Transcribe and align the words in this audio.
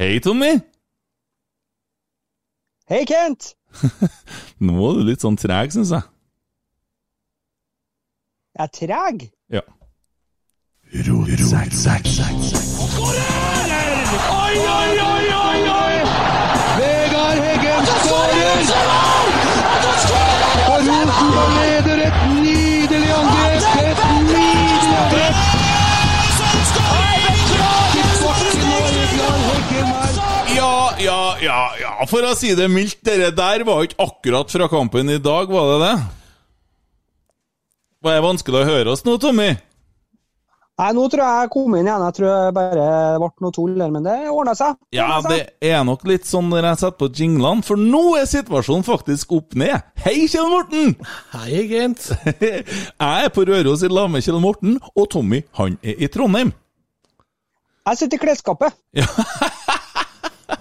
Hei, 0.00 0.18
Tommy! 0.18 0.60
Hei, 2.88 3.04
Kent! 3.04 3.54
Nå 4.64 4.72
er 4.88 4.94
du 4.96 5.02
litt 5.04 5.20
sånn 5.20 5.36
treg, 5.36 5.74
syns 5.74 5.90
jeg. 5.92 6.06
Jeg 8.56 8.64
er 8.64 8.72
treg. 8.78 9.26
Ja. 9.52 9.60
Oi, 14.40 14.54
oi, 14.72 14.92
oi, 15.04 15.24
oi, 15.36 15.60
oi! 15.74 15.96
Vegard 16.80 17.44
Heggen 17.44 17.92
skårer! 18.06 18.64
Og 20.64 20.80
Rosenborg 20.88 21.69
For 32.10 32.26
å 32.26 32.34
si 32.34 32.50
det 32.58 32.66
mildt, 32.66 32.98
dere 33.06 33.30
der 33.30 33.62
var 33.66 33.84
ikke 33.86 34.02
akkurat 34.02 34.50
fra 34.50 34.66
kampen 34.70 35.12
i 35.12 35.20
dag, 35.22 35.50
var 35.50 35.68
det 35.70 35.80
det? 35.84 35.96
Var 38.02 38.16
det 38.16 38.24
vanskelig 38.24 38.62
å 38.62 38.66
høre 38.66 38.94
oss 38.96 39.04
nå, 39.06 39.14
Tommy? 39.22 39.52
Nei, 40.80 40.88
nå 40.96 41.04
tror 41.12 41.20
jeg 41.20 41.42
jeg 41.44 41.50
kom 41.52 41.74
inn 41.76 41.84
igjen. 41.84 42.02
Jeg 42.08 42.16
tror 42.16 42.28
jeg 42.30 42.54
bare 42.56 42.84
ble 43.20 43.28
noe 43.44 43.54
tull 43.54 43.74
der, 43.76 43.92
men 43.92 44.06
det 44.06 44.14
ordna 44.32 44.54
seg. 44.56 44.78
Ja, 44.96 45.20
det 45.22 45.42
er 45.68 45.84
nok 45.86 46.06
litt 46.08 46.26
sånn 46.26 46.48
når 46.50 46.70
jeg 46.70 46.80
setter 46.80 46.96
på 47.02 47.10
jinglene, 47.20 47.62
for 47.66 47.78
nå 47.78 48.02
er 48.16 48.26
situasjonen 48.30 48.86
faktisk 48.88 49.36
opp 49.36 49.54
ned. 49.60 49.76
Hei, 50.00 50.24
Kjell 50.24 50.48
Morten! 50.50 50.96
Hei, 51.36 51.62
Gent. 51.70 52.08
Jeg 53.04 53.28
er 53.28 53.30
på 53.36 53.44
Røros 53.46 53.84
i 53.84 53.92
lag 53.92 54.08
med 54.10 54.24
Kjell 54.24 54.40
Morten, 54.42 54.80
og 54.96 55.10
Tommy, 55.12 55.44
han 55.60 55.76
er 55.84 56.00
i 56.00 56.10
Trondheim. 56.10 56.56
Jeg 57.90 58.00
sitter 58.00 58.16
i 58.16 58.24
klesskapet. 58.24 58.80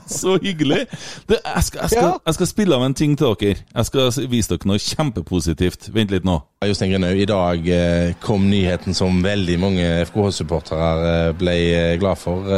Så 0.20 0.38
hyggelig. 0.42 0.86
Det, 1.30 1.38
jeg, 1.46 1.64
skal, 1.64 1.82
jeg, 1.82 1.90
skal, 1.90 2.04
Ja. 2.04 2.14
jeg 2.26 2.38
skal 2.38 2.50
spille 2.50 2.76
av 2.76 2.86
en 2.86 2.96
ting 2.98 3.18
til 3.18 3.36
dere. 3.40 3.60
Jeg 3.76 3.90
skal 3.90 4.30
vise 4.32 4.52
dere 4.54 4.70
noe 4.72 4.82
kjempepositivt. 4.82 5.90
Vent 5.94 6.14
litt 6.14 6.26
nå. 6.28 6.40
Jostein 6.66 6.92
Grinhaug, 6.94 7.20
i 7.22 7.28
dag 7.30 7.70
eh, 7.76 8.16
kom 8.24 8.50
nyheten 8.50 8.98
som 8.98 9.22
veldig 9.24 9.60
mange 9.62 9.86
FKH-supportere 10.10 10.90
eh, 11.12 11.30
ble 11.40 11.56
eh, 11.76 11.94
glad 12.02 12.20
for. 12.20 12.50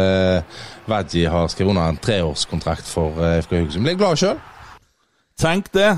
Vadji 0.89 1.27
har 1.29 1.51
skrevet 1.51 1.75
under 1.75 1.91
en 1.91 1.99
treårskontrakt 2.01 2.87
for 2.89 3.19
FK 3.45 3.59
Haugesund. 3.59 3.85
Ble 3.85 3.97
glad 3.99 4.17
sjøl. 4.21 4.41
Tenk 5.41 5.69
det! 5.75 5.91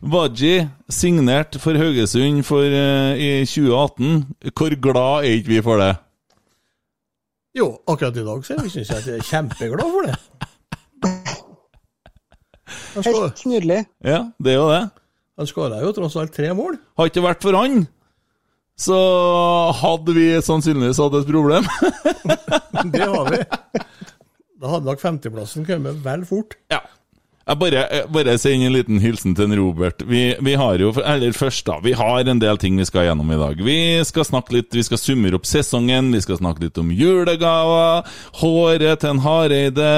Wadji 0.00 0.62
signert 0.88 1.58
for 1.60 1.76
Haugesund 1.76 2.42
for, 2.48 2.64
uh, 2.64 3.12
i 3.20 3.44
2018. 3.44 4.24
Hvor 4.56 4.76
glad 4.80 5.26
er 5.26 5.34
ikke 5.36 5.48
vi 5.52 5.60
for 5.62 5.76
det? 5.82 5.90
Jo, 7.58 7.66
akkurat 7.88 8.16
i 8.16 8.24
dag 8.24 8.44
så 8.46 8.56
syns 8.68 8.88
jeg 8.88 8.96
at 8.96 9.06
jeg 9.10 9.18
er 9.18 9.26
kjempeglad 9.28 9.92
for 9.92 10.06
det. 10.08 10.16
Helt 13.04 13.44
nydelig. 13.48 13.80
Ja, 14.04 14.24
det 14.42 14.52
er 14.54 14.58
jo 14.58 14.68
det. 14.70 14.82
Han 15.40 15.48
skåra 15.48 15.80
jo 15.82 15.92
tross 15.96 16.16
alt 16.20 16.34
tre 16.36 16.50
mål. 16.56 16.76
Har 17.00 17.08
ikke 17.10 17.24
vært 17.24 17.44
for 17.44 17.56
han, 17.56 17.84
så 18.80 18.98
hadde 19.80 20.14
vi 20.16 20.26
sannsynligvis 20.44 21.00
hatt 21.00 21.16
et 21.20 21.28
problem. 21.28 21.68
Det 22.94 23.04
har 23.04 23.28
vi. 23.28 23.40
Da 24.60 24.70
hadde 24.74 24.88
nok 24.88 25.00
50-plassen 25.02 25.66
kommet 25.68 26.00
vel 26.04 26.24
fort. 26.28 26.56
Ja. 26.72 26.80
Jeg 27.50 27.58
bare, 27.58 27.80
bare 28.14 28.36
sender 28.38 28.68
en 28.68 28.74
liten 28.76 29.00
hilsen 29.02 29.32
til 29.34 29.50
Robert. 29.58 30.04
Vi, 30.06 30.20
vi 30.38 30.52
har 30.54 30.78
jo, 30.78 30.92
eller 31.02 31.34
først 31.34 31.64
da, 31.66 31.80
vi 31.82 31.96
har 31.98 32.28
en 32.30 32.38
del 32.38 32.58
ting 32.62 32.76
vi 32.78 32.84
skal 32.86 33.08
gjennom 33.08 33.32
i 33.34 33.38
dag. 33.40 33.58
Vi 33.66 33.78
skal 34.06 34.26
snakke 34.28 34.54
litt, 34.54 34.68
vi 34.70 34.84
skal 34.86 35.00
summere 35.02 35.34
opp 35.34 35.48
sesongen, 35.50 36.12
vi 36.14 36.20
skal 36.22 36.38
snakke 36.38 36.62
litt 36.62 36.78
om 36.78 36.92
julegaver, 36.94 38.06
håret 38.38 39.02
til 39.02 39.10
en 39.10 39.22
Hareide, 39.24 39.94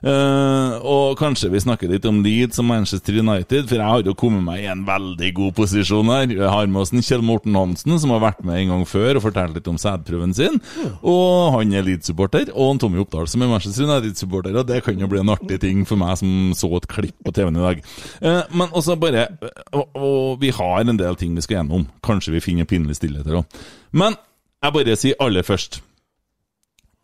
øh, 0.00 0.78
og 0.80 1.18
kanskje 1.20 1.50
vi 1.52 1.60
snakker 1.66 1.92
litt 1.92 2.08
om 2.08 2.22
Leeds 2.24 2.62
og 2.62 2.68
Manchester 2.70 3.20
United, 3.20 3.68
for 3.68 3.82
jeg 3.82 3.90
har 3.90 4.08
jo 4.08 4.16
kommet 4.16 4.46
meg 4.46 4.64
i 4.64 4.70
en 4.72 4.86
veldig 4.88 5.30
god 5.36 5.52
posisjon 5.60 6.14
her. 6.14 6.32
Jeg 6.32 6.54
har 6.56 6.72
med 6.72 6.86
oss 6.86 6.94
en 6.96 7.04
Kjell 7.04 7.26
Morten 7.26 7.60
Hansen, 7.60 7.98
som 8.00 8.16
har 8.16 8.24
vært 8.24 8.40
med 8.48 8.62
en 8.62 8.72
gang 8.78 8.86
før 8.88 9.20
og 9.20 9.26
fortalt 9.26 9.60
litt 9.60 9.68
om 9.68 9.76
sædprøven 9.82 10.32
sin, 10.40 10.56
og 11.04 11.58
han 11.58 11.76
er 11.76 11.84
Leeds-supporter, 11.84 12.48
og 12.56 12.78
en 12.78 12.82
Tommy 12.86 13.04
Oppdal 13.04 13.28
som 13.28 13.44
er 13.44 13.52
Manchester 13.52 13.90
United-supporter, 13.92 14.56
og 14.56 14.72
det 14.72 14.80
kan 14.88 14.96
jo 14.96 15.12
bli 15.12 15.20
en 15.20 15.36
artig 15.36 15.60
ting 15.68 15.84
for 15.84 16.00
meg 16.00 16.16
som 16.24 16.56
så 16.56 16.72
et 16.80 16.90
klipp 16.94 17.16
på 17.24 17.32
TV-en 17.34 17.58
i 17.58 17.64
dag. 17.64 17.82
Eh, 18.20 18.40
men 18.54 18.72
også 18.72 18.96
bare 19.00 19.26
og, 19.72 19.84
og 19.94 20.38
vi 20.42 20.52
har 20.54 20.84
en 20.84 21.00
del 21.00 21.18
ting 21.20 21.34
vi 21.36 21.44
skal 21.44 21.60
gjennom. 21.60 21.88
Kanskje 22.04 22.36
vi 22.36 22.44
finner 22.44 22.68
pinlig 22.70 22.98
stillhet 23.00 23.28
her 23.28 23.42
òg. 23.42 23.58
Men 23.92 24.16
jeg 24.64 24.76
bare 24.78 24.96
sier 24.96 25.20
aller 25.20 25.44
først 25.44 25.82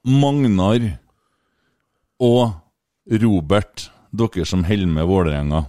Magnar 0.08 0.80
og 2.24 2.54
Robert, 3.20 3.90
dere 4.16 4.46
som 4.48 4.64
holder 4.64 4.88
med 4.88 5.08
Vålerenga. 5.08 5.64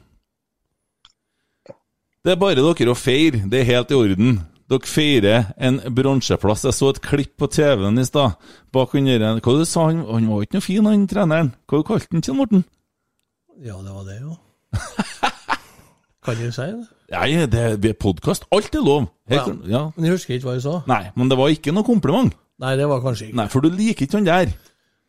Det 2.22 2.36
er 2.36 2.40
bare 2.40 2.62
dere 2.62 2.94
å 2.94 2.98
feire. 2.98 3.44
Det 3.50 3.62
er 3.62 3.70
helt 3.72 3.92
i 3.92 3.98
orden. 3.98 4.42
Dere 4.72 4.88
feirer 4.88 5.48
en 5.60 5.82
bronseplass. 5.96 6.68
Jeg 6.68 6.78
så 6.78 6.92
et 6.94 7.02
klipp 7.04 7.34
på 7.42 7.50
TV-en 7.52 8.00
i 8.00 8.06
stad. 8.08 8.38
Bak 8.72 8.94
under 8.96 9.42
Hva 9.42 9.56
du 9.58 9.66
sa 9.66 9.90
han? 9.90 10.06
Han 10.06 10.30
var 10.30 10.46
ikke 10.46 10.60
noe 10.60 10.68
fin, 10.68 10.88
han 10.88 11.08
treneren. 11.12 11.52
Hva 11.68 11.82
du 11.82 11.88
kalte 11.88 12.08
han, 12.12 12.24
Kjell 12.24 12.38
Morten? 12.38 12.64
Ja, 13.62 13.78
det 13.86 13.94
var 13.94 14.06
det, 14.08 14.18
jo. 14.22 14.36
Kan 16.26 16.38
du 16.38 16.48
si 16.54 16.66
det? 16.66 16.86
Nei, 17.12 17.46
det 17.50 17.90
er 17.92 17.98
podkast. 18.00 18.46
Alt 18.54 18.74
er 18.78 18.84
lov. 18.86 19.08
Her, 19.30 19.42
Ja. 19.42 19.56
ja. 19.70 19.82
Men 19.96 20.06
jeg 20.08 20.16
husker 20.16 20.36
ikke 20.36 20.48
hva 20.50 20.56
jeg 20.58 20.64
sa. 20.66 20.76
Nei, 20.90 21.04
men 21.18 21.30
det 21.32 21.38
var 21.38 21.50
ikke 21.54 21.74
noe 21.76 21.86
kompliment. 21.86 22.34
Nei, 22.62 22.76
det 22.78 22.86
var 22.90 23.02
kanskje 23.02 23.30
ikke. 23.30 23.38
Nei, 23.40 23.48
for 23.50 23.66
du 23.66 23.70
liker 23.74 24.06
ikke 24.06 24.20
han 24.20 24.28
der. 24.30 24.52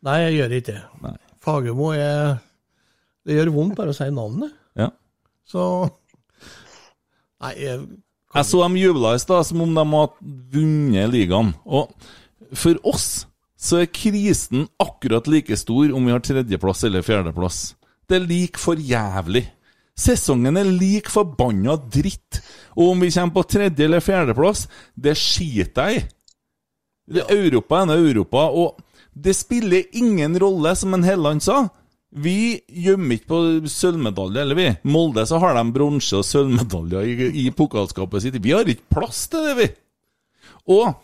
Nei, 0.03 0.17
jeg 0.25 0.39
gjør 0.39 0.55
ikke 0.59 0.73
det. 0.73 0.83
Nei. 1.05 1.15
Fagermo 1.43 1.91
er 1.97 2.39
Det 3.27 3.37
gjør 3.37 3.53
vondt 3.55 3.77
bare 3.79 3.93
å 3.93 3.97
si 3.97 4.09
navnet. 4.15 4.55
Ja. 4.79 4.89
Så 5.47 5.67
Nei, 7.43 7.53
jeg, 7.59 7.83
Jeg 8.35 8.49
så 8.49 8.63
dem 8.65 8.79
jubla 8.81 9.13
i 9.17 9.21
stad 9.23 9.45
som 9.47 9.61
om 9.65 9.75
de 9.77 9.85
hadde 9.93 10.33
vunnet 10.55 11.13
ligaen. 11.13 11.53
Og 11.67 11.93
for 12.57 12.79
oss 12.89 13.27
så 13.63 13.83
er 13.83 13.93
krisen 13.95 14.67
akkurat 14.83 15.29
like 15.31 15.55
stor 15.61 15.93
om 15.95 16.07
vi 16.09 16.15
har 16.15 16.23
tredjeplass 16.25 16.83
eller 16.89 17.05
fjerdeplass. 17.07 17.61
Det 18.13 18.19
er 18.21 18.29
lik 18.29 18.59
for 18.61 18.77
jævlig. 18.77 19.47
Sesongen 19.97 20.59
er 20.61 20.69
lik 20.69 21.07
forbanna 21.09 21.79
dritt. 21.81 22.43
Og 22.77 22.91
om 22.93 23.01
vi 23.01 23.09
kommer 23.11 23.33
på 23.39 23.45
tredje- 23.49 23.87
eller 23.87 24.05
fjerdeplass, 24.05 24.67
det 25.01 25.15
skiter 25.17 25.89
jeg 25.89 26.03
i. 26.03 26.09
Det- 27.09 27.31
Europa 27.31 27.81
er 27.83 27.97
Europa, 27.97 28.51
og 28.53 28.83
det 29.17 29.35
spiller 29.35 29.85
ingen 29.95 30.39
rolle, 30.39 30.77
som 30.77 30.93
en 30.93 31.03
Helland 31.03 31.41
sa. 31.43 31.69
Vi 32.15 32.61
gjemmer 32.69 33.17
ikke 33.17 33.27
på 33.29 33.67
sølvmedalje, 33.67 34.41
eller 34.43 34.55
vi. 34.55 34.77
Molde 34.85 35.25
så 35.27 35.41
har 35.41 35.55
de 35.55 35.73
bronse 35.73 36.13
og 36.13 36.25
sølvmedaljer 36.25 37.09
i, 37.09 37.47
i 37.47 37.51
pokalskapet 37.51 38.23
sitt. 38.23 38.43
Vi 38.43 38.53
har 38.53 38.65
ikke 38.69 38.91
plass 38.93 39.27
til 39.29 39.41
det, 39.41 39.57
vi. 39.57 39.69
Og 40.69 40.95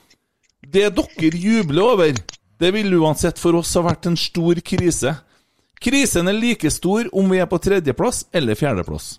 det 0.60 0.94
dere 0.94 1.40
jubler 1.40 1.82
over, 1.82 2.12
det 2.60 2.74
vil 2.74 2.92
uansett 3.00 3.38
for 3.38 3.56
oss 3.56 3.72
ha 3.74 3.80
vært 3.80 4.06
en 4.06 4.16
stor 4.16 4.60
krise. 4.60 5.16
Krisen 5.82 6.28
er 6.28 6.36
like 6.36 6.70
stor 6.74 7.08
om 7.14 7.30
vi 7.30 7.38
er 7.42 7.48
på 7.50 7.60
tredjeplass 7.62 8.24
eller 8.34 8.58
fjerdeplass. 8.58 9.18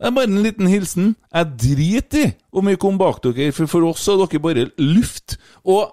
Det 0.00 0.08
er 0.08 0.14
bare 0.16 0.30
en 0.30 0.42
liten 0.42 0.68
hilsen. 0.70 1.14
Jeg 1.28 1.56
driter 1.60 2.22
i 2.24 2.34
om 2.56 2.66
vi 2.66 2.78
kom 2.80 2.96
bak 2.98 3.20
dere, 3.22 3.50
for 3.52 3.68
for 3.68 3.84
oss 3.90 4.06
er 4.08 4.16
dere 4.22 4.40
bare 4.42 4.68
luft. 4.80 5.36
Og 5.68 5.92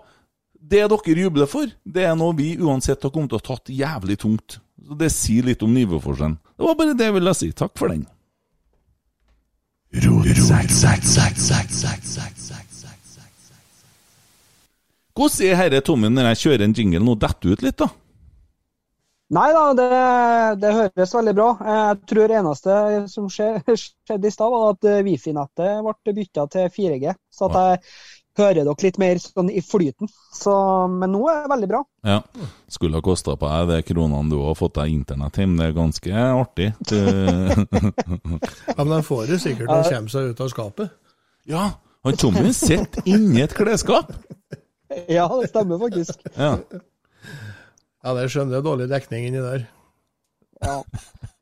det 0.58 0.86
dere 0.90 1.18
jubler 1.20 1.50
for, 1.52 1.68
det 1.84 2.06
er 2.08 2.16
noe 2.16 2.36
vi 2.38 2.54
uansett 2.58 3.04
har 3.04 3.12
kommet 3.12 3.34
til 3.34 3.40
å 3.40 3.44
ha 3.44 3.48
tatt 3.50 3.74
jævlig 3.74 4.18
tungt. 4.24 4.60
Så 4.88 4.96
Det 4.96 5.12
sier 5.12 5.44
litt 5.44 5.64
om 5.64 5.74
nivåforskjellen. 5.76 6.38
Det 6.56 6.66
var 6.66 6.78
bare 6.80 6.96
det 6.96 7.10
jeg 7.10 7.18
ville 7.18 7.34
si. 7.36 7.52
Takk 7.52 7.76
for 7.76 7.92
den. 7.92 8.08
Hvordan 15.18 15.48
er 15.48 15.56
herre 15.58 15.82
Tommy 15.82 16.10
når 16.14 16.28
jeg 16.32 16.42
kjører 16.44 16.64
en 16.68 16.76
jingle 16.78 17.00
nå? 17.04 17.16
Detter 17.20 17.56
ut 17.56 17.64
litt, 17.66 17.80
da? 17.80 17.88
Nei 19.36 19.48
da, 19.52 19.64
det, 19.76 19.88
det 20.62 20.70
høres 20.72 21.14
veldig 21.18 21.34
bra. 21.36 21.48
Jeg 21.68 21.98
tror 22.08 22.30
det 22.32 22.38
eneste 22.40 22.76
som 23.12 23.26
skjedde 23.32 23.74
i 23.76 24.32
stad, 24.32 24.54
var 24.54 24.70
at 24.72 24.88
eh, 24.88 25.02
Wifi-nettet 25.04 25.82
ble 25.84 26.14
bytta 26.16 26.46
til 26.54 26.70
4G. 26.72 27.12
Så 27.36 27.50
at 27.50 27.58
jeg 27.60 27.82
hører 28.40 28.62
dere 28.62 28.86
litt 28.86 29.00
mer 29.02 29.20
sånn 29.20 29.50
i 29.52 29.64
flyten. 29.66 30.08
Så, 30.32 30.54
men 30.94 31.12
nå 31.12 31.26
er 31.28 31.42
det 31.44 31.52
veldig 31.52 31.70
bra. 31.74 31.82
Ja. 32.08 32.22
Skulle 32.72 33.02
ha 33.02 33.04
kosta 33.04 33.36
på 33.40 33.50
deg 33.52 33.74
de 33.74 33.82
kronene 33.90 34.32
du 34.32 34.38
har 34.46 34.56
fått 34.56 34.78
deg 34.80 34.96
internett 34.96 35.42
hjem. 35.42 35.58
Det 35.60 35.68
er 35.68 35.78
ganske 35.82 36.28
artig. 36.32 36.72
Ja, 38.78 38.84
men 38.84 38.92
de 38.94 39.04
får 39.04 39.24
det 39.32 39.38
sikkert 39.42 39.68
når 39.72 39.84
de 39.84 39.92
kommer 39.96 40.12
seg 40.14 40.32
ut 40.32 40.42
av 40.44 40.50
skapet. 40.52 40.92
ja, 41.50 41.64
han 42.06 42.18
Tommy 42.20 42.52
sitter 42.56 43.08
inni 43.10 43.42
et 43.44 43.56
klesskap. 43.58 44.14
Ja, 45.12 45.26
det 45.28 45.50
stemmer 45.52 45.82
faktisk. 45.82 46.22
Ja. 46.38 46.54
Ja, 48.06 48.14
det 48.14 48.28
skjønner 48.32 48.60
jeg 48.60 48.68
dårlig 48.68 48.92
dekning 48.92 49.26
inni 49.28 49.42
der. 49.42 49.66
Ja. 50.62 50.82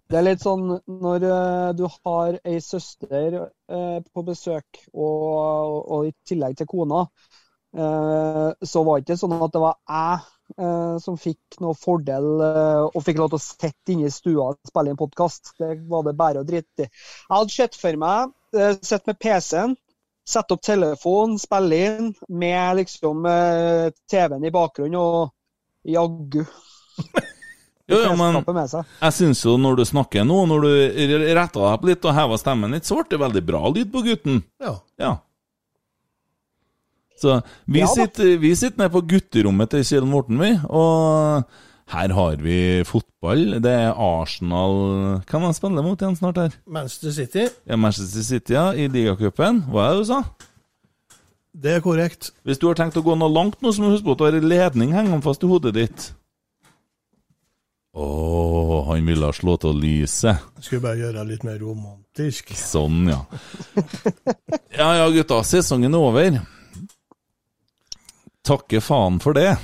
Det 0.05 0.19
er 0.19 0.25
litt 0.27 0.43
sånn 0.43 0.67
når 0.85 1.23
eh, 1.25 1.69
du 1.77 1.87
har 1.89 2.37
ei 2.45 2.59
søster 2.61 3.39
eh, 3.41 3.97
på 4.05 4.23
besøk, 4.27 4.83
og, 4.93 5.79
og 5.81 6.05
i 6.05 6.13
tillegg 6.29 6.59
til 6.59 6.69
kona, 6.69 7.07
eh, 7.73 8.49
så 8.61 8.83
var 8.85 9.01
det 9.01 9.07
ikke 9.07 9.17
sånn 9.23 9.37
at 9.39 9.55
det 9.55 9.63
var 9.65 9.79
jeg 9.81 10.31
som 11.01 11.15
fikk 11.17 11.55
noe 11.65 11.73
fordel 11.73 12.27
og 12.37 12.99
fikk 13.01 13.17
lov 13.17 13.31
til 13.31 13.39
å 13.39 13.41
sitte 13.41 13.93
inne 13.95 14.11
i 14.11 14.13
stua 14.13 14.51
og 14.51 14.69
spille 14.69 14.91
inn 14.91 14.99
podkast. 14.99 15.55
Det 15.57 15.71
var 15.89 16.03
det 16.05 16.13
bare 16.19 16.43
å 16.43 16.45
drite 16.45 16.85
i. 16.85 16.85
Jeg 16.85 17.31
hadde 17.31 17.55
sett 17.55 17.77
for 17.81 17.97
meg, 17.97 18.35
sett 18.85 19.09
med 19.09 19.17
PC-en, 19.25 19.73
sette 20.21 20.53
opp 20.53 20.61
telefonen, 20.61 21.39
spille 21.41 21.79
inn 21.87 22.11
med 22.29 22.77
liksom 22.77 23.25
TV-en 23.25 24.45
i 24.45 24.53
bakgrunnen 24.53 24.99
og 25.01 25.33
jaggu 25.85 26.45
Jo, 27.85 27.99
ja, 28.01 28.13
men 28.17 28.39
jeg 28.57 29.13
syns 29.13 29.43
jo 29.45 29.59
når 29.61 29.75
du 29.77 29.83
snakker 29.85 30.23
nå, 30.25 30.39
når 30.49 30.63
du 30.63 30.69
retta 31.37 31.59
deg 31.59 31.67
opp 31.69 31.83
litt 31.85 32.07
og 32.09 32.15
heva 32.17 32.39
stemmen 32.41 32.73
litt, 32.73 32.87
så 32.87 32.97
ble 32.97 33.11
det 33.11 33.19
veldig 33.21 33.43
bra 33.45 33.61
lyd 33.69 33.91
på 33.93 34.01
gutten. 34.07 34.39
Ja. 34.57 34.71
Ja. 34.97 35.11
Så 37.21 37.35
vi, 37.69 37.83
Ja 37.83 37.91
sitter, 37.93 38.31
vi 38.41 38.55
sitter 38.57 38.81
nede 38.81 38.93
på 38.95 39.03
gutterommet 39.05 39.69
til 39.71 39.85
Kjell 39.85 40.09
Morten, 40.09 40.41
vi. 40.41 40.55
Og 40.65 41.45
her 41.93 42.15
har 42.17 42.41
vi 42.41 42.57
fotball. 42.89 43.59
Det 43.61 43.75
er 43.85 43.93
Arsenal 43.93 45.21
Kan 45.29 45.45
han 45.45 45.53
spille 45.53 45.85
mot 45.85 46.01
igjen 46.01 46.17
snart 46.17 46.41
her? 46.41 46.57
Manchester 46.65 47.13
City, 47.13 47.45
Ja, 47.69 47.77
Manchester 47.77 48.25
City 48.25 48.57
ja, 48.57 48.71
i 48.73 48.89
ligacupen. 48.89 49.61
Hva 49.69 49.91
er 49.91 49.93
det 49.99 50.07
du 50.07 50.09
sa? 50.09 50.23
Det 51.55 51.77
er 51.77 51.83
korrekt. 51.83 52.31
Hvis 52.43 52.59
du 52.59 52.67
har 52.67 52.77
tenkt 52.79 52.97
å 52.99 53.03
gå 53.05 53.15
noe 53.15 53.31
langt 53.31 53.61
nå, 53.63 53.71
så 53.71 53.81
må 53.81 53.89
du 53.89 53.95
huske 53.95 54.09
på 54.09 54.15
at 54.15 54.21
du 54.21 54.25
har 54.27 54.37
en 54.39 54.49
ledning 54.51 54.95
hengende 54.95 55.23
fast 55.23 55.43
i 55.45 55.49
hodet 55.49 55.75
ditt. 55.77 56.09
Å, 57.95 58.07
han 58.89 59.07
ville 59.07 59.29
slå 59.31 59.55
til 59.63 59.77
lyset. 59.79 60.43
Skulle 60.59 60.83
bare 60.83 60.99
gjøre 60.99 61.21
det 61.21 61.29
litt 61.29 61.45
mer 61.47 61.61
romantisk. 61.63 62.51
Sånn, 62.59 63.05
ja. 63.07 63.21
Ja 64.75 64.89
ja, 64.99 65.07
gutta. 65.15 65.39
Sesongen 65.47 65.95
er 65.95 66.03
over. 66.03 66.41
Takke 68.45 68.81
faen 68.83 69.21
for 69.23 69.37
det. 69.37 69.55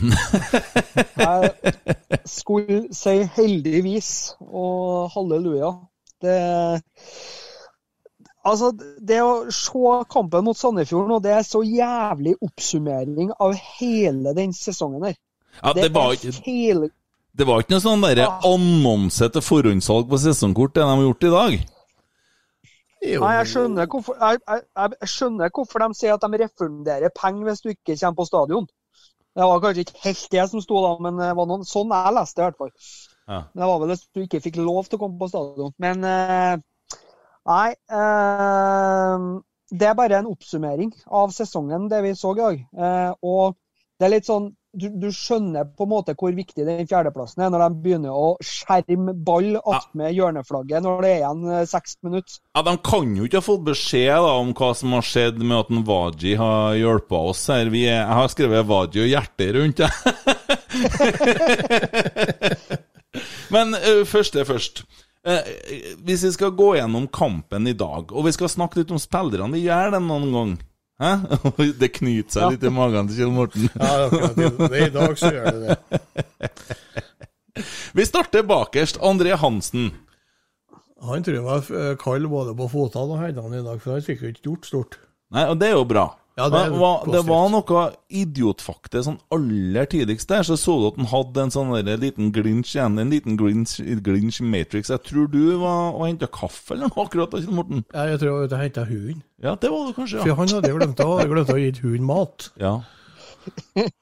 Jeg 1.22 2.22
skulle 2.32 2.86
si 2.96 3.18
heldigvis 3.36 4.14
og 4.48 5.12
halleluja. 5.14 5.76
Det 6.24 6.40
Altså, 8.48 8.72
det 8.98 9.20
å 9.22 9.34
se 9.54 9.98
kampen 10.10 10.48
mot 10.48 10.58
Sandefjord 10.58 11.12
nå, 11.12 11.20
det 11.22 11.36
er 11.36 11.44
så 11.46 11.62
jævlig 11.62 12.34
oppsummering 12.42 13.36
av 13.38 13.54
hele 13.78 14.34
den 14.38 14.56
sesongen 14.58 15.06
her. 15.12 15.20
Ja, 15.60 15.76
det 15.78 15.92
var 15.94 16.14
er 16.14 16.18
ikke, 16.18 16.34
hele 16.48 16.90
det 17.38 17.48
var 17.48 17.62
ikke 17.62 17.78
noe 17.78 17.84
sånn 17.84 18.02
derre 18.04 18.26
annonse 18.48 19.30
til 19.32 19.44
forhåndssalg 19.46 20.10
på 20.12 20.20
sesongkort, 20.20 20.74
det 20.76 20.84
de 20.84 20.90
har 20.90 21.06
gjort 21.06 21.28
i 21.28 21.32
dag. 21.32 21.54
Jo, 23.02 23.22
Nei, 23.24 23.32
jeg 23.40 23.48
skjønner, 23.54 23.88
hvorfor, 23.90 24.18
jeg, 24.20 24.42
jeg, 24.46 24.66
jeg 25.00 25.12
skjønner 25.14 25.54
hvorfor 25.56 25.82
de 25.82 25.98
sier 25.98 26.18
at 26.18 26.26
de 26.26 26.40
refunderer 26.42 27.14
penger 27.18 27.48
hvis 27.48 27.64
du 27.64 27.70
ikke 27.72 27.96
kommer 27.96 28.20
på 28.20 28.28
stadion. 28.28 28.68
Det 29.32 29.48
var 29.48 29.64
kanskje 29.64 29.86
ikke 29.86 30.04
helt 30.04 30.28
det 30.36 30.44
som 30.52 30.64
sto 30.66 30.82
da, 30.84 30.92
men 31.08 31.22
det 31.24 31.32
var 31.40 31.48
noen, 31.50 31.64
sånn 31.66 31.96
jeg 31.96 32.18
leste 32.18 32.38
det 32.38 32.44
i 32.44 32.50
hvert 32.50 32.60
fall. 32.60 32.74
Ja. 33.32 33.40
Det 33.56 33.70
var 33.72 33.80
vel 33.80 33.94
hvis 33.94 34.04
du 34.12 34.22
ikke 34.26 34.44
fikk 34.44 34.60
lov 34.60 34.84
til 34.90 35.00
å 35.00 35.02
komme 35.06 35.18
på 35.22 35.32
stadion. 35.32 35.74
Men 35.82 36.06
eh, 36.12 36.60
nei 37.50 37.70
eh, 37.74 39.18
Det 39.72 39.88
er 39.88 39.96
bare 39.98 40.20
en 40.20 40.32
oppsummering 40.32 40.92
av 41.08 41.32
sesongen, 41.36 41.90
det 41.92 42.02
vi 42.06 42.12
så 42.18 42.30
i 42.36 42.42
dag. 42.42 42.56
Eh, 42.78 43.12
og 43.22 43.56
det 44.00 44.06
er 44.08 44.16
litt 44.16 44.30
sånn 44.30 44.48
du, 44.72 44.86
du 44.96 45.10
skjønner 45.12 45.66
på 45.76 45.84
en 45.84 45.90
måte 45.92 46.14
hvor 46.16 46.32
viktig 46.36 46.64
den 46.64 46.88
fjerdeplassen 46.88 47.42
er, 47.44 47.50
når 47.52 47.60
de 47.66 47.82
begynner 47.84 48.16
å 48.16 48.38
skjerme 48.46 49.12
ball 49.28 49.58
attmed 49.60 50.16
hjørneflagget 50.16 50.84
når 50.86 51.02
det 51.04 51.10
er 51.12 51.18
igjen 51.20 51.42
eh, 51.52 51.66
seks 51.68 51.98
minutter. 52.06 52.36
Ja, 52.56 52.62
De 52.68 52.74
kan 52.88 53.16
jo 53.18 53.24
ikke 53.28 53.40
ha 53.42 53.46
fått 53.46 53.68
beskjed 53.68 54.20
da 54.24 54.32
om 54.40 54.50
hva 54.56 54.70
som 54.78 54.90
har 54.96 55.06
skjedd 55.08 55.38
med 55.44 55.60
at 55.60 55.70
en 55.74 55.86
Waji 55.88 56.34
har 56.40 56.76
hjulpet 56.80 57.20
oss 57.20 57.44
her. 57.52 57.66
Vi 57.74 57.82
er, 57.90 58.00
jeg 58.00 58.18
har 58.22 58.30
skrevet 58.32 58.70
Waji 58.72 59.00
og 59.04 59.12
hjertet 59.12 59.50
rundt, 59.58 59.78
jeg. 59.84 59.92
Men 63.52 63.76
uh, 63.76 64.08
først 64.08 64.40
er 64.40 64.48
først. 64.48 64.88
Eh, 65.22 65.50
hvis 66.02 66.24
vi 66.26 66.32
skal 66.34 66.54
gå 66.58 66.72
gjennom 66.80 67.06
kampen 67.14 67.68
i 67.70 67.76
dag, 67.78 68.10
og 68.10 68.26
vi 68.26 68.34
skal 68.34 68.50
snakke 68.50 68.82
litt 68.82 68.94
om 68.94 69.02
spillerne, 69.02 69.54
vi 69.54 69.68
gjør 69.68 69.94
det 69.96 70.02
noen 70.06 70.32
gang. 70.34 70.54
Hæ? 71.02 71.12
Det 71.82 71.90
knyter 71.98 72.34
seg 72.36 72.56
litt 72.56 72.66
i 72.66 72.74
magen 72.74 73.10
til 73.10 73.22
Kjell 73.22 73.34
Morten. 73.34 73.68
Ja, 73.74 73.92
akkurat 74.08 74.70
det, 74.72 74.82
i 74.86 74.94
dag 74.94 75.18
så 75.18 75.32
gjør 75.34 75.58
det 75.58 75.62
det. 75.68 76.52
Vi 77.98 78.06
starter 78.08 78.46
bakerst. 78.48 79.02
André 79.04 79.36
Hansen. 79.38 79.90
Han 81.04 81.26
tror 81.26 81.36
jeg 81.36 81.46
var 81.46 81.72
eh, 81.76 81.96
kald 82.00 82.30
både 82.32 82.54
på 82.58 82.70
føttene 82.72 83.18
og 83.18 83.22
hendene 83.22 83.60
i 83.60 83.66
dag, 83.66 83.82
for 83.82 83.98
han 83.98 84.06
fikk 84.06 84.22
jo 84.24 84.32
ikke 84.32 84.46
gjort 84.46 84.70
stort. 84.70 85.00
Nei, 85.34 85.48
og 85.50 85.58
det 85.60 85.72
er 85.72 85.76
jo 85.76 85.88
bra. 85.90 86.06
Ja, 86.40 86.46
det 86.48 86.60
det, 86.72 86.80
var, 86.80 87.02
det 87.12 87.22
var 87.28 87.50
noe 87.52 87.82
idiotfakte 88.08 89.02
sånn 89.04 89.18
aller 89.36 89.90
tidligst 89.92 90.30
der, 90.32 90.46
så 90.48 90.56
så 90.60 90.78
du 90.80 90.86
at 90.88 91.00
han 91.02 91.10
hadde 91.12 91.44
en 91.44 91.52
sånn 91.54 91.74
der 91.84 92.00
liten 92.00 92.32
glinch 92.36 92.72
igjen, 92.72 92.96
en 93.02 93.12
liten 93.12 93.36
glinch, 93.40 93.76
glinch 94.06 94.40
Matrix. 94.42 94.90
Jeg 94.94 95.04
tror 95.10 95.28
du 95.32 95.58
var 95.60 95.92
og 95.92 96.06
henta 96.08 96.30
kaffe 96.32 96.78
eller 96.78 96.88
noe 96.88 97.04
akkurat 97.06 97.34
da, 97.34 97.44
Kjell 97.44 97.58
Morten. 97.60 97.84
Ja, 97.92 98.08
jeg 98.14 98.22
tror 98.24 98.46
jeg 98.48 98.64
henta 98.64 98.88
hunden. 98.88 99.22
Ja, 99.44 99.58
det 99.60 99.74
var 99.74 99.90
det 99.90 99.98
kanskje, 100.00 100.24
For 100.24 100.40
han 100.40 100.56
hadde 100.56 100.74
glemt 100.78 101.04
å, 101.04 101.12
glemt 101.34 101.54
å 101.54 101.60
gi 101.60 101.72
hunden 101.84 102.10
mat. 102.10 102.50
ja. 102.62 102.80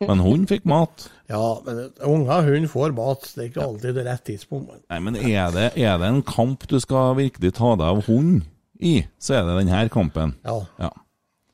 Men 0.03 0.19
hun 0.19 0.45
fikk 0.49 0.65
mat. 0.67 1.05
Ja, 1.31 1.59
men 1.65 1.77
unger 2.03 2.41
hund 2.43 2.69
får 2.71 2.95
mat. 2.97 3.27
Det 3.35 3.43
er 3.45 3.49
ikke 3.51 3.65
alltid 3.65 3.95
det 3.95 4.05
rette 4.07 4.33
tidspunkt. 4.33 4.81
Nei, 4.91 4.99
men 5.05 5.15
er 5.15 5.53
det, 5.55 5.67
er 5.79 5.99
det 6.01 6.09
en 6.09 6.23
kamp 6.27 6.65
du 6.67 6.75
skal 6.83 7.15
virkelig 7.19 7.53
ta 7.55 7.75
deg 7.79 7.85
av 7.87 8.01
hund 8.09 8.41
i, 8.83 8.97
så 9.19 9.37
er 9.39 9.47
det 9.47 9.61
denne 9.61 9.85
kampen. 9.93 10.35
Ja, 10.43 10.61
Ja. 10.81 10.91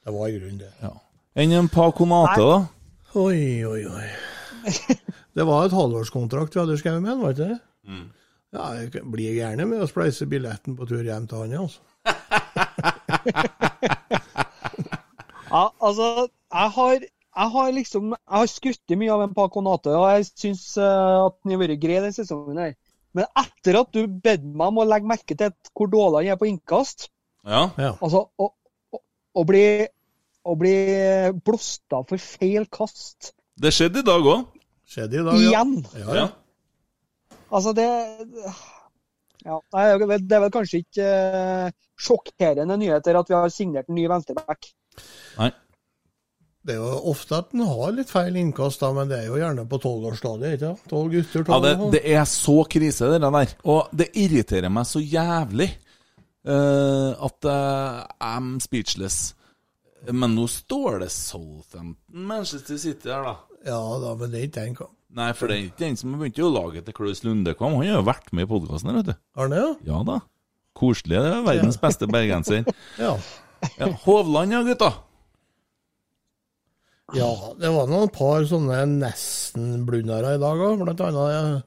Det 0.05 0.13
var 0.13 0.29
i 0.29 0.37
grunnen 0.37 0.61
det. 0.61 0.71
ja. 0.81 0.93
Enn 1.35 1.51
en 1.51 1.67
Paconate, 1.67 2.39
da? 2.39 2.59
Oi, 3.19 3.65
oi, 3.67 3.81
oi. 3.89 4.07
Det 5.35 5.43
var 5.43 5.65
et 5.65 5.73
halvårskontrakt 5.75 6.55
vi 6.55 6.61
hadde 6.61 6.77
skrevet 6.79 7.03
med 7.03 7.11
han, 7.11 7.21
var 7.25 7.33
ikke 7.35 7.49
det? 7.49 7.59
Ja, 8.55 8.69
jeg 8.79 9.03
blir 9.11 9.35
gjerne 9.35 9.65
med 9.67 9.83
å 9.83 9.89
spleise 9.89 10.27
billetten 10.31 10.77
på 10.79 10.87
tur 10.87 11.03
hjem 11.03 11.25
til 11.27 11.43
han, 11.43 11.57
altså. 11.65 11.81
Ja, 15.55 15.69
altså, 15.79 16.27
jeg 16.27 16.71
har, 16.75 16.95
jeg 17.03 17.51
har 17.53 17.69
liksom 17.71 18.09
Jeg 18.15 18.33
har 18.39 18.49
skutt 18.51 18.95
mye 18.99 19.13
av 19.13 19.21
en 19.23 19.35
Paconate, 19.35 19.93
og 19.95 20.07
jeg 20.15 20.27
syns 20.31 20.63
uh, 20.79 21.27
at 21.27 21.37
den 21.43 21.53
har 21.55 21.61
vært 21.61 21.81
grei 21.83 21.99
denne 21.99 22.15
sesongen. 22.15 22.57
her. 22.59 22.73
Men 23.15 23.27
etter 23.39 23.77
at 23.79 23.91
du 23.95 24.01
bedde 24.07 24.49
meg 24.51 24.73
om 24.73 24.81
å 24.83 24.87
legge 24.87 25.07
merke 25.07 25.37
til 25.39 25.53
hvor 25.71 25.91
dårlig 25.91 26.25
han 26.25 26.33
er 26.35 26.39
på 26.41 26.49
innkast 26.49 27.09
Ja. 27.47 27.69
Ja. 27.79 27.93
Altså, 28.01 28.25
å, 28.35 28.49
å, 28.91 29.01
å 29.35 29.45
bli, 29.47 29.63
å 30.45 30.55
bli 30.59 30.77
blåst 31.45 31.95
av 31.95 32.05
for 32.09 32.21
feil 32.21 32.67
kast 32.71 33.33
Det 33.57 33.71
skjedde 33.73 34.03
i 34.03 34.05
dag 34.05 34.25
òg. 34.29 34.47
Skjedde 34.85 35.21
i 35.21 35.25
dag, 35.25 35.41
ja. 35.41 35.49
igjen! 35.49 35.75
Ja, 35.97 36.17
ja. 36.21 36.25
Altså, 37.49 37.73
det 37.77 37.87
ja, 39.45 39.59
Det 39.71 40.35
er 40.35 40.41
vel 40.43 40.53
kanskje 40.53 40.81
ikke 40.81 41.05
eh, 41.05 41.75
sjokkerende 41.95 42.77
nyheter 42.81 43.19
at 43.19 43.29
vi 43.29 43.37
har 43.37 43.53
signert 43.53 43.89
en 43.89 43.97
ny 43.97 44.07
venstreback. 44.09 44.71
Nei. 45.37 45.51
Det 46.65 46.73
er 46.73 46.81
jo 46.81 47.11
ofte 47.11 47.37
at 47.37 47.51
en 47.53 47.61
har 47.69 47.91
litt 47.93 48.09
feil 48.09 48.37
innkast, 48.41 48.81
da, 48.81 48.89
men 48.95 49.09
det 49.11 49.19
er 49.19 49.27
jo 49.29 49.37
gjerne 49.37 49.67
på 49.69 49.77
tolvårsstadiet, 49.83 50.55
ikke 50.55 50.71
sant? 50.71 50.85
Tolv 50.89 51.11
gutter, 51.13 51.43
Ja, 51.43 51.45
tolv 51.51 51.65
det, 51.67 51.89
det 51.93 52.13
er 52.17 52.23
så 52.29 52.55
krise, 52.65 53.09
det 53.13 53.19
der. 53.21 53.51
Og 53.69 53.91
det 53.93 54.07
irriterer 54.17 54.73
meg 54.73 54.87
så 54.89 55.01
jævlig 55.03 55.69
uh, 56.49 57.13
at 57.27 57.49
uh, 57.51 57.99
I'm 58.17 58.55
speechless. 58.65 59.35
Men 60.11 60.35
nå 60.37 60.45
står 60.51 60.99
det 61.05 61.09
Southampton, 61.13 61.95
Manchester 62.27 62.77
City 62.81 63.09
her, 63.09 63.23
da. 63.25 63.35
Ja 63.65 63.79
da, 64.01 64.11
men 64.19 64.29
det 64.33 64.39
er 64.41 64.47
ikke 64.49 64.61
den 64.61 64.75
kampen. 64.77 64.93
Nei, 65.15 65.29
for 65.37 65.47
det 65.47 65.55
er 65.55 65.63
ikke 65.69 65.79
den 65.85 65.95
som 65.97 66.11
har 66.13 66.19
begynt 66.25 66.41
å 66.43 66.51
lage 66.51 66.81
til 66.83 66.95
Klaus 66.97 67.21
Lundekvam. 67.23 67.77
Han 67.79 67.85
har 67.87 68.01
jo 68.01 68.05
vært 68.09 68.33
med 68.35 68.45
i 68.45 68.49
podkasten 68.51 68.91
her, 68.91 68.97
vet 68.99 69.13
du. 69.13 69.19
Arne, 69.39 69.61
ja? 69.61 69.69
Ja 69.87 70.01
da. 70.07 70.17
Koselig. 70.75 71.21
Det 71.23 71.31
er 71.31 71.45
verdens 71.47 71.79
beste 71.81 72.09
bergenser. 72.11 72.67
Ja. 73.01 73.15
Ja, 73.79 73.87
Hovland, 74.03 74.51
ja, 74.53 74.59
gutta. 74.67 74.91
Ja, 77.15 77.29
det 77.57 77.69
var 77.73 77.87
noen 77.89 78.11
par 78.13 78.43
sånne 78.49 78.81
nesten-blundere 78.91 80.35
i 80.35 80.41
dag 80.41 80.61
òg, 80.67 80.81
blant 80.83 81.01
annet. 81.05 81.65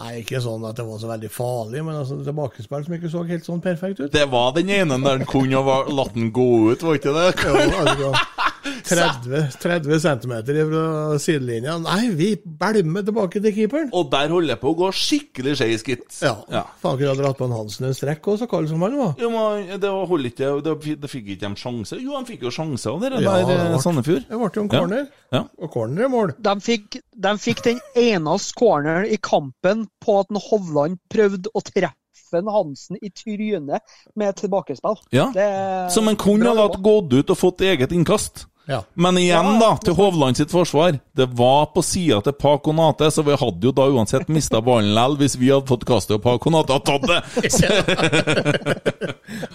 Nei, 0.00 0.22
ikke 0.22 0.38
sånn 0.40 0.62
at 0.64 0.78
det 0.78 0.86
var 0.88 1.00
så 1.02 1.08
veldig 1.10 1.28
farlig, 1.28 1.82
men 1.84 1.98
altså, 1.98 2.16
tilbakespill 2.24 2.84
som 2.86 2.94
ikke 2.96 3.10
så 3.12 3.24
helt 3.28 3.44
sånn 3.44 3.60
perfekt 3.60 3.98
ut. 4.00 4.12
Det 4.14 4.24
var 4.32 4.54
den 4.56 4.70
ene 4.72 4.96
der 5.02 5.18
han 5.20 5.28
kunne 5.28 5.60
ha 5.66 5.82
latt 5.92 6.14
den 6.16 6.30
gå 6.32 6.46
ut, 6.70 6.84
var 6.86 6.96
ikke 6.96 7.12
det? 7.12 7.26
Ja, 7.44 7.66
altså, 7.82 8.14
30, 8.62 9.48
30 9.62 9.98
cm 10.02 10.32
fra 10.70 11.18
sidelinja. 11.22 11.78
Nei, 11.82 12.10
vi 12.16 12.28
bælmer 12.44 13.04
tilbake 13.06 13.42
til 13.42 13.54
keeperen. 13.56 13.90
Og 13.92 14.10
der 14.12 14.28
holder 14.32 14.54
jeg 14.54 14.60
på 14.62 14.72
å 14.72 14.76
gå 14.78 14.90
skikkelig 14.96 15.56
skeis, 15.60 15.84
gitt. 15.86 16.06
Ja. 16.22 16.34
Ja. 16.52 16.64
Faen 16.82 16.96
hadde 16.98 17.08
ha 17.10 17.16
dratt 17.18 17.38
på 17.40 17.48
en 17.48 17.56
Hansen 17.56 17.88
en 17.88 17.96
strekk 17.96 18.28
òg, 18.32 18.38
så 18.42 18.48
kald 18.50 18.68
som 18.70 18.82
han 18.86 18.96
var. 18.98 19.14
Jo, 19.20 19.30
men 19.34 19.66
det 19.80 19.90
var- 19.90 20.06
holdt 20.06 20.30
ikke 20.32 20.62
det, 20.62 20.98
det 21.00 21.10
fikk 21.10 21.26
ikke 21.36 21.48
de 21.48 21.54
sjanse. 21.62 22.00
Jo, 22.00 22.18
de 22.18 22.32
fikk 22.32 22.42
jo 22.42 22.50
sjanse 22.50 22.86
av 22.90 23.02
Ja, 23.02 23.08
der, 23.10 23.18
det 23.20 23.56
eh, 23.58 23.64
ble- 23.72 23.82
Sandefjord. 23.82 24.28
Det 24.28 24.38
ble 24.38 24.50
jo 24.54 24.62
en 24.62 24.68
Ja. 24.72 24.78
corner, 24.78 25.08
Ja. 25.32 25.44
og 25.58 25.70
corner 25.70 26.04
er 26.04 26.08
mål. 26.08 26.34
De 26.40 26.54
fikk, 26.60 27.00
de 27.18 27.28
fikk 27.38 27.62
den 27.62 27.80
eneste 27.96 28.54
corneren 28.54 29.06
i 29.10 29.16
kampen 29.16 29.88
på 30.04 30.20
at 30.20 30.26
en 30.30 30.36
Hovland 30.40 30.98
prøvde 31.10 31.46
å 31.54 31.62
treffe 31.62 31.92
en 32.34 32.46
Hansen 32.46 32.96
i 33.02 33.10
trynet 33.10 33.80
med 34.16 34.34
tilbakespill. 34.36 34.96
Ja. 35.12 35.30
Det, 35.32 35.90
Som 35.92 36.08
en 36.08 36.16
kunne 36.16 36.44
ha 36.56 36.68
gått 36.68 37.12
ut 37.12 37.30
og 37.30 37.36
fått 37.36 37.58
eget 37.60 37.90
innkast. 37.92 38.46
Ja. 38.70 38.84
Men 38.94 39.18
igjen, 39.18 39.58
da, 39.58 39.72
til 39.82 39.94
Hovland 39.98 40.38
sitt 40.38 40.52
forsvar. 40.54 40.94
Det 41.18 41.26
var 41.34 41.66
på 41.74 41.82
sida 41.82 42.20
til 42.22 42.34
Paconate, 42.38 43.10
så 43.10 43.24
vi 43.26 43.34
hadde 43.38 43.66
jo 43.66 43.72
da 43.74 43.88
uansett 43.90 44.30
mista 44.30 44.60
ballen 44.62 44.92
likevel 44.94 45.18
hvis 45.18 45.34
vi 45.40 45.50
hadde 45.50 45.66
fått 45.70 45.86
kastet 45.88 46.16
og 46.18 46.22
Paconate 46.22 46.76
hadde 46.76 46.86
tatt 46.86 47.08
det. 47.10 47.50
Så, 47.50 47.66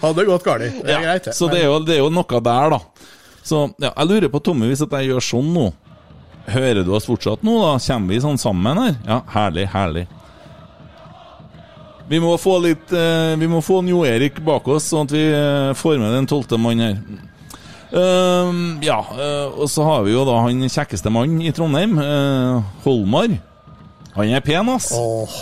Hadde 0.02 0.26
gått 0.28 0.44
galt. 0.44 0.66
Det 0.82 0.92
er 0.92 0.98
ja, 0.98 1.00
greit, 1.06 1.24
det. 1.30 1.36
så 1.36 1.48
det, 1.48 1.62
er 1.62 1.70
jo, 1.70 1.78
det 1.86 1.96
er 1.96 2.02
jo 2.02 2.10
noe 2.12 2.42
der, 2.50 2.76
da. 2.76 3.08
Så 3.42 3.64
ja, 3.80 3.92
jeg 3.94 4.10
lurer 4.10 4.32
på, 4.32 4.42
Tommy, 4.44 4.68
hvis 4.68 4.84
jeg 4.84 5.08
gjør 5.08 5.24
sånn 5.24 5.52
nå 5.54 5.68
Hører 6.48 6.80
du 6.84 6.94
oss 6.96 7.04
fortsatt 7.08 7.42
nå, 7.44 7.58
da? 7.60 7.74
Kommer 7.80 8.14
vi 8.14 8.20
sånn 8.24 8.38
sammen 8.40 8.80
her? 8.80 8.94
Ja, 9.04 9.18
herlig, 9.34 9.66
herlig. 9.72 10.06
Vi 12.08 12.20
må 12.24 12.30
få 12.40 12.54
litt 12.64 12.92
eh, 12.96 13.34
Vi 13.36 13.48
må 13.52 13.60
få 13.64 13.82
Jo 13.84 14.00
Erik 14.08 14.40
bak 14.44 14.68
oss, 14.72 14.88
sånn 14.88 15.08
at 15.08 15.12
vi 15.12 15.26
eh, 15.28 15.74
får 15.76 15.98
med 16.00 16.14
den 16.16 16.28
tolvte 16.30 16.56
mann 16.60 16.80
her. 16.80 16.96
Ehm, 17.88 18.82
ja, 18.84 18.98
uh, 19.00 19.54
og 19.56 19.68
så 19.72 19.84
har 19.86 20.02
vi 20.04 20.12
jo 20.12 20.24
da 20.28 20.36
han 20.44 20.60
kjekkeste 20.68 21.12
mannen 21.12 21.40
i 21.40 21.52
Trondheim, 21.56 21.96
uh, 21.96 22.60
Holmar. 22.84 23.38
Han 24.16 24.34
er 24.34 24.44
pen, 24.44 24.68
ass. 24.74 24.90
Åh. 24.96 25.38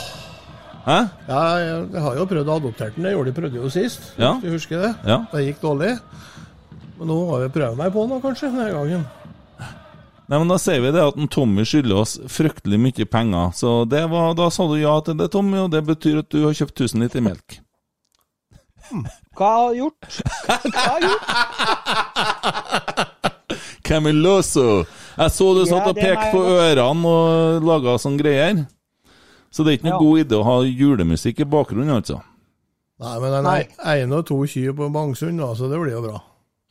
Hæ? 0.87 0.99
Ja, 1.27 1.43
jeg, 1.59 1.79
jeg 1.97 2.03
har 2.05 2.19
jo 2.21 2.25
prøvd 2.31 2.51
å 2.51 2.57
adoptere 2.61 2.95
den. 2.95 3.09
Det 3.09 3.15
gjorde 3.17 3.33
jeg 3.33 3.39
prøvde 3.41 3.59
jo 3.59 3.71
sist. 3.75 4.13
Ja. 4.21 4.37
hvis 4.39 4.47
Du 4.47 4.55
husker 4.55 4.85
det? 4.85 4.93
Ja. 5.09 5.21
Det 5.33 5.43
gikk 5.49 5.63
dårlig. 5.65 5.97
Men 6.97 7.11
nå 7.11 7.17
har 7.33 7.47
jeg 7.47 7.55
prøvd 7.57 7.81
meg 7.81 7.95
på 7.95 8.05
den, 8.07 8.23
kanskje, 8.23 8.53
denne 8.53 8.69
gangen. 8.77 9.07
Nei, 10.27 10.39
men 10.41 10.49
Da 10.51 10.59
sier 10.59 10.83
vi 10.83 10.91
det 10.95 11.03
at 11.03 11.19
en 11.19 11.31
Tommy 11.31 11.63
skylder 11.67 12.01
oss 12.03 12.17
fryktelig 12.31 12.79
mye 12.83 13.07
penger. 13.11 13.53
Så 13.59 13.77
det 13.91 14.05
var, 14.11 14.33
da 14.39 14.49
sa 14.55 14.67
du 14.71 14.79
ja 14.79 14.95
til 15.07 15.19
det, 15.19 15.31
Tommy, 15.35 15.59
og 15.65 15.71
det 15.75 15.83
betyr 15.87 16.23
at 16.23 16.31
du 16.31 16.45
har 16.47 16.55
kjøpt 16.55 16.87
1000 16.87 17.03
liter 17.03 17.23
melk. 17.23 17.61
Hva 19.37 19.49
har 19.53 19.73
jeg 19.75 19.81
gjort? 19.83 20.03
Hva 20.47 20.57
har 20.77 21.01
jeg 21.01 21.11
gjort? 21.11 21.27
Camiloso! 23.87 24.85
Jeg 25.17 25.31
så 25.33 25.47
du 25.57 25.63
satt 25.67 25.85
Ja, 25.87 25.91
og 25.93 25.97
pekte 25.99 26.31
på 26.35 26.41
ørene 26.57 27.11
og 27.11 27.67
laga 27.67 27.95
sånne 28.03 28.21
greier. 28.21 28.65
Så 29.55 29.65
det 29.65 29.71
er 29.73 29.77
ikke 29.79 29.89
noe 29.89 29.95
Ja. 29.97 29.99
god 30.03 30.19
idé 30.25 30.35
å 30.41 30.45
ha 30.45 30.57
julemusikk 30.67 31.41
i 31.41 31.45
bakgrunnen, 31.49 31.95
altså. 31.97 32.19
Nei, 33.01 33.15
men 33.21 33.31
den 33.33 33.47
er 33.47 34.03
en 34.03 34.13
og 34.17 34.27
to 34.27 34.39
kyr 34.49 34.73
på 34.77 34.89
Bangsund, 34.93 35.39
da, 35.41 35.51
så 35.55 35.69
det 35.71 35.79
blir 35.81 35.93
jo 35.93 36.03
bra. 36.03 36.21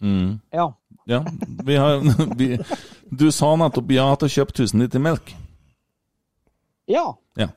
Mm. 0.01 0.39
Ja. 0.53 0.67
Ja, 1.07 1.19
vi 1.63 1.75
har 1.77 2.00
vi, 2.39 2.57
Du 3.13 3.27
sa 3.31 3.51
nettopp 3.55 3.91
ja 3.93 4.07
til 4.17 4.27
å 4.27 4.34
kjøpe 4.34 4.55
1000 4.57 4.81
liter 4.81 5.00
melk. 5.00 5.36
ja. 6.89 7.13
Ja. 7.38 7.48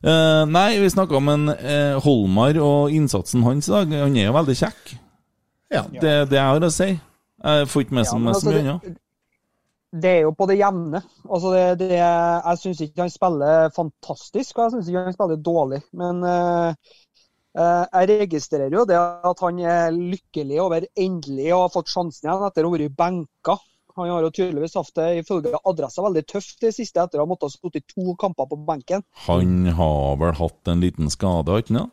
Eh, 0.00 0.46
nei, 0.48 0.78
vi 0.80 0.88
snakka 0.90 1.16
om 1.18 1.28
en 1.28 1.50
uh, 1.52 1.98
Holmar 2.00 2.56
og 2.64 2.94
innsatsen 2.94 3.44
hans 3.44 3.68
i 3.68 3.74
dag. 3.74 3.92
Han 4.06 4.16
er 4.16 4.30
jo 4.30 4.36
veldig 4.38 4.56
kjekk. 4.62 4.94
Ja. 5.70 5.84
Det 5.92 6.08
er 6.08 6.30
det 6.30 6.38
jeg 6.38 6.48
har 6.48 6.66
å 6.66 6.72
si. 6.72 6.88
Jeg 7.40 7.68
får 7.72 7.84
ikke 7.84 7.96
med 7.98 8.08
Ja, 8.08 8.16
meg 8.16 8.34
så 8.34 8.38
altså, 8.38 8.54
mye 8.54 8.62
annet. 8.62 8.96
det, 9.92 10.14
er 10.14 10.24
jo 10.24 10.32
på 10.36 10.48
det 10.48 10.56
jevne. 10.60 11.02
Altså 11.28 11.52
det, 11.52 11.66
det, 11.82 12.00
jeg 12.00 12.62
syns 12.62 12.82
ikke 12.86 13.04
han 13.04 13.12
spiller 13.12 13.76
fantastisk, 13.76 14.56
og 14.56 14.64
jeg 14.64 14.74
syns 14.74 14.88
ikke 14.88 15.04
han 15.04 15.18
spiller 15.18 15.44
dårlig. 15.50 15.82
Men 16.00 16.24
uh, 16.24 16.96
jeg 17.60 18.10
registrerer 18.24 18.76
jo 18.80 18.86
det 18.88 18.96
at 18.96 19.44
han 19.44 19.60
er 19.60 19.92
lykkelig 19.92 20.62
over 20.64 20.88
endelig 20.96 21.52
å 21.52 21.64
ha 21.66 21.72
fått 21.76 21.92
sjansen 21.92 22.28
igjen 22.28 22.48
etter 22.48 22.64
å 22.64 22.72
ha 22.72 22.78
vært 22.78 22.96
benka. 22.96 23.60
Han 24.00 24.10
har 24.14 24.26
jo 24.26 24.32
tydeligvis 24.34 24.76
hatt 24.78 24.92
det 24.98 25.08
ifølge 25.20 25.60
adressa 25.68 26.04
veldig 26.04 26.24
tøft 26.28 26.60
det 26.64 26.72
siste 26.76 27.02
etter 27.02 27.20
å 27.20 27.26
ha 27.26 27.30
måttet 27.30 27.54
stått 27.54 27.78
i 27.80 27.84
to 27.84 28.14
kamper 28.20 28.48
på 28.50 28.58
benken. 28.68 29.04
Han 29.28 29.70
har 29.78 30.20
vel 30.20 30.36
hatt 30.40 30.70
en 30.72 30.84
liten 30.84 31.10
skade, 31.12 31.52
har 31.52 31.64
ikke 31.64 31.76
han? 31.78 31.90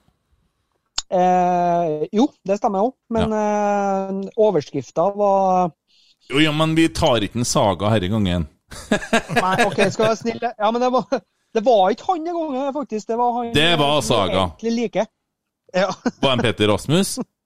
Eh, 1.08 2.08
jo, 2.12 2.28
det 2.44 2.58
stemmer 2.60 2.90
òg, 2.90 2.96
men 3.16 3.32
eh, 3.32 4.18
overskrifta 4.44 5.06
var 5.16 5.70
Jo, 6.28 6.42
ja, 6.44 6.52
men 6.52 6.74
vi 6.76 6.90
tar 6.92 7.24
ikke 7.24 7.40
en 7.40 7.48
saga 7.48 7.94
i 7.96 8.10
gangen. 8.12 8.48
Nei, 9.44 9.54
OK, 9.64 9.78
skal 9.88 10.04
jeg 10.04 10.10
være 10.10 10.20
snill. 10.20 10.42
Ja, 10.44 10.72
men 10.74 10.84
det 10.84 10.90
var, 10.92 11.22
det 11.56 11.64
var 11.64 11.94
ikke 11.94 12.10
han 12.10 12.26
den 12.28 12.36
gangen, 12.36 12.74
faktisk. 12.76 13.08
Det 13.08 13.20
var 13.20 13.38
han 13.38 13.54
Det 13.56 13.70
var 13.80 14.02
Saga. 14.04 14.42
egentlig 14.50 14.74
liker. 14.82 15.08
Ja. 15.76 15.88
Var 16.22 16.30
han 16.30 16.44
Petter 16.44 16.68
Rasmus? 16.74 17.18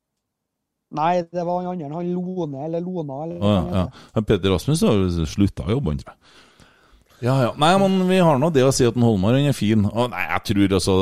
Nei, 0.91 1.23
det 1.23 1.43
var 1.47 1.61
han 1.61 1.73
andre. 1.73 1.91
Han 1.95 2.13
Lone, 2.13 2.65
eller 2.67 2.83
Lona, 2.83 3.23
eller 3.25 3.41
Å, 3.41 3.51
ja, 3.55 3.83
ja. 3.85 4.23
Petter 4.27 4.51
Rasmus 4.51 4.81
har 4.87 4.97
jo 4.99 5.27
slutta 5.29 5.67
å 5.67 5.75
jobbe, 5.77 5.93
han, 5.93 6.01
tror 6.01 6.15
jeg. 6.15 6.47
Ja, 7.21 7.35
ja. 7.37 7.49
Nei, 7.61 7.69
men 7.77 7.99
vi 8.09 8.17
har 8.17 8.39
nå 8.41 8.47
det 8.49 8.63
å 8.65 8.71
si 8.73 8.85
at 8.89 8.95
Holmar 8.97 9.35
han 9.37 9.45
er 9.51 9.53
fin. 9.53 9.83
Å, 9.85 10.07
nei, 10.09 10.23
jeg 10.25 10.41
tror 10.49 10.71
altså 10.79 10.93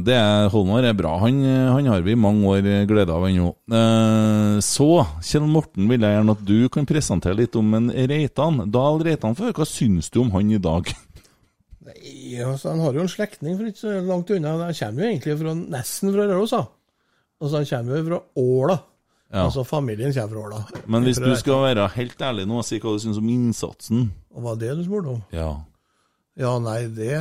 det 0.00 0.14
er, 0.16 0.46
Holmar 0.48 0.86
er 0.88 0.96
bra. 0.96 1.12
Han, 1.20 1.42
han 1.44 1.90
har 1.92 2.06
vi 2.06 2.14
i 2.14 2.20
mange 2.20 2.48
år 2.48 2.86
glede 2.88 3.12
av 3.12 3.26
ennå. 3.28 3.50
Eh, 3.68 4.54
så, 4.64 4.88
Kjell 5.28 5.44
Morten, 5.44 5.84
vil 5.92 6.06
jeg 6.06 6.16
gjerne 6.16 6.36
at 6.38 6.46
du 6.48 6.56
kan 6.72 6.88
presentere 6.88 7.36
litt 7.36 7.58
om 7.60 7.76
en 7.76 7.92
Reitan. 7.92 8.64
Dahl 8.72 9.04
Reitan 9.04 9.36
før. 9.36 9.52
Hva 9.58 9.68
syns 9.68 10.08
du 10.14 10.22
om 10.24 10.32
han 10.38 10.56
i 10.56 10.62
dag? 10.62 10.88
Nei, 11.88 12.40
altså, 12.44 12.72
Han 12.72 12.80
har 12.86 12.96
jo 12.96 13.04
en 13.04 13.12
slektning 13.12 13.60
for 13.60 13.68
ikke 13.68 13.84
så 13.84 14.00
langt 14.08 14.32
unna. 14.32 14.56
Han 14.64 14.76
kommer 14.80 15.04
jo 15.04 15.12
egentlig 15.12 15.36
fra, 15.42 15.56
nesten 15.76 16.16
fra 16.16 16.28
Røros. 16.32 16.56
Altså, 16.56 17.60
Han 17.60 17.68
kommer 17.74 18.00
jo 18.00 18.06
fra 18.08 18.22
Åla. 18.40 18.78
Ja. 19.28 19.44
Altså 19.44 19.64
Familien 19.68 20.14
kommer 20.16 20.32
fra 20.32 20.44
Åla. 20.46 20.82
Men 20.88 21.04
hvis 21.04 21.18
du 21.20 21.28
skal 21.36 21.62
være 21.66 21.88
helt 21.98 22.22
ærlig 22.24 22.46
nå 22.48 22.62
og 22.62 22.64
si 22.64 22.78
hva 22.80 22.94
du 22.94 23.02
syns 23.02 23.18
om 23.20 23.28
innsatsen 23.28 24.06
Og 24.32 24.46
Var 24.46 24.54
det 24.62 24.70
du 24.78 24.84
spurte 24.86 25.12
om? 25.18 25.18
Ja. 25.36 25.50
Ja, 26.38 26.54
nei, 26.62 26.86
det 26.96 27.12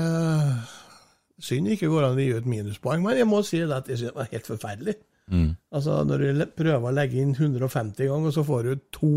Synd 1.43 1.67
ikke 1.73 1.89
går 1.91 2.07
an 2.07 2.17
å 2.17 2.23
gi 2.23 2.31
ut 2.33 2.47
minuspoeng, 2.49 3.03
men 3.03 3.19
jeg 3.19 3.27
må 3.29 3.43
si 3.45 3.59
at 3.61 3.89
jeg 3.91 3.99
synes 3.99 4.13
det 4.13 4.17
var 4.17 4.29
helt 4.31 4.47
forferdelig. 4.49 4.95
Mm. 5.29 5.51
Altså, 5.75 5.99
Når 6.07 6.23
du 6.23 6.45
prøver 6.57 6.87
å 6.89 6.95
legge 6.95 7.19
inn 7.21 7.35
150 7.35 8.07
ganger, 8.07 8.31
og 8.31 8.33
så 8.33 8.43
får 8.47 8.63
du 8.63 8.85
to 8.95 9.11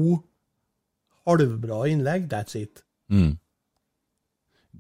halvbra 1.29 1.85
innlegg, 1.89 2.29
that's 2.29 2.59
it. 2.59 2.83
Mm. 3.09 3.39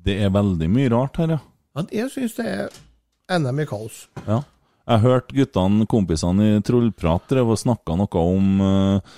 Det 0.05 0.19
er 0.21 0.35
veldig 0.35 0.69
mye 0.69 0.91
rart 0.93 1.17
her, 1.17 1.37
ja. 1.37 1.41
Men 1.77 1.89
jeg 1.95 2.11
syns 2.13 2.37
det 2.37 2.47
er 2.51 3.39
NM 3.39 3.63
i 3.63 3.67
kaos. 3.71 4.03
Ja. 4.27 4.43
Jeg 4.91 5.03
hørte 5.05 5.37
guttene, 5.37 5.87
kompisene 5.87 6.47
i 6.57 6.63
Trollprat 6.67 7.29
drev 7.31 7.53
og 7.53 7.59
snakka 7.61 7.95
noe 7.95 8.23
om 8.27 8.49
uh, 8.59 9.13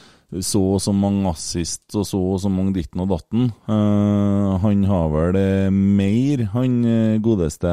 så 0.45 0.61
og 0.75 0.83
så 0.85 0.93
mange 0.97 1.31
assist 1.31 1.97
og 1.97 2.05
så 2.09 2.21
og 2.35 2.43
så 2.43 2.51
mange 2.53 2.75
ditten 2.77 3.01
og 3.01 3.09
datten. 3.15 3.49
Uh, 3.65 4.59
han 4.61 4.85
har 4.89 5.09
vel 5.13 5.39
eh, 5.41 5.73
mer, 5.73 6.45
han 6.53 6.77
godeste 7.25 7.73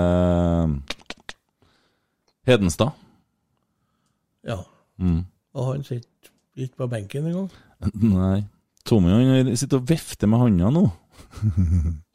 Hedenstad. 2.47 2.95
Ja. 4.47 4.61
Mm. 4.99 5.25
Og 5.59 5.73
han 5.73 5.83
sitter 5.83 6.31
ikke 6.55 6.85
på 6.85 6.91
benken 6.95 7.27
engang. 7.27 7.51
Nei. 8.15 8.45
Tommy 8.87 9.11
han 9.11 9.55
sitter 9.59 9.83
og 9.83 9.91
vifter 9.91 10.31
med 10.31 10.47
handa 10.47 10.71
nå. 10.71 10.87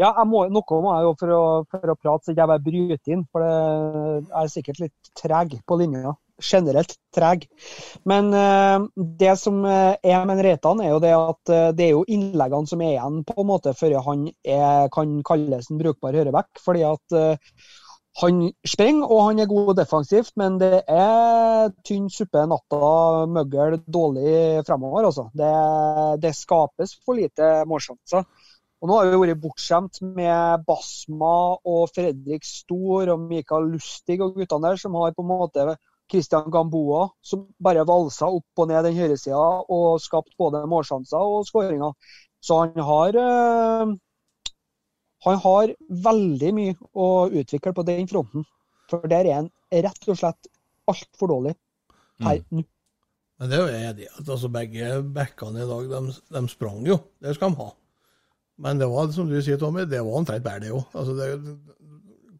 Ja, 0.00 0.14
må, 0.24 0.46
noe 0.48 0.80
må 0.80 0.94
jeg 0.96 1.04
jo 1.04 1.12
for 1.20 1.34
å, 1.36 1.44
for 1.68 1.92
å 1.92 1.98
prate, 1.98 2.24
så 2.24 2.32
ikke 2.32 2.40
jeg 2.40 2.50
bare 2.50 2.64
bryter 2.64 3.14
inn. 3.14 3.24
For 3.28 3.44
jeg 3.44 4.24
er 4.40 4.52
sikkert 4.52 4.82
litt 4.86 5.14
treg 5.18 5.56
på 5.68 5.80
linja. 5.80 6.14
Generelt 6.40 6.94
treg. 7.12 7.44
Men 8.08 8.30
uh, 8.32 8.86
det 8.96 9.34
som 9.36 9.58
eh, 9.68 9.98
er 10.00 10.24
med 10.24 10.40
Reitan, 10.46 10.80
er 10.80 10.94
jo 10.94 11.02
det 11.04 11.12
at 11.12 11.52
eh, 11.52 11.66
det 11.76 11.84
er 11.84 11.92
jo 11.92 12.06
innleggene 12.08 12.70
som 12.70 12.80
er 12.80 12.94
igjen 12.94 13.18
på 13.28 13.36
en 13.42 13.50
måte 13.50 13.74
før 13.76 13.98
han 14.06 14.24
er, 14.40 14.88
kan 14.94 15.18
kalles 15.26 15.68
en 15.68 15.82
brukbar 15.82 16.16
høyreback. 16.16 16.62
Fordi 16.64 16.86
at 16.88 17.16
uh, 17.18 17.60
han 18.22 18.40
springer 18.66 19.12
og 19.12 19.20
han 19.28 19.42
er 19.44 19.50
god 19.50 19.74
defensivt, 19.78 20.32
men 20.40 20.56
det 20.62 20.80
er 20.88 21.70
tynn 21.86 22.08
suppe 22.12 22.42
natta, 22.48 23.26
møggel, 23.30 23.76
dårlig 23.84 24.64
fremover. 24.66 25.10
Altså. 25.10 25.28
Det, 25.36 25.52
det 26.24 26.32
skapes 26.40 26.96
for 27.04 27.20
lite 27.20 27.52
målsjanser. 27.68 28.24
Og 28.80 28.88
nå 28.88 28.96
har 28.96 29.10
vi 29.12 29.20
vært 29.20 29.42
bortskjemt 29.42 30.00
med 30.16 30.64
Basma 30.64 31.34
og 31.68 31.90
Fredrik 31.92 32.46
Stor 32.48 33.12
og 33.12 33.24
Mikael 33.28 33.68
Lustig 33.74 34.16
og 34.24 34.38
guttene 34.38 34.70
der, 34.70 34.80
som 34.80 34.96
har 34.96 35.12
på 35.16 35.24
en 35.24 35.28
måte 35.28 35.66
Christian 36.10 36.48
Gamboa, 36.50 37.04
som 37.22 37.44
bare 37.62 37.84
valsa 37.86 38.30
opp 38.32 38.62
og 38.62 38.70
ned 38.70 38.88
den 38.88 38.96
høyresida 38.96 39.42
og 39.70 40.00
skapt 40.02 40.32
både 40.40 40.64
målsjanser 40.70 41.34
og 41.36 41.44
skåringer. 41.46 41.92
Så 42.40 42.56
han 42.62 42.80
har 42.88 43.18
øh, 43.20 43.92
han 45.26 45.40
har 45.44 45.74
veldig 46.08 46.50
mye 46.56 46.76
å 46.96 47.28
utvikle 47.28 47.74
på 47.76 47.84
den 47.88 48.08
fronten. 48.08 48.46
For 48.90 49.04
der 49.10 49.28
er 49.28 49.42
han 49.42 49.50
rett 49.70 50.08
og 50.08 50.18
slett 50.18 50.48
altfor 50.90 51.30
dårlig 51.30 51.54
per 52.20 52.40
nå. 52.48 52.64
Men 53.40 53.50
det 53.50 53.56
er 53.56 53.60
jo 53.60 53.76
enig 53.76 54.04
i. 54.04 54.08
Altså, 54.20 54.48
begge 54.52 54.88
backene 55.16 55.62
i 55.62 55.68
dag, 55.68 55.92
de, 55.92 56.16
de 56.36 56.42
sprang 56.52 56.82
jo. 56.88 56.98
Det 57.20 57.36
skal 57.36 57.52
de 57.52 57.60
ha. 57.62 57.68
Men 58.60 58.80
det 58.80 58.88
var, 58.92 59.08
som 59.14 59.28
du 59.30 59.38
sier, 59.40 59.56
Tommy, 59.60 59.86
det 59.88 60.02
var 60.04 60.18
omtrent 60.20 60.44
bare 60.44 60.60
det 60.60 60.72
òg. 60.76 60.84
Altså, 60.92 61.16
det- 61.16 61.58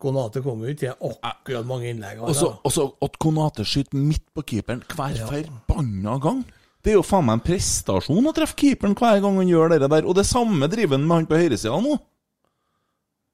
Konate 0.01 0.41
kom 0.41 0.63
jo 0.65 0.71
ikke 0.73 0.81
til 0.97 1.17
akkurat 1.29 1.67
mange 1.69 1.91
innlegg. 1.91 2.23
Og 2.25 2.73
så 2.73 2.87
at 3.05 3.19
Konate 3.21 3.67
skyter 3.69 3.99
midt 4.01 4.25
på 4.35 4.43
keeperen 4.49 4.81
hver 4.89 5.19
forbanna 5.29 6.15
gang. 6.23 6.45
Det 6.81 6.93
er 6.95 6.97
jo 6.97 7.03
faen 7.05 7.27
meg 7.29 7.35
en 7.37 7.43
prestasjon 7.45 8.25
å 8.31 8.33
treffe 8.33 8.57
keeperen 8.57 8.95
hver 8.97 9.21
gang 9.21 9.37
han 9.37 9.51
gjør 9.51 9.75
det 9.75 9.91
der. 9.91 10.07
Og 10.09 10.17
det 10.17 10.25
samme 10.25 10.69
driver 10.73 10.97
han 10.97 11.05
med 11.07 11.17
han 11.19 11.27
på 11.29 11.37
høyresida 11.37 11.77
nå. 11.85 11.99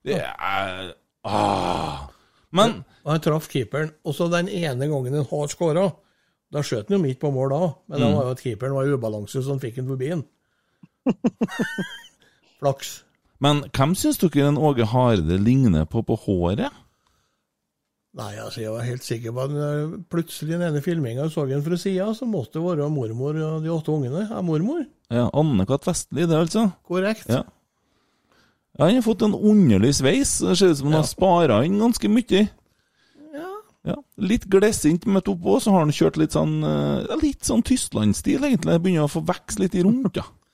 Det 0.07 0.19
er 0.19 0.91
ah. 1.25 2.09
Men 2.51 2.85
Og 3.05 3.13
han 3.13 3.23
traff 3.23 3.47
keeperen. 3.53 3.93
Og 4.05 4.15
så 4.19 4.27
den 4.31 4.49
ene 4.49 4.89
gangen 4.91 5.15
han 5.15 5.29
har 5.31 5.47
skåra, 5.53 5.87
da 6.51 6.63
skjøt 6.67 6.89
han 6.91 6.99
jo 6.99 7.03
midt 7.05 7.21
på 7.23 7.31
mål 7.31 7.55
da, 7.55 7.61
men 7.87 8.01
det 8.03 8.11
var 8.17 8.27
jo 8.27 8.35
at 8.35 8.43
keeperen 8.43 8.75
var 8.75 8.87
i 8.87 8.95
ubalanse, 8.99 9.39
så 9.39 9.55
han 9.55 9.63
fikk 9.63 9.77
han 9.79 9.87
forbi 9.87 10.11
den. 10.11 10.27
Flaks. 12.67 12.97
Men 13.43 13.63
hvem 13.71 13.95
syns 13.99 14.19
dere 14.21 14.49
den 14.49 14.59
Åge 14.59 14.89
Hareide 14.91 15.39
ligner 15.39 15.87
på 15.89 16.03
på 16.07 16.17
håret? 16.27 16.83
Nei, 18.17 18.33
altså, 18.41 18.63
jeg 18.63 18.73
var 18.73 18.87
helt 18.87 19.05
sikker 19.05 19.35
på 19.37 19.43
at 19.45 19.51
Plutselig 19.53 20.05
plutselig 20.13 20.55
den 20.55 20.63
ene 20.65 20.81
filminga 20.81 21.27
så 21.29 21.45
jeg 21.51 21.61
fra 21.67 21.77
sida, 21.77 22.07
så 22.17 22.25
måtte 22.29 22.57
det 22.57 22.65
være 22.65 22.89
mormor 22.89 23.37
og 23.37 23.65
de 23.65 23.73
åtte 23.75 23.93
ungene. 23.93 24.23
Ja, 24.31 24.41
mormor. 24.41 24.87
Ja, 25.13 25.27
Anne-Kat. 25.37 25.85
Vestli, 25.85 26.25
det, 26.25 26.39
altså? 26.39 26.71
Korrekt. 26.89 27.29
Ja. 27.29 27.43
Ja, 28.79 28.87
Han 28.87 28.95
har 28.95 29.05
fått 29.05 29.23
en 29.23 29.37
underlig 29.37 29.95
sveis. 30.01 30.39
Det 30.41 30.57
ser 30.57 30.73
ut 30.73 30.81
som 30.81 30.89
han 30.89 31.01
har 31.03 31.09
spara 31.09 31.61
inn 31.65 31.79
ganske 31.81 32.09
mye. 32.13 32.47
Ja. 33.37 33.53
Ja, 33.93 33.99
Litt 34.17 34.49
glissent 34.53 35.05
midt 35.07 35.29
oppå, 35.29 35.61
så 35.61 35.77
har 35.77 35.85
han 35.85 35.95
kjørt 35.95 36.17
litt 36.21 36.37
sånn 36.37 36.59
eh, 36.65 37.17
Litt 37.21 37.45
sånn 37.45 37.65
Tyskland-stil, 37.65 38.49
egentlig. 38.49 38.81
Begynner 38.81 39.11
å 39.11 39.13
få 39.13 39.25
vokse 39.29 39.61
litt 39.61 39.77
i 39.77 39.85
rundt, 39.85 40.17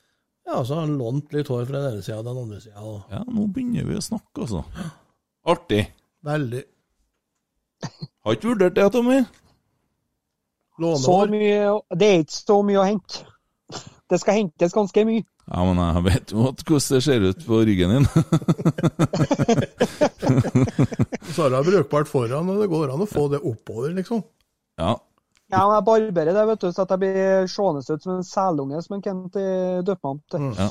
ja. 0.47 0.65
Så 0.65 0.73
har 0.75 0.81
han 0.85 0.97
lånt 0.99 1.33
litt 1.33 1.47
hår 1.51 1.65
fra 1.69 1.77
den 1.79 1.89
ene 1.93 2.03
sida 2.05 2.19
og 2.19 2.25
den 2.27 2.41
andre 2.43 2.59
sida. 2.61 2.79
og 2.81 2.97
Ja, 3.13 3.21
nå 3.27 3.41
begynner 3.53 3.83
vi 3.89 3.95
å 3.99 4.03
snakke, 4.03 4.37
altså. 4.45 4.61
Artig. 5.45 5.83
Veldig. 6.23 6.63
Har 8.23 8.31
ikke 8.37 8.51
vurdert 8.53 8.75
det, 8.77 8.91
Tommy. 8.93 9.19
Så 10.73 10.81
Lånehår. 10.81 11.25
det 11.99 12.07
er 12.07 12.17
ikke 12.23 12.37
så 12.39 12.57
mye 12.65 12.79
å 12.81 12.87
hente. 12.87 13.15
Det 14.09 14.17
skal 14.21 14.37
hentes 14.39 14.73
ganske 14.75 15.01
mye. 15.05 15.23
Ja, 15.51 15.59
men 15.67 15.77
jeg 15.81 16.03
vet 16.05 16.31
jo 16.31 16.37
hvordan 16.45 16.95
det 16.95 17.01
ser 17.03 17.21
ut 17.27 17.41
på 17.45 17.55
ryggen 17.67 17.91
din. 17.91 18.05
Så 21.33 21.39
har 21.43 21.49
du 21.51 21.57
brukbart 21.67 22.07
foran, 22.07 22.49
og 22.49 22.55
det 22.61 22.69
går 22.71 22.93
an 22.93 23.03
å 23.03 23.07
få 23.09 23.23
det 23.33 23.41
oppover, 23.43 23.89
liksom. 23.97 24.21
Ja. 24.79 24.93
Ja, 25.53 25.63
men 25.67 25.75
jeg 25.77 25.85
barberer 25.85 26.33
det, 26.33 26.43
vet 26.49 26.63
du, 26.63 26.71
så 26.73 26.83
at 26.83 26.91
jeg 26.93 27.01
blir 27.03 27.47
seende 27.51 27.83
ut 27.85 28.05
som 28.05 28.15
en 28.15 28.25
selunge, 28.25 28.81
som 28.81 28.97
en 28.97 29.03
Kent 29.05 29.37
eh, 29.37 29.81
døper 29.85 30.01
meg 30.01 30.13
om 30.15 30.21
til. 30.33 30.47
ja. 30.57 30.69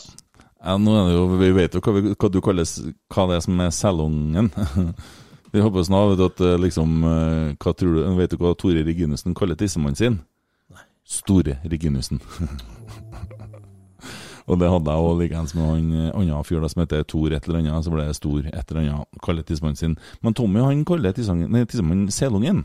ja 0.67 0.77
nå 0.79 0.97
er 0.99 1.09
det 1.09 1.15
jo, 1.15 1.25
Vi 1.39 1.51
vet 1.59 1.77
jo 1.77 1.83
hva, 1.85 1.95
vi, 1.99 2.15
hva 2.17 2.31
du 2.33 2.41
kalles, 2.43 2.75
hva 3.15 3.29
det 3.31 3.39
er 3.39 3.45
som 3.47 3.63
er 3.63 3.71
selungen. 3.77 4.51
Vi 5.53 5.61
håper 5.61 5.85
snart 5.85 6.15
vet 6.15 6.19
du, 6.19 6.27
at 6.31 6.41
eh, 6.41 6.59
liksom 6.65 7.03
eh, 7.05 7.49
hva 7.61 7.75
tror 7.77 7.95
du, 7.95 8.05
Vet 8.17 8.33
du 8.33 8.39
hva 8.41 8.55
Tore 8.57 8.83
Reginussen 8.87 9.35
kaller 9.37 9.59
tissemannen 9.61 9.99
sin? 9.99 10.21
Nei. 10.73 10.87
Store 11.05 11.59
Reginussen. 11.69 12.23
Og 14.51 14.59
det 14.59 14.71
hadde 14.73 14.91
jeg 14.91 15.07
òg 15.07 15.21
likeens 15.21 15.53
med 15.55 15.69
han 15.69 15.91
annen 15.93 16.31
andre 16.33 16.45
fyr 16.49 16.65
som 16.67 16.81
heter 16.83 17.05
Tor 17.07 17.31
et 17.31 17.45
eller 17.47 17.61
annet. 17.61 17.85
Så 17.85 17.93
ble 17.93 18.09
det 18.09 18.17
Stor 18.19 18.41
et 18.49 18.73
eller 18.73 18.81
annet, 18.81 19.21
kaller 19.23 19.47
tissemannen 19.47 19.79
sin. 19.79 19.95
Men 20.25 20.35
Tommy 20.35 20.65
han 20.65 20.83
kaller 20.89 21.15
tissemannen 21.15 22.11
selungen. 22.11 22.65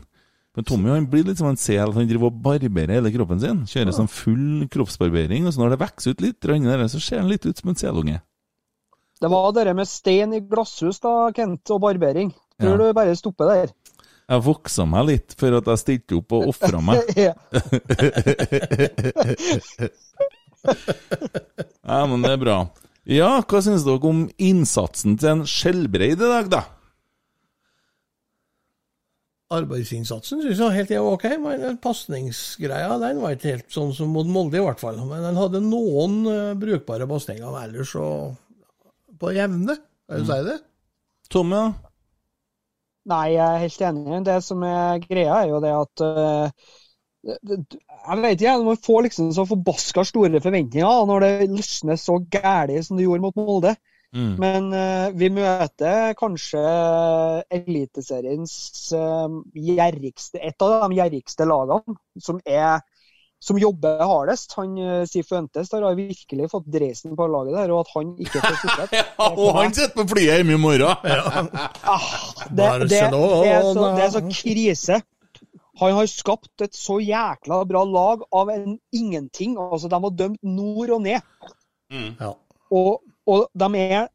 Men 0.56 0.64
Tommy 0.66 0.90
han 0.90 1.06
blir 1.10 1.24
litt 1.28 1.38
som 1.38 1.46
en 1.50 1.56
sel. 1.60 1.92
Han 1.94 2.08
driver 2.08 2.30
og 2.32 2.40
barberer 2.42 2.96
hele 2.98 3.12
kroppen 3.14 3.38
sin. 3.42 3.60
Kjører 3.68 3.94
sånn 3.94 4.08
full 4.10 4.64
kroppsbarbering. 4.72 5.46
Og 5.46 5.54
så 5.54 5.60
når 5.62 5.74
det 5.76 5.80
vokser 5.84 6.14
ut 6.16 6.24
litt, 6.24 6.40
der, 6.42 6.88
så 6.90 6.98
ser 7.02 7.20
han 7.22 7.30
litt 7.30 7.46
ut 7.46 7.58
som 7.60 7.70
en 7.70 7.78
selunge. 7.78 8.18
Det 9.20 9.30
var 9.30 9.52
det 9.54 9.74
med 9.74 9.86
stein 9.90 10.32
i 10.34 10.40
glasshus, 10.46 11.00
da, 11.02 11.30
Kent, 11.34 11.70
og 11.74 11.80
barbering. 11.82 12.32
Tror 12.60 12.74
Ja. 12.74 12.76
du 12.88 12.92
bare 12.94 13.16
stopper 13.18 13.46
der? 13.50 13.72
Jeg 14.28 14.42
voksa 14.44 14.84
meg 14.86 15.06
litt 15.08 15.34
for 15.40 15.54
at 15.56 15.64
jeg 15.70 15.78
stilte 15.80 16.16
opp 16.18 16.32
og 16.36 16.48
ofra 16.52 16.80
meg. 16.84 16.98
Ja. 17.16 17.32
Ja, 21.88 22.02
men 22.06 22.22
det 22.24 22.32
er 22.34 22.40
bra. 22.42 22.56
Ja, 23.08 23.28
hva 23.40 23.60
syns 23.64 23.84
dere 23.86 24.08
om 24.10 24.24
innsatsen 24.42 25.14
til 25.20 25.30
en 25.30 25.44
Skjelbreid 25.48 26.18
i 26.18 26.28
dag, 26.28 26.50
da? 26.52 26.62
Arbeidsinnsatsen 29.48 30.42
syns 30.44 30.58
jeg 30.58 30.66
var 30.66 30.74
helt 30.76 30.90
ok, 31.00 31.26
men 31.40 31.78
pasningsgreia 31.80 32.98
den 33.00 33.22
var 33.22 33.32
ikke 33.32 33.54
helt 33.54 33.70
sånn 33.72 33.94
som 33.96 34.10
mot 34.12 34.28
Molde, 34.28 34.60
i 34.60 34.64
hvert 34.64 34.82
fall. 34.82 34.98
Men 35.08 35.24
den 35.24 35.40
hadde 35.40 35.62
noen 35.64 36.18
eh, 36.28 36.56
brukbare 36.60 37.08
pasninger, 37.08 37.48
men 37.48 37.70
ellers 37.70 37.94
så 37.96 38.08
på 39.18 39.32
jevne. 39.32 39.78
Kan 40.08 40.24
du 40.24 40.28
si 40.28 40.40
det? 40.50 40.58
Tomme, 41.32 41.62
ja? 41.62 41.88
Nei, 43.08 43.24
jeg 43.32 43.44
er 43.46 43.62
helt 43.62 43.86
enig. 43.88 44.20
Det 44.26 44.36
som 44.44 44.64
er 44.68 45.00
greia, 45.06 45.40
er 45.40 45.48
jo 45.48 45.62
det 45.64 45.72
at 45.72 46.02
det, 46.04 47.78
Jeg 48.04 48.20
vet 48.22 48.42
ikke, 48.42 48.56
man 48.66 48.80
får 48.84 49.06
liksom 49.06 49.30
så 49.32 49.44
forbaska 49.48 50.04
store 50.06 50.40
forventninger 50.44 51.06
når 51.08 51.24
det 51.24 51.48
løsner 51.54 51.96
så 52.00 52.18
gæli 52.32 52.82
som 52.84 53.00
det 53.00 53.08
gjorde 53.08 53.24
mot 53.24 53.40
Molde. 53.40 53.74
Mm. 54.16 54.36
Men 54.40 54.68
uh, 54.72 55.08
vi 55.20 55.28
møter 55.36 56.14
kanskje 56.16 56.62
Eliteseriens 57.52 58.54
uh, 58.96 59.40
gjerrigste, 59.52 60.40
et 60.40 60.64
av 60.64 60.86
de 60.86 60.96
gjerrigste 60.96 61.44
lagene, 61.48 61.96
som, 62.24 62.38
er, 62.48 62.80
som 63.42 63.60
jobber 63.60 64.00
hardest. 64.00 64.56
Han 64.56 64.78
uh, 64.80 65.02
Sifuentes 65.08 65.68
der 65.74 65.84
har 65.84 65.98
virkelig 65.98 66.48
fått 66.54 66.70
dreisen 66.72 67.18
på 67.18 67.28
laget 67.28 67.58
der, 67.58 67.74
og 67.76 67.84
at 67.84 67.92
han 67.98 68.16
ikke 68.16 68.40
får 68.40 68.58
fortsette. 68.64 69.04
Ja, 69.18 69.28
og 69.28 69.60
han 69.60 69.76
sitter 69.76 69.94
på 70.00 70.08
flyet 70.14 70.40
hjemme 70.40 70.56
i 70.56 70.62
morgen! 70.62 70.88
Ah, 71.88 72.08
det, 72.48 72.64
det, 72.64 72.90
det, 72.90 73.04
er 73.04 73.62
så, 73.74 73.86
det 73.96 74.02
er 74.06 74.12
så 74.16 74.24
krise. 74.28 75.02
Han 75.78 75.94
har 75.94 76.08
skapt 76.10 76.64
et 76.64 76.74
så 76.74 76.98
jækla 77.02 77.60
bra 77.68 77.84
lag 77.86 78.24
av 78.34 78.50
en 78.50 78.78
ingenting. 78.92 79.54
Altså, 79.60 79.88
De 79.88 80.00
var 80.02 80.16
dømt 80.16 80.42
nord 80.42 80.96
og 80.96 81.04
ned. 81.04 81.20
Ja. 81.92 82.32
Og, 82.74 82.98
og 83.28 83.48
de 83.52 83.82
er 83.84 84.06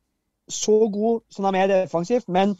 så 0.52 0.78
gode 0.91 1.21
som 1.32 1.47
de 1.47 1.60
er 1.62 1.71
defensivt, 1.71 2.28
men 2.34 2.56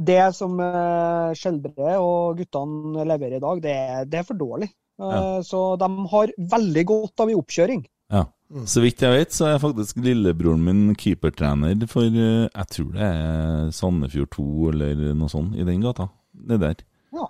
det 0.00 0.20
som 0.34 0.56
uh, 0.56 1.32
Skjelbre 1.36 1.98
og 2.00 2.38
guttene 2.40 3.04
leverer 3.06 3.36
i 3.36 3.42
dag, 3.44 3.60
det 3.62 3.74
er, 3.76 4.06
det 4.08 4.22
er 4.22 4.28
for 4.28 4.40
dårlig. 4.40 4.70
Eh, 5.00 5.08
Ja. 5.12 5.42
Så 5.42 5.76
de 5.80 5.88
har 6.12 6.32
veldig 6.52 6.84
godt 6.86 7.22
av 7.24 7.30
en 7.30 7.40
oppkjøring. 7.40 7.84
Ja. 8.12 8.26
Så 8.68 8.82
vidt 8.84 9.00
jeg 9.02 9.16
vet, 9.16 9.32
så 9.32 9.48
er 9.48 9.62
faktisk 9.62 9.96
lillebroren 10.04 10.62
min 10.64 10.96
keepertrener 11.00 11.86
for 11.88 12.04
eh, 12.04 12.48
Jeg 12.52 12.66
tror 12.74 12.90
det 12.92 13.06
er 13.06 13.70
Sandefjord 13.72 14.30
2 14.36 14.44
eller 14.72 15.14
noe 15.16 15.32
sånt 15.32 15.56
i 15.56 15.64
den 15.64 15.80
gata. 15.84 16.10
Det 16.32 16.60
der. 16.60 16.84
Ja. 17.16 17.28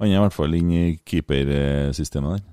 Han 0.00 0.08
er 0.08 0.16
i 0.16 0.24
hvert 0.24 0.36
fall 0.36 0.56
inne 0.56 0.80
i 0.80 0.96
keepersystemet 1.04 2.38
der. 2.38 2.44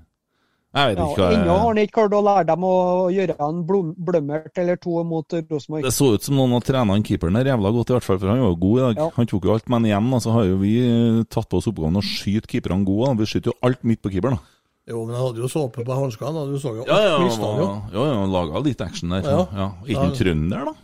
Jeg 0.72 0.88
vet 0.88 1.00
Ja, 1.02 1.06
ikke 1.12 1.26
Ennå 1.36 1.54
har 1.58 1.66
han 1.66 1.78
ikke 1.82 1.94
klart 1.98 2.14
å 2.16 2.22
lære 2.24 2.46
dem 2.48 2.62
å 2.64 2.76
gjøre 3.12 3.34
en 3.44 3.58
blømmert 3.66 4.60
eller 4.62 4.78
to 4.80 5.02
mot 5.04 5.34
Rosenborg. 5.36 5.84
Det 5.84 5.92
så 5.92 6.08
ut 6.14 6.24
som 6.24 6.38
noen 6.38 6.64
trena 6.64 6.96
han 6.96 7.04
keeperen 7.04 7.36
der 7.36 7.50
jævla 7.52 7.74
godt, 7.76 7.92
i 7.92 7.96
hvert 7.98 8.06
fall, 8.06 8.20
for 8.22 8.32
han 8.32 8.40
var 8.40 8.54
jo 8.54 8.60
god 8.62 8.78
i 8.78 8.86
dag. 8.86 9.02
Ja. 9.02 9.08
Han 9.18 9.28
tok 9.28 9.48
jo 9.48 9.52
alt, 9.52 9.68
men 9.72 9.90
igjen 9.90 10.08
altså, 10.16 10.32
har 10.32 10.48
jo 10.48 10.56
vi 10.62 10.72
eh, 10.86 11.20
tatt 11.28 11.50
på 11.52 11.60
oss 11.60 11.68
oppgaven 11.68 12.00
å 12.00 12.04
skyte 12.06 12.48
keeperne 12.48 12.88
gode. 12.88 13.12
Vi 13.20 13.28
skyter 13.34 13.52
jo 13.52 13.58
alt 13.68 13.84
midt 13.84 14.00
på 14.00 14.14
keeperen. 14.14 14.40
da. 14.40 14.48
Jo, 14.88 15.04
men 15.04 15.14
han 15.14 15.28
hadde 15.28 15.44
jo 15.44 15.50
såpe 15.50 15.84
på 15.86 15.94
hanskene, 15.94 16.46
du 16.50 16.56
så 16.58 16.72
jo 16.74 16.86
Ja, 16.88 16.96
ja, 17.04 17.18
han 17.20 17.60
jo. 17.60 17.68
ja, 17.92 18.06
ja 18.08 18.24
laga 18.26 18.64
litt 18.64 18.80
action 18.82 19.12
der. 19.14 19.28
Ja. 19.28 19.44
Ja. 19.54 19.68
Ikke 19.86 20.08
en 20.08 20.16
trønder, 20.18 20.72
da? 20.72 20.74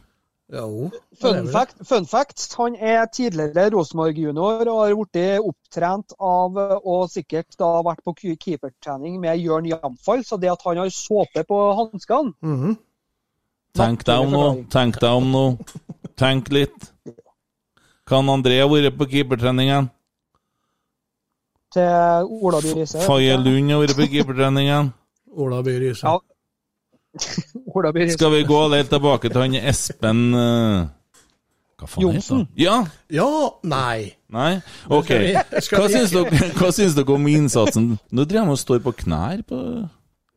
Jo. 0.52 0.90
Fun 1.20 1.48
fact, 1.52 1.76
fun 1.84 2.06
fact, 2.08 2.54
han 2.56 2.76
er 2.80 3.04
tidligere 3.12 3.68
Rosenborg-junior 3.74 4.64
og 4.72 4.78
har 4.80 4.94
blitt 4.96 5.42
opptrent 5.44 6.14
av 6.18 6.56
og 6.78 7.10
sikkert 7.12 7.52
da 7.60 7.68
vært 7.84 8.00
på 8.06 8.14
keepertrening 8.16 9.18
med 9.20 9.36
Jørn 9.42 9.68
Jamfall. 9.68 10.24
Så 10.24 10.40
det 10.40 10.48
at 10.54 10.64
han 10.64 10.80
har 10.80 10.88
såpe 10.94 11.44
på 11.44 11.60
hanskene 11.76 12.32
Mhm. 12.40 12.78
Tenk 13.76 14.04
deg 14.04 14.18
om 14.24 14.30
nå. 14.32 14.46
Tenk 14.70 14.98
deg 14.98 15.10
om 15.12 15.30
nå. 15.30 15.44
Tenk 16.16 16.48
litt. 16.50 16.92
Kan 18.06 18.26
André 18.26 18.60
ha 18.62 18.66
vært 18.66 18.96
på 18.96 19.06
keepertreningen? 19.06 19.90
til 21.72 21.84
Ola 22.42 22.60
By 22.64 22.72
Riise. 22.78 23.02
Faye 23.04 23.36
Lund 23.36 23.70
har 23.70 23.82
vært 23.82 23.98
på 23.98 24.06
keepertreningen? 24.08 24.92
Ola 25.36 25.62
By 25.62 25.74
Riise. 25.82 26.06
Ja. 26.06 26.18
Skal 28.16 28.32
vi 28.34 28.44
gå 28.48 28.60
litt 28.72 28.90
tilbake 28.92 29.30
til 29.32 29.40
han 29.42 29.54
Espen 29.58 30.22
eh, 30.36 30.86
Hva 31.78 31.88
faen 31.88 32.04
Johnsen? 32.04 32.20
heter 32.20 32.36
han? 32.36 32.46
Ja? 32.58 32.76
Ja, 33.10 33.28
nei. 33.64 34.12
Nei? 34.34 34.50
OK. 34.92 35.10
Hva 35.72 35.86
vi- 35.88 35.94
syns 35.96 36.12
dere, 36.14 36.50
hva 36.58 36.70
syns 36.74 36.96
dere 36.98 37.14
om 37.16 37.28
innsatsen? 37.32 37.92
Nå 38.12 38.26
driver 38.28 38.50
de 38.50 38.56
og 38.56 38.60
står 38.60 38.82
på 38.84 38.92
knær 39.04 39.42
på 39.48 39.60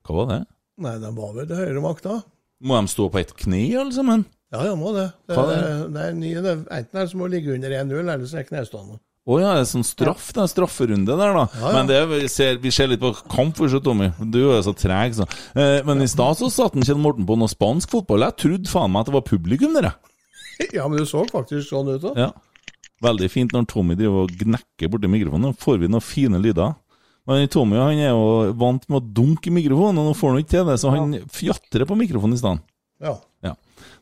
Hva 0.07 0.17
var 0.21 0.29
det? 0.31 0.41
Nei, 0.81 0.95
de 1.03 1.12
var 1.17 1.34
vel 1.36 1.49
til 1.49 1.60
høyre 1.60 1.81
makta. 1.84 2.19
Må 2.62 2.77
de 2.81 2.89
stå 2.93 3.10
på 3.13 3.19
ett 3.21 3.34
kne, 3.38 3.63
alle 3.77 3.93
sammen? 3.93 4.23
Ja, 4.53 4.63
de 4.65 4.71
må 4.79 4.91
det. 4.95 5.07
Det, 5.29 5.36
er, 5.38 5.51
er 5.57 5.84
det 5.93 6.01
er 6.07 6.15
nye, 6.17 6.41
det, 6.43 6.53
enten 6.67 6.97
er 6.97 7.05
det 7.05 7.12
som 7.12 7.21
å 7.23 7.29
ligge 7.31 7.53
under 7.53 7.73
1-0, 7.84 7.99
eller 8.01 8.25
så 8.29 8.39
er 8.41 8.47
knestående. 8.49 8.97
Å 9.21 9.36
ja, 9.38 9.51
det 9.53 9.62
er 9.62 9.67
sånn 9.69 9.86
straff, 9.86 10.31
det 10.34 10.41
er 10.41 10.49
strafferunde 10.49 11.13
der, 11.13 11.36
da. 11.38 11.43
Ja, 11.53 11.62
ja. 11.62 11.71
Men 11.75 11.89
det, 11.91 11.97
vi, 12.10 12.21
ser, 12.31 12.55
vi 12.63 12.71
ser 12.73 12.89
litt 12.89 13.03
på 13.03 13.12
kamp, 13.29 13.53
for 13.60 13.69
så, 13.69 13.77
Tommy. 13.86 14.07
Du 14.34 14.39
er 14.39 14.55
jo 14.57 14.63
så 14.65 14.73
treg, 14.73 15.13
så. 15.19 15.27
Eh, 15.53 15.81
men 15.86 16.01
i 16.01 16.07
stad 16.10 16.39
så 16.39 16.49
satte 16.49 16.81
Kjell 16.81 16.97
Morten 17.01 17.27
på 17.29 17.38
noe 17.38 17.51
spansk 17.51 17.93
fotball. 17.93 18.25
Jeg 18.25 18.39
trodde 18.41 18.71
faen 18.71 18.89
meg 18.93 19.03
at 19.03 19.12
det 19.12 19.17
var 19.19 19.27
publikum 19.27 19.77
der, 19.77 19.91
jeg. 19.91 20.07
Ja, 20.77 20.88
men 20.89 20.99
det 20.99 21.07
så 21.10 21.21
faktisk 21.29 21.69
sånn 21.69 21.89
ut 21.93 22.01
da. 22.03 22.13
Ja. 22.17 22.31
Veldig 23.01 23.29
fint 23.34 23.53
når 23.53 23.65
Tommy 23.69 23.95
driver 23.97 24.27
og 24.27 24.34
gnekker 24.41 24.89
borti 24.93 25.10
mikrofonen. 25.10 25.49
Nå 25.49 25.57
får 25.62 25.79
vi 25.81 25.89
noen 25.89 26.05
fine 26.05 26.41
lyder. 26.41 26.75
Men 27.29 27.45
Tommy 27.53 27.77
han 27.77 28.01
er 28.01 28.12
jo 28.12 28.51
vant 28.57 28.86
med 28.89 28.99
å 28.99 29.13
dunke 29.21 29.49
i 29.49 29.53
mikrofonen, 29.53 30.01
og 30.01 30.10
nå 30.10 30.15
får 30.17 30.34
han 30.34 30.41
ikke 30.41 30.53
til 30.55 30.65
det, 30.69 30.77
så 30.81 30.93
han 30.93 31.13
fjatrer 31.34 31.86
på 31.89 31.97
mikrofonen 31.97 32.38
i 32.38 32.41
stedet. 32.41 32.65
Ja. 33.01 33.15
Ja. 33.45 33.53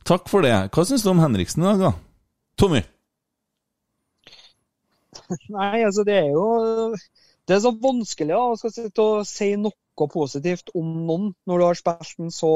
Takk 0.07 0.31
for 0.31 0.43
det. 0.43 0.55
Hva 0.75 0.87
syns 0.87 1.03
du 1.03 1.11
om 1.11 1.19
Henriksen 1.23 1.63
i 1.63 1.67
dag, 1.69 1.83
da? 1.89 1.91
Tommy? 2.59 2.83
Nei, 5.55 5.79
altså 5.83 6.05
det 6.07 6.17
er 6.19 6.29
jo 6.33 6.45
Det 7.49 7.55
er 7.55 7.63
så 7.63 7.71
vanskelig 7.81 8.35
å 8.37 8.57
skal 8.59 8.73
sitte 8.75 9.05
og 9.05 9.27
si 9.27 9.53
noe 9.57 10.07
positivt 10.13 10.69
om 10.77 10.91
noen 11.07 11.31
når 11.49 11.59
du 11.59 11.65
har 11.65 11.79
spilt 11.79 12.13
den 12.21 12.29
så 12.31 12.51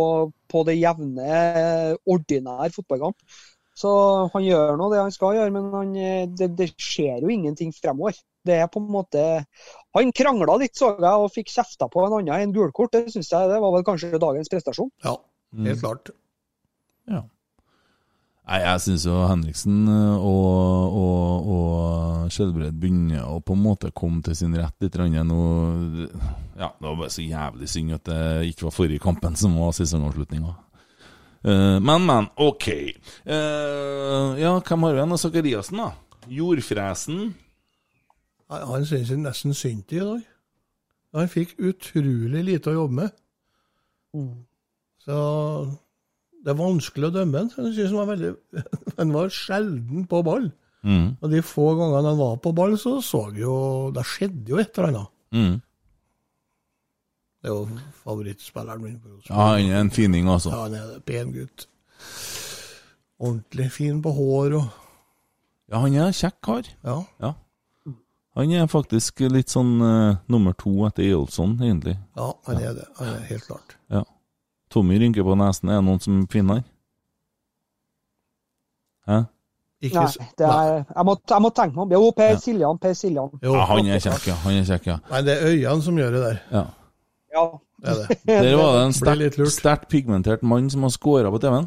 på 0.51 0.61
det 0.67 0.77
jevne, 0.77 1.97
ordinær 2.07 2.71
fotballkamp. 2.71 3.17
Så 3.75 3.89
han 4.31 4.45
gjør 4.45 4.77
nå 4.77 4.87
det 4.93 5.01
han 5.01 5.11
skal 5.11 5.35
gjøre, 5.39 5.51
men 5.51 5.71
han, 5.73 5.93
det, 6.37 6.51
det 6.59 6.69
skjer 6.77 7.25
jo 7.25 7.31
ingenting 7.33 7.73
fremover. 7.75 8.15
Det 8.45 8.59
er 8.59 8.69
på 8.71 8.81
en 8.83 8.89
måte 8.91 9.21
Han 9.95 10.11
krangla 10.15 10.57
litt, 10.61 10.75
så 10.77 10.93
jeg, 10.93 11.11
og 11.11 11.31
fikk 11.33 11.51
kjefta 11.53 11.87
på 11.91 12.03
en 12.03 12.17
annen 12.19 12.33
enn 12.37 12.55
gulkort. 12.55 12.93
Det 12.93 13.13
syns 13.13 13.31
jeg 13.33 13.51
det 13.51 13.59
var 13.63 13.75
vel 13.75 13.85
kanskje 13.87 14.21
dagens 14.21 14.51
prestasjon. 14.51 14.91
Ja, 15.05 15.17
helt 15.67 15.83
klart. 15.83 16.13
Ja. 17.09 17.25
Nei, 18.43 18.57
jeg 18.59 18.79
syns 18.83 19.05
jo 19.07 19.21
Henriksen 19.23 19.85
eh, 19.87 20.23
og, 20.27 20.97
og, 20.99 21.45
og 21.53 22.33
Skjelbred 22.33 22.75
begynner 22.75 23.23
å 23.23 23.37
på 23.39 23.55
en 23.55 23.61
måte 23.63 23.93
komme 23.95 24.19
til 24.25 24.35
sin 24.35 24.57
rett 24.59 24.83
litt. 24.83 24.97
Nå, 24.99 25.37
ja, 26.59 26.67
det 26.67 26.83
var 26.89 26.97
bare 26.99 27.13
så 27.13 27.23
jævlig 27.23 27.69
synd 27.71 27.95
at 27.95 28.09
det 28.09 28.49
ikke 28.51 28.67
var 28.67 28.75
forrige 28.75 29.03
kampen 29.03 29.39
som 29.39 29.55
var 29.61 29.71
sesongavslutninga. 29.77 30.57
Eh, 31.43 31.79
men, 31.79 32.03
men. 32.09 32.27
OK. 32.35 32.67
Eh, 32.73 34.41
ja, 34.43 34.57
hvem 34.59 34.87
har 34.87 34.97
vi 34.97 35.01
igjen? 35.01 35.17
Sakariassen, 35.23 35.79
da? 35.79 35.89
Jordfresen. 36.31 37.23
Han, 38.51 38.85
syns 38.85 39.11
jeg 39.11 39.23
nesten 39.23 39.55
synd 39.55 39.95
i 39.95 40.01
i 40.01 40.03
dag. 40.03 40.27
Han 41.15 41.31
fikk 41.31 41.55
utrolig 41.63 42.43
lite 42.43 42.73
å 42.73 42.81
jobbe 42.81 43.05
med. 43.05 43.15
Så 45.03 45.15
det 46.43 46.51
er 46.51 46.59
vanskelig 46.59 47.07
å 47.07 47.15
dømme 47.15 47.39
han. 47.39 47.51
Jeg 47.55 47.75
synes 47.77 47.93
han 47.93 48.01
var 48.01 48.09
veldig 48.11 48.31
Han 48.99 49.13
var 49.15 49.33
sjelden 49.33 50.07
på 50.11 50.21
ball. 50.27 50.49
Mm. 50.83 51.13
Og 51.23 51.29
de 51.31 51.39
få 51.45 51.69
gangene 51.79 52.11
han 52.11 52.19
var 52.19 52.39
på 52.43 52.51
ball, 52.55 52.75
så 52.79 52.97
så 52.99 53.29
jo 53.37 53.53
Det 53.95 54.03
skjedde 54.03 54.51
jo 54.51 54.59
et 54.59 54.75
eller 54.77 54.89
annet. 54.89 55.13
Mm. 55.33 55.53
Det 57.43 57.51
er 57.51 57.55
jo 57.55 57.79
favorittspilleren 58.03 58.83
min. 58.83 58.99
Ja, 59.27 59.53
han 59.53 59.69
er 59.71 59.79
en 59.81 59.91
fining, 59.91 60.27
altså. 60.31 60.51
Ja, 60.51 60.65
han 60.67 60.75
er 60.79 60.91
en 60.97 61.05
Pen 61.07 61.31
gutt. 61.35 61.67
Ordentlig 63.23 63.69
fin 63.71 64.01
på 64.03 64.11
hår 64.15 64.57
og 64.59 64.67
Ja, 65.71 65.79
han 65.79 65.95
er 65.95 66.09
en 66.09 66.15
kjekk 66.15 66.37
kar. 66.43 66.67
Ja. 66.83 66.99
Ja. 67.23 67.33
Han 68.37 68.51
er 68.51 68.67
faktisk 68.69 69.21
litt 69.29 69.51
sånn 69.53 69.75
uh, 69.81 70.19
nummer 70.31 70.55
to 70.57 70.71
etter 70.87 71.05
Jolson, 71.05 71.53
egentlig. 71.61 71.95
Ja, 72.17 72.31
han 72.47 72.59
er 72.59 72.73
det. 72.79 72.87
Han 72.97 73.11
er 73.13 73.27
helt 73.29 73.45
klart. 73.45 73.75
Ja. 73.93 74.01
Tommy 74.73 74.97
rynker 75.01 75.25
på 75.27 75.35
nesen. 75.37 75.69
Er 75.69 75.79
det 75.81 75.85
noen 75.87 76.01
som 76.03 76.23
finner? 76.31 76.63
Hæ? 79.09 79.23
Ikke 79.83 79.99
Nei, 79.99 80.27
det 80.39 80.47
er, 80.47 80.69
jeg, 80.87 81.03
må, 81.09 81.13
jeg 81.29 81.43
må 81.43 81.49
tenke 81.51 81.75
meg 81.75 81.83
om. 81.83 81.91
Jo, 81.97 82.11
Per 82.15 82.29
Ja. 82.31 82.39
Siljan, 82.39 82.77
Per 82.79 82.93
Siljan. 82.95 83.33
Jo, 83.43 83.53
Ja, 83.57 83.65
han 83.67 83.89
er 83.91 83.99
kjekk, 83.99 84.27
ja. 84.31 84.35
Han 84.45 84.55
er 84.61 84.65
kjekk, 84.69 84.85
ja. 84.87 84.97
Nei, 85.11 85.21
det 85.27 85.33
er 85.35 85.49
øynene 85.51 85.83
som 85.83 85.97
gjør 85.99 86.15
det 86.15 86.21
der. 86.23 86.41
ja. 86.53 86.63
Ja. 87.33 87.45
Det 87.83 87.89
er 87.91 87.97
det. 87.99 88.17
Der 88.45 88.55
var 88.55 88.75
det 88.77 88.83
en 88.85 88.93
sterkt 88.95 89.39
sterkt 89.51 89.87
pigmentert 89.91 90.43
mann 90.47 90.69
som 90.71 90.85
har 90.87 90.91
scora 90.93 91.31
på 91.33 91.39
TV-en. 91.43 91.65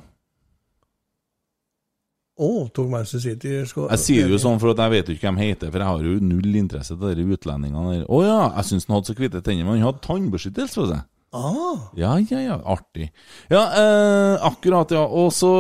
Å, 2.37 2.49
tok 2.77 2.89
Manchester 2.93 3.21
City 3.25 3.53
skåra 3.69 3.95
Jeg 3.97 4.03
sier 4.05 4.27
det 4.29 4.35
jo 4.37 4.41
sånn 4.41 4.59
for 4.61 4.75
at 4.75 4.81
jeg 4.85 4.93
vet 4.93 5.09
jo 5.09 5.15
ikke 5.17 5.29
hvem 5.31 5.39
heter, 5.41 5.71
for 5.73 5.81
jeg 5.81 5.89
har 5.89 6.03
jo 6.05 6.17
null 6.21 6.57
interesse 6.61 6.97
til 7.01 7.15
de 7.17 7.25
utlendingene 7.37 7.95
der. 7.95 8.03
Å 8.13 8.19
ja, 8.25 8.41
jeg 8.59 8.69
syns 8.71 8.89
han 8.89 8.97
hadde 8.99 9.09
så 9.11 9.17
hvite 9.17 9.41
tenner, 9.45 9.65
men 9.65 9.79
han 9.79 9.87
hadde 9.89 10.03
tannbeskyttelse 10.05 10.81
på 10.81 10.89
seg. 10.91 11.05
Ah, 11.37 11.91
Ja, 11.99 12.15
ja, 12.19 12.41
ja, 12.41 12.57
artig. 12.65 13.11
Ja, 13.53 13.63
eh, 13.77 14.47
akkurat, 14.49 14.91
ja. 14.97 15.05
Og 15.05 15.33
så 15.37 15.51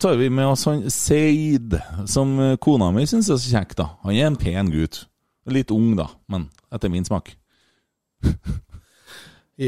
tar 0.00 0.16
vi 0.20 0.30
med 0.32 0.48
oss 0.48 0.64
han 0.68 0.86
Seid, 0.90 1.76
som 2.08 2.34
eh, 2.40 2.56
kona 2.62 2.90
mi 2.94 3.04
syns 3.10 3.28
er 3.30 3.40
så 3.40 3.52
kjekk, 3.58 3.76
da. 3.82 3.88
Han 4.06 4.16
er 4.16 4.30
en 4.30 4.40
pen 4.40 4.72
gutt. 4.72 5.04
Litt 5.50 5.72
ung, 5.74 5.92
da, 5.98 6.08
men 6.30 6.48
etter 6.72 6.92
min 6.92 7.04
smak. 7.04 7.32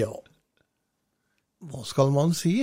ja. 0.02 0.12
Hva 1.62 1.84
skal 1.86 2.10
man 2.14 2.32
si? 2.36 2.62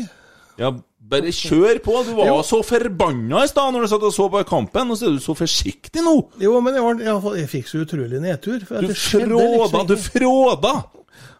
Ja, 0.59 0.73
bare 0.99 1.31
kjør 1.31 1.79
på! 1.83 1.93
Du 2.03 2.13
var 2.17 2.27
jo 2.27 2.39
så 2.43 2.59
forbanna 2.67 3.45
i 3.45 3.49
stad 3.49 3.71
når 3.71 3.85
du 3.85 3.91
satt 3.93 4.03
og 4.09 4.11
så 4.15 4.27
på 4.33 4.41
kampen, 4.49 4.91
og 4.91 4.99
så 4.99 5.07
er 5.07 5.15
du 5.15 5.23
så 5.23 5.35
forsiktig 5.37 6.03
nå! 6.03 6.15
Jo, 6.43 6.57
men 6.63 6.75
jeg, 6.75 6.83
var, 6.83 7.03
jeg, 7.05 7.21
jeg 7.39 7.51
fikk 7.53 7.69
så 7.71 7.83
utrolig 7.85 8.19
nedtur. 8.23 8.59
Du 8.59 8.89
det 8.89 8.97
fråda, 8.99 9.39
liksom 9.39 9.87
du 9.87 9.95
fråda! 10.03 10.73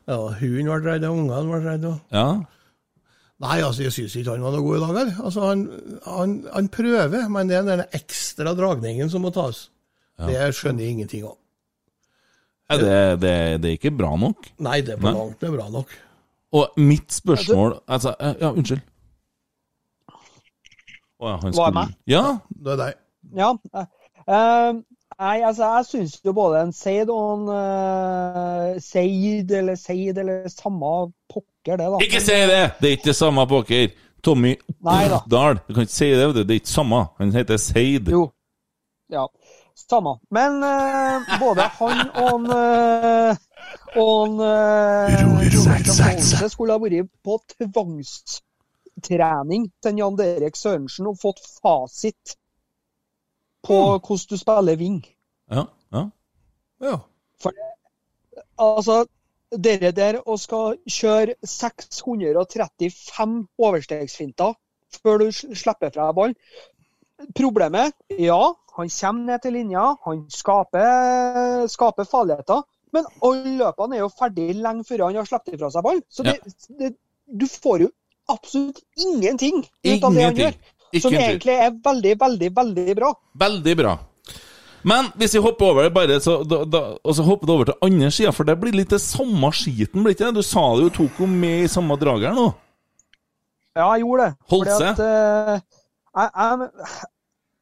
Ja, 0.10 0.18
Hunden 0.40 0.66
ble 0.72 0.80
redd, 0.88 1.04
og 1.06 1.18
ungene 1.20 1.44
ble 1.52 1.60
redde. 1.66 1.92
og- 1.94 2.16
Ja. 2.16 2.28
Nei, 3.40 3.62
altså, 3.64 3.84
jeg 3.86 3.94
syns 3.96 4.16
ikke 4.20 4.32
han 4.34 4.42
var 4.44 4.52
noe 4.52 4.62
god 4.66 4.78
i 4.78 4.94
dag. 4.94 5.12
Altså, 5.24 5.42
han, 5.48 5.62
han, 6.06 6.34
han 6.54 6.68
prøver, 6.74 7.30
men 7.32 7.48
det 7.48 7.56
er 7.56 7.68
den 7.70 7.84
ekstra 7.96 8.52
dragningen 8.58 9.10
som 9.14 9.22
må 9.24 9.32
tas. 9.32 9.70
Det 10.20 10.36
skjønner 10.58 10.84
jeg 10.84 10.92
ingenting 10.98 11.24
av. 11.30 11.38
Det, 12.70 13.20
det, 13.22 13.62
det 13.64 13.70
er 13.70 13.78
ikke 13.78 13.94
bra 13.98 14.10
nok. 14.20 14.50
Nei, 14.60 14.82
det 14.82 14.98
er 14.98 15.00
på 15.02 15.14
langt 15.16 15.40
det 15.40 15.48
er 15.48 15.56
bra 15.56 15.70
nok. 15.72 15.94
Og 16.52 16.76
mitt 16.78 17.14
spørsmål 17.16 17.80
altså, 17.88 18.12
eh, 18.20 18.34
Ja, 18.42 18.52
unnskyld. 18.52 18.82
Å 21.20 21.28
ja, 21.30 21.38
han 21.38 21.42
Var 21.42 21.50
jeg 21.52 21.54
skulle 21.54 21.74
med? 21.80 21.96
Ja, 22.08 22.26
Det 22.50 22.74
er 22.74 22.78
deg. 22.84 22.94
Ja. 23.36 23.50
eh, 24.28 24.74
nei, 25.20 25.42
altså, 25.46 25.64
jeg 25.76 25.86
syns 25.90 26.14
jo 26.26 26.32
både 26.36 26.62
en 26.66 26.74
Seid 26.76 27.10
og 27.14 27.24
en 27.34 27.44
uh, 27.52 28.80
Seid 28.84 29.52
eller 29.60 29.76
Seid 29.80 30.18
eller 30.18 30.38
samme 30.54 31.12
pokker, 31.32 31.76
det, 31.78 31.86
da. 31.86 31.98
ikke 32.06 32.22
si 32.24 32.38
det! 32.50 32.64
Det 32.80 32.86
er 32.88 32.94
ikke 32.98 33.12
det 33.12 33.20
samme 33.20 33.42
pokker. 33.50 33.88
Tommy 34.24 34.56
Dahl. 35.32 35.56
Du 35.68 35.74
kan 35.74 35.82
ikke 35.88 35.94
si 35.94 36.06
det, 36.12 36.36
det 36.36 36.50
er 36.50 36.54
ikke 36.60 36.68
samme. 36.68 37.06
Han 37.22 37.32
heter 37.32 37.58
Seid. 37.58 38.10
Jo. 38.12 38.32
Ja. 39.12 39.26
Samme. 39.90 40.20
Men 40.32 40.64
uh, 40.64 41.22
både 41.40 41.62
han 41.80 42.10
og 42.20 42.36
en 42.36 42.46
uh, 42.52 43.36
og 43.96 44.28
en 44.28 44.40
uh, 44.40 44.50
skulle 46.50 46.74
ha 46.76 46.80
vært 46.84 47.08
på 47.24 47.40
tvangstrening 47.56 49.72
til 49.84 49.98
Jan 50.04 50.18
Derek 50.20 50.56
Sørensen 50.60 51.08
og 51.10 51.18
fått 51.22 51.42
fasit 51.62 52.24
på 53.66 53.98
hvordan 53.98 54.30
du 54.30 54.38
spiller 54.38 54.78
wing. 54.80 55.06
Ja, 55.52 55.66
ja. 55.94 56.10
Ja. 56.82 56.98
Altså, 58.60 59.06
dere 59.52 59.92
der 59.96 60.20
og 60.26 60.40
skal 60.40 60.78
kjøre 60.88 61.36
635 61.44 63.48
overstegsfinter 63.58 64.54
før 65.02 65.18
du 65.24 65.32
slipper 65.32 65.90
fra 65.94 66.12
ballen. 66.12 66.36
Problemet 67.36 67.92
ja, 68.16 68.54
han 68.78 68.90
kommer 68.90 69.24
ned 69.28 69.40
til 69.44 69.54
linja, 69.54 69.96
han 70.06 70.26
skaper, 70.32 71.68
skaper 71.68 72.04
farligheter. 72.04 72.62
Men 72.96 73.06
alle 73.26 73.58
løpene 73.60 73.98
er 73.98 74.06
jo 74.06 74.12
ferdig 74.20 74.56
lenge 74.56 74.86
før 74.88 75.08
han 75.08 75.20
har 75.20 75.30
sluppet 75.30 75.58
ifra 75.58 75.70
seg 75.74 75.86
ball. 75.86 76.02
Så 76.10 76.26
det, 76.26 76.40
det, 76.80 76.94
du 77.28 77.46
får 77.48 77.86
jo 77.86 77.90
absolutt 78.30 78.82
ingenting 78.98 79.62
ut 79.62 80.04
av 80.04 80.16
det 80.16 80.26
han 80.26 80.40
gjør. 80.40 80.58
Som 80.98 81.14
egentlig 81.14 81.54
er 81.54 81.74
veldig, 81.86 82.16
veldig, 82.20 82.50
veldig 82.56 82.96
bra. 82.98 83.12
Veldig 83.44 83.76
bra. 83.78 83.98
Men 84.88 85.10
hvis 85.20 85.36
vi 85.36 85.42
hopper 85.44 85.74
over 85.74 85.86
det 85.86 85.94
bare, 85.94 86.20
så, 86.24 86.40
da, 86.48 86.64
da, 86.64 86.82
og 87.04 87.16
så 87.16 87.26
hopper 87.28 87.48
det 87.50 87.56
over 87.56 87.70
til 87.70 87.86
andre 87.90 88.12
sida, 88.16 88.32
for 88.36 88.48
det 88.48 88.56
blir 88.62 88.78
litt 88.78 88.94
det 88.94 89.02
samme 89.04 89.52
skiten, 89.56 90.04
blir 90.06 90.16
ikke 90.16 90.30
det? 90.30 90.40
Du 90.40 90.46
sa 90.46 90.64
det 90.78 90.88
jo, 90.88 90.96
tok 91.02 91.20
henne 91.20 91.42
med 91.42 91.66
i 91.66 91.72
samme 91.72 91.98
drag 92.00 92.30
her 92.30 92.38
nå. 92.38 92.48
Ja, 93.78 93.90
jeg 93.94 94.06
gjorde 94.06 94.28
det. 94.30 94.34
Holdt 94.52 94.72
seg. 94.80 95.02
eh, 95.04 95.60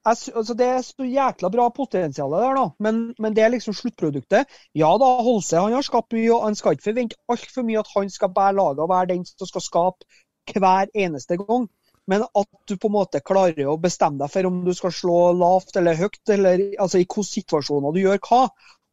altså 0.07 0.55
det 0.57 0.67
er 0.71 0.85
så 0.85 1.07
jækla 1.07 1.51
bra 1.53 1.67
potensial 1.73 2.31
der, 2.31 2.53
da. 2.57 2.67
Men, 2.83 3.01
men 3.19 3.35
det 3.35 3.43
er 3.43 3.53
liksom 3.55 3.75
sluttproduktet. 3.77 4.53
Ja 4.77 4.93
da, 5.01 5.09
Holse 5.25 5.59
han 5.59 5.75
har 5.75 5.85
skapt 5.85 6.15
mye, 6.15 6.29
og 6.35 6.45
han 6.47 6.57
skal 6.57 6.77
ikke 6.77 6.89
forvente 6.91 7.19
altfor 7.33 7.65
mye 7.67 7.81
at 7.81 7.91
han 7.95 8.13
skal 8.13 8.33
bære 8.35 8.57
laget 8.61 8.85
og 8.85 8.93
være 8.93 9.11
den 9.15 9.25
som 9.27 9.49
skal 9.49 9.65
skape 9.65 10.57
hver 10.57 10.93
eneste 10.95 11.37
gang. 11.41 11.67
Men 12.07 12.23
at 12.23 12.47
du 12.69 12.77
på 12.79 12.87
en 12.87 12.95
måte 12.95 13.21
klarer 13.25 13.67
å 13.67 13.75
bestemme 13.81 14.21
deg 14.21 14.31
for 14.31 14.47
om 14.47 14.61
du 14.63 14.71
skal 14.75 14.93
slå 14.95 15.19
lavt 15.35 15.75
eller 15.79 15.97
høyt, 15.99 16.21
eller 16.31 16.63
altså 16.79 17.01
i 17.01 17.05
hvilke 17.05 17.27
situasjoner 17.27 17.95
du 17.95 18.01
gjør 18.05 18.21
hva. 18.29 18.41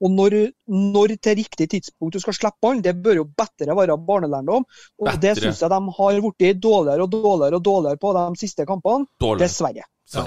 Og 0.05 0.11
når, 0.11 0.35
når 0.69 1.15
til 1.23 1.39
riktig 1.39 1.69
tidspunkt 1.71 2.17
du 2.17 2.21
skal 2.21 2.35
slippe 2.37 2.59
ballen, 2.65 2.83
det 2.85 2.97
bør 3.01 3.21
jo 3.23 3.25
bedre 3.31 3.77
være 3.79 3.97
barnelærdom. 4.09 4.67
Og 5.01 5.09
det 5.13 5.21
Bedre. 5.23 5.47
syns 5.47 5.63
jeg 5.63 5.71
de 5.71 5.95
har 5.99 6.21
blitt 6.27 6.61
dårligere 6.61 7.07
og 7.07 7.13
dårligere 7.13 7.61
og 7.61 7.65
dårligere 7.65 8.03
på 8.03 8.13
de 8.19 8.25
siste 8.43 8.67
kampene. 8.69 9.07
Dårlig. 9.23 9.45
Dessverre. 9.47 9.87
Ja. 10.13 10.27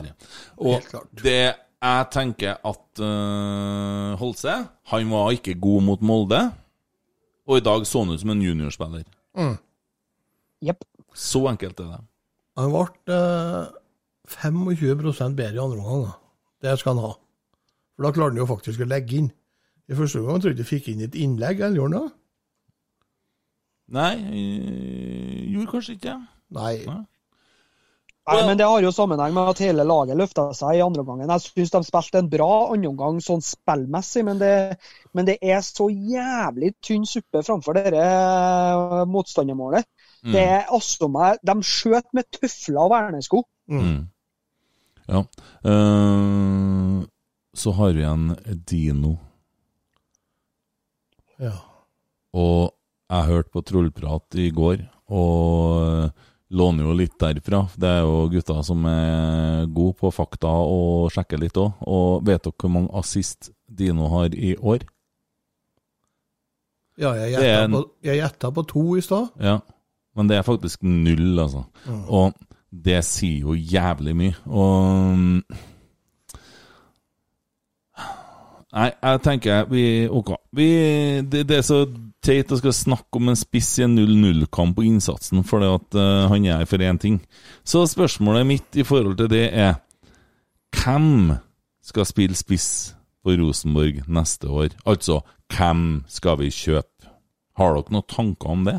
Og 0.57 0.87
det 1.21 1.41
jeg 1.77 2.05
tenker 2.09 2.55
at 2.65 3.01
uh, 3.05 4.15
Holse 4.17 4.53
Han 4.89 5.11
var 5.11 5.35
ikke 5.35 5.53
god 5.61 5.83
mot 5.85 6.01
Molde, 6.01 6.39
og 7.47 7.59
i 7.59 7.63
dag 7.63 7.85
så 7.85 8.01
han 8.01 8.15
ut 8.15 8.21
som 8.23 8.33
en 8.33 8.41
juniorspiller. 8.41 9.03
Jepp. 10.65 10.87
Så 11.13 11.43
enkelt 11.51 11.79
er 11.79 11.91
det. 11.91 12.01
Han 12.57 12.73
ble 12.73 13.15
eh, 13.15 13.73
25% 14.33 15.37
bedre 15.37 15.55
i 15.55 15.63
andre 15.63 15.81
omgang. 15.81 16.13
Det 16.61 16.77
skal 16.79 16.95
han 16.95 17.03
ha. 17.05 17.11
For 17.95 18.05
da 18.05 18.13
klarte 18.15 18.33
han 18.33 18.41
jo 18.41 18.49
faktisk 18.49 18.81
å 18.81 18.89
legge 18.89 19.19
inn. 19.19 19.27
I 19.87 19.95
første 19.97 20.19
omgang 20.19 20.41
tror 20.41 20.51
jeg 20.51 20.59
ikke 20.59 20.71
fikk 20.71 20.89
inn 20.91 21.05
et 21.05 21.15
innlegg, 21.15 21.61
eller 21.61 21.79
gjorde 21.79 21.99
han 21.99 22.07
det? 22.07 22.15
Nei, 23.97 24.15
øh, 24.19 25.43
gjorde 25.53 25.71
kanskje 25.71 25.95
ikke 25.95 26.09
det. 26.09 26.17
Nei. 26.57 26.73
Nei. 26.89 27.03
Nei, 28.27 28.41
men 28.43 28.57
Det 28.59 28.65
har 28.67 28.81
jo 28.83 28.91
sammenheng 28.91 29.31
med 29.31 29.53
at 29.53 29.61
hele 29.63 29.85
laget 29.87 30.17
løfta 30.19 30.49
seg 30.55 30.75
i 30.75 30.81
andre 30.83 31.03
omgangen. 31.05 31.29
Jeg 31.31 31.45
syns 31.45 31.71
de 31.71 31.79
spilte 31.87 32.19
en 32.19 32.27
bra 32.31 32.49
andre 32.73 32.89
omgang 32.89 33.21
sånn 33.23 33.43
spillmessig, 33.45 34.25
men 34.27 34.41
det, 34.41 34.51
men 35.15 35.29
det 35.29 35.37
er 35.39 35.61
så 35.63 35.87
jævlig 35.87 36.73
tynn 36.83 37.07
suppe 37.07 37.45
framfor 37.47 37.79
dette 37.79 38.03
eh, 38.03 39.05
motstandermålet. 39.07 39.87
Mm. 40.23 40.33
Det 40.33 40.43
er 40.43 40.71
også 40.73 41.09
meg 41.11 41.37
De 41.45 41.55
skjøt 41.65 42.07
med 42.17 42.25
tøfler 42.33 42.81
og 42.83 42.91
vernesko. 42.93 43.43
Mm. 43.69 44.07
Ja. 45.07 45.23
Uh, 45.63 47.05
så 47.57 47.73
har 47.77 47.95
vi 47.97 48.05
en 48.05 48.31
Dino. 48.69 49.15
Ja. 51.41 51.55
Og 52.37 52.73
jeg 53.07 53.29
hørte 53.29 53.53
på 53.53 53.63
Trollprat 53.63 54.35
i 54.41 54.49
går, 54.51 54.81
og 55.15 56.11
låner 56.57 56.87
jo 56.87 56.95
litt 56.97 57.15
derfra. 57.21 57.63
Det 57.79 57.87
er 57.87 58.03
jo 58.03 58.27
gutter 58.31 58.59
som 58.67 58.83
er 58.89 59.65
gode 59.71 59.95
på 60.01 60.11
fakta 60.13 60.51
og 60.51 61.07
sjekker 61.15 61.41
litt 61.41 61.57
òg. 61.59 61.79
Og 61.87 62.27
vet 62.27 62.43
dere 62.43 62.57
hvor 62.59 62.73
mange 62.73 62.93
assist 62.99 63.51
Dino 63.67 64.11
har 64.11 64.35
i 64.35 64.55
år? 64.59 64.85
Ja, 66.97 67.13
jeg 67.13 67.37
er 67.37 68.17
gjetta 68.17 68.49
på, 68.49 68.57
på 68.57 68.69
to 68.71 68.85
i 68.97 69.03
stad. 69.05 69.29
Ja, 69.41 69.59
men 70.17 70.29
det 70.29 70.39
er 70.39 70.45
faktisk 70.45 70.83
null, 70.83 71.37
altså. 71.39 71.63
Og 72.09 72.33
det 72.71 72.99
sier 73.05 73.45
jo 73.45 73.55
jævlig 73.55 74.15
mye. 74.17 74.37
Og 74.49 75.17
mm, 75.17 75.41
Nei, 78.77 78.89
jeg 78.91 79.21
tenker 79.23 79.69
vi 79.71 79.83
Ok. 80.11 80.33
Vi, 80.53 80.67
det, 81.23 81.45
det 81.49 81.61
er 81.61 81.65
så 81.65 81.79
teit 82.23 82.51
å 82.51 82.57
skal 82.59 82.75
snakke 82.75 83.19
om 83.19 83.31
en 83.31 83.39
spiss 83.39 83.77
i 83.79 83.85
en 83.85 83.95
0-0-kamp 83.95 84.75
på 84.75 84.83
innsatsen, 84.89 85.45
fordi 85.47 85.69
at 85.71 85.97
uh, 85.97 86.27
han 86.33 86.45
er 86.45 86.59
her 86.59 86.69
for 86.69 86.83
én 86.83 86.99
ting. 86.99 87.21
Så 87.63 87.85
spørsmålet 87.87 88.47
mitt 88.49 88.77
i 88.77 88.85
forhold 88.87 89.17
til 89.21 89.31
det 89.31 89.47
er 89.53 89.77
Hvem 90.75 91.37
skal 91.81 92.05
spille 92.05 92.35
spiss 92.35 92.69
på 93.23 93.37
Rosenborg 93.39 94.03
neste 94.11 94.51
år? 94.51 94.75
Altså, 94.85 95.21
hvem 95.55 96.03
skal 96.11 96.37
vi 96.41 96.51
kjøpe? 96.51 97.13
Har 97.57 97.73
dere 97.73 97.95
noen 97.95 98.11
tanker 98.11 98.51
om 98.51 98.67
det? 98.67 98.75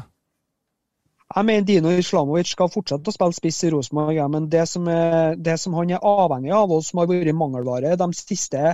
Jeg 1.37 1.45
mener 1.45 1.65
Dino 1.69 1.91
Islamovic 1.93 2.55
skal 2.55 2.71
fortsette 2.73 3.11
å 3.11 3.13
spille 3.13 3.37
spiss 3.37 3.59
i 3.69 3.71
Rosenborg, 3.75 4.15
ja, 4.17 4.29
men 4.33 4.47
det 4.49 4.63
som, 4.71 4.87
er, 4.89 5.35
det 5.37 5.59
som 5.61 5.75
han 5.77 5.91
er 5.93 6.05
avhengig 6.05 6.55
av, 6.57 6.73
og 6.73 6.87
som 6.87 7.03
har 7.03 7.11
vært 7.11 7.37
mangelvare 7.37 7.99
de 8.01 8.09
siste 8.17 8.73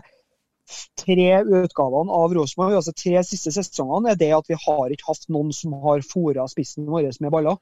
tre 1.01 1.27
utgavene 1.43 2.15
av 2.15 2.35
Rosenborg, 2.37 2.77
altså 2.79 2.95
tre 2.97 3.21
siste 3.27 3.53
sesongene, 3.53 4.13
er 4.13 4.21
det 4.21 4.31
at 4.37 4.49
vi 4.49 4.59
har 4.61 4.95
ikke 4.95 5.11
hatt 5.11 5.27
noen 5.35 5.51
som 5.57 5.75
har 5.83 6.05
fôra 6.07 6.47
spissen 6.51 6.87
vår 6.89 7.11
med 7.21 7.35
baller. 7.35 7.59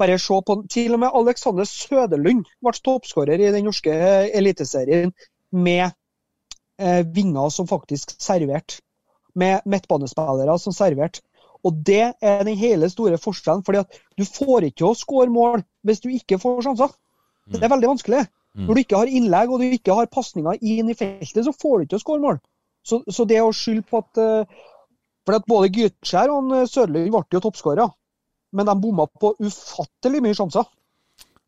Bare 0.00 0.18
se 0.18 0.38
på 0.46 0.56
Til 0.72 0.96
og 0.96 1.02
med 1.04 1.16
Alexander 1.20 1.68
Søderlund 1.68 2.46
ble 2.64 2.72
toppskårer 2.82 3.40
i 3.40 3.50
den 3.54 3.68
norske 3.68 3.92
eliteserien 4.40 5.12
med 5.52 5.84
eh, 6.80 7.02
vinger 7.14 7.52
som 7.52 7.68
faktisk 7.68 8.16
serverte. 8.18 8.80
Med 9.38 9.64
midtbanespillere 9.64 10.58
som 10.60 10.74
serverte. 10.76 11.22
Og 11.62 11.78
det 11.86 12.12
er 12.18 12.44
den 12.46 12.58
hele 12.58 12.88
store 12.90 13.18
forskjellen. 13.18 13.64
fordi 13.64 13.78
at 13.78 13.98
du 14.18 14.24
får 14.24 14.68
ikke 14.70 14.86
å 14.88 14.96
skåre 14.98 15.30
mål 15.30 15.62
hvis 15.86 16.00
du 16.02 16.08
ikke 16.10 16.40
får 16.42 16.62
sjanser. 16.66 16.90
Det 17.52 17.62
er 17.62 17.70
veldig 17.70 17.92
vanskelig. 17.94 18.26
Når 18.54 18.74
du 18.74 18.80
ikke 18.82 18.98
har 19.00 19.08
innlegg 19.08 19.50
og 19.50 19.62
du 19.62 19.72
ikke 19.72 19.94
har 19.96 20.10
pasninger 20.12 20.58
inn 20.60 20.90
i 20.92 20.96
feltet, 20.96 21.44
så 21.46 21.54
får 21.56 21.78
du 21.78 21.86
ikke 21.86 22.00
å 22.00 22.02
skåre 22.02 22.24
mål. 22.24 22.40
Så, 22.84 23.00
så 23.08 23.24
det 23.24 23.40
å 23.40 23.52
skylde 23.54 23.86
på 23.86 24.02
at 24.02 24.18
eh, 24.18 24.60
For 25.22 25.38
at 25.38 25.44
både 25.46 25.70
Gytskjær 25.70 26.32
og 26.34 26.50
eh, 26.50 26.66
Sørlund 26.66 27.12
ble 27.14 27.22
jo 27.30 27.40
toppskårere, 27.44 27.86
men 28.52 28.66
de 28.66 28.74
bomma 28.82 29.06
på 29.06 29.36
ufattelig 29.38 30.22
mye 30.24 30.34
sjanser. 30.34 30.66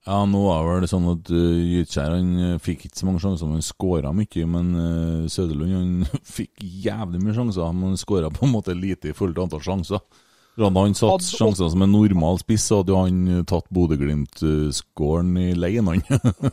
Ja, 0.05 0.19
nå 0.29 0.40
var 0.45 0.83
det 0.83 0.90
sånn 0.90 1.07
at 1.09 1.31
uh, 1.33 1.61
Gytkjær 1.64 2.12
han 2.12 2.33
eh, 2.37 2.59
fikk 2.61 2.83
ikke 2.85 2.99
så 3.01 3.07
mange 3.09 3.23
sjanser, 3.23 3.49
men 3.49 3.57
han 3.57 3.64
skåra 3.64 4.11
mye. 4.12 4.43
Men 4.53 4.67
uh, 4.77 5.31
Søderlund 5.33 5.73
han 5.73 6.19
fikk 6.37 6.61
jævlig 6.61 7.23
mye 7.23 7.37
sjanser, 7.38 7.73
men 7.73 7.95
han 7.95 8.01
skåra 8.01 8.29
på 8.35 8.45
en 8.45 8.53
måte 8.53 8.77
lite 8.77 9.09
i 9.11 9.17
forhold 9.17 9.38
til 9.38 9.47
antall 9.47 9.64
sjanser. 9.64 10.05
Hadde 10.61 10.83
han 10.85 10.95
satt 10.95 11.17
Hadde- 11.17 11.38
sjanser 11.40 11.73
som 11.73 11.83
en 11.83 11.90
normal 11.97 12.37
spiss, 12.43 12.69
så 12.69 12.83
hadde 12.83 12.93
jo 12.93 13.01
han 13.01 13.23
eh, 13.38 13.47
tatt 13.49 13.73
Bodø-Glimt-skåren 13.75 15.33
i 15.40 15.49
leien, 15.57 15.88
han. 15.88 16.05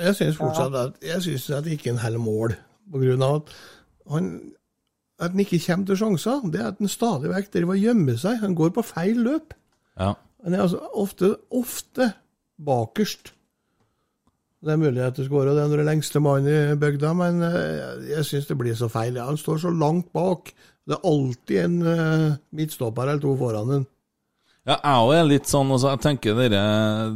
Jeg 0.00 0.16
syns 0.16 0.36
fortsatt 0.40 0.74
at 0.80 0.94
jeg 1.04 1.20
synes 1.20 1.42
at 1.52 1.66
det 1.66 1.74
ikke 1.76 1.90
er 1.90 1.96
en 1.98 2.00
hel 2.00 2.14
mål, 2.16 2.54
på 2.88 3.02
grunn 3.02 3.24
av 3.24 3.34
at 3.42 3.50
han 4.14 4.28
at 5.20 5.34
han 5.34 5.42
ikke 5.44 5.58
kommer 5.60 5.86
til 5.90 5.98
sjanser. 6.00 6.40
Det 6.50 6.60
er 6.62 6.70
at 6.70 6.80
han 6.80 6.90
stadig 6.90 7.28
vekk 7.30 7.50
driver 7.52 7.76
og 7.76 7.84
gjemmer 7.84 8.16
seg. 8.18 8.38
Han 8.40 8.56
går 8.58 8.72
på 8.74 8.84
feil 8.88 9.20
løp. 9.26 9.52
ja. 10.00 10.14
Er 10.44 10.60
altså 10.60 10.80
ofte, 11.00 11.30
ofte 11.50 12.10
bakerst. 12.60 13.32
Det 14.64 14.72
er 14.72 14.80
mulig 14.80 15.02
at 15.04 15.16
du 15.16 15.24
skårer 15.24 15.56
den 15.56 15.72
er 15.72 15.76
du 15.76 15.82
er 15.82 15.88
lengste 15.88 16.20
mannen 16.24 16.48
i 16.48 16.76
bygda, 16.80 17.12
men 17.16 17.40
eh, 17.44 18.04
jeg 18.14 18.24
syns 18.28 18.48
det 18.48 18.56
blir 18.60 18.76
så 18.76 18.88
feil. 18.92 19.18
Han 19.20 19.40
står 19.40 19.60
så 19.64 19.72
langt 19.72 20.10
bak. 20.16 20.52
Det 20.84 20.96
er 20.96 21.08
alltid 21.08 21.58
en 21.62 21.76
eh, 21.88 22.38
midtstopper 22.56 23.08
eller 23.08 23.24
to 23.24 23.34
foran 23.40 23.72
den. 23.72 23.86
Ja, 24.64 24.78
jeg 24.80 25.20
er 25.20 25.26
litt 25.28 25.48
sånn 25.50 25.68
altså, 25.74 25.90
Jeg 25.92 26.00
tenker 26.00 26.36
dere, 26.38 26.60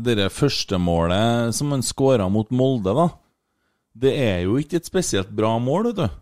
dere 0.04 0.26
førstemålet 0.28 1.56
som 1.56 1.72
han 1.72 1.84
skåra 1.84 2.26
mot 2.32 2.50
Molde, 2.52 2.92
da. 2.92 3.08
Det 3.98 4.12
er 4.20 4.42
jo 4.44 4.58
ikke 4.60 4.82
et 4.82 4.88
spesielt 4.88 5.30
bra 5.34 5.54
mål, 5.62 5.90
vet 5.90 6.02
du. 6.02 6.18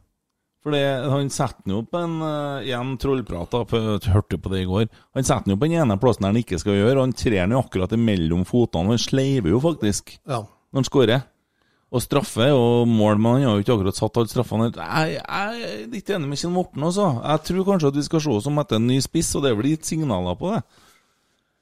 For 0.66 0.74
han 0.74 1.29
setter 1.31 1.62
den 1.62 1.76
jo 1.76 1.81
på 1.87 2.00
en 2.02 2.16
uh, 2.18 2.59
Igjen 2.66 2.96
trollprat, 2.98 3.52
jeg 3.55 4.11
hørte 4.16 4.38
på 4.42 4.50
det 4.50 4.64
i 4.64 4.66
går. 4.66 4.88
Han 5.14 5.22
setter 5.29 5.44
den 5.46 5.55
jo 5.55 5.61
på 5.62 5.68
den 5.70 5.76
ene 5.85 5.94
plassen 6.02 6.24
der 6.26 6.33
han 6.33 6.40
ikke 6.40 6.59
skal 6.59 6.74
gjøre, 6.81 6.96
og 6.98 7.05
han 7.05 7.14
trer 7.14 7.37
den 7.44 7.55
jo 7.55 7.61
akkurat 7.62 7.94
mellom 8.02 8.42
fotene. 8.48 8.90
Han 8.96 8.98
sleiver 8.98 9.52
jo 9.55 9.61
faktisk 9.62 10.16
Ja. 10.26 10.40
når 10.42 10.81
han 10.83 10.88
skårer. 10.90 11.22
Og 11.94 12.02
straffe 12.02 12.48
og 12.50 12.88
mål, 12.90 13.14
men 13.22 13.37
han 13.37 13.44
har 13.46 13.55
jo 13.61 13.62
ikke 13.62 13.76
akkurat 13.76 13.94
satt 14.00 14.18
alle 14.18 14.33
straffene. 14.33 14.66
Jeg, 14.74 15.20
jeg 15.22 15.68
er 15.70 15.87
litt 15.92 16.11
enig 16.16 16.33
med 16.33 16.40
Kjell 16.42 16.50
Morten 16.57 16.83
også. 16.88 17.07
Jeg 17.22 17.44
tror 17.46 17.68
kanskje 17.70 17.92
at 17.92 18.00
vi 18.00 18.05
skal 18.09 18.24
se 18.26 18.35
oss 18.40 18.48
om 18.50 18.59
etter 18.59 18.81
en 18.83 18.88
ny 18.90 18.98
spiss, 19.07 19.31
og 19.38 19.46
det 19.46 19.52
er 19.55 19.61
vel 19.61 19.70
gitt 19.70 19.87
signaler 19.87 20.35
på 20.40 20.50
det. 20.57 20.64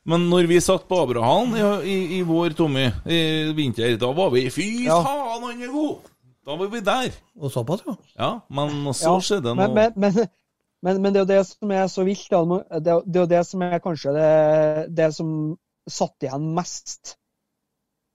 Men 0.08 0.24
når 0.32 0.48
vi 0.48 0.62
satt 0.64 0.88
på 0.88 0.96
Abrahallen 1.04 1.52
i, 1.60 1.92
i, 1.92 1.98
i 2.18 2.22
vår, 2.24 2.56
Tommy, 2.56 2.88
i 3.04 3.20
vinter, 3.56 3.94
da 4.00 4.10
var 4.16 4.32
vi 4.32 4.48
Fy 4.52 4.66
Ja. 4.88 4.96
faen, 5.04 5.44
han 5.44 5.62
er 5.68 5.72
god! 5.76 6.10
Da 6.44 6.56
var 6.60 6.68
vi 6.72 6.80
der. 6.84 7.10
Og 7.40 7.52
såpass, 7.52 7.82
ja. 7.86 7.94
Ja, 8.18 8.30
men 8.52 8.92
så 8.92 9.14
Ja, 9.14 9.20
skjedde 9.24 9.54
noe 9.54 9.68
Men, 9.72 9.92
men, 9.96 10.28
men, 10.84 11.00
men, 11.02 11.12
det 11.12 11.20
er 11.22 11.24
jo 11.24 11.30
det 11.32 11.46
som 11.48 11.70
er 11.72 11.86
så 11.88 12.04
vilt. 12.04 12.28
Det 12.28 12.92
er 12.92 13.20
jo 13.22 13.26
det 13.30 13.42
som 13.48 13.62
er 13.64 13.78
kanskje 13.84 14.12
det, 14.16 14.30
det 14.96 15.10
som 15.16 15.30
satt 15.88 16.24
igjen 16.26 16.50
mest 16.56 17.16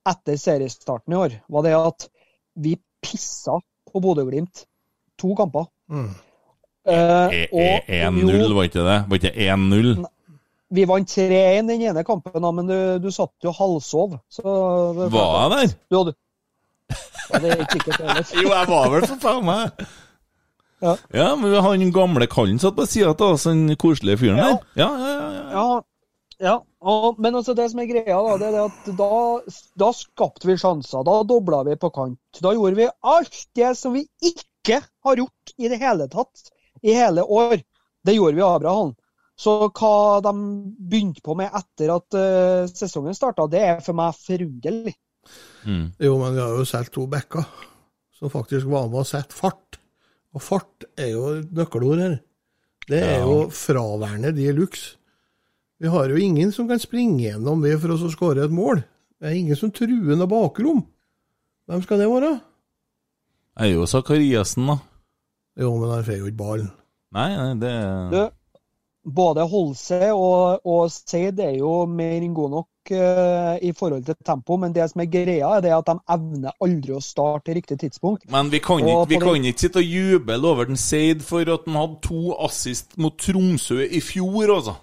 etter 0.10 0.38
seriestarten 0.42 1.14
i 1.14 1.18
år, 1.20 1.36
var 1.50 1.66
det 1.66 1.74
at 1.78 2.08
vi 2.58 2.76
pissa 3.02 3.58
på 3.90 4.02
Bodø-Glimt 4.02 4.64
to 5.20 5.34
kamper. 5.38 5.68
Mm. 5.90 6.10
Eh, 6.90 7.34
E- 7.36 7.50
og 7.52 7.90
e- 7.90 8.00
1-0, 8.08 8.54
var 8.56 8.70
ikke 8.70 8.86
det? 8.86 8.98
Var 9.10 9.20
ikke 9.20 9.34
1-0? 9.36 10.06
Vi 10.72 10.86
vant 10.86 11.10
3-1 11.10 11.68
den 11.68 11.82
ene 11.82 12.04
kampen, 12.06 12.46
men 12.56 12.70
du, 12.70 12.78
du 13.02 13.10
satt 13.14 13.34
jo 13.44 13.52
halvsov. 13.54 14.20
Så 14.30 14.44
det- 14.98 15.12
Var 15.14 15.30
jeg 15.42 15.52
der? 15.58 15.76
Du 15.90 15.98
hadde 15.98 16.16
ja, 16.90 17.40
Det 17.40 17.50
er 17.50 17.64
ikke 17.64 17.78
sikkert 17.78 18.02
heller. 18.02 18.30
Jo, 18.36 18.48
jeg 18.54 18.72
var 18.72 18.94
vel 18.94 19.08
for 19.08 19.22
faen 19.24 19.46
meg 19.48 19.86
Ja. 20.80 20.96
Ja, 21.12 21.30
men 21.36 21.54
han 21.60 21.92
gamle 21.92 22.28
kallen 22.32 22.60
satt 22.62 22.78
på 22.78 22.88
sida 22.88 23.12
av 23.12 23.26
oss, 23.34 23.48
den 23.50 23.76
koselige 23.80 24.22
fyren 24.22 24.40
der. 24.40 24.60
Ja, 24.80 24.90
ja, 24.96 25.10
ja. 25.10 25.32
ja. 25.34 25.48
Ja, 25.52 25.70
ja. 26.40 26.56
Og, 26.80 27.20
men 27.20 27.36
altså 27.36 27.54
det 27.58 27.66
som 27.72 27.82
er 27.84 27.90
greia, 27.90 28.16
da, 28.16 28.38
det 28.40 28.52
er 28.54 28.62
at 28.64 28.88
da, 28.96 29.10
da 29.84 29.90
skapte 29.96 30.48
vi 30.48 30.56
sjanser. 30.60 31.04
Da 31.04 31.18
dobla 31.28 31.66
vi 31.68 31.76
på 31.80 31.92
kant. 31.92 32.40
Da 32.40 32.54
gjorde 32.56 32.80
vi 32.80 32.88
alt 32.88 33.42
det 33.60 33.74
som 33.76 33.98
vi 33.98 34.06
ikke 34.24 34.80
har 35.04 35.20
gjort 35.20 35.54
i 35.60 35.68
det 35.72 35.82
hele 35.82 36.08
tatt 36.12 36.48
i 36.82 36.96
hele 36.96 37.26
år. 37.28 37.60
Det 38.08 38.16
gjorde 38.16 38.40
vi 38.40 38.44
i 38.44 38.48
Abraham. 38.48 38.96
Så 39.40 39.56
hva 39.68 40.20
de 40.24 40.34
begynte 40.92 41.24
på 41.24 41.36
med 41.40 41.54
etter 41.56 41.94
at 41.94 42.16
uh, 42.16 42.72
sesongen 42.72 43.16
starta, 43.16 43.48
det 43.52 43.62
er 43.64 43.78
for 43.84 43.96
meg 43.96 44.18
forunderlig. 44.20 44.96
Mm. 45.66 45.92
Jo, 46.00 46.14
men 46.22 46.36
vi 46.36 46.42
har 46.42 46.56
jo 46.58 46.66
solgt 46.66 46.94
to 46.96 47.06
bekker 47.12 47.46
som 48.16 48.32
faktisk 48.32 48.68
var 48.72 48.88
med 48.90 49.00
og 49.02 49.08
sette 49.08 49.36
fart. 49.36 49.78
Og 50.36 50.42
fart 50.44 50.86
er 51.00 51.12
jo 51.14 51.26
et 51.40 51.52
nøkkelord 51.56 52.00
her. 52.04 52.20
Det 52.90 53.02
er 53.04 53.20
Ja. 53.20 53.26
jo 53.26 53.50
fraværende 53.54 54.32
de 54.36 54.52
luxe. 54.54 54.96
Vi 55.80 55.88
har 55.88 56.10
jo 56.10 56.16
ingen 56.20 56.52
som 56.52 56.68
kan 56.68 56.80
springe 56.80 57.22
gjennom 57.24 57.62
det 57.64 57.80
for 57.82 57.92
oss 57.94 58.02
å 58.04 58.12
skåre 58.12 58.44
et 58.44 58.52
mål. 58.52 58.84
Det 59.20 59.28
er 59.30 59.36
ingen 59.40 59.56
som 59.56 59.72
truer 59.72 60.16
noe 60.18 60.28
bakrom. 60.28 60.86
Hvem 61.68 61.84
skal 61.84 61.98
det 62.02 62.10
være? 62.10 62.42
Jeg 63.60 63.72
er 63.72 63.76
jo 63.76 63.86
Sakariassen, 63.86 64.68
da. 64.68 64.78
Jo, 65.60 65.78
men 65.78 65.90
han 65.92 66.04
får 66.04 66.18
jo 66.18 66.26
ikke 66.30 66.38
ballen. 66.40 66.72
Nei, 67.12 67.30
nei, 67.36 67.54
det 67.60 68.12
Du, 68.12 68.30
både 69.12 69.48
Holse 69.50 70.12
og, 70.14 70.62
og 70.66 70.92
Seid 70.92 71.40
er 71.40 71.58
jo 71.58 71.86
mer 71.86 72.22
enn 72.22 72.34
gode 72.38 72.52
nok 72.52 72.68
i 72.90 73.72
forhold 73.78 74.06
til 74.06 74.16
tempo, 74.26 74.58
men 74.58 74.74
det 74.74 74.88
som 74.92 75.02
er 75.04 75.10
greia, 75.12 75.50
er 75.58 75.62
det 75.62 75.74
at 75.76 75.90
de 75.90 75.98
evner 76.16 76.56
aldri 76.64 76.96
å 76.96 77.02
starte 77.04 77.50
til 77.50 77.60
riktig 77.60 77.80
tidspunkt. 77.84 78.26
Men 78.32 78.52
vi 78.52 78.62
kan, 78.64 78.80
ikke, 78.82 79.10
vi 79.10 79.20
kan 79.22 79.50
ikke 79.50 79.66
sitte 79.66 79.84
og 79.84 79.92
juble 79.92 80.40
over 80.48 80.70
den 80.70 80.80
Seid 80.80 81.22
for 81.26 81.42
at 81.42 81.68
han 81.68 81.78
hadde 81.78 82.00
to 82.08 82.34
assist 82.46 82.98
mot 82.98 83.18
Tromsø 83.20 83.84
i 83.84 84.02
fjor, 84.02 84.56
altså. 84.56 84.80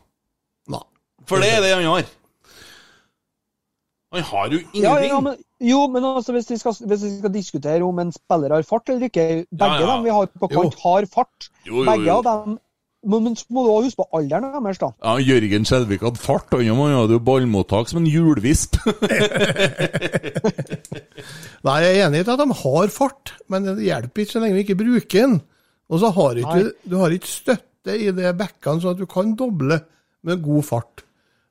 Nei. 0.71 0.85
For 1.27 1.43
det 1.43 1.51
er 1.57 1.65
det 1.65 1.75
han 1.75 1.89
har. 1.91 2.07
Han 4.15 4.23
har 4.23 4.53
jo 4.53 4.59
ingenting! 4.59 5.09
ja, 5.11 5.21
men, 5.21 5.35
jo, 5.61 5.87
men 5.91 6.05
altså, 6.05 6.33
hvis 6.37 6.51
vi, 6.51 6.57
skal, 6.61 6.77
hvis 6.87 7.03
vi 7.05 7.11
skal 7.19 7.33
diskutere 7.35 7.85
om 7.85 7.99
en 7.99 8.13
spiller 8.15 8.55
har 8.55 8.63
fart 8.69 8.93
eller 8.93 9.11
ikke 9.11 9.27
Begge 9.51 9.73
Ja, 9.73 9.81
ja. 9.81 9.89
dem 9.91 10.05
vi 10.05 10.15
har 10.15 10.29
på 10.41 10.49
kant, 10.53 10.79
har 10.83 11.09
fart. 11.13 11.51
Jo, 11.67 11.83
jo, 11.83 11.91
Begge 11.91 12.07
jo. 12.07 12.17
av 12.19 12.25
dem 12.29 12.59
Men, 13.07 13.23
men 13.23 13.37
så 13.39 13.47
må 13.55 13.63
du 13.63 13.71
også 13.71 13.87
huske 13.87 14.03
på 14.03 14.19
alderen 14.19 14.65
deres, 14.67 14.81
da. 14.83 14.89
Ja, 14.99 15.13
Jørgen 15.23 15.67
Skjelvik 15.69 16.03
hadde 16.03 16.23
fart, 16.23 16.51
han 16.51 16.81
hadde 16.83 17.17
jo 17.17 17.23
ballmottak 17.23 17.91
som 17.91 18.03
en 18.03 18.11
hjulvisp. 18.11 18.79
Nei, 21.67 21.77
jeg 21.83 21.93
er 21.93 22.03
enig 22.07 22.21
i 22.21 22.27
at 22.27 22.43
de 22.43 22.49
har 22.63 22.93
fart, 22.95 23.27
men 23.53 23.69
det 23.69 23.87
hjelper 23.87 24.25
ikke 24.25 24.35
så 24.35 24.43
lenge 24.43 24.59
vi 24.59 24.65
ikke 24.67 24.81
bruker 24.83 25.23
den. 25.23 25.39
Og 25.87 26.03
så 26.03 26.11
har 26.17 26.43
ikke, 26.43 26.63
du 26.83 26.97
har 26.99 27.15
ikke 27.15 27.31
støtte 27.31 27.95
i 27.95 28.11
det 28.15 28.35
bekkene, 28.39 28.83
sånn 28.83 28.97
at 28.97 29.03
du 29.03 29.07
kan 29.11 29.37
doble 29.39 29.79
med 30.27 30.43
god 30.43 30.67
fart. 30.67 31.05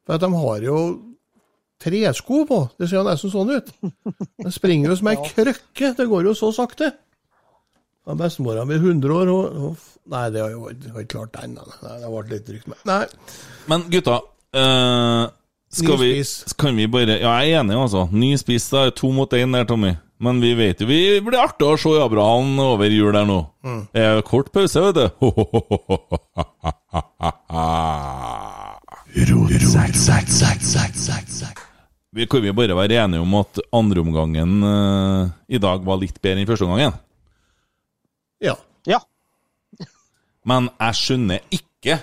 For 0.06 0.18
at 0.18 0.26
de 0.26 0.32
har 0.36 0.68
jo 0.68 0.80
tresko 1.82 2.44
på, 2.50 2.60
det 2.80 2.90
ser 2.90 3.00
jo 3.00 3.06
nesten 3.08 3.32
sånn 3.32 3.54
ut. 3.56 3.72
De 4.44 4.52
springer 4.54 4.92
jo 4.92 5.00
som 5.00 5.10
ei 5.12 5.18
krøkke, 5.30 5.94
det 5.98 6.10
går 6.12 6.30
jo 6.30 6.36
så 6.38 6.52
sakte. 6.56 6.92
Ja, 8.06 8.14
Bestemora 8.14 8.66
mi 8.70 8.76
er 8.76 8.84
100 8.84 9.14
år, 9.16 9.32
og, 9.34 9.60
og 9.66 9.92
Nei, 10.06 10.28
det 10.30 10.42
har 10.44 10.52
jo 10.54 10.68
jeg 10.70 10.92
ikke 10.94 11.16
klart 11.16 11.32
det 11.34 11.48
ennå. 11.48 11.64
Nei, 11.82 11.96
Det 12.04 12.10
ble 12.14 12.36
litt 12.36 12.46
drygt. 12.46 12.68
Men 12.70 12.78
nei, 12.86 13.06
Men 13.72 13.86
gutta, 13.90 14.20
øh, 14.62 15.24
skal 15.74 15.98
vi, 15.98 16.10
kan 16.62 16.78
vi 16.78 16.86
bare 16.88 17.18
Ja, 17.18 17.32
jeg 17.42 17.56
er 17.56 17.64
enig, 17.64 17.78
altså. 17.88 18.06
Ny 18.14 18.36
spiss, 18.38 18.70
det 18.70 18.84
er 18.84 18.94
to 18.94 19.10
mot 19.16 19.34
én 19.34 19.58
der, 19.58 19.66
Tommy. 19.66 19.96
Men 20.22 20.40
vi 20.40 20.54
vet 20.56 20.80
jo 20.80 20.88
Vi 20.88 21.20
blir 21.26 21.42
artig 21.42 21.66
å 21.68 21.76
se 21.80 21.92
Abraham 22.00 22.60
over 22.64 22.88
jul 22.94 23.12
der 23.18 23.26
nå. 23.28 23.40
Det 23.92 24.06
er 24.06 24.22
kort 24.28 24.52
pause, 24.54 24.80
vet 24.86 24.96
du. 25.02 25.10
Vi 32.16 32.28
kan 32.32 32.46
jo 32.48 32.54
bare 32.56 32.78
være 32.78 33.02
enige 33.04 33.26
om 33.26 33.34
at 33.42 33.60
andreomgangen 33.76 34.64
uh, 34.64 35.34
i 35.52 35.60
dag 35.60 35.84
var 35.84 36.00
litt 36.00 36.22
bedre 36.24 36.46
enn 36.46 36.48
førsteomgangen. 36.48 36.96
Ja. 38.44 38.56
Ja. 38.90 39.00
Men 40.50 40.70
jeg 40.80 41.00
skjønner 41.02 41.46
ikke 41.56 42.00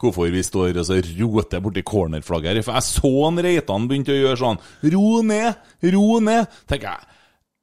hvorfor 0.00 0.30
vi 0.32 0.42
står 0.44 0.78
og 0.80 0.86
så 0.88 0.96
roter 1.20 1.60
borti 1.60 1.82
cornerflagget 1.84 2.54
her. 2.54 2.64
For 2.64 2.78
jeg 2.78 2.88
så 2.88 3.12
han 3.26 3.40
Reitan 3.44 3.88
begynte 3.88 4.14
å 4.14 4.20
gjøre 4.20 4.40
sånn 4.40 4.60
Ro 4.94 5.20
ned, 5.26 5.72
ro 5.92 6.20
ned. 6.24 6.60
tenker 6.70 6.94
jeg. 6.94 7.16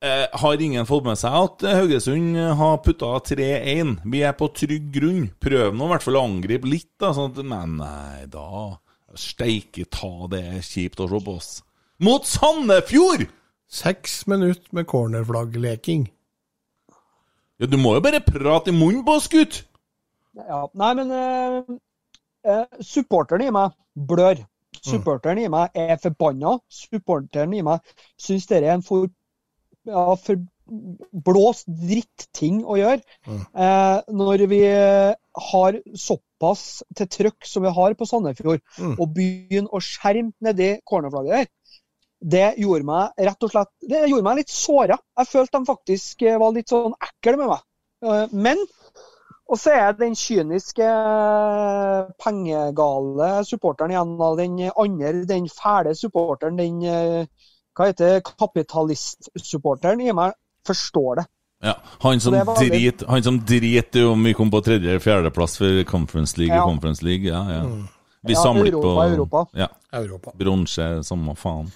Eh, 0.06 0.28
har 0.30 0.62
ingen 0.62 0.86
fått 0.86 1.08
med 1.08 1.18
seg 1.18 1.34
at 1.34 1.64
Haugesund 1.74 2.36
har 2.60 2.76
putta 2.86 3.16
3-1? 3.32 3.96
Vi 4.06 4.22
er 4.22 4.36
på 4.38 4.52
trygg 4.54 4.92
grunn. 4.94 5.32
Prøv 5.42 5.74
nå 5.74 5.88
i 5.88 5.94
hvert 5.96 6.06
fall 6.06 6.20
å 6.20 6.28
angripe 6.28 6.70
litt, 6.70 6.92
da. 7.02 7.10
Sånn 7.18 7.34
at, 7.34 7.42
men 7.42 7.80
nei 7.82 8.28
da 8.30 8.76
Steike 9.18 9.88
ta, 9.90 10.12
det 10.30 10.44
er 10.52 10.62
kjipt 10.62 11.02
å 11.02 11.08
se 11.10 11.24
på 11.26 11.34
oss. 11.40 11.50
Mot 12.06 12.28
Sandefjord! 12.30 13.26
Seks 13.68 14.22
minutter 14.30 14.70
med 14.78 14.86
cornerflaggleking. 14.88 16.06
Ja, 17.60 17.66
Du 17.66 17.78
må 17.82 17.96
jo 17.98 18.02
bare 18.06 18.22
prate 18.22 18.70
i 18.72 18.76
munnen 18.78 19.04
på 19.06 19.16
oss, 19.18 19.28
gutt! 19.32 19.64
ja. 20.38 20.60
Nei, 20.78 20.92
men 21.00 21.12
eh, 21.12 21.78
eh, 22.46 22.66
supporteren 22.86 23.48
i 23.48 23.54
meg 23.54 23.74
blør. 23.98 24.44
Supporteren 24.86 25.40
i 25.42 25.48
meg 25.50 25.74
er 25.74 25.98
forbanna. 25.98 26.60
Supporteren 26.70 27.56
i 27.58 27.64
meg 27.66 27.82
syns 28.22 28.46
det 28.52 28.60
er 28.62 28.76
en 28.76 28.84
for, 28.86 29.08
ja, 29.90 30.04
for 30.22 30.44
blåst 31.26 31.66
dritting 31.68 32.60
å 32.68 32.78
gjøre. 32.78 33.02
Eh, 33.26 33.98
når 34.14 34.46
vi 34.52 34.62
har 34.68 35.80
såpass 35.98 36.84
til 36.96 37.08
trøkk 37.18 37.48
som 37.48 37.64
vi 37.66 37.72
har 37.74 37.96
på 37.98 38.06
Sandefjord, 38.06 38.62
Mm. 38.78 38.96
og 39.00 39.14
begynner 39.16 39.74
å 39.74 39.82
skjerme 39.82 40.34
nedi 40.44 40.76
cornerflagget 40.86 41.34
der, 41.34 41.48
det 42.22 42.56
gjorde 42.58 42.86
meg 42.88 43.12
rett 43.28 43.44
og 43.46 43.52
slett 43.52 43.70
Det 43.90 44.08
gjorde 44.10 44.24
meg 44.26 44.40
litt 44.40 44.50
såra. 44.50 44.98
Jeg 45.20 45.28
følte 45.30 45.60
de 45.60 45.66
faktisk 45.70 46.22
eh, 46.26 46.38
var 46.42 46.52
litt 46.56 46.70
sånn 46.70 46.96
ekle 46.98 47.38
med 47.38 47.52
meg. 47.54 47.66
Eh, 48.06 48.28
Men 48.32 48.58
og 49.48 49.56
så 49.56 49.72
er 49.72 49.94
den 49.96 50.16
kyniske, 50.18 50.84
eh, 50.84 52.10
pengegale 52.20 53.30
supporteren 53.48 53.94
igjen. 53.94 54.18
av 54.20 54.36
Den 54.38 54.58
andre, 54.76 55.26
den 55.26 55.48
fæle 55.48 55.96
supporteren, 55.96 56.58
den 56.58 56.82
hva 57.78 57.86
heter 57.92 58.20
kapitalistsupporteren 58.26 60.02
i 60.02 60.12
meg, 60.12 60.34
forstår 60.68 61.22
det. 61.22 61.26
Ja, 61.64 61.74
Han 62.02 62.20
som 62.20 62.34
det 62.34 62.44
drit 62.60 63.04
Han 63.08 63.24
som 63.24 63.40
driter 63.40 64.06
om 64.12 64.24
vi 64.24 64.34
kom 64.34 64.52
på 64.52 64.62
tredje- 64.62 64.90
eller 64.90 65.00
fjerdeplass 65.00 65.58
for 65.58 65.84
Conference 65.90 66.38
League 66.38 66.56
Ja. 66.56 66.64
og 66.64 66.70
Conference 66.70 67.04
League. 67.06 67.26
Ja, 67.26 67.42
ja. 67.50 67.64
Vi 68.24 68.34
Ja, 68.34 68.40
samler 68.44 68.68
Europa, 68.68 68.82
på 68.82 69.04
Europa, 69.04 69.06
Europa. 69.14 69.46
Ja, 69.54 69.68
Europa. 69.94 70.32
Bronse, 70.36 71.04
samme 71.04 71.36
faen. 71.36 71.72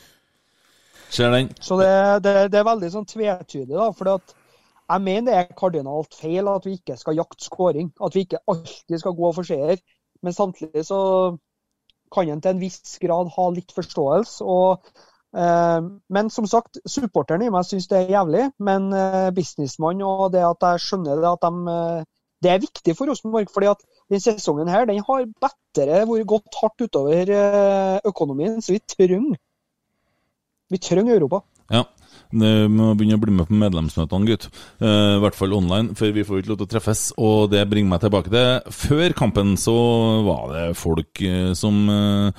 Ser 1.12 1.34
den? 1.34 1.52
Så 1.60 1.76
det, 1.80 1.92
det, 2.24 2.34
det 2.54 2.60
er 2.62 2.68
veldig 2.68 2.90
sånn 2.94 3.08
tvetydig. 3.10 3.74
da, 3.76 3.90
For 3.92 4.16
Jeg 4.16 5.04
mener 5.04 5.28
det 5.28 5.38
er 5.40 5.56
kardinalt 5.60 6.16
feil 6.16 6.48
at 6.48 6.68
vi 6.68 6.78
ikke 6.80 6.96
skal 7.00 7.20
jakte 7.20 7.44
skåring. 7.44 7.92
At 8.00 8.16
vi 8.16 8.24
ikke 8.26 8.40
alltid 8.52 9.02
skal 9.02 9.18
gå 9.18 9.32
for 9.36 9.48
seier. 9.48 9.82
Men 10.24 10.38
samtidig 10.38 10.86
så 10.88 11.02
kan 12.12 12.30
en 12.30 12.44
til 12.44 12.56
en 12.56 12.62
viss 12.62 12.96
grad 13.02 13.32
ha 13.36 13.50
litt 13.52 13.76
forståelse. 13.76 14.48
Og, 14.48 14.88
eh, 15.36 15.82
men 16.16 16.32
som 16.32 16.48
sagt, 16.48 16.80
supporteren 16.88 17.44
i 17.44 17.52
meg 17.52 17.68
syns 17.68 17.92
det 17.92 18.02
er 18.06 18.16
jævlig. 18.16 18.48
Men 18.60 18.88
eh, 18.96 19.30
businessmann 19.36 20.04
og 20.08 20.32
det 20.32 20.48
at 20.48 20.68
jeg 20.70 20.88
skjønner 20.88 21.20
det 21.20 21.36
at 21.36 21.48
de 21.48 21.78
eh, 21.78 22.10
Det 22.42 22.50
er 22.50 22.58
viktig 22.58 22.96
for 22.98 23.06
Rosenborg. 23.06 23.52
fordi 23.54 23.68
at 23.70 23.84
denne 24.10 24.20
sesongen 24.24 24.68
her, 24.68 24.86
den 24.86 25.04
har 25.06 25.28
bedre 25.44 26.08
vært 26.10 26.26
gått 26.26 26.56
hardt 26.58 26.82
utover 26.82 27.30
økonomien. 28.04 28.62
Så 28.62 28.74
vi 28.74 28.80
trenger 28.80 29.36
vi 30.72 30.82
trenger 30.82 31.18
Europa. 31.18 31.44
Ja. 31.72 31.86
Vi 32.32 32.52
må 32.72 32.94
begynne 32.96 33.18
å 33.18 33.22
bli 33.22 33.34
med 33.36 33.50
på 33.50 33.58
medlemsmøtene, 33.60 34.28
gutt. 34.30 34.48
Uh, 34.80 35.18
I 35.18 35.22
hvert 35.24 35.36
fall 35.36 35.56
online, 35.56 35.96
for 36.00 36.16
vi 36.16 36.24
får 36.28 36.42
ikke 36.42 36.54
lov 36.54 36.62
til 36.62 36.68
å 36.68 36.72
treffes. 36.72 37.04
Og 37.20 37.52
det 37.52 37.66
bringer 37.70 37.92
meg 37.92 38.04
tilbake 38.06 38.32
til 38.32 38.78
Før 38.82 39.16
kampen 39.18 39.54
så 39.60 39.76
var 40.28 40.46
det 40.54 40.64
folk 40.80 41.24
uh, 41.26 41.52
som 41.58 41.82
uh, 41.92 42.32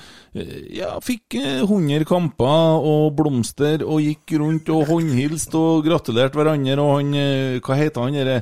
ja, 0.73 0.95
fikk 1.05 1.37
eh, 1.37 1.61
100 1.67 2.07
kamper 2.09 2.87
og 2.89 3.13
blomster 3.19 3.85
og 3.85 4.01
gikk 4.01 4.33
rundt 4.41 4.71
og 4.73 4.87
håndhilste 4.89 5.61
og 5.61 5.85
gratulerte 5.85 6.41
hverandre. 6.41 6.79
Og 6.81 6.93
han 6.97 7.61
Hva 7.61 7.77
heter 7.77 8.07
han 8.07 8.17
derre 8.17 8.39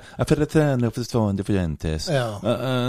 Ja. 2.12 2.38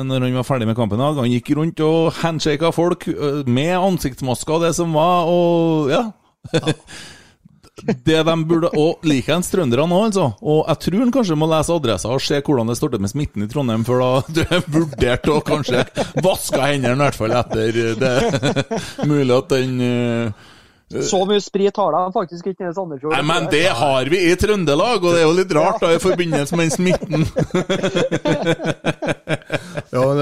Når 0.06 0.28
han 0.28 0.38
var 0.38 0.46
ferdig 0.46 0.70
med 0.70 0.78
kampen. 0.78 1.02
Han 1.02 1.34
gikk 1.34 1.56
rundt 1.58 1.82
og 1.82 2.12
handshaka 2.22 2.70
folk 2.76 3.08
med 3.50 3.74
ansiktsmasker 3.80 4.60
og 4.60 4.68
det 4.68 4.76
som 4.78 4.94
var, 4.94 5.32
og 5.32 5.90
ja. 5.90 6.04
Det 8.06 8.19
de 8.27 8.34
burde 8.45 8.69
Og 8.77 9.06
likeens 9.08 9.49
trønderne 9.49 9.95
òg, 9.95 10.12
altså. 10.12 10.27
Og 10.41 10.60
jeg 10.67 10.82
tror 10.86 10.99
han 11.01 11.13
kanskje 11.15 11.38
må 11.39 11.47
lese 11.49 11.73
adressa 11.73 12.12
og 12.13 12.21
se 12.21 12.41
hvordan 12.45 12.69
det 12.69 12.77
står 12.77 12.93
til 12.93 13.01
med 13.01 13.12
smitten 13.13 13.45
i 13.45 13.49
Trondheim, 13.49 13.86
før 13.88 14.04
da 14.04 14.10
du 14.38 14.71
vurdert 14.75 15.30
å 15.32 15.39
kanskje 15.45 15.86
vaske 16.21 16.62
hendene, 16.62 16.97
i 16.99 17.01
hvert 17.06 17.17
fall 17.17 17.36
etter 17.39 17.80
det. 18.01 18.15
Mulig 19.10 19.38
at 19.38 19.56
den 19.56 19.82
eh, 19.88 20.49
Så 20.91 21.21
mye 21.30 21.41
sprit 21.43 21.77
har 21.80 21.95
de 21.95 22.01
faktisk 22.15 22.47
ikke 22.51 22.65
nede 22.65 22.73
i 22.73 22.77
Sandefjord. 22.77 23.13
Nei, 23.15 23.23
men 23.27 23.47
det 23.51 23.67
har 23.80 24.12
vi 24.12 24.19
i 24.32 24.36
Trøndelag, 24.39 24.99
og 24.99 25.15
det 25.15 25.21
er 25.21 25.27
jo 25.27 25.38
litt 25.38 25.54
rart 25.56 25.80
da 25.84 25.93
i 25.95 26.01
forbindelse 26.04 26.60
med 26.60 26.69
den 26.69 26.75
smitten. 26.75 27.21
Ja, 29.91 30.01
men 30.08 30.17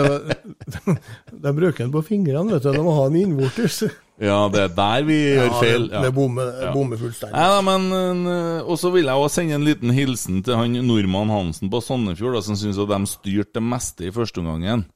de 1.29 1.51
bruker 1.53 1.83
den 1.83 1.91
på 1.93 2.01
fingrene, 2.01 2.55
vet 2.55 2.63
du. 2.65 2.71
De 2.73 2.81
må 2.81 2.93
ha 2.97 3.03
den 3.09 3.19
innvortes. 3.21 3.83
Ja, 4.19 4.39
det 4.51 4.63
er 4.65 4.71
der 4.75 5.03
vi 5.07 5.17
gjør 5.37 5.51
feil. 5.61 5.85
Ja. 5.93 6.01
det 6.03 6.11
bommer, 6.15 6.49
bomme 6.75 6.97
fullstendig. 6.99 7.37
Nei 7.37 7.61
men 7.63 8.25
øh, 8.27 8.67
Og 8.67 8.79
så 8.81 8.91
vil 8.91 9.07
jeg 9.07 9.15
også 9.15 9.39
sende 9.39 9.55
en 9.55 9.67
liten 9.67 9.93
hilsen 9.95 10.41
til 10.43 10.57
han 10.59 10.75
nordmann 10.83 11.31
Hansen 11.31 11.71
på 11.71 11.79
Sandefjord, 11.85 12.35
da, 12.35 12.41
som 12.43 12.57
syns 12.59 12.81
de 12.81 12.99
styrte 13.07 13.59
det 13.59 13.63
meste 13.63 14.09
i 14.09 14.15
første 14.15 14.41
omgangen. 14.41 14.87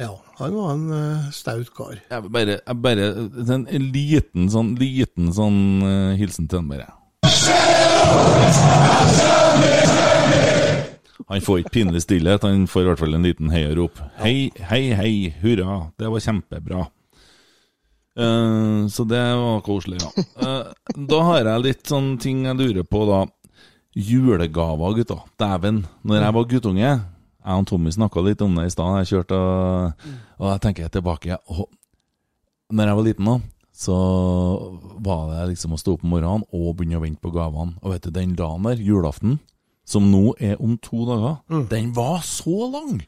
Ja, 0.00 0.22
han 0.38 0.54
var 0.56 0.70
en 0.72 0.86
uh, 0.88 1.30
staut 1.36 1.68
kar. 1.76 1.98
Jeg 2.08 2.30
bare, 2.32 2.56
jeg 2.64 2.76
bare 2.80 3.08
En 3.52 3.66
liten 3.92 4.48
sånn, 4.48 4.72
liten 4.80 5.28
sånn 5.36 5.58
uh, 5.84 6.14
hilsen 6.16 6.48
til 6.48 6.62
han, 6.62 6.70
bare. 6.72 6.88
Han 11.28 11.44
får 11.44 11.60
ikke 11.60 11.74
pinlig 11.76 12.02
stillhet, 12.06 12.44
han 12.44 12.64
får 12.68 12.82
i 12.82 12.88
hvert 12.88 13.02
fall 13.04 13.18
en 13.18 13.28
liten 13.28 13.52
heiarop. 13.52 14.00
Hei, 14.22 14.48
hei, 14.72 14.82
hei, 14.96 15.14
hurra, 15.44 15.78
det 16.00 16.08
var 16.12 16.24
kjempebra. 16.24 16.88
Uh, 18.16 18.88
så 18.92 19.04
det 19.08 19.20
var 19.20 19.62
koselig, 19.64 20.00
ja. 20.00 20.10
Uh, 20.40 20.96
da 21.12 21.22
har 21.28 21.52
jeg 21.52 21.66
litt 21.68 21.84
sånn 21.88 22.14
ting 22.20 22.46
jeg 22.48 22.60
lurer 22.64 22.88
på, 22.88 23.04
da. 23.12 23.26
Julegaver, 23.92 24.96
gutta. 24.96 25.20
Dæven. 25.40 25.84
Når 26.08 26.24
jeg 26.24 26.36
var 26.40 26.48
guttunge 26.48 26.92
Jeg 27.42 27.62
og 27.62 27.66
Tommy 27.66 27.90
snakka 27.94 28.22
litt 28.22 28.42
om 28.44 28.54
det 28.58 28.68
i 28.68 28.74
stad. 28.74 29.00
Jeg 29.02 29.10
kjørte 29.12 29.38
og, 29.38 30.04
og 30.38 30.46
jeg 30.52 30.62
tenker 30.66 30.92
tilbake 30.92 31.38
og, 31.50 31.66
Når 32.72 32.88
jeg 32.88 32.98
var 32.98 33.06
liten, 33.06 33.28
da, 33.28 33.34
så 33.72 33.96
var 35.04 35.26
det 35.32 35.48
liksom 35.50 35.74
å 35.74 35.80
stå 35.80 35.96
opp 35.96 36.04
om 36.06 36.14
morgenen 36.14 36.46
og 36.54 36.76
begynne 36.78 37.00
å 37.00 37.02
vente 37.02 37.20
på 37.20 37.32
gavene. 37.34 37.76
Og 37.82 37.92
vet 37.92 38.06
du, 38.06 38.12
den 38.14 38.36
dagen 38.38 38.68
der, 38.68 38.80
julaften, 38.80 39.40
som 39.84 40.06
nå 40.12 40.36
er 40.40 40.60
om 40.62 40.78
to 40.80 41.04
dager, 41.08 41.42
den 41.68 41.92
var 41.96 42.22
så 42.24 42.70
lang! 42.72 43.02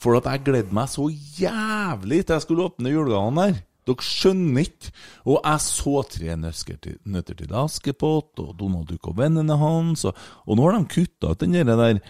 For 0.00 0.18
at 0.18 0.26
jeg 0.28 0.44
gledde 0.48 0.74
meg 0.76 0.90
så 0.92 1.06
jævlig 1.12 2.24
til 2.24 2.36
jeg 2.36 2.44
skulle 2.44 2.66
åpne 2.68 2.92
julegavene 2.92 3.46
der. 3.46 3.62
Dere 3.84 4.04
skjønner 4.04 4.64
ikke. 4.64 4.92
Og 5.28 5.38
jeg 5.38 5.62
så 5.64 5.94
tre 6.08 6.36
nøtter 6.40 7.38
til 7.38 7.56
Askepott 7.60 8.40
og 8.40 8.54
Donald 8.58 8.88
Duck 8.88 9.10
og 9.12 9.18
vennene 9.20 9.58
hans, 9.60 10.06
og, 10.08 10.16
og 10.48 10.58
nå 10.58 10.66
har 10.66 10.78
de 10.78 10.92
kutta 10.92 11.32
ut 11.32 11.44
den 11.44 11.56
der 11.68 12.00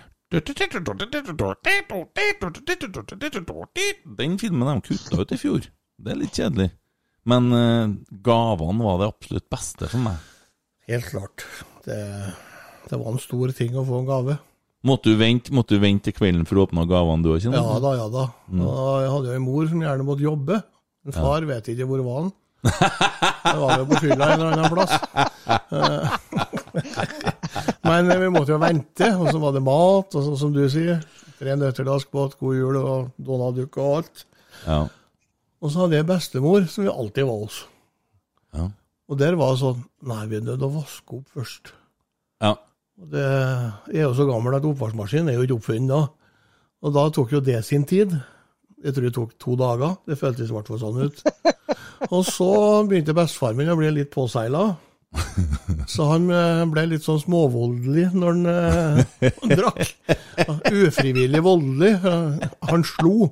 Den 4.19 4.39
filmen 4.41 4.71
de 4.71 4.81
kutta 4.89 5.21
ut 5.23 5.35
i 5.35 5.39
fjor. 5.39 5.69
Det 6.05 6.13
er 6.13 6.19
litt 6.21 6.39
kjedelig. 6.39 6.71
Men 7.25 7.47
uh, 7.55 7.93
gavene 8.25 8.85
var 8.85 8.99
det 9.01 9.11
absolutt 9.13 9.47
beste 9.53 9.89
for 9.89 10.03
meg. 10.05 10.19
Helt 10.91 11.07
klart. 11.09 11.47
Det, 11.87 12.01
det 12.91 12.99
var 13.01 13.15
en 13.15 13.23
stor 13.23 13.55
ting 13.57 13.79
å 13.79 13.87
få 13.89 14.03
en 14.03 14.11
gave. 14.11 14.37
Måtte 14.85 15.15
du 15.15 15.17
vente, 15.17 15.53
måtte 15.57 15.79
du 15.79 15.81
vente 15.81 16.11
til 16.11 16.17
kvelden 16.19 16.45
for 16.49 16.61
å 16.61 16.67
åpne 16.67 16.85
gavene 16.91 17.25
du 17.25 17.31
òg, 17.33 17.47
Ja 17.47 17.79
da, 17.81 17.95
ja 17.97 18.09
da. 18.13 18.27
Og 18.53 18.89
jeg 19.01 19.13
hadde 19.15 19.31
jo 19.31 19.37
en 19.39 19.47
mor 19.47 19.71
som 19.71 19.85
gjerne 19.87 20.05
måtte 20.05 20.27
jobbe. 20.27 20.61
En 21.05 21.17
far 21.17 21.47
vet 21.49 21.71
ikke 21.73 21.89
hvor 21.89 22.03
var 22.05 22.21
han. 22.21 22.35
Det 22.65 23.57
var 23.61 23.81
jo 23.81 23.89
på 23.89 24.03
fylla 24.05 24.29
en 24.35 24.41
eller 24.41 24.53
annen 24.53 24.73
plass. 24.73 24.93
Eh, 27.55 27.69
Men 27.85 28.09
vi 28.21 28.31
måtte 28.35 28.53
jo 28.55 28.59
vente, 28.63 29.09
og 29.19 29.29
så 29.31 29.39
var 29.43 29.53
det 29.57 29.63
mat, 29.67 30.15
og 30.17 30.25
så, 30.27 30.35
som 30.41 30.53
du 30.55 30.63
sier, 30.73 31.03
tre 31.39 31.55
nøtter 31.57 31.85
til 31.85 31.93
Askepott, 31.95 32.37
God 32.41 32.57
jul 32.59 32.79
og 32.81 33.11
Donald 33.19 33.57
Duck 33.61 33.79
og 33.79 33.97
alt. 34.01 34.25
Ja. 34.67 34.81
Og 35.65 35.71
så 35.73 35.85
hadde 35.85 35.97
jeg 36.01 36.07
bestemor, 36.09 36.67
som 36.69 36.85
vi 36.85 36.93
alltid 36.93 37.25
var 37.29 37.41
hos. 37.45 37.63
Ja. 38.55 38.69
Og 39.11 39.19
der 39.21 39.35
var 39.37 39.53
det 39.53 39.61
sånn 39.61 39.81
Nei, 40.09 40.23
vi 40.31 40.37
er 40.39 40.45
nødt 40.47 40.61
til 40.63 40.69
å 40.69 40.75
vaske 40.79 41.19
opp 41.19 41.35
først. 41.39 41.73
ja. 42.45 42.55
Og 42.95 43.09
det, 43.11 43.25
jeg 43.91 43.99
er 43.99 44.05
jo 44.05 44.13
så 44.15 44.23
gammel 44.29 44.55
at 44.55 44.63
oppvaskmaskin 44.69 45.27
er 45.29 45.35
jo 45.35 45.43
ikke 45.43 45.57
oppfunnet 45.57 45.91
da. 45.91 45.97
Og 46.87 46.93
da 46.95 47.03
tok 47.11 47.33
jo 47.35 47.41
det 47.43 47.57
sin 47.67 47.83
tid. 47.91 48.13
Jeg 48.85 48.95
tror 48.95 49.03
det 49.09 49.15
tok 49.17 49.33
to 49.43 49.57
dager. 49.59 49.97
Det 50.07 50.15
føltes 50.21 50.53
i 50.53 50.55
hvert 50.55 50.69
fall 50.71 50.79
sånn 50.79 51.01
ut. 51.03 51.23
Og 52.15 52.21
så 52.29 52.47
begynte 52.87 53.17
bestefaren 53.19 53.59
min 53.59 53.73
å 53.73 53.75
bli 53.81 53.91
litt 53.97 54.13
påseila. 54.15 54.63
Så 55.95 56.07
han 56.11 56.29
eh, 56.33 56.65
ble 56.73 56.87
litt 56.91 57.05
sånn 57.07 57.21
småvoldelig 57.23 58.09
når 58.17 58.39
han 58.39 59.01
han 59.41 59.55
drakk. 59.55 59.95
Ufrivillig 60.73 61.43
voldelig. 61.45 61.93
Eh, 62.03 62.47
Han 62.71 62.85
slo 62.89 63.31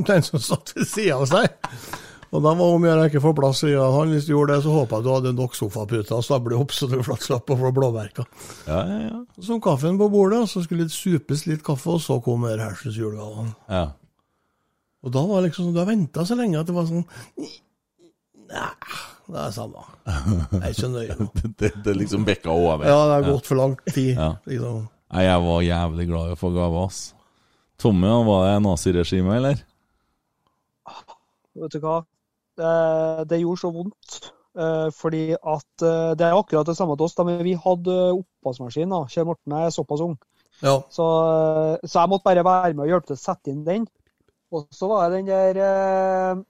den 0.00 0.24
som 0.26 0.42
satt 0.42 0.72
ved 0.76 0.88
sida 0.88 1.18
av 1.20 1.26
seg. 1.30 1.50
Og 2.30 2.44
da 2.44 2.52
var 2.54 2.74
om 2.76 2.84
å 2.84 2.86
gjøre 2.86 3.06
ikke 3.10 3.22
få 3.24 3.32
plass 3.34 3.64
i 3.66 3.72
han. 3.74 4.12
Hvis 4.14 4.28
du 4.28 4.32
gjorde 4.36 4.54
det, 4.54 4.62
så 4.62 4.74
håpa 4.74 5.00
jeg 5.00 5.06
du 5.06 5.10
hadde 5.10 5.32
nok 5.34 5.56
sofaputer 5.58 6.14
å 6.14 6.22
stable 6.22 6.58
opp, 6.62 6.70
så 6.74 6.86
du 6.90 7.00
slapp 7.02 7.50
å 7.50 7.56
få 7.58 7.72
blåmerker. 7.74 8.28
Ja, 8.68 8.82
ja, 8.86 8.98
ja. 9.08 9.16
Så 9.40 9.56
kom 9.56 9.64
kaffen 9.64 9.98
på 9.98 10.06
bordet, 10.12 10.44
så 10.52 10.62
skulle 10.62 10.86
det 10.86 10.94
supes 10.94 11.42
litt 11.50 11.64
kaffe, 11.66 11.96
og 11.96 12.04
så 12.04 12.20
kom 12.22 12.46
hersens 12.50 12.98
julegave. 12.98 13.48
ja. 13.70 13.88
Og 15.00 15.08
da 15.14 15.22
var 15.24 15.40
det 15.40 15.48
liksom 15.48 15.64
sånn, 15.70 15.72
du 15.72 15.80
har 15.80 15.86
venta 15.88 16.22
så 16.28 16.36
lenge 16.36 16.58
at 16.60 16.68
det 16.68 16.74
var 16.76 16.84
sånn 16.84 17.06
Nei, 18.50 18.66
det 19.30 19.40
er 19.46 19.52
samme. 19.54 19.82
Jeg 20.06 20.60
er 20.60 20.74
ikke 20.74 20.90
nøye. 20.92 21.16
Det, 21.60 21.70
det 21.84 21.94
liksom 21.96 22.24
bikka 22.26 22.50
over. 22.52 22.84
Ja, 22.88 22.98
det 23.08 23.16
har 23.18 23.26
gått 23.32 23.46
for 23.50 23.60
lang 23.60 23.76
tid. 23.90 24.14
Ja. 24.16 24.32
Liksom. 24.48 24.82
Nei, 25.10 25.24
jeg 25.26 25.42
var 25.46 25.64
jævlig 25.66 26.06
glad 26.10 26.30
i 26.30 26.34
å 26.36 26.38
få 26.40 26.50
gave, 26.54 26.84
ass. 26.86 27.00
Tommy, 27.80 28.10
var 28.26 28.46
det 28.46 28.56
naziregimet, 28.64 29.36
eller? 29.40 29.62
Vet 31.60 31.74
du 31.74 31.80
hva? 31.82 32.00
Det, 32.60 32.74
det 33.30 33.40
gjorde 33.42 33.62
så 33.62 33.70
vondt. 33.74 34.18
eh, 34.58 34.88
fordi 34.94 35.22
at 35.34 35.84
eh, 35.86 36.10
Det 36.18 36.26
er 36.26 36.36
akkurat 36.36 36.66
det 36.68 36.76
samme 36.78 36.96
til 36.98 37.06
oss. 37.08 37.16
Men 37.26 37.42
vi 37.46 37.54
hadde 37.58 37.96
oppvaskmaskin. 38.18 38.90
da. 38.92 39.04
Kjell 39.10 39.26
Morten 39.28 39.56
er 39.58 39.70
såpass 39.74 40.04
ung. 40.04 40.16
Ja. 40.60 40.76
Så, 40.92 41.06
eh, 41.06 41.88
så 41.88 42.02
jeg 42.02 42.12
måtte 42.12 42.28
bare 42.28 42.44
være 42.44 42.74
med 42.74 42.84
og 42.86 42.92
hjelpe 42.94 43.10
til 43.12 43.18
å 43.18 43.24
sette 43.24 43.52
inn 43.52 43.64
den. 43.66 43.86
Og 44.52 44.66
så 44.74 44.88
var 44.90 45.08
det 45.10 45.20
den 45.20 45.30
der 45.30 45.60
eh, 45.62 46.30
eh, 46.34 46.44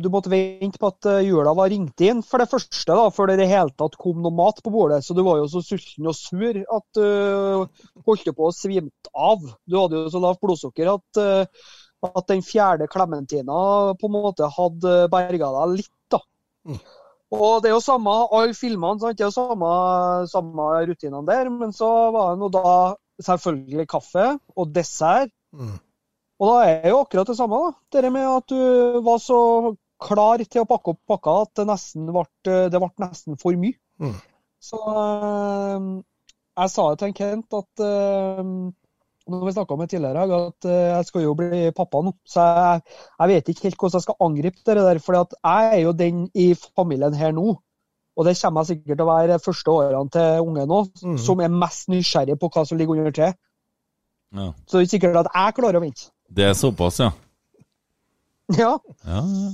Du 0.00 0.08
måtte 0.12 0.30
vente 0.32 0.80
på 0.80 0.88
at 0.88 1.08
eh, 1.10 1.24
jula 1.28 1.52
var 1.56 1.68
ringt 1.72 2.00
inn, 2.04 2.22
for 2.24 2.40
det 2.40 2.48
første, 2.48 2.88
da, 2.88 3.08
før 3.12 3.28
det 3.28 3.36
i 3.36 3.40
det 3.42 3.48
hele 3.50 3.74
tatt 3.76 3.98
kom 4.00 4.22
noe 4.24 4.32
mat 4.32 4.62
på 4.64 4.72
bordet. 4.72 5.02
Så 5.04 5.16
du 5.16 5.20
var 5.26 5.40
jo 5.42 5.48
så 5.52 5.60
sulten 5.64 6.08
og 6.08 6.16
sur 6.16 6.60
at 6.62 6.86
du 6.96 7.66
holdt 8.08 8.30
på 8.36 8.48
å 8.48 8.54
svime 8.56 8.92
av. 9.12 9.44
Du 9.68 9.76
hadde 9.80 10.06
jo 10.06 10.12
så 10.14 10.22
lavt 10.22 10.40
blodsukker 10.44 10.92
at, 10.94 11.20
eh, 11.20 11.66
at 12.08 12.28
den 12.32 12.44
fjerde 12.46 12.88
klementina 12.92 13.58
på 14.00 14.08
en 14.08 14.16
måte 14.16 14.48
hadde 14.56 15.00
berga 15.12 15.52
deg 15.60 15.80
litt, 15.82 15.92
da. 16.12 16.22
Mm. 16.66 16.80
Og 17.36 17.62
det 17.62 17.70
er 17.70 17.74
jo 17.74 17.82
samme 17.82 18.12
alle 18.30 18.54
filmene, 18.54 19.00
sant? 19.02 19.18
det 19.18 19.24
er 19.24 19.32
jo 19.32 19.34
samme, 19.34 19.72
samme 20.30 20.68
rutinene 20.86 21.26
der. 21.26 21.50
Men 21.50 21.74
så 21.74 21.88
var 22.14 22.32
det 22.32 22.42
nå 22.42 22.50
da 22.54 22.70
selvfølgelig 23.26 23.88
kaffe 23.90 24.30
og 24.56 24.72
dessert. 24.74 25.32
Mm. 25.56 25.76
Og 26.40 26.50
da 26.50 26.56
er 26.68 26.88
jo 26.92 27.00
akkurat 27.00 27.28
det 27.30 27.36
samme, 27.38 27.58
da. 27.62 28.00
Det 28.00 28.12
med 28.12 28.26
at 28.28 28.48
du 28.52 29.00
var 29.06 29.20
så 29.22 29.38
klar 30.02 30.42
til 30.44 30.62
å 30.62 30.68
pakke 30.68 30.92
opp 30.92 31.00
pakka 31.08 31.36
at 31.46 31.52
det 31.56 31.64
nesten 31.70 32.10
ble, 32.12 32.26
det 32.44 32.80
ble 32.82 32.90
nesten 33.00 33.38
for 33.40 33.56
mye. 33.56 33.78
Mm. 34.02 34.16
Så 34.60 34.80
øh, 34.80 35.86
jeg 36.60 36.72
sa 36.72 36.88
jo 36.90 36.98
til 37.00 37.08
en 37.08 37.16
Kent 37.16 37.56
at 37.56 37.84
øh, 37.86 38.50
når 39.26 39.44
vi 39.46 39.52
snakka 39.56 39.74
om 39.74 39.80
det 39.82 39.88
tidligere, 39.90 40.26
at 40.36 40.68
øh, 40.68 40.82
jeg 40.92 41.06
skal 41.08 41.24
jo 41.24 41.34
bli 41.38 41.62
pappa 41.76 42.02
nå. 42.04 42.12
Så 42.28 42.44
jeg, 42.44 42.82
jeg 43.18 43.32
vet 43.32 43.48
ikke 43.48 43.64
helt 43.66 43.78
hvordan 43.80 43.96
jeg 43.96 44.04
skal 44.06 44.20
angripe 44.28 44.60
det 44.66 44.76
der. 44.76 45.00
For 45.02 45.16
jeg 45.16 45.72
er 45.72 45.80
jo 45.86 45.94
den 45.96 46.26
i 46.34 46.50
familien 46.54 47.16
her 47.16 47.32
nå. 47.32 47.56
Og 48.16 48.24
det 48.24 48.36
kommer 48.40 48.64
jeg 48.64 48.70
sikkert 48.76 48.96
til 48.96 49.04
å 49.04 49.08
være 49.10 49.40
første 49.44 49.72
årene 49.72 50.12
til 50.12 50.44
ungen 50.44 50.70
òg, 50.72 50.86
Mm. 51.04 51.16
som 51.20 51.40
er 51.40 51.52
mest 51.52 51.88
nysgjerrig 51.92 52.38
på 52.40 52.48
hva 52.52 52.62
som 52.64 52.78
ligger 52.78 53.00
under 53.00 53.12
treet. 53.12 53.36
Ja. 54.32 54.52
Så 54.66 54.76
det 54.76 54.78
er 54.78 54.86
ikke 54.86 54.94
sikkert 54.96 55.18
at 55.20 55.32
jeg 55.34 55.56
klarer 55.58 55.80
å 55.80 55.82
vente. 55.84 56.08
Det 56.28 56.44
er 56.44 56.54
såpass, 56.58 57.00
ja. 57.00 57.12
Ja, 58.56 58.78
Ja, 59.04 59.22
ja. 59.22 59.52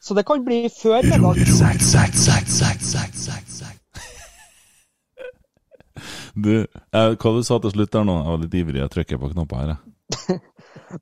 Så 0.00 0.14
det 0.14 0.22
kan 0.26 0.44
bli 0.46 0.68
før 0.70 1.02
middag. 1.02 1.40
Du, 6.36 6.52
eh, 6.92 7.14
hva 7.16 7.32
du 7.32 7.40
sa 7.42 7.56
til 7.58 7.72
slutt 7.72 7.92
der 7.94 8.04
nå? 8.04 8.14
Jeg 8.20 8.28
var 8.28 8.42
litt 8.42 8.56
ivrig, 8.60 8.80
jeg 8.82 8.92
trykker 8.92 9.20
på 9.22 9.30
knapper 9.32 9.62
her. 9.62 9.72
jeg. 9.72 10.40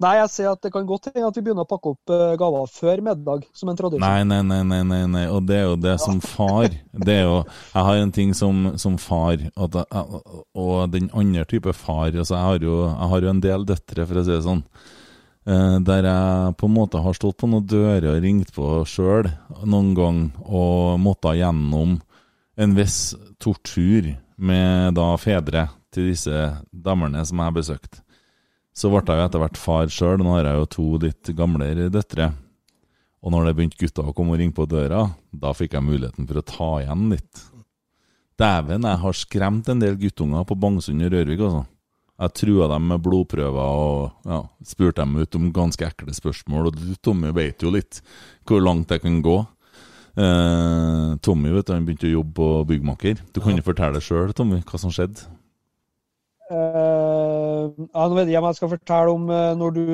Nei, 0.01 0.13
jeg 0.21 0.31
ser 0.33 0.49
at 0.51 0.63
det 0.65 0.71
kan 0.75 0.87
godt 0.89 1.11
hende 1.11 1.29
at 1.29 1.37
vi 1.39 1.43
begynner 1.47 1.67
å 1.67 1.69
pakke 1.71 1.93
opp 1.93 2.13
eh, 2.15 2.35
gaver 2.41 2.71
før 2.73 3.03
middag, 3.07 3.45
som 3.57 3.69
en 3.71 3.79
tradisjon. 3.79 4.03
Nei, 4.05 4.25
nei, 4.29 4.41
nei, 4.47 4.63
nei, 4.71 4.81
nei, 4.89 5.03
nei. 5.13 5.25
Og 5.33 5.45
det 5.49 5.59
er 5.61 5.67
jo 5.69 5.77
det 5.81 5.95
som 6.03 6.21
far 6.25 6.69
Det 6.93 7.15
er 7.15 7.23
jo 7.27 7.37
Jeg 7.45 7.85
har 7.89 8.01
en 8.03 8.13
ting 8.17 8.35
som, 8.35 8.65
som 8.81 8.99
far, 8.99 9.37
at 9.55 9.79
jeg, 9.81 10.21
og 10.55 10.75
den 10.95 11.11
andre 11.15 11.45
type 11.51 11.73
far 11.77 12.11
altså 12.15 12.35
jeg, 12.35 12.45
har 12.49 12.67
jo, 12.69 12.81
jeg 12.89 13.11
har 13.15 13.27
jo 13.29 13.33
en 13.35 13.45
del 13.45 13.67
døtre, 13.69 14.07
for 14.09 14.21
å 14.21 14.25
si 14.27 14.33
det 14.35 14.43
sånn. 14.47 14.65
eh, 15.47 15.77
Der 15.91 16.09
jeg 16.11 16.57
på 16.61 16.71
en 16.71 16.77
måte 16.79 17.03
har 17.05 17.17
stått 17.19 17.39
på 17.43 17.51
noen 17.51 17.67
dører 17.71 18.11
og 18.15 18.23
ringt 18.25 18.53
på 18.57 18.71
sjøl 18.89 19.31
noen 19.65 19.95
gang, 19.99 20.21
og 20.47 20.99
måtte 21.03 21.35
gjennom 21.39 21.99
en 22.57 22.75
viss 22.79 23.15
tortur 23.43 24.13
med 24.39 24.95
da 24.95 25.13
fedre 25.19 25.69
til 25.95 26.09
disse 26.11 26.35
damene 26.71 27.23
som 27.27 27.39
jeg 27.39 27.49
har 27.51 27.55
besøkt. 27.55 28.01
Så 28.75 28.91
ble 28.91 29.03
jeg 29.07 29.21
jo 29.21 29.27
etter 29.29 29.43
hvert 29.43 29.61
far 29.61 29.91
sjøl, 29.93 30.19
nå 30.19 30.35
har 30.35 30.49
jeg 30.49 30.61
jo 30.61 30.71
to 30.75 30.87
litt 31.05 31.31
gamlere 31.39 31.91
døtre. 31.95 32.33
Og 33.25 33.33
når 33.33 33.47
det 33.47 33.55
begynte 33.57 33.81
gutta 33.81 34.05
å 34.05 34.15
komme 34.17 34.35
og 34.35 34.41
ringe 34.43 34.57
på 34.57 34.67
døra, 34.69 35.07
da 35.33 35.53
fikk 35.57 35.77
jeg 35.77 35.87
muligheten 35.87 36.27
for 36.29 36.41
å 36.41 36.49
ta 36.49 36.71
igjen 36.83 37.07
litt. 37.15 37.45
Dæven, 38.41 38.85
jeg 38.85 39.01
har 39.05 39.17
skremt 39.17 39.71
en 39.71 39.81
del 39.81 39.95
guttunger 40.01 40.45
på 40.49 40.59
Bangsund 40.59 41.07
og 41.07 41.15
Rørvik, 41.15 41.45
altså. 41.47 41.63
Jeg 42.15 42.35
trua 42.39 42.69
dem 42.71 42.85
med 42.93 43.03
blodprøver 43.03 43.79
og 43.85 44.29
ja, 44.31 44.39
spurte 44.63 45.03
dem 45.03 45.17
ut 45.19 45.35
om 45.35 45.49
ganske 45.55 45.87
ekle 45.87 46.15
spørsmål. 46.15 46.69
Og 46.71 46.77
du, 46.79 46.93
Tommy, 47.03 47.33
vet 47.35 47.63
jo 47.65 47.73
litt 47.75 47.99
hvor 48.47 48.63
langt 48.63 48.93
jeg 48.95 49.03
kan 49.03 49.17
gå. 49.25 49.39
Eh, 50.15 51.09
Tommy 51.27 51.51
vet 51.57 51.67
du, 51.67 51.73
han 51.75 51.87
begynte 51.87 52.07
å 52.07 52.15
jobbe 52.21 52.37
på 52.39 52.51
byggmaker. 52.71 53.25
Du 53.35 53.43
kan 53.43 53.59
jo 53.59 53.67
fortelle 53.67 54.03
sjøl, 54.03 54.31
Tommy, 54.37 54.61
hva 54.63 54.79
som 54.79 54.95
skjedde. 54.95 55.27
Eh, 56.55 57.34
ja, 57.95 58.07
nå 58.09 58.17
vet 58.19 58.33
jeg 58.33 58.41
om 58.41 58.49
jeg 58.51 58.59
skal 58.61 58.73
fortelle 58.73 59.15
om 59.15 59.29
eh, 59.31 59.53
når 59.61 59.77
du 59.77 59.85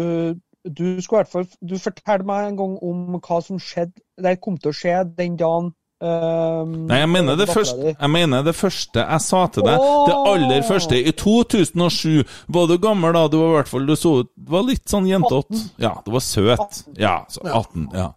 Du 0.65 0.85
skulle 1.01 1.21
i 1.21 1.25
hvert 1.25 1.33
fall 1.33 1.47
Du 1.65 1.77
fortelle 1.81 2.27
meg 2.29 2.51
en 2.51 2.57
gang 2.59 2.75
om 2.85 3.19
hva 3.21 3.39
som 3.43 3.61
skjedde 3.63 3.97
Det 4.21 4.41
kom 4.45 4.59
til 4.61 4.73
å 4.73 4.77
skje 4.77 4.97
den 5.17 5.39
dagen 5.41 5.71
eh, 6.05 6.61
Nei, 6.91 6.99
jeg 7.01 7.09
mener 7.15 7.39
det 7.41 7.49
første 7.49 7.95
Jeg 7.95 8.11
mener 8.13 8.45
det 8.45 8.55
første 8.59 9.07
jeg 9.07 9.25
sa 9.25 9.41
til 9.55 9.65
deg. 9.67 9.89
Det 10.11 10.19
aller 10.35 10.63
første. 10.69 11.01
I 11.01 11.13
2007 11.17 12.23
var 12.49 12.69
du 12.69 12.77
gammel 12.79 13.17
da. 13.17 13.27
Du 13.33 13.39
var 13.41 13.51
i 13.51 13.59
hvert 13.59 13.73
fall 13.73 13.89
Du 13.89 13.97
så 13.97 14.15
ut 14.23 14.31
var 14.53 14.65
litt 14.69 14.87
sånn 14.91 15.09
jentete. 15.09 15.65
Ja, 15.81 15.97
du 16.05 16.13
var 16.13 16.25
søt. 16.25 16.81
Ja, 17.01 17.19
så 17.33 17.45
18. 17.47 17.91
Ja. 17.97 18.11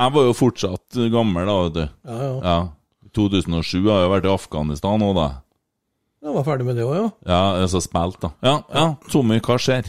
Jeg 0.00 0.12
var 0.16 0.28
jo 0.30 0.32
fortsatt 0.36 1.00
gammel 1.12 1.48
da, 1.48 1.56
vet 1.66 1.74
du. 1.76 1.82
Ja, 2.08 2.20
ja. 2.24 2.34
Ja. 2.40 2.58
2007 3.16 3.88
har 3.90 4.04
jeg 4.04 4.10
vært 4.14 4.28
i 4.28 4.32
Afghanistan 4.32 5.02
òg, 5.04 5.16
da. 5.18 5.28
Jeg 6.20 6.34
var 6.36 6.44
ferdig 6.44 6.66
med 6.68 6.76
det 6.76 6.84
òg, 6.84 6.96
ja. 6.98 7.06
Ja, 7.28 7.40
altså 7.62 7.80
spilt, 7.80 8.20
da. 8.20 8.34
Ja, 8.44 8.58
ja. 8.74 8.84
Tommy, 9.08 9.38
hva 9.40 9.56
skjer? 9.60 9.88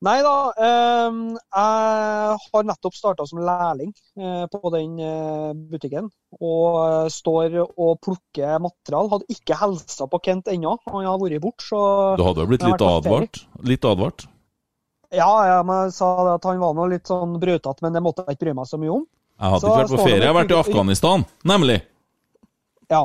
Nei 0.00 0.16
da, 0.24 0.32
eh, 0.56 1.16
jeg 1.36 2.36
har 2.40 2.62
nettopp 2.64 2.94
starta 2.96 3.26
som 3.28 3.42
lærling 3.44 3.90
eh, 4.16 4.46
på 4.48 4.70
den 4.72 4.94
eh, 4.96 5.50
butikken. 5.70 6.08
Og 6.40 6.78
eh, 6.80 7.10
står 7.12 7.58
og 7.66 7.98
plukker 8.00 8.56
material. 8.64 9.10
Hadde 9.12 9.28
ikke 9.36 9.58
helsa 9.60 10.08
på 10.08 10.22
Kent 10.24 10.48
ennå, 10.48 10.78
han 10.88 11.04
har 11.04 11.20
vært 11.20 11.44
borte. 11.44 11.66
Så 11.68 11.82
Du 12.16 12.24
hadde 12.24 12.46
jo 12.46 12.50
blitt 12.50 12.64
litt 12.64 12.86
advart? 12.86 13.42
Litt 13.68 13.84
advart? 13.84 14.24
Ja, 15.12 15.30
jeg 15.44 15.92
sa 15.92 16.10
at 16.36 16.48
han 16.48 16.62
var 16.62 16.74
nå 16.78 16.88
litt 16.90 17.10
sånn 17.10 17.36
brutete, 17.42 17.82
men 17.84 17.92
det 17.92 18.02
måtte 18.02 18.24
jeg 18.24 18.38
ikke 18.38 18.46
bry 18.48 18.56
meg 18.62 18.70
så 18.70 18.80
mye 18.80 18.96
om. 19.02 19.06
Jeg 19.40 19.52
hadde 19.52 19.60
Så 19.60 19.68
ikke 19.68 19.80
vært 19.82 19.92
på 19.92 20.04
ferie, 20.06 20.20
jeg 20.22 20.30
har 20.30 20.38
vært 20.40 20.52
i 20.54 20.60
Afghanistan, 20.60 21.24
nemlig. 21.48 21.78
Ja. 22.90 23.04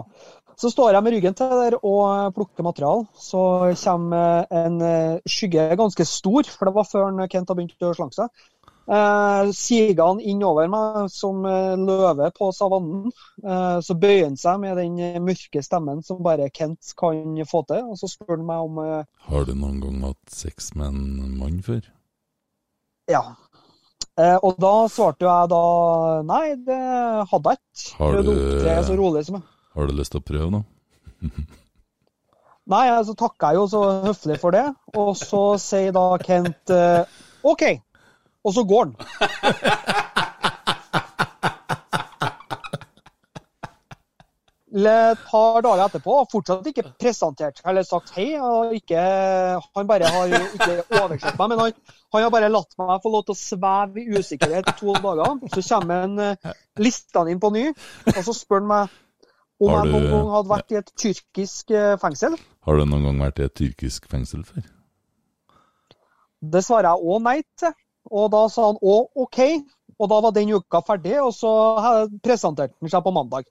Så 0.55 0.71
står 0.71 0.95
jeg 0.95 1.03
med 1.03 1.15
ryggen 1.15 1.35
til 1.35 1.51
der 1.51 1.77
og 1.81 2.33
plukker 2.35 2.63
material. 2.63 3.05
Så 3.19 3.41
kommer 3.83 4.45
en 4.55 4.81
eh, 4.81 5.21
skygge 5.27 5.67
ganske 5.75 6.05
stor, 6.07 6.47
for 6.47 6.69
det 6.69 6.75
var 6.77 6.87
før 6.87 7.25
Kent 7.27 7.51
har 7.51 7.57
begynt 7.57 7.83
å 7.83 7.95
slanke 7.97 8.15
seg. 8.21 8.45
Eh, 8.85 9.51
siger 9.51 9.97
han 10.03 10.19
innover 10.21 10.67
meg 10.69 11.07
som 11.09 11.41
eh, 11.49 11.73
løve 11.79 12.29
på 12.37 12.51
savannen. 12.53 13.09
Eh, 13.43 13.79
så 13.81 13.97
bøyer 13.97 14.27
han 14.27 14.37
seg 14.37 14.61
med 14.61 14.77
den 14.77 15.25
mørke 15.25 15.63
stemmen 15.65 16.03
som 16.05 16.21
bare 16.25 16.51
Kent 16.53 16.93
kan 16.99 17.41
få 17.49 17.65
til. 17.71 17.89
Og 17.89 17.97
så 17.99 18.11
spør 18.11 18.37
han 18.37 18.45
meg 18.47 18.67
om 18.67 18.79
eh, 18.83 19.09
Har 19.31 19.49
du 19.49 19.55
noen 19.57 19.81
gang 19.83 20.05
hatt 20.05 20.37
sex 20.37 20.71
med 20.77 20.93
en 20.93 21.33
mann 21.39 21.59
før? 21.65 21.81
Ja. 23.11 23.23
Eh, 24.15 24.37
og 24.37 24.61
da 24.61 24.75
svarte 24.91 25.25
jeg 25.27 25.51
da 25.51 25.63
nei, 26.29 26.45
det 26.69 26.79
hadde 27.33 27.55
jeg 27.55 27.61
ikke. 27.65 27.97
Har 27.99 28.21
du... 28.21 28.31
Det 28.63 28.71
er 28.71 28.85
så 28.85 28.95
rolig 29.01 29.25
som 29.27 29.41
jeg. 29.41 29.49
Har 29.75 29.87
du 29.87 29.95
lyst 29.97 30.13
til 30.15 30.23
å 30.23 30.25
prøve 30.25 30.49
nå? 30.53 30.63
Nei, 32.71 32.85
altså 32.89 33.13
takker 33.19 33.53
jeg 33.53 33.59
jo 33.59 33.65
så 33.69 33.81
høflig 34.07 34.37
for 34.41 34.55
det. 34.55 34.63
Og 34.97 35.11
så 35.19 35.43
sier 35.61 35.91
da 35.95 36.05
Kent 36.23 36.71
eh, 36.73 37.19
OK. 37.45 37.67
Og 38.45 38.55
så 38.55 38.63
går 38.65 38.87
han. 38.87 38.95
Et 44.75 45.21
par 45.29 45.61
dager 45.63 45.85
etterpå, 45.85 46.17
fortsatt 46.31 46.65
ikke 46.67 46.89
presentert 46.99 47.61
eller 47.63 47.85
sagt 47.87 48.11
hei. 48.17 48.33
Ikke, 48.75 48.99
han 49.61 49.87
bare 49.87 50.09
har 50.11 50.33
ikke 50.35 50.81
oversett 50.99 51.37
meg, 51.39 51.53
men 51.53 51.61
han, 51.61 51.77
han 52.11 52.25
har 52.25 52.33
bare 52.33 52.51
latt 52.51 52.75
meg 52.81 52.99
få 53.03 53.13
lov 53.13 53.23
til 53.27 53.35
å 53.35 53.39
sveve 53.39 54.03
i 54.03 54.19
usikkerhet 54.19 54.67
i 54.71 54.77
to 54.81 54.97
dager. 54.99 55.39
Så 55.53 55.63
kommer 55.69 56.03
han 56.03 56.19
eh, 56.19 56.53
lista 56.81 57.23
han 57.23 57.31
inn 57.31 57.43
på 57.43 57.53
ny, 57.55 57.69
og 58.15 58.21
så 58.25 58.35
spør 58.35 58.63
han 58.63 58.71
meg 58.73 59.01
om 59.61 59.71
Har 59.71 59.85
jeg 59.85 59.93
noen 59.93 60.09
gang 60.11 60.31
hadde 60.33 60.51
vært 60.51 60.73
i 60.73 60.79
et 60.81 60.91
tyrkisk 60.99 61.71
eh, 61.71 61.93
fengsel. 62.01 62.35
Har 62.67 62.79
du 62.79 62.85
noen 62.89 63.07
gang 63.07 63.21
vært 63.23 63.39
i 63.39 63.47
et 63.47 63.55
tyrkisk 63.55 64.09
fengsel 64.11 64.43
før? 64.47 64.65
Det 66.45 66.61
svarer 66.65 66.91
jeg 66.91 67.13
òg 67.13 67.23
nei 67.23 67.39
til. 67.59 67.75
Og 68.13 68.29
da 68.33 68.43
sa 68.53 68.67
han 68.69 68.81
òg 68.85 69.23
OK. 69.25 69.39
Og 69.95 70.09
da 70.11 70.17
var 70.25 70.33
den 70.35 70.51
uka 70.51 70.81
ferdig, 70.83 71.13
og 71.23 71.31
så 71.31 71.49
presenterte 72.23 72.75
han 72.83 72.91
seg 72.91 73.03
på 73.05 73.13
mandag. 73.15 73.47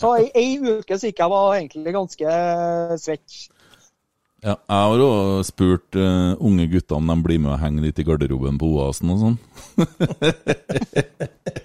Så 0.00 0.14
i 0.22 0.30
ei 0.32 0.56
uke 0.56 0.96
så 0.96 1.10
gikk 1.10 1.20
jeg 1.20 1.32
var 1.34 1.58
egentlig 1.58 1.92
ganske 1.92 2.30
eh, 2.30 2.94
svett. 3.02 3.36
Ja, 4.44 4.56
jeg 4.56 4.80
har 4.88 5.02
òg 5.04 5.44
spurt 5.48 5.96
uh, 5.96 6.36
unge 6.44 6.66
gutter 6.72 6.98
om 6.98 7.06
de 7.08 7.16
blir 7.24 7.40
med 7.40 7.54
og 7.54 7.60
henger 7.62 7.86
litt 7.86 8.00
i 8.00 8.04
garderoben 8.04 8.58
på 8.60 8.68
Oasen 8.76 9.12
og 9.12 9.22
sånn. 9.22 9.38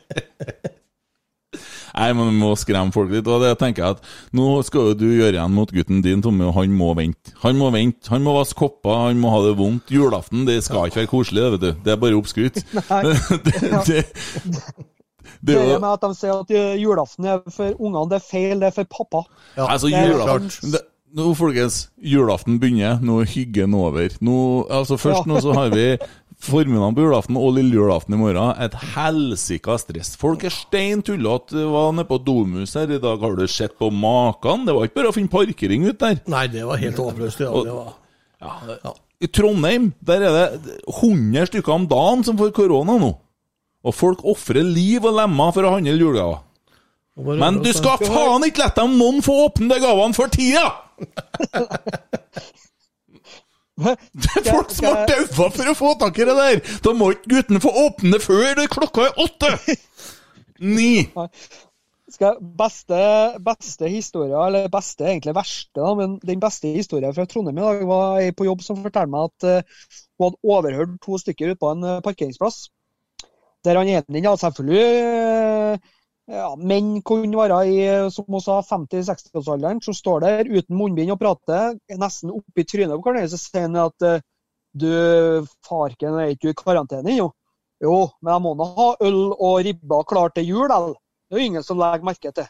Nei, 2.00 2.10
men 2.16 2.30
vi 2.32 2.38
må 2.40 2.54
skremme 2.60 2.94
folk 2.96 3.12
litt. 3.12 3.28
Og 3.28 3.42
det 3.44 3.52
tenker 3.60 3.84
jeg 3.84 3.98
at 3.98 4.12
Nå 4.40 4.48
skal 4.68 4.92
jo 4.92 4.98
du 5.02 5.08
gjøre 5.12 5.34
igjen 5.36 5.56
mot 5.56 5.72
gutten 5.76 6.00
din, 6.06 6.22
Tommy, 6.24 6.46
og 6.48 6.56
han 6.62 6.72
må 6.80 6.94
vente. 6.98 7.34
Han 7.44 7.60
må 7.60 7.70
vente. 7.76 8.08
Han 8.14 8.24
må 8.24 8.38
vaske 8.38 8.56
kopper, 8.62 9.02
han 9.10 9.20
må 9.20 9.34
ha 9.34 9.42
det 9.48 9.58
vondt. 9.60 9.92
Julaften 9.92 10.46
det 10.48 10.62
skal 10.64 10.88
ikke 10.88 11.02
være 11.04 11.12
koselig, 11.12 11.44
det, 11.44 11.52
vet 11.58 11.66
du. 11.66 11.84
Det 11.86 11.96
er 11.96 12.00
bare 12.06 12.20
oppskrytt. 12.22 12.62
Det, 12.80 13.60
det, 13.86 14.06
det, 15.44 15.56
Det 15.56 15.56
er 15.56 15.80
med 15.80 15.92
at 15.94 16.02
de 16.04 16.16
sier 16.18 16.40
at 16.42 16.50
eh, 16.56 16.78
julaften 16.82 17.28
er 17.30 17.44
for 17.54 17.76
ungene, 17.78 18.08
det 18.12 18.18
er 18.18 18.26
feil, 18.26 18.56
det 18.60 18.72
er 18.72 18.76
for 18.80 18.90
pappa. 18.92 19.22
Ja, 19.58 19.68
Altså, 19.72 19.92
julaften 19.92 20.74
det, 20.74 20.82
Nå, 21.16 21.32
folkens, 21.34 21.88
julaften 22.06 22.60
begynner. 22.62 23.00
Nå 23.02 23.16
er 23.24 23.30
hyggen 23.32 23.74
over. 23.74 24.12
Nå, 24.22 24.36
altså 24.70 24.98
Først 25.02 25.24
Ja. 25.24 25.32
nå 25.32 25.40
så 25.42 25.56
har 25.58 25.72
vi 25.74 25.86
formiddagen 26.40 26.96
på 26.96 27.04
julaften 27.04 27.38
og 27.40 27.54
lille 27.58 27.76
julaften 27.76 28.16
i 28.16 28.20
morgen. 28.20 28.54
Et 28.64 28.76
helsika 28.96 29.76
stress. 29.82 30.14
Folk 30.20 30.46
er 30.48 30.54
stein 30.56 31.04
tullete. 31.06 31.66
Var 31.74 31.94
nede 31.98 32.08
på 32.10 32.20
Domus 32.24 32.76
her 32.80 32.92
i 32.96 33.00
dag. 33.02 33.20
Har 33.20 33.36
du 33.36 33.46
sett 33.48 33.76
på 33.80 33.92
maken? 33.92 34.66
Det 34.68 34.76
var 34.76 34.88
ikke 34.88 35.02
bare 35.02 35.12
å 35.12 35.16
finne 35.18 35.34
parkering 35.34 35.88
ut 35.90 36.00
der. 36.00 36.20
Nei, 36.32 36.46
det 36.52 36.66
var 36.68 36.80
helt 36.82 37.00
håpløst. 37.04 37.44
Ja. 37.44 37.52
Det 37.68 37.76
var, 37.76 37.96
ja. 38.86 38.96
I 39.20 39.28
Trondheim 39.36 39.90
der 40.00 40.24
er 40.24 40.36
det 40.38 40.78
100 40.88 41.50
stykker 41.52 41.76
om 41.76 41.88
dagen 41.92 42.24
som 42.24 42.40
får 42.40 42.54
korona 42.56 42.96
nå. 43.02 43.12
Og 43.84 43.96
folk 43.96 44.24
ofrer 44.28 44.64
liv 44.64 45.04
og 45.08 45.18
lemmer 45.20 45.52
for 45.56 45.68
å 45.68 45.76
handle 45.76 45.98
julegaver. 46.00 46.46
Men 47.20 47.60
du 47.60 47.68
skal 47.76 48.00
faen 48.00 48.46
ikke 48.48 48.64
la 48.64 48.70
dem 48.78 48.96
noen 49.00 49.20
få 49.24 49.36
åpne 49.50 49.68
de 49.74 49.82
gavene 49.84 50.16
for 50.16 50.32
tida! 50.32 50.70
Det 53.80 54.36
er 54.42 54.50
folk 54.50 54.74
som 54.76 54.90
har 54.90 55.08
daua 55.10 55.50
for 55.56 55.72
å 55.72 55.78
få 55.78 55.94
tak 56.02 56.20
i 56.20 56.28
det 56.28 56.36
der! 56.38 56.62
Da 56.86 56.94
må 56.98 57.14
ikke 57.16 57.34
guttene 57.38 57.64
få 57.64 57.74
åpne 57.86 58.18
det 58.18 58.22
før 58.26 58.64
klokka 58.72 59.08
er 59.08 59.26
åtte! 59.26 59.78
Ni. 60.60 61.08
Skal, 62.10 62.40
beste, 62.42 63.00
beste 63.46 63.90
historie, 63.92 64.34
eller 64.34 64.66
beste, 64.74 65.06
egentlig 65.06 65.36
verste, 65.38 65.78
da, 65.78 65.92
men 65.96 66.18
den 66.26 66.42
beste 66.42 66.72
historien 66.74 67.14
fra 67.14 67.28
Trondheim 67.30 67.60
i 67.62 67.64
dag 67.64 67.84
var 67.88 68.18
ei 68.24 68.34
på 68.36 68.48
jobb 68.48 68.64
som 68.66 68.82
fortalte 68.82 69.14
meg 69.14 69.30
at 69.30 69.46
eh, 69.48 69.78
hun 70.18 70.26
hadde 70.26 70.56
overhørt 70.56 70.98
to 71.06 71.20
stykker 71.22 71.54
ute 71.54 71.60
på 71.62 71.70
en 71.76 71.86
eh, 71.86 72.02
parkeringsplass. 72.04 72.64
Der 73.68 73.78
han 73.78 73.92
ene 73.92 74.24
ja, 74.26 74.34
selvfølgelig 74.42 74.82
eh, 74.82 75.94
ja, 76.30 76.50
Menn 76.58 77.00
kunne 77.06 77.40
være 77.40 77.60
i 77.68 77.80
som 78.14 78.28
hun 78.30 78.44
sa, 78.44 78.60
50-60-årsalderen, 78.68 79.82
som 79.84 79.98
står 79.98 80.26
der 80.26 80.52
uten 80.52 80.78
munnbind 80.78 81.16
og 81.16 81.20
prater 81.22 81.76
nesten 81.98 82.34
oppi 82.36 82.66
trynet 82.70 82.96
på 82.96 83.02
hverandre. 83.02 83.32
Så 83.32 83.42
sier 83.42 83.66
han 83.66 83.80
at 83.82 84.08
du, 84.78 84.90
farken, 85.66 86.20
er 86.22 86.36
ikke 86.36 86.50
du 86.50 86.54
i 86.54 86.58
karantene 86.60 87.16
ennå? 87.16 87.32
Jo, 87.80 87.98
men 88.22 88.34
jeg 88.36 88.44
må 88.44 88.56
nå 88.60 88.68
ha 88.76 88.88
øl 89.08 89.20
og 89.32 89.60
ribba 89.64 90.02
klar 90.08 90.34
til 90.36 90.50
jul, 90.52 90.68
vel? 90.70 90.94
Det 91.30 91.38
er 91.38 91.42
jo 91.42 91.52
ingen 91.52 91.66
som 91.66 91.80
legger 91.80 92.08
merke 92.08 92.32
til. 92.36 92.48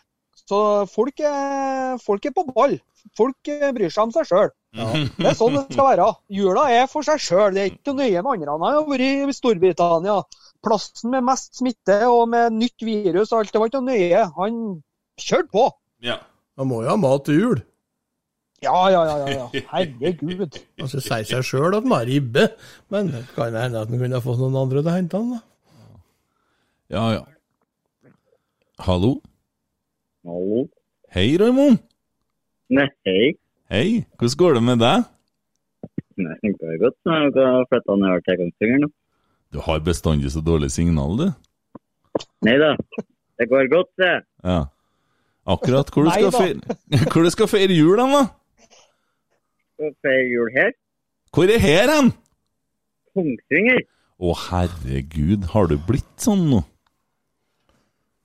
Så 0.49 0.59
folk 0.89 1.19
er, 1.21 1.99
folk 2.01 2.25
er 2.25 2.33
på 2.33 2.45
ball. 2.47 2.79
Folk 3.17 3.49
eh, 3.51 3.69
bryr 3.75 3.91
seg 3.93 4.07
om 4.07 4.13
seg 4.15 4.27
sjøl. 4.29 4.49
Det 4.73 5.27
er 5.29 5.37
sånn 5.37 5.55
det 5.57 5.65
skal 5.67 5.89
være. 5.91 6.07
Jula 6.33 6.65
er 6.73 6.87
for 6.89 7.05
seg 7.05 7.21
sjøl. 7.21 7.53
Det 7.55 7.61
er 7.61 7.71
ikke 7.73 7.95
nøye 7.97 8.23
med 8.23 8.31
andre. 8.33 8.55
Han 8.55 8.65
har 8.65 8.87
vært 8.87 9.05
i 9.05 9.35
Storbritannia. 9.37 10.17
Plassen 10.65 11.13
med 11.13 11.23
mest 11.23 11.55
smitte 11.59 12.01
og 12.09 12.25
med 12.31 12.55
nytt 12.57 12.83
virus 12.83 13.31
og 13.31 13.41
alt. 13.41 13.53
Det 13.53 13.61
var 13.61 13.71
ikke 13.71 13.81
noe 13.81 13.95
nøye. 13.95 14.23
Han 14.35 14.59
kjørte 15.19 15.51
på. 15.53 15.65
Ja. 16.03 16.19
Han 16.59 16.67
må 16.71 16.81
jo 16.83 16.91
ha 16.91 16.97
mat 16.99 17.25
til 17.27 17.39
jul. 17.39 17.61
Ja, 18.59 18.75
ja, 18.91 19.03
ja. 19.07 19.15
ja, 19.23 19.27
ja. 19.53 19.61
Herregud. 19.71 20.59
Altså, 20.83 20.99
sier 21.03 21.27
seg 21.27 21.45
sjøl 21.47 21.77
at 21.77 21.85
han 21.85 21.95
har 21.95 22.07
ribbe, 22.09 22.49
men 22.91 23.11
det 23.13 23.23
kan 23.35 23.53
det 23.55 23.63
hende 23.65 23.83
at 23.83 23.91
han 23.91 24.01
kunne 24.01 24.19
ha 24.19 24.23
fått 24.23 24.41
noen 24.41 24.57
andre 24.59 24.81
til 24.83 24.91
å 24.91 24.95
hente 24.95 25.19
han, 25.19 25.37
da. 25.37 26.01
ja, 26.95 27.05
ja. 27.15 27.23
Hallo? 28.83 29.13
Hallo. 30.27 30.65
Hei, 31.15 31.29
Raymond. 31.39 31.79
Nei, 32.75 32.87
hei. 33.07 33.31
Hei. 33.71 33.87
Hvordan 34.19 34.39
går 34.43 34.59
det 34.59 34.63
med 34.67 34.83
deg? 34.83 35.07
Nei, 36.19 36.35
det 36.43 36.53
går 36.59 36.79
godt. 36.83 36.97
Jeg 37.07 37.31
har 37.39 37.67
flytta 37.71 37.95
nedover 37.99 38.23
til 38.27 38.39
Kongsvinger 38.43 38.83
nå. 38.83 38.89
Du 39.53 39.59
har 39.65 39.79
bestandig 39.81 40.31
så 40.31 40.41
dårlig 40.45 40.71
signal, 40.71 41.15
du. 41.17 41.29
Nei 42.45 42.55
da, 42.61 42.73
det 43.39 43.47
går 43.49 43.69
godt, 43.71 43.89
det. 43.97 44.13
Ja. 44.45 44.59
Akkurat. 45.49 45.89
Hvor 45.89 46.05
du 46.05 46.11
skal 46.13 46.33
feire, 46.35 46.77
hvor 47.11 47.25
du 47.25 47.31
skal 47.33 47.49
feire 47.49 47.73
jul 47.73 47.97
da? 47.97 48.25
Skal 49.73 49.95
feire 50.05 50.27
jul 50.29 50.51
her. 50.53 50.73
Hvor 51.33 51.49
er 51.49 51.61
her 51.61 51.93
hen? 51.95 52.11
Kongsvinger. 53.17 53.81
Å, 54.19 54.35
herregud. 54.49 55.47
Har 55.53 55.69
du 55.71 55.77
blitt 55.87 56.11
sånn 56.21 56.45
nå? 56.51 56.61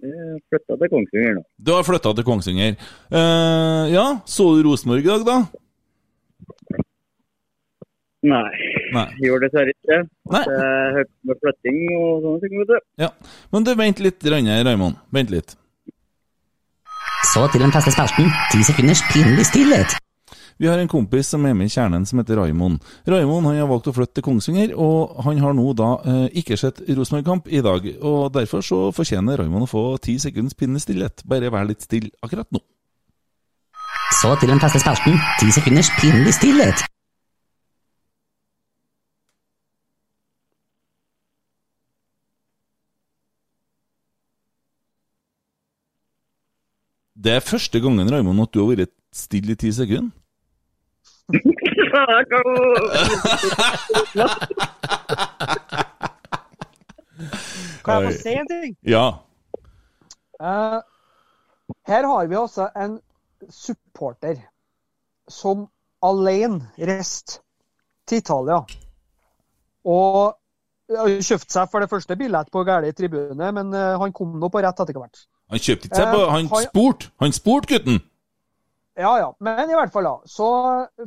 Flytta 0.05 0.77
til 0.77 0.91
Kongsvinger 0.93 1.37
nå. 1.39 1.43
Du 1.57 1.71
har 1.73 1.85
flytta 1.87 2.13
til 2.19 2.27
Kongsvinger. 2.27 2.75
Uh, 3.09 3.89
ja, 3.93 4.07
så 4.29 4.51
du 4.59 4.67
Rosenborg 4.67 5.07
i 5.07 5.09
dag, 5.09 5.25
da? 5.25 5.64
Nei, 8.25 8.53
Nei. 8.95 9.09
gjorde 9.27 9.49
dessverre 9.49 9.75
ikke. 9.75 9.99
Nei. 10.33 10.45
Det 10.49 10.61
er 10.69 10.97
høyt 10.99 11.11
med 11.29 11.43
flytting 11.43 11.83
og 11.99 12.25
sånne 12.25 12.45
ting, 12.45 12.57
vet 12.63 12.73
du. 12.73 12.79
Ja. 13.05 13.11
Men 13.53 13.67
du, 13.67 13.75
vent 13.81 14.01
litt, 14.05 14.31
Raymond. 14.33 15.03
Vent 15.15 15.35
litt. 15.35 15.59
Så 17.35 17.45
til 17.53 17.65
den 17.65 17.75
faste 17.75 17.93
spalten. 17.93 18.33
Ti 18.53 18.65
sekunders 18.65 19.03
pinlig 19.11 19.47
stillhet. 19.49 19.97
Vi 20.57 20.69
har 20.71 20.79
en 20.79 20.89
kompis 20.89 21.33
som 21.33 21.43
er 21.49 21.55
med 21.59 21.67
i 21.67 21.73
kjernen 21.73 22.05
som 22.07 22.21
heter 22.21 22.39
Raymond. 22.39 22.79
Raymond 23.11 23.49
han 23.49 23.59
har 23.59 23.67
valgt 23.67 23.89
å 23.91 23.95
flytte 23.97 24.21
til 24.21 24.27
Kongsvinger, 24.29 24.77
og 24.79 25.17
han 25.27 25.41
har 25.43 25.57
nå 25.59 25.65
da 25.75 25.89
eh, 26.07 26.27
ikke 26.41 26.59
sett 26.61 26.79
Rosenborg-kamp 26.87 27.51
i 27.51 27.63
dag. 27.65 27.89
og 28.07 28.31
Derfor 28.37 28.63
så 28.63 28.79
fortjener 28.95 29.43
Raymond 29.43 29.67
å 29.67 29.71
få 29.71 29.85
ti 30.05 30.15
sekunders 30.23 30.55
pinlig 30.59 30.85
stillhet. 30.87 31.27
Bare 31.27 31.51
vær 31.51 31.67
litt 31.67 31.83
stille 31.83 32.15
akkurat 32.23 32.47
nå. 32.55 32.63
Så 34.21 34.31
til 34.39 34.53
den 34.55 34.63
faste 34.63 34.79
spalten. 34.81 35.19
Ti 35.41 35.51
sekunders 35.59 35.91
pinlig 35.99 36.37
stillhet. 36.39 36.87
Det 47.25 47.33
er 47.33 47.41
første 47.41 47.81
gangen 47.81 48.11
Raymond, 48.13 48.43
at 48.43 48.53
du 48.53 48.61
har 48.61 48.77
vært 48.77 48.93
stille 49.15 49.55
i 49.55 49.57
ti 49.57 49.71
sekunder. 49.73 50.11
Kan 57.85 57.95
jeg 57.95 58.05
få 58.05 58.13
si 58.19 58.35
en 58.37 58.51
ting? 58.51 58.77
Ja. 58.85 59.07
Uh, 60.37 60.81
her 61.89 62.09
har 62.11 62.29
vi 62.29 62.37
altså 62.37 62.69
en 62.77 62.99
supporter 63.49 64.37
som 65.29 65.69
alene 66.05 66.69
reiste 66.77 67.41
til 68.09 68.21
Italia. 68.21 68.61
Og 69.85 70.37
kjøpte 70.93 71.53
seg 71.57 71.71
for 71.73 71.81
det 71.81 71.89
første 71.89 72.17
billett 72.21 72.53
på 72.53 72.65
gærlig 72.69 72.93
tribune, 72.97 73.53
men 73.57 73.73
eh, 73.73 73.97
han 74.01 74.13
kom 74.13 74.37
nå 74.41 74.51
på 74.53 74.61
rett 74.61 74.81
etter 74.85 74.99
hvert. 74.99 75.25
Han 75.55 75.63
kjøpte 75.63 75.89
ikke 75.89 76.01
seg 76.03 76.11
på 76.11 76.25
Eh, 76.25 76.33
Han 76.35 76.51
spurte! 76.67 77.11
Han 77.23 77.37
spurte, 77.37 77.71
gutten! 77.71 78.03
Ja, 78.95 79.13
ja. 79.19 79.31
Men 79.43 79.71
i 79.71 79.75
hvert 79.75 79.93
fall, 79.95 80.07
da. 80.07 80.19
Så 80.31 80.49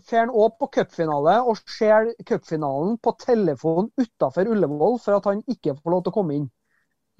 fer 0.07 0.25
han 0.25 0.33
òg 0.35 0.57
på 0.59 0.67
cupfinale 0.75 1.37
og 1.47 1.59
ser 1.71 2.09
cupfinalen 2.27 2.97
på 2.99 3.13
telefon 3.21 3.91
utafor 3.95 4.49
Ullevål 4.51 4.97
for 5.03 5.19
at 5.19 5.29
han 5.29 5.43
ikke 5.47 5.77
får 5.77 5.93
lov 5.93 6.03
til 6.03 6.11
å 6.11 6.17
komme 6.17 6.35
inn. 6.41 6.49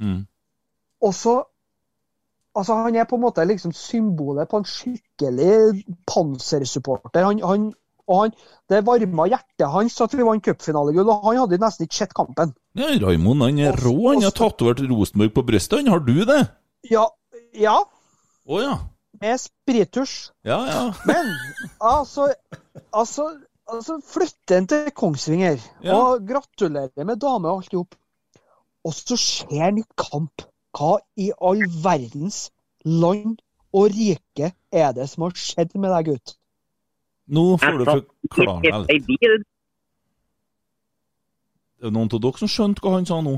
Mm. 0.04 0.26
Og 1.04 1.16
så 1.16 1.38
Altså, 2.58 2.74
han 2.74 2.96
er 2.98 3.06
på 3.06 3.20
en 3.20 3.22
måte 3.22 3.44
liksom 3.46 3.70
symbolet 3.78 4.50
på 4.50 4.58
en 4.58 4.64
skikkelig 4.66 5.84
pansersupporter. 6.10 7.22
Han, 7.28 7.38
han, 7.46 7.68
og 8.10 8.22
han, 8.24 8.32
det 8.66 8.80
varma 8.88 9.28
hjertet 9.30 9.68
hans 9.70 10.00
at 10.02 10.16
vi 10.18 10.26
vant 10.26 10.42
cupfinalegull, 10.42 11.12
og 11.14 11.28
han 11.28 11.38
hadde 11.44 11.60
nesten 11.62 11.86
ikke 11.86 12.00
sett 12.00 12.16
kampen. 12.18 12.56
Ja, 12.74 12.90
Raimond 13.04 13.46
han 13.46 13.62
er 13.62 13.78
rå. 13.78 13.94
Han 14.08 14.26
har 14.26 14.34
tatovert 14.34 14.82
Rosenborg 14.90 15.36
på 15.36 15.46
brystet. 15.46 15.84
Han 15.84 15.94
har 15.94 16.02
du 16.08 16.16
det? 16.26 16.40
Ja, 16.92 17.06
ja 17.54 17.78
Oh, 18.48 18.62
ja. 18.64 18.78
med 19.22 19.40
sprittusj. 19.42 20.30
Ja, 20.48 20.60
ja. 20.70 20.84
Men 21.10 21.32
altså 21.84 22.30
Altså, 22.96 23.26
altså 23.68 23.98
flytte 24.08 24.58
en 24.58 24.68
til 24.68 24.92
Kongsvinger 24.96 25.58
Ja. 25.84 25.96
og 25.98 26.28
gratulerer 26.30 27.04
med 27.06 27.20
dame 27.20 27.50
og 27.50 27.58
alt 27.64 27.74
i 27.74 27.80
hop. 27.82 27.96
Og 28.86 28.94
så 28.96 29.18
skjer 29.20 29.64
han 29.66 29.78
i 29.82 29.84
kamp. 30.00 30.46
Hva 30.78 30.98
i 31.18 31.32
all 31.42 31.64
verdens 31.84 32.52
land 32.86 33.40
og 33.74 33.90
rike 33.92 34.54
er 34.72 34.92
det 34.96 35.10
som 35.10 35.24
har 35.26 35.34
skjedd 35.36 35.74
med 35.76 35.90
deg, 35.92 36.06
gutt? 36.14 36.36
Nå 37.28 37.58
får 37.60 37.82
du 37.82 37.86
forklare 37.90 38.62
meg 38.86 39.10
litt. 39.10 39.44
Det 41.78 41.90
er 41.90 41.94
noen 41.94 42.08
av 42.14 42.22
dere 42.24 42.40
som 42.40 42.50
skjønte 42.50 42.82
hva 42.82 42.94
han 42.96 43.06
sa 43.10 43.20
nå. 43.22 43.36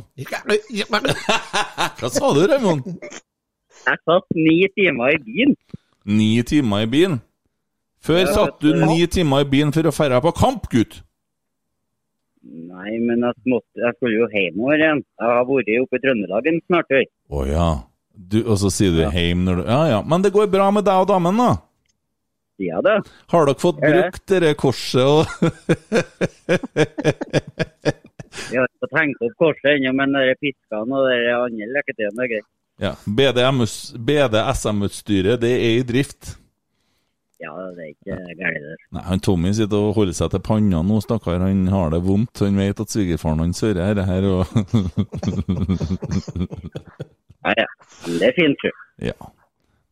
Hva 2.00 2.12
sa 2.14 2.30
du, 2.36 2.44
Raimond? 2.48 2.86
Jeg 3.90 4.02
satt 4.06 4.38
ni 4.38 4.58
timer 4.78 5.16
i 5.16 5.20
bilen. 5.26 5.56
Ni 6.06 6.32
timer 6.46 6.86
i 6.86 6.90
bilen? 6.90 7.20
Før 8.06 8.20
Ja, 8.22 8.32
satt 8.32 8.60
du 8.64 8.72
ni 8.78 9.06
timer 9.12 9.44
i 9.44 9.50
bilen 9.50 9.74
for 9.76 9.90
å 9.90 10.10
dra 10.14 10.20
på 10.24 10.34
kamp, 10.38 10.70
gutt. 10.72 11.02
Nei, 12.50 12.94
men 13.04 13.26
jeg, 13.26 13.36
måtte, 13.52 13.82
jeg 13.82 13.96
skulle 13.98 14.16
jo 14.22 14.28
hjemover 14.32 14.80
igjen. 14.80 15.02
Jeg 15.20 15.28
har 15.28 15.48
vært 15.50 15.72
oppe 15.82 16.00
i 16.00 16.04
Trøndelag 16.06 16.48
en 16.48 16.62
snart. 16.68 16.94
Å 16.96 17.02
oh, 17.36 17.48
ja. 17.50 17.70
Du, 18.20 18.40
og 18.44 18.58
så 18.60 18.70
sier 18.74 18.92
du 18.96 19.04
heim 19.14 19.46
når 19.48 19.62
du 19.62 19.68
Ja 19.70 19.82
ja. 19.88 20.00
Men 20.04 20.24
det 20.24 20.34
går 20.36 20.50
bra 20.52 20.68
med 20.76 20.84
deg 20.88 21.04
og 21.04 21.08
damen, 21.08 21.40
da? 21.40 21.52
Ja 22.60 22.82
da. 22.84 22.98
Har 23.32 23.48
dere 23.48 23.60
fått 23.60 23.80
Ja. 23.80 23.92
brukt 23.94 24.26
dere 24.28 24.54
korset 24.60 25.04
og 25.08 25.24
Jeg 28.50 28.60
har 28.60 28.68
ikke 28.68 28.90
tenkt 28.92 29.24
opp 29.24 29.36
korset 29.40 29.70
ennå, 29.76 29.94
men 29.96 30.16
de 30.16 30.36
piskene 30.42 31.00
og 31.00 31.08
de 31.08 31.20
andre 31.36 31.70
leketøyene 31.78 32.26
er 32.26 32.32
greit. 32.34 32.50
Ja. 32.80 32.96
BDSM-utstyret, 33.06 35.42
det 35.42 35.52
er 35.52 35.80
i 35.80 35.84
drift. 35.88 36.36
Ja, 37.40 37.54
det 37.72 37.80
er 37.86 37.90
ikke 37.94 38.16
gærent 38.36 38.66
det. 38.68 38.78
Nei, 38.96 39.04
han 39.08 39.20
Tommy 39.24 39.52
sitter 39.56 39.78
og 39.80 39.96
holder 39.96 40.16
seg 40.18 40.28
til 40.34 40.42
panna 40.44 40.80
nå, 40.84 40.98
stakkar. 41.04 41.44
Han 41.46 41.62
har 41.72 41.88
det 41.94 42.02
vondt. 42.04 42.42
Han 42.44 42.60
vet 42.60 42.82
at 42.84 42.92
svigerfaren 42.92 43.44
hans 43.46 43.64
hører 43.64 43.96
dette 43.96 44.04
her, 44.10 44.24
og 44.28 44.44
Ja, 47.40 47.52
ja. 47.56 47.68
Det 48.04 48.26
er 48.28 48.36
fint, 48.36 48.60
du. 48.60 48.70
Ja. 49.08 49.16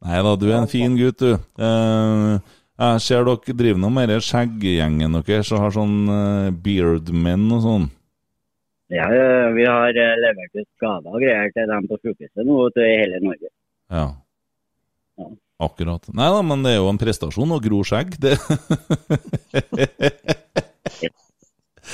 Nei 0.03 0.19
da, 0.27 0.31
du 0.35 0.45
er 0.49 0.59
en 0.59 0.71
fin 0.71 0.97
gutt, 0.99 1.19
du. 1.23 1.31
Uh, 1.55 2.35
jeg 2.77 3.01
ser 3.01 3.25
dere 3.25 3.55
driver 3.57 3.79
nå 3.81 3.89
med 3.95 4.11
denne 4.11 4.21
skjegggjengen 4.21 5.15
deres 5.17 5.49
og 5.55 5.63
har 5.63 5.71
sånn 5.73 5.95
eh, 6.13 6.49
beardmen 6.53 7.47
og 7.55 7.63
sånn. 7.63 7.87
Ja, 8.93 9.07
vi 9.51 9.65
har 9.67 9.89
eh, 9.99 10.13
levert 10.21 10.53
ut 10.55 10.67
skader 10.77 11.11
og 11.11 11.19
greier 11.19 11.49
til 11.55 11.67
dem 11.67 11.87
på 11.89 11.97
sjukehuset 11.99 12.45
nå 12.47 12.59
til 12.75 12.87
hele 12.87 13.19
Norge. 13.25 13.49
Ja. 13.91 14.05
Ja. 15.19 15.27
Akkurat. 15.67 16.05
Nei 16.13 16.27
da, 16.29 16.41
men 16.45 16.61
det 16.63 16.75
er 16.75 16.79
jo 16.83 16.89
en 16.91 16.99
prestasjon 17.01 17.51
å 17.55 17.57
gro 17.63 17.79
skjegg. 17.87 18.13
Det. 18.21 18.35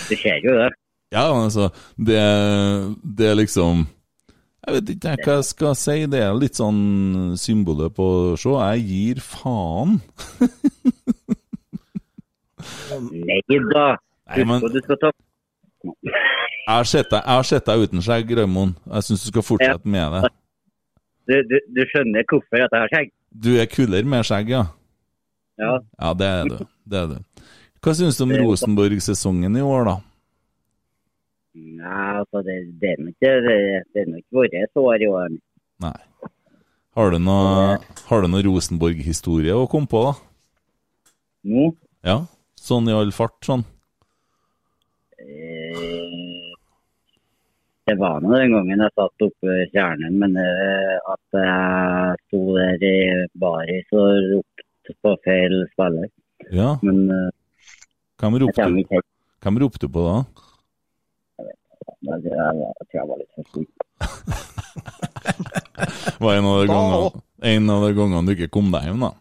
Det 0.09 0.17
skjer 0.17 0.39
jo 0.43 0.53
det. 0.57 0.69
ja, 1.13 1.23
men 1.29 1.43
altså, 1.47 1.67
det, 2.01 2.17
det 3.17 3.27
er 3.29 3.35
liksom 3.37 3.83
Jeg 4.65 4.73
vet 4.77 4.89
ikke 4.95 5.13
hva 5.21 5.35
jeg 5.37 5.45
skal 5.47 5.75
si. 5.77 5.95
Det 6.09 6.21
er 6.25 6.33
litt 6.39 6.57
sånn 6.57 6.79
symbolet 7.39 7.93
på 7.95 8.07
Se, 8.41 8.49
jeg 8.73 8.85
gir 8.89 9.21
faen. 9.23 9.99
Nei 13.13 13.39
da. 13.69 13.85
Nei, 14.33 14.45
men- 14.49 14.65
du 14.73 14.79
skal 14.85 14.97
ta 15.03 15.11
har 16.67 16.87
sett 16.87 17.65
deg, 17.67 17.83
uten 17.83 18.03
skjegg, 18.03 18.31
Raymond. 18.37 18.77
Jeg 18.87 19.07
syns 19.07 19.25
du 19.25 19.31
skal 19.31 19.45
fortsette 19.45 19.89
med 19.89 20.15
det. 20.15 20.31
du, 21.29 21.35
du, 21.49 21.57
du 21.75 21.83
skjønner 21.91 22.25
hvorfor 22.29 22.63
at 22.63 22.71
jeg 22.75 22.85
har 22.85 22.93
skjegg? 22.93 23.11
Du 23.43 23.51
er 23.59 23.69
kulere 23.71 24.07
med 24.07 24.25
skjegg, 24.27 24.53
ja. 24.53 24.63
Ja. 25.59 25.75
Ja, 25.99 26.13
det 26.17 26.27
er 26.29 26.49
du. 26.49 26.57
Det 26.89 26.99
er 27.03 27.11
du. 27.13 27.45
Hva 27.83 27.93
syns 27.97 28.17
du 28.17 28.23
om 28.25 28.33
Rosenborg-sesongen 28.39 29.57
i 29.59 29.63
år, 29.65 29.89
da? 29.89 29.95
Nei, 31.53 32.05
altså, 32.21 32.41
det, 32.45 32.55
det 32.81 32.93
er 32.95 33.01
nok 33.03 33.17
ikke 34.23 34.33
vårt 34.33 34.79
år 34.81 35.03
i 35.03 35.09
år. 35.11 35.35
Nei. 35.83 35.97
Har 36.93 37.09
du 37.09 37.17
noe, 37.21 37.77
har 38.07 38.23
du 38.23 38.29
noe 38.29 38.45
Rosenborg-historie 38.45 39.53
å 39.57 39.67
komme 39.69 39.89
på, 39.89 40.01
da? 40.07 40.13
Nå 41.49 41.71
Ja? 42.05 42.17
Sånn 42.63 42.87
i 42.87 42.93
all 42.95 43.11
fart, 43.11 43.35
sånn? 43.43 43.65
eh, 45.19 46.53
Det 47.83 47.97
var 47.99 48.21
nå 48.23 48.31
den 48.31 48.53
gangen 48.55 48.79
jeg 48.85 48.95
satt 48.95 49.23
oppe 49.25 49.47
i 49.59 49.65
kjernen, 49.73 50.13
men 50.21 50.31
eh, 50.39 50.95
at 51.13 51.25
jeg 51.35 52.15
sto 52.27 52.39
der 52.55 52.79
i 52.87 52.97
baris 53.43 53.87
og 53.91 54.07
ropte 54.31 54.91
på 55.03 55.11
feil 55.27 55.55
spiller. 55.73 56.07
Ja. 56.55 56.69
Men 56.85 56.97
eh, 57.11 57.31
Hvem 58.23 58.39
ropte, 58.39 58.63
ikke 58.79 59.03
hvem 59.43 59.59
ropte 59.59 59.87
på 59.91 59.99
da? 60.07 60.23
Jeg, 61.43 62.23
tror 62.23 62.95
jeg 62.95 63.07
var 63.09 63.17
litt 63.19 63.33
for 63.35 63.43
sjuk. 63.51 63.67
Var 66.23 66.31
en 66.37 66.47
av 66.47 66.55
de 66.61 66.65
Da 66.71 66.79
en 67.43 67.69
av 67.69 67.83
de 67.83 67.91
gangene 67.97 68.23
du 68.23 68.31
ikke 68.37 68.53
kom 68.55 68.69
deg 68.71 68.85
hjem, 68.87 69.01
da? 69.03 69.11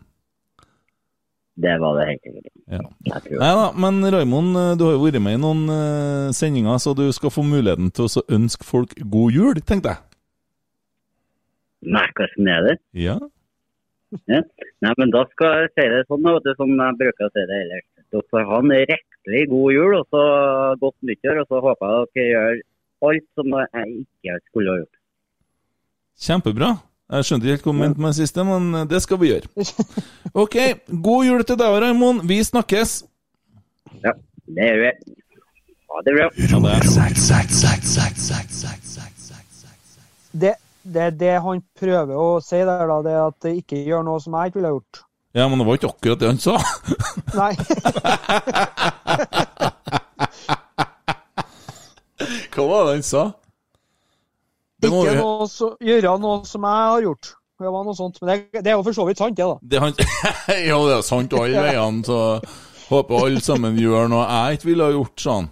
Det 1.60 1.74
var 1.82 1.98
det 1.98 2.06
helt 2.08 2.22
sikkert. 2.24 2.46
Ja. 2.72 2.80
Nei 3.28 3.50
da, 3.58 3.66
men 3.76 4.00
Raymond, 4.14 4.56
eh, 4.56 4.70
du 4.80 4.86
har 4.86 4.94
jo 4.94 5.02
vært 5.04 5.20
med 5.20 5.36
i 5.36 5.42
noen 5.42 5.66
eh, 5.68 6.30
sendinger, 6.32 6.78
så 6.80 6.94
du 6.96 7.04
skal 7.12 7.34
få 7.34 7.44
muligheten 7.44 7.90
til 7.92 8.08
å 8.08 8.24
ønske 8.32 8.64
folk 8.64 8.94
god 9.12 9.36
jul, 9.36 9.60
tenkte 9.60 9.92
jeg. 9.92 10.00
Nei, 11.92 12.06
hvordan 12.16 12.50
er 12.54 12.66
det? 12.68 12.76
Ja. 12.96 13.18
Ja. 14.28 14.40
Nei, 14.84 14.92
men 15.00 15.12
da 15.12 15.24
skal 15.32 15.64
jeg 15.64 15.72
si 15.72 15.88
det 15.92 16.02
sånn, 16.08 16.24
vet 16.26 16.46
du, 16.46 16.52
som 16.58 16.72
jeg 16.72 16.98
bruker 17.00 17.28
å 17.28 17.32
si 17.32 17.44
det 17.48 17.58
ellers. 17.64 17.86
Dere 18.12 18.28
får 18.32 18.48
ha 18.48 18.58
en 18.60 18.74
rekkelig 18.92 19.42
god 19.52 19.68
jul 19.72 19.96
og 19.96 20.08
så 20.12 20.24
godt 20.82 21.08
nyttår. 21.08 21.40
Og 21.42 21.48
så 21.48 21.60
håper 21.64 21.92
jeg 21.92 22.08
dere 22.16 22.26
gjør 22.32 22.62
alt 23.08 23.28
som 23.38 23.54
jeg 23.58 23.86
ikke 24.02 24.38
skulle 24.50 24.74
ha 24.74 24.80
gjort. 24.82 24.98
Kjempebra. 26.22 26.70
Jeg 27.12 27.26
skjønte 27.28 27.44
ikke 27.44 27.52
helt 27.58 27.66
hva 27.66 27.72
du 27.72 27.78
mente 27.82 28.00
med 28.00 28.14
det 28.14 28.16
siste, 28.22 28.44
men 28.48 28.68
eh, 28.74 28.84
det 28.88 29.02
skal 29.04 29.18
vi 29.20 29.28
gjøre. 29.34 29.46
Ok, 30.42 30.56
god 31.04 31.26
jul 31.28 31.42
til 31.44 31.58
deg, 31.60 31.74
Raymond. 31.84 32.22
Vi 32.28 32.38
snakkes. 32.48 33.02
Ja, 34.00 34.14
det 34.48 34.68
gjør 34.70 34.78
vi. 34.80 34.92
Ha 35.92 36.00
det 36.06 36.12
bra. 36.16 36.26
Det. 36.32 36.78
Det, 40.32 40.54
det, 40.94 41.08
det 41.20 41.34
han 41.44 41.60
prøver 41.76 42.16
å 42.16 42.40
si 42.40 42.56
der, 42.64 42.86
da, 42.88 42.96
det 43.04 43.12
er 43.12 43.24
at 43.26 43.36
det 43.44 43.52
ikke 43.60 43.82
gjør 43.84 44.06
noe 44.08 44.22
som 44.24 44.32
jeg 44.38 44.48
ikke 44.48 44.62
ville 44.62 44.72
gjort. 44.78 45.02
Ja, 45.36 45.44
men 45.48 45.60
det 45.60 45.66
var 45.68 45.76
ikke 45.76 45.92
akkurat 45.92 46.20
det 46.20 46.32
han 46.32 46.40
sa. 46.40 46.56
Nei. 47.36 47.52
Hva 52.52 52.64
var 52.72 52.88
det 52.88 52.96
han 52.96 53.04
sa? 53.04 53.22
Ikke 54.82 55.14
noe 55.18 55.46
så, 55.50 55.72
gjøre 55.82 56.16
noe 56.22 56.42
som 56.48 56.66
jeg 56.66 56.90
har 56.90 57.06
gjort. 57.06 57.32
Det 57.62 57.70
var 57.70 57.86
noe 57.86 57.96
sånt. 57.96 58.18
Men 58.22 58.30
det, 58.32 58.62
det 58.64 58.72
er 58.72 58.76
jo 58.78 58.84
for 58.88 58.96
så 58.96 59.06
vidt 59.06 59.22
sant, 59.22 59.38
det, 59.38 59.46
da. 59.46 59.56
Det 59.62 59.82
han... 59.82 59.96
ja, 60.70 60.78
det 60.88 60.96
er 60.96 61.06
sant 61.06 61.36
alle 61.38 61.64
veiene, 61.68 62.02
så 62.06 62.18
håper 62.88 63.26
alle 63.26 63.42
sammen 63.44 63.78
gjør 63.78 64.10
noe 64.12 64.26
jeg 64.26 64.58
ikke 64.58 64.70
ville 64.72 64.88
ha 64.88 64.96
gjort, 64.96 65.16
sånn. 65.22 65.50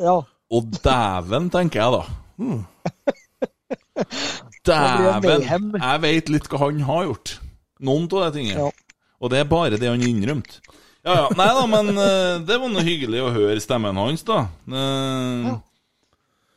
Ja. 0.00 0.16
Og 0.50 0.76
dæven, 0.82 1.50
tenker 1.52 1.82
jeg 1.82 1.94
da. 1.98 2.02
Hmm. 2.40 2.62
Dæven! 4.66 5.74
Jeg 5.76 6.02
vet 6.06 6.32
litt 6.32 6.48
hva 6.50 6.64
han 6.64 6.80
har 6.88 7.08
gjort. 7.10 7.36
Noen 7.84 8.08
av 8.08 8.28
de 8.28 8.40
tingene. 8.40 8.68
Ja. 8.68 9.00
Og 9.20 9.32
det 9.32 9.42
er 9.42 9.48
bare 9.48 9.80
det 9.80 9.88
han 9.88 10.04
innrømte. 10.04 10.60
Ja, 11.04 11.14
ja. 11.16 11.26
Nei 11.36 11.48
da, 11.56 11.64
men 11.68 11.94
uh, 11.96 12.40
det 12.44 12.56
var 12.60 12.72
noe 12.72 12.84
hyggelig 12.84 13.22
å 13.24 13.32
høre 13.32 13.60
stemmen 13.62 13.96
hans, 14.00 14.24
da. 14.28 14.42
Eh, 14.68 15.46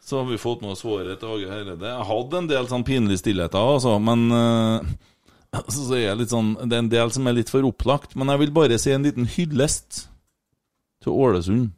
Så 0.03 0.19
har 0.19 0.25
vi 0.27 0.37
fått 0.41 0.61
noe 0.65 0.75
svårere 0.75 1.15
til 1.19 1.31
Åge 1.31 1.47
Hareide. 1.47 1.87
Jeg 1.87 2.07
hadde 2.09 2.39
en 2.41 2.47
del 2.49 2.65
sånn 2.67 2.83
pinlige 2.87 3.21
stillheter, 3.21 3.69
altså, 3.75 3.93
men 4.03 4.25
uh, 4.35 4.83
så, 5.71 5.77
så 5.87 5.93
er 5.95 6.03
jeg 6.09 6.19
litt 6.23 6.33
sånn, 6.33 6.49
Det 6.67 6.75
er 6.75 6.83
en 6.83 6.91
del 6.91 7.13
som 7.15 7.29
er 7.31 7.37
litt 7.37 7.51
for 7.53 7.63
opplagt. 7.69 8.17
Men 8.19 8.33
jeg 8.33 8.41
vil 8.43 8.51
bare 8.57 8.79
si 8.81 8.91
en 8.91 9.05
liten 9.07 9.29
hyllest 9.37 10.03
til 11.03 11.15
Ålesund, 11.15 11.71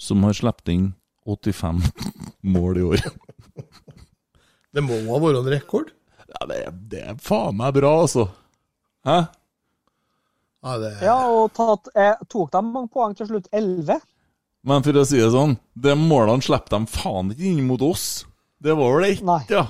som 0.00 0.24
har 0.26 0.34
sluppet 0.36 0.72
inn 0.74 0.86
85 1.28 1.84
mål 2.54 2.80
i 2.80 2.86
år. 2.94 3.04
Det 4.74 4.82
må 4.82 4.96
ha 5.06 5.20
vært 5.22 5.38
en 5.38 5.52
rekord. 5.52 5.92
Ja, 6.34 6.46
det, 6.50 6.56
er- 6.66 6.78
det 6.90 7.02
er 7.12 7.18
faen 7.22 7.54
meg 7.60 7.76
bra, 7.76 7.92
altså. 8.02 8.24
Hæ? 9.06 9.20
Ja, 10.64 10.72
det, 10.82 10.90
Ja, 11.04 11.14
og 11.30 11.52
tatt, 11.54 11.92
eh, 11.94 12.16
tok 12.32 12.50
de 12.56 12.62
mange 12.66 12.90
poeng 12.90 13.14
til 13.14 13.28
slutt? 13.28 13.46
11? 13.54 14.00
Men 14.64 14.82
for 14.86 14.96
å 14.96 15.04
si 15.04 15.18
det 15.20 15.30
sånn, 15.34 15.58
de 15.76 15.92
målene 16.00 16.42
slipper 16.44 16.72
de 16.78 16.86
faen 16.88 17.32
ikke 17.34 17.44
inn 17.50 17.66
mot 17.68 17.82
oss. 17.84 18.24
Det 18.64 18.72
var 18.78 18.94
vel 18.96 19.10
ett, 19.10 19.20
Nei. 19.26 19.42
ja. 19.52 19.66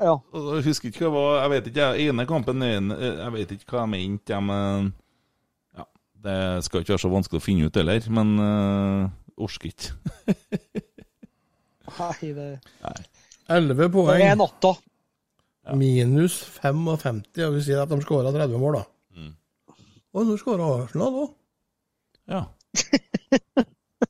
Ja. 0.00 0.14
Og 0.32 0.52
Jeg 0.60 0.64
husker 0.68 0.88
ikke 0.92 1.08
hva 1.08 1.10
det 1.10 1.18
var, 1.18 1.36
jeg 1.42 1.50
vet 1.52 1.66
ikke, 1.72 1.86
jeg- 1.98 2.08
ene 2.12 2.24
kampen 2.30 2.62
Jeg 2.62 3.32
vet 3.34 3.50
ikke 3.56 3.72
hva 3.74 3.80
jeg 3.82 3.90
mente, 3.96 4.30
ja, 4.32 4.38
men 4.40 4.92
Ja, 5.76 5.84
det 6.22 6.64
skal 6.64 6.80
ikke 6.84 6.94
være 6.94 7.02
så 7.02 7.10
vanskelig 7.10 7.40
å 7.40 7.44
finne 7.44 7.66
ut 7.66 7.74
heller, 7.74 8.00
men 8.14 8.38
uh, 8.38 9.10
orker 9.36 9.68
ikke. 9.72 9.92
Nei, 11.98 12.32
det, 12.36 12.48
11 13.48 13.88
poeng. 13.90 14.18
det 14.20 14.28
er 14.30 14.36
natta. 14.38 14.74
Ja. 15.68 15.74
minus 15.76 16.38
55. 16.62 17.22
Jeg 17.36 17.52
vil 17.52 17.64
si 17.64 17.74
at 17.76 17.90
de 17.90 17.98
skåra 18.04 18.30
30 18.32 18.56
mål, 18.60 18.78
da. 18.78 18.84
Mm. 19.18 19.34
Og 20.14 20.26
nå 20.30 20.36
skåra 20.40 20.68
Arsenal 20.84 21.18
òg. 21.26 21.34
Ja. 22.30 22.44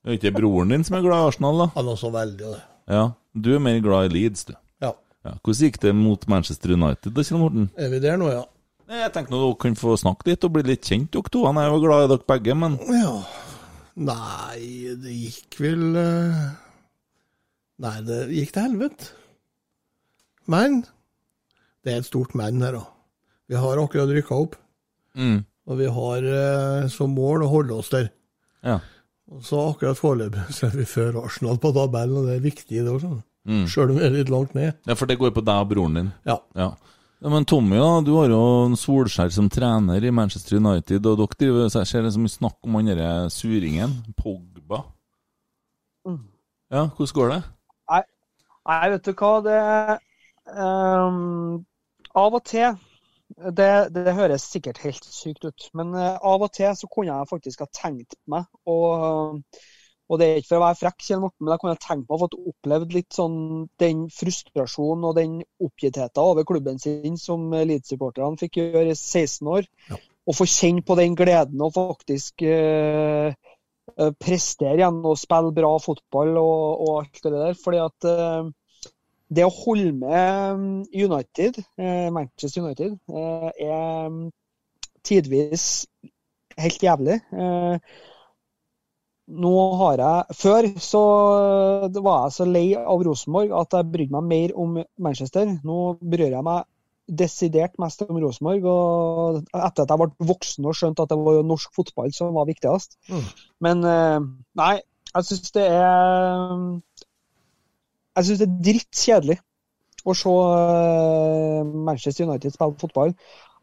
Det 0.09 0.15
er 0.15 0.23
ikke 0.23 0.39
broren 0.39 0.71
din 0.73 0.85
som 0.89 0.95
er 0.97 1.03
glad 1.05 1.21
i 1.21 1.29
Arsenal, 1.29 1.59
da? 1.61 1.65
Han 1.75 1.85
er 1.85 1.93
også 1.93 2.09
veldig 2.15 2.39
det. 2.55 2.61
Ja. 2.89 3.03
Du 3.37 3.51
er 3.53 3.59
mer 3.61 3.77
glad 3.85 4.07
i 4.09 4.15
Leeds, 4.15 4.47
du. 4.49 4.55
Ja. 4.81 4.95
Ja. 5.27 5.35
Hvordan 5.45 5.67
gikk 5.67 5.77
det 5.83 5.93
mot 5.99 6.25
Manchester 6.33 6.73
United, 6.73 7.13
da, 7.13 7.25
Kjell 7.29 7.43
Morten? 7.43 7.67
Er 7.77 7.93
vi 7.93 8.01
der 8.01 8.17
nå, 8.17 8.31
ja? 8.33 8.47
Jeg 8.89 9.13
tenkte 9.13 9.35
nå 9.35 9.43
dere 9.43 9.59
kan 9.61 9.77
få 9.77 9.99
snakke 10.01 10.31
litt 10.31 10.49
og 10.49 10.55
bli 10.55 10.65
litt 10.65 10.89
kjent, 10.89 11.11
dere 11.13 11.29
to. 11.29 11.45
Han 11.45 11.61
er 11.61 11.69
jo 11.69 11.85
glad 11.85 12.07
i 12.07 12.11
dere 12.15 12.29
begge, 12.33 12.57
men 12.57 12.81
Ja 12.89 13.13
Nei, 13.99 14.95
det 15.03 15.13
gikk 15.13 15.61
vel 15.61 15.85
eh, 15.99 16.43
Nei, 17.85 17.97
det 18.09 18.19
gikk 18.33 18.53
til 18.55 18.65
helvete. 18.71 19.13
Men 20.49 20.85
det 21.85 21.93
er 21.93 22.01
et 22.01 22.09
stort 22.09 22.33
men 22.39 22.65
her, 22.65 22.79
da. 22.79 22.87
Vi 23.53 23.61
har 23.61 23.81
akkurat 23.83 24.09
rykka 24.09 24.39
opp, 24.41 24.57
mm. 25.19 25.43
og 25.69 25.83
vi 25.85 25.93
har 26.01 26.29
eh, 26.33 26.87
som 26.97 27.13
mål 27.13 27.45
å 27.45 27.51
holde 27.53 27.77
oss 27.77 27.93
der. 27.93 28.09
Ja. 28.65 28.81
Og 29.29 29.45
så 29.45 29.61
akkurat 29.71 29.99
foreløpig 29.99 30.45
så 30.57 30.69
er 30.71 30.77
vi 30.81 30.87
før 30.89 31.23
Arsenal 31.25 31.61
på 31.61 31.73
tabellen, 31.77 32.21
og 32.21 32.29
det 32.29 32.39
er 32.39 32.45
viktig, 32.45 32.85
det 32.85 32.93
også. 32.93 33.17
Mm. 33.49 33.65
Sjøl 33.71 33.93
om 33.93 33.99
vi 33.99 34.05
er 34.05 34.15
litt 34.15 34.33
langt 34.33 34.55
ned. 34.57 34.77
ja, 34.87 34.97
for 34.99 35.09
det 35.09 35.19
går 35.21 35.33
på 35.37 35.45
deg 35.45 35.65
og 35.65 35.71
broren 35.71 35.99
din. 35.99 36.09
Ja. 36.29 36.39
Ja. 36.59 36.71
ja, 37.23 37.33
Men 37.33 37.47
Tommy, 37.49 37.79
da, 37.81 37.93
du 38.05 38.13
har 38.19 38.33
jo 38.33 38.41
en 38.67 38.77
Solskjær 38.77 39.33
som 39.33 39.49
trener 39.53 40.05
i 40.05 40.13
Manchester 40.13 40.59
United, 40.61 41.07
og 41.07 41.23
dere 41.23 41.41
driver 41.41 41.71
så 41.73 41.85
jeg 41.85 41.93
ser 41.93 42.05
det 42.05 42.15
så 42.17 42.25
mye 42.25 42.35
snakk 42.35 42.59
om 42.67 42.81
han 42.81 42.91
derre 42.93 43.13
suringen, 43.33 43.95
Pogba. 44.19 44.83
Mm. 46.09 46.27
Ja, 46.73 46.89
hvordan 46.89 47.17
går 47.17 47.33
det? 47.37 47.41
Nei, 48.69 48.91
vet 48.93 49.07
du 49.07 49.15
hva, 49.17 49.31
det 49.47 49.61
um, 50.53 51.63
Av 52.19 52.35
og 52.37 52.43
til 52.45 52.75
det, 53.37 53.73
det 53.95 54.15
høres 54.17 54.47
sikkert 54.53 54.81
helt 54.83 55.05
sykt 55.05 55.45
ut, 55.45 55.67
men 55.77 55.93
eh, 55.97 56.15
av 56.17 56.45
og 56.45 56.53
til 56.57 56.73
så 56.77 56.89
kunne 56.91 57.13
jeg 57.13 57.31
faktisk 57.31 57.65
ha 57.65 57.69
tenkt 57.77 58.17
meg 58.31 58.49
og, 58.71 59.43
og 60.09 60.21
det 60.21 60.29
er 60.29 60.41
ikke 60.41 60.55
for 60.55 60.59
å 60.59 60.65
være 60.65 60.79
frekk, 60.81 61.03
Kjell 61.05 61.21
Morten, 61.21 61.45
men 61.45 61.53
jeg 61.53 61.63
kunne 61.63 61.75
ha 61.75 61.83
tenkt 61.83 62.07
meg 62.09 62.17
å 62.17 62.21
få 62.23 62.53
opplevd 62.53 62.95
litt 62.97 63.17
sånn 63.17 63.41
den 63.83 64.07
frustrasjonen 64.13 65.05
og 65.11 65.19
den 65.19 65.35
oppgittheten 65.65 66.23
over 66.25 66.47
klubben 66.49 66.81
sin 66.81 67.19
som 67.21 67.51
Leeds-supporterne 67.53 68.41
fikk 68.41 68.63
gjøre 68.63 68.95
i 68.95 68.97
16 68.97 69.53
år. 69.53 69.69
Ja. 69.91 70.01
Og 70.29 70.37
få 70.37 70.45
kjenne 70.49 70.85
på 70.85 70.97
den 70.97 71.15
gleden 71.17 71.61
og 71.65 71.75
faktisk 71.77 72.45
eh, 72.45 73.33
eh, 73.33 74.11
prestere 74.21 74.77
igjen 74.77 74.99
og 75.05 75.21
spille 75.21 75.53
bra 75.57 75.75
fotball 75.81 76.35
og, 76.41 76.65
og 76.85 76.91
alt 77.03 77.23
det 77.25 77.33
der. 77.37 77.61
Fordi 77.61 77.81
at 77.85 78.09
eh, 78.09 78.51
det 79.29 79.45
å 79.45 79.53
holde 79.53 79.93
med 79.93 80.61
mm, 80.61 80.77
United, 81.05 81.61
eh, 81.81 82.09
Manchester 82.15 82.65
United, 82.65 82.97
eh, 83.13 83.51
er 83.69 84.09
mm, 84.13 84.23
tidvis 85.05 85.67
helt 86.59 86.83
jævlig. 86.83 87.19
Eh, 87.33 87.99
nå 89.29 89.53
har 89.77 90.01
jeg 90.01 90.37
Før 90.41 90.67
så 90.81 91.03
var 91.93 92.23
jeg 92.25 92.35
så 92.39 92.47
lei 92.49 92.67
av 92.81 93.03
Rosenborg 93.05 93.53
at 93.59 93.77
jeg 93.77 93.91
brydde 93.93 94.17
meg 94.17 94.29
mer 94.31 94.55
om 94.57 94.79
Manchester. 94.97 95.51
Nå 95.69 95.99
bryr 96.01 96.33
jeg 96.33 96.47
meg 96.47 96.65
desidert 97.09 97.77
mest 97.81 98.07
om 98.07 98.17
Rosenborg. 98.23 98.65
Og 98.65 99.43
etter 99.53 99.85
at 99.85 99.93
jeg 99.93 100.01
ble 100.01 100.31
voksen 100.33 100.71
og 100.71 100.79
skjønte 100.81 101.05
at 101.05 101.13
det 101.13 101.21
var 101.21 101.45
norsk 101.45 101.77
fotball 101.77 102.09
som 102.17 102.33
var 102.41 102.49
viktigst. 102.49 102.97
Mm. 103.13 103.29
Men 103.69 103.85
nei, 104.57 104.75
jeg 105.13 105.29
syns 105.29 105.53
det 105.59 105.69
er 105.77 106.57
Jeg 108.19 108.27
syns 108.27 108.41
det 108.41 108.49
er 108.49 108.63
drittkjedelig 108.67 109.39
å 110.09 110.15
se 110.17 110.33
eh, 110.33 111.69
Manchester 111.89 112.27
United 112.27 112.55
spille 112.55 112.81
fotball. 112.81 113.15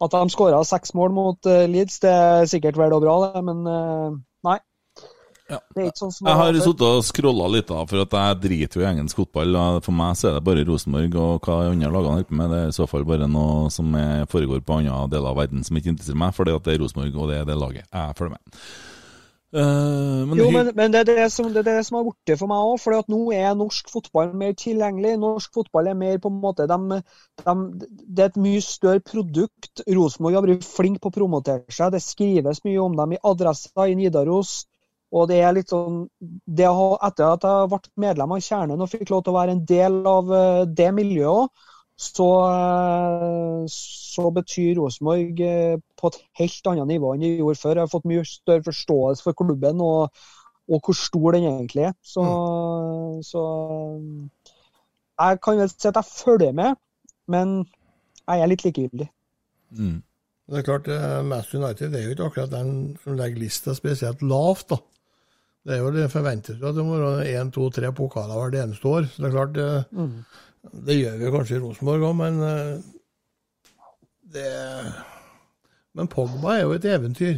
At 0.03 0.13
de 0.15 0.31
skåra 0.31 0.61
seks 0.67 0.95
mål 0.97 1.11
mot 1.15 1.49
eh, 1.49 1.65
Leeds, 1.71 1.99
det 2.03 2.13
er 2.13 2.47
sikkert 2.51 2.79
vel 2.79 2.95
og 2.95 3.03
bra, 3.03 3.17
det, 3.25 3.43
men 3.47 3.67
eh, 3.71 4.15
nei. 4.47 4.57
Ja. 5.45 5.59
Sånn 5.93 6.09
Jeg 6.25 6.37
har 6.39 6.55
sittet 6.57 6.81
og 6.87 7.03
scrolla 7.05 7.47
litt, 7.53 7.67
da, 7.69 7.83
for 7.85 8.01
at 8.01 8.15
jeg 8.17 8.39
driter 8.47 8.81
jo 8.81 8.85
i 8.85 8.89
engelsk 8.89 9.19
fotball. 9.19 9.59
For 9.85 9.93
meg 9.93 10.17
så 10.17 10.31
er 10.31 10.39
det 10.39 10.45
bare 10.47 10.63
Rosenborg, 10.65 11.19
og 11.21 11.45
hva 11.45 11.59
andre 11.67 11.91
lagene 11.93 12.15
holder 12.15 12.31
på 12.31 12.39
med, 12.39 12.49
det 12.49 12.63
er 12.63 12.71
i 12.71 12.79
så 12.79 12.87
fall 12.89 13.05
bare 13.05 13.29
noe 13.29 13.69
som 13.73 13.93
foregår 14.31 14.65
på 14.65 14.79
andre 14.79 15.03
deler 15.11 15.29
av 15.35 15.37
verden 15.43 15.61
som 15.67 15.77
ikke 15.77 15.93
interesserer 15.93 16.17
meg, 16.23 16.33
for 16.33 16.49
det 16.49 16.57
er 16.57 16.81
Rosenborg, 16.81 17.13
og 17.13 17.29
det 17.29 17.43
er 17.43 17.47
det 17.51 17.59
laget 17.61 17.85
jeg 17.85 18.17
følger 18.17 18.39
med. 18.39 18.65
Eh, 19.53 20.25
men 20.27 20.37
Jo, 20.37 20.49
men, 20.51 20.71
men 20.75 20.91
det, 20.91 21.03
er 21.03 21.09
det, 21.09 21.31
som, 21.31 21.47
det 21.53 21.61
er 21.61 21.77
det 21.77 21.85
som 21.87 21.99
er 21.99 22.05
borte 22.07 22.37
for 22.39 22.51
meg 22.51 22.69
òg. 22.69 22.77
For 22.81 23.11
nå 23.11 23.21
er 23.35 23.57
norsk 23.57 23.91
fotball 23.93 24.33
mer 24.37 24.55
tilgjengelig. 24.59 25.15
Norsk 25.21 25.53
fotball 25.55 25.91
er 25.91 25.97
mer 25.99 26.17
på 26.21 26.31
en 26.31 26.39
måte 26.43 26.67
de, 26.69 27.01
de, 27.43 27.55
Det 28.07 28.25
er 28.25 28.31
et 28.31 28.41
mye 28.41 28.63
større 28.65 29.03
produkt. 29.05 29.85
Rosenborg 29.87 30.39
har 30.39 30.47
vært 30.47 30.67
flink 30.67 31.01
på 31.03 31.11
å 31.11 31.17
promotere 31.19 31.65
seg. 31.69 31.93
Det 31.95 32.03
skrives 32.03 32.63
mye 32.67 32.81
om 32.83 32.97
dem 32.97 33.15
i 33.15 33.21
Adressa, 33.23 33.87
i 33.87 33.95
Nidaros. 33.99 34.63
Og 35.15 35.29
det 35.29 35.37
er 35.45 35.53
litt 35.55 35.71
sånn 35.71 36.05
det 36.19 36.67
Etter 36.67 37.29
at 37.29 37.45
jeg 37.45 37.69
ble 37.71 37.79
medlem 38.03 38.33
av 38.35 38.41
Kjernen 38.43 38.81
og 38.81 38.91
fikk 38.91 39.13
lov 39.13 39.23
til 39.23 39.31
å 39.31 39.37
være 39.37 39.55
en 39.55 39.63
del 39.69 40.01
av 40.09 40.33
eh, 40.33 40.63
det 40.67 40.89
miljøet 40.97 41.45
òg, 41.45 41.69
så, 41.97 42.29
eh, 42.51 43.65
så 43.71 44.29
betyr 44.35 44.79
Rosenborg 44.79 45.39
eh, 45.41 45.77
på 45.97 46.11
et 46.11 46.17
helt 46.41 46.71
annet 46.71 46.89
nivå 46.91 47.13
enn 47.13 47.23
de 47.23 47.29
gjorde 47.37 47.61
før. 47.61 47.77
Jeg 47.77 47.87
har 47.87 47.91
fått 47.93 48.09
mye 48.11 48.25
større 48.27 48.65
forståelse 48.65 49.23
for 49.23 49.37
klubben 49.39 49.83
og, 49.83 50.25
og 50.67 50.81
hvor 50.81 50.97
stor 50.99 51.37
den 51.37 51.47
egentlig 51.51 51.87
er. 51.89 51.93
Så, 52.03 52.25
så 53.23 53.43
jeg 55.15 55.39
kan 55.45 55.61
vel 55.61 55.71
si 55.71 55.87
at 55.87 56.01
jeg 56.01 56.11
følger 56.11 56.57
med, 56.57 56.75
men 57.31 57.61
jeg 58.25 58.41
er 58.41 58.51
litt 58.51 58.67
likegyldig. 58.67 59.09
mm. 59.71 60.03
Det 60.45 60.59
er 60.59 60.61
klart, 60.61 60.87
Mass 61.25 61.47
Manchester 61.49 61.57
United 61.57 61.95
er 61.97 62.03
jo 62.03 62.11
ikke 62.13 62.25
akkurat 62.27 62.51
den 62.51 62.67
som 63.01 63.15
legger 63.17 63.39
lista 63.41 63.73
spesielt 63.73 64.19
lavt, 64.21 64.67
da. 64.69 64.77
Det 65.65 65.73
er 65.73 65.79
jo 65.81 65.93
det 65.95 66.11
forventes 66.13 66.59
at 66.61 66.75
det 66.77 66.83
må 66.85 66.99
være 67.01 67.31
én, 67.39 67.49
to, 67.49 67.71
tre 67.73 67.89
pokaler 67.97 68.37
hvert 68.37 68.57
eneste 68.59 68.85
år. 68.85 69.07
Så 69.09 69.23
det 69.23 69.31
er 69.31 69.33
klart, 69.33 69.55
det, 69.55 70.03
det 70.71 70.99
gjør 70.99 71.17
vi 71.19 71.31
kanskje 71.33 71.57
i 71.57 71.63
Rosenborg 71.63 72.07
òg, 72.09 72.15
men 72.19 72.39
eh, 72.45 72.77
det 74.35 74.47
Men 75.95 76.09
Pogba 76.11 76.57
er 76.57 76.65
jo 76.65 76.73
et 76.75 76.85
eventyr. 76.91 77.37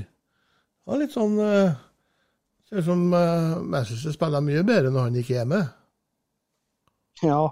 Han 0.87 0.95
er 0.95 1.03
litt 1.03 1.13
sånn 1.13 1.35
eh, 1.43 1.75
Ser 2.67 2.81
ut 2.81 2.87
som 2.87 3.03
eh, 3.13 3.57
Manchester 3.63 4.15
spiller 4.15 4.43
mye 4.43 4.63
bedre 4.67 4.91
når 4.91 5.05
han 5.07 5.19
ikke 5.21 5.37
er 5.39 5.45
med. 5.47 5.67
Ja. 7.23 7.43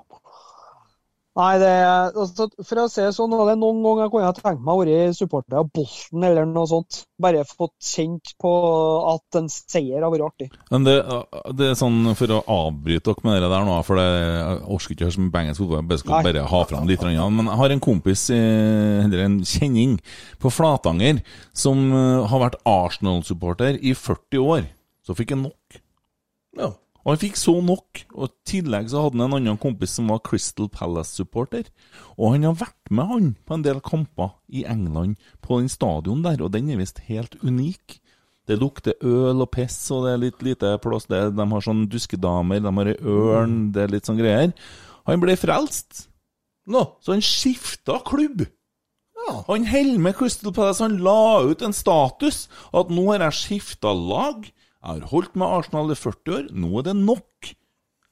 Nei, 1.35 1.57
det 1.59 1.67
er, 1.67 2.13
altså, 2.15 2.45
For 2.63 2.79
å 2.79 2.85
si 2.87 3.01
det 3.03 3.11
sånn, 3.11 3.33
det 3.35 3.51
er 3.51 3.57
noen 3.59 3.81
ganger 3.83 4.05
jeg 4.05 4.11
kunne 4.13 4.29
tenkt 4.37 4.61
meg 4.63 4.71
å 4.71 4.83
være 4.85 5.15
supporter 5.17 5.57
av 5.59 5.71
Bolten 5.75 6.23
eller 6.23 6.47
noe 6.47 6.69
sånt. 6.71 7.01
Bare 7.19 7.41
fått 7.49 7.73
kjent 7.83 8.31
på 8.39 8.51
at 9.11 9.39
en 9.41 9.49
seier 9.51 9.99
har 9.99 10.13
vært 10.13 10.29
artig. 10.29 10.47
Men 10.71 10.87
det, 10.87 10.95
det 11.59 11.67
er 11.73 11.79
sånn 11.79 12.13
for 12.15 12.37
å 12.37 12.39
avbryte 12.55 13.11
dere 13.11 13.27
med 13.27 13.43
det 13.43 13.51
der 13.51 13.67
nå, 13.67 13.75
for 13.87 13.99
det, 13.99 14.07
jeg 14.07 14.61
orker 14.77 14.95
ikke 14.95 15.03
å 15.03 15.09
høre 15.09 15.17
så 15.17 15.25
mye 15.25 15.33
på 15.35 15.41
engelsk 15.41 15.63
fotball, 15.63 15.81
jeg 15.81 15.89
bare 15.91 16.03
skal 16.05 16.29
bare 16.29 16.45
ha 16.53 16.63
fram 16.71 16.87
litt. 16.93 17.03
Men 17.03 17.51
jeg 17.51 17.59
har 17.63 17.75
en 17.75 17.83
kompis, 17.89 18.25
eh, 18.31 19.03
eller 19.03 19.25
en 19.25 19.37
kjenning, 19.43 19.99
på 20.39 20.53
Flatanger 20.55 21.19
som 21.51 21.83
eh, 21.91 22.23
har 22.31 22.45
vært 22.47 22.61
Arsenal-supporter 22.63 23.81
i 23.83 23.91
40 23.91 24.47
år. 24.55 24.71
Så 25.03 25.19
fikk 25.19 25.35
han 25.35 25.43
nok. 25.49 25.83
Ja. 26.55 26.71
Og 27.05 27.13
han 27.13 27.21
fikk 27.21 27.37
så 27.37 27.53
nok. 27.61 28.01
Og 28.17 28.31
I 28.31 28.49
tillegg 28.49 28.89
så 28.89 29.03
hadde 29.05 29.19
han 29.21 29.27
en 29.29 29.37
annen 29.37 29.59
kompis 29.61 29.93
som 29.99 30.09
var 30.09 30.23
Crystal 30.25 30.69
Palace-supporter. 30.73 31.69
Og 32.17 32.33
han 32.33 32.47
har 32.47 32.57
vært 32.57 32.89
med 32.89 33.11
han 33.11 33.27
på 33.45 33.57
en 33.57 33.65
del 33.65 33.81
kamper 33.85 34.33
i 34.49 34.65
England 34.65 35.19
på 35.45 35.59
den 35.61 35.69
stadion 35.69 36.25
der, 36.25 36.41
og 36.41 36.51
den 36.55 36.71
er 36.73 36.81
visst 36.81 37.03
helt 37.05 37.37
unik. 37.45 37.99
Det 38.49 38.57
lukter 38.61 38.97
øl 39.05 39.41
og 39.41 39.51
piss, 39.53 39.77
og 39.93 40.05
det 40.05 40.11
er 40.13 40.21
litt 40.21 40.43
lite 40.45 40.73
plass. 40.81 41.07
Det, 41.09 41.21
de 41.37 41.47
har 41.53 41.65
sånn 41.65 41.85
duskedamer, 41.89 42.61
de 42.61 42.73
har 42.79 42.91
ei 42.91 42.97
ørn, 43.01 43.55
det 43.73 43.85
er 43.85 43.95
litt 43.95 44.09
sånn 44.09 44.19
greier. 44.21 44.53
Han 45.05 45.21
ble 45.21 45.37
frelst, 45.37 46.07
Nå. 46.69 46.81
så 47.01 47.13
han 47.13 47.25
skifta 47.25 47.99
klubb. 48.05 48.47
Ja. 49.25 49.39
Han 49.47 49.65
holder 49.69 50.01
med 50.01 50.17
Crystal 50.17 50.53
Palace. 50.53 50.83
Han 50.83 50.99
la 51.05 51.41
ut 51.45 51.61
en 51.65 51.73
status 51.73 52.45
at 52.73 52.91
nå 52.93 53.07
har 53.11 53.25
jeg 53.27 53.39
skifta 53.39 53.93
lag. 53.93 54.45
Jeg 54.85 55.01
har 55.01 55.07
holdt 55.09 55.35
med 55.35 55.47
Arsenal 55.49 55.89
i 55.91 55.95
40 55.97 56.33
år. 56.37 56.49
Nå 56.53 56.69
er 56.79 56.83
det 56.91 56.95
nok. 56.99 57.49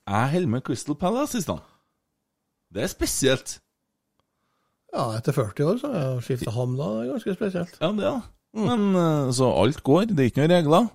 Jeg 0.09 0.31
holder 0.33 0.49
med 0.55 0.63
Crystal 0.65 0.95
Palace 0.97 1.37
i 1.37 1.41
stedet. 1.45 1.61
Det 2.73 2.81
er 2.83 2.89
spesielt. 2.89 3.59
ja, 4.93 5.03
etter 5.17 5.33
40 5.33 5.65
år 5.69 5.77
så 5.81 5.91
har 5.93 5.99
jeg 6.01 6.23
skifta 6.25 6.51
ham, 6.55 6.73
da. 6.77 6.87
Det 6.97 7.03
er 7.05 7.11
ganske 7.13 7.35
spesielt. 7.37 7.77
Ja, 7.81 7.91
det 7.97 8.05
er. 8.09 8.21
Men 8.53 8.95
eh, 8.95 9.31
Så 9.33 9.47
alt 9.61 9.83
går. 9.85 10.07
Det 10.09 10.19
er 10.19 10.29
ikke 10.31 10.41
noen 10.43 10.55
regler. 10.57 10.89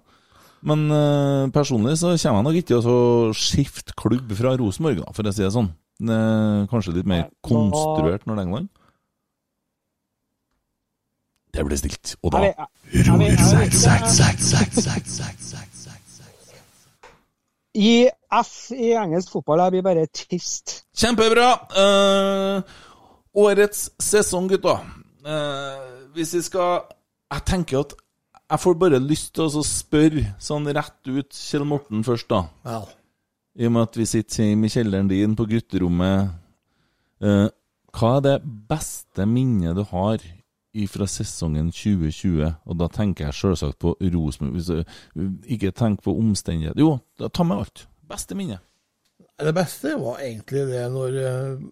Men 0.67 0.85
eh, 0.91 1.47
personlig 1.55 1.95
så 2.01 2.11
kommer 2.19 2.43
jeg 2.43 2.47
nok 2.49 2.59
ikke 2.59 2.69
til 2.83 2.91
å 2.91 3.33
skifte 3.39 3.95
klubb 3.99 4.35
fra 4.35 4.57
Rosenborg, 4.59 4.99
da, 5.05 5.13
for 5.15 5.23
å 5.23 5.33
si 5.35 5.43
det 5.47 5.53
sånn. 5.55 5.71
Det 5.99 6.15
er 6.15 6.67
kanskje 6.71 6.95
litt 6.99 7.07
mer 7.11 7.29
konstruert 7.47 8.27
når 8.27 8.35
det 8.35 8.43
er 8.43 8.47
England. 8.49 8.69
Det 11.55 11.65
ble 11.67 11.79
stilt. 11.81 12.17
Og 12.23 12.31
da 12.35 12.41
vet- 12.43 12.57
jeg- 12.59 13.05
jeg 13.07 13.19
vet- 13.19 13.39
jeg 13.39 13.59
vet 13.59 13.73
ikke. 13.73 15.68
I 17.79 18.09
F 18.35 18.73
i 18.75 18.91
engelsk 18.99 19.31
fotball 19.37 19.63
jeg 19.63 19.77
blir 19.77 19.85
bare 19.87 20.07
trist. 20.11 20.81
Kjempebra! 20.99 21.49
Uh, 21.71 22.79
årets 23.39 23.85
sesong, 24.03 24.49
gutta. 24.51 24.81
Uh, 25.23 26.09
hvis 26.17 26.33
vi 26.39 26.41
skal 26.47 26.89
Jeg 27.29 27.45
tenker 27.45 27.83
at 27.83 27.93
jeg 28.49 28.63
får 28.63 28.77
bare 28.81 28.99
lyst 29.03 29.35
til 29.37 29.45
å 29.45 29.63
spørre 29.67 30.23
sånn 30.41 30.71
rett 30.73 31.11
ut 31.11 31.37
Kjell 31.37 31.67
Morten 31.69 32.01
først, 32.07 32.31
da. 32.33 32.47
Ja. 32.65 32.81
I 33.61 33.69
og 33.69 33.75
med 33.75 33.85
at 33.91 33.99
vi 34.01 34.07
sitter 34.09 34.49
hjemme 34.49 34.71
i 34.71 34.73
kjelleren 34.73 35.11
din 35.11 35.35
på 35.37 35.45
gutterommet. 35.51 36.33
Uh, 37.21 37.47
hva 37.93 38.15
er 38.17 38.25
det 38.25 38.37
beste 38.71 39.27
minnet 39.29 39.77
du 39.77 39.85
har 39.91 40.25
fra 40.91 41.07
sesongen 41.09 41.71
2020? 41.73 42.53
Og 42.69 42.79
da 42.79 42.89
tenker 42.93 43.29
jeg 43.29 43.39
selvsagt 43.39 43.79
på 43.83 43.95
Rosenborg. 43.99 44.85
Ikke 45.49 45.73
tenk 45.73 46.03
på 46.05 46.15
omstendigheter 46.19 46.81
Jo, 46.83 46.99
da 47.19 47.31
ta 47.33 47.47
med 47.47 47.65
alt. 47.65 47.87
Beste 48.09 48.37
minnet. 48.39 48.65
Det 49.39 49.55
beste 49.55 49.95
var 50.01 50.23
egentlig 50.23 50.65
det 50.67 50.87
når 50.91 51.19
eh, 51.23 51.67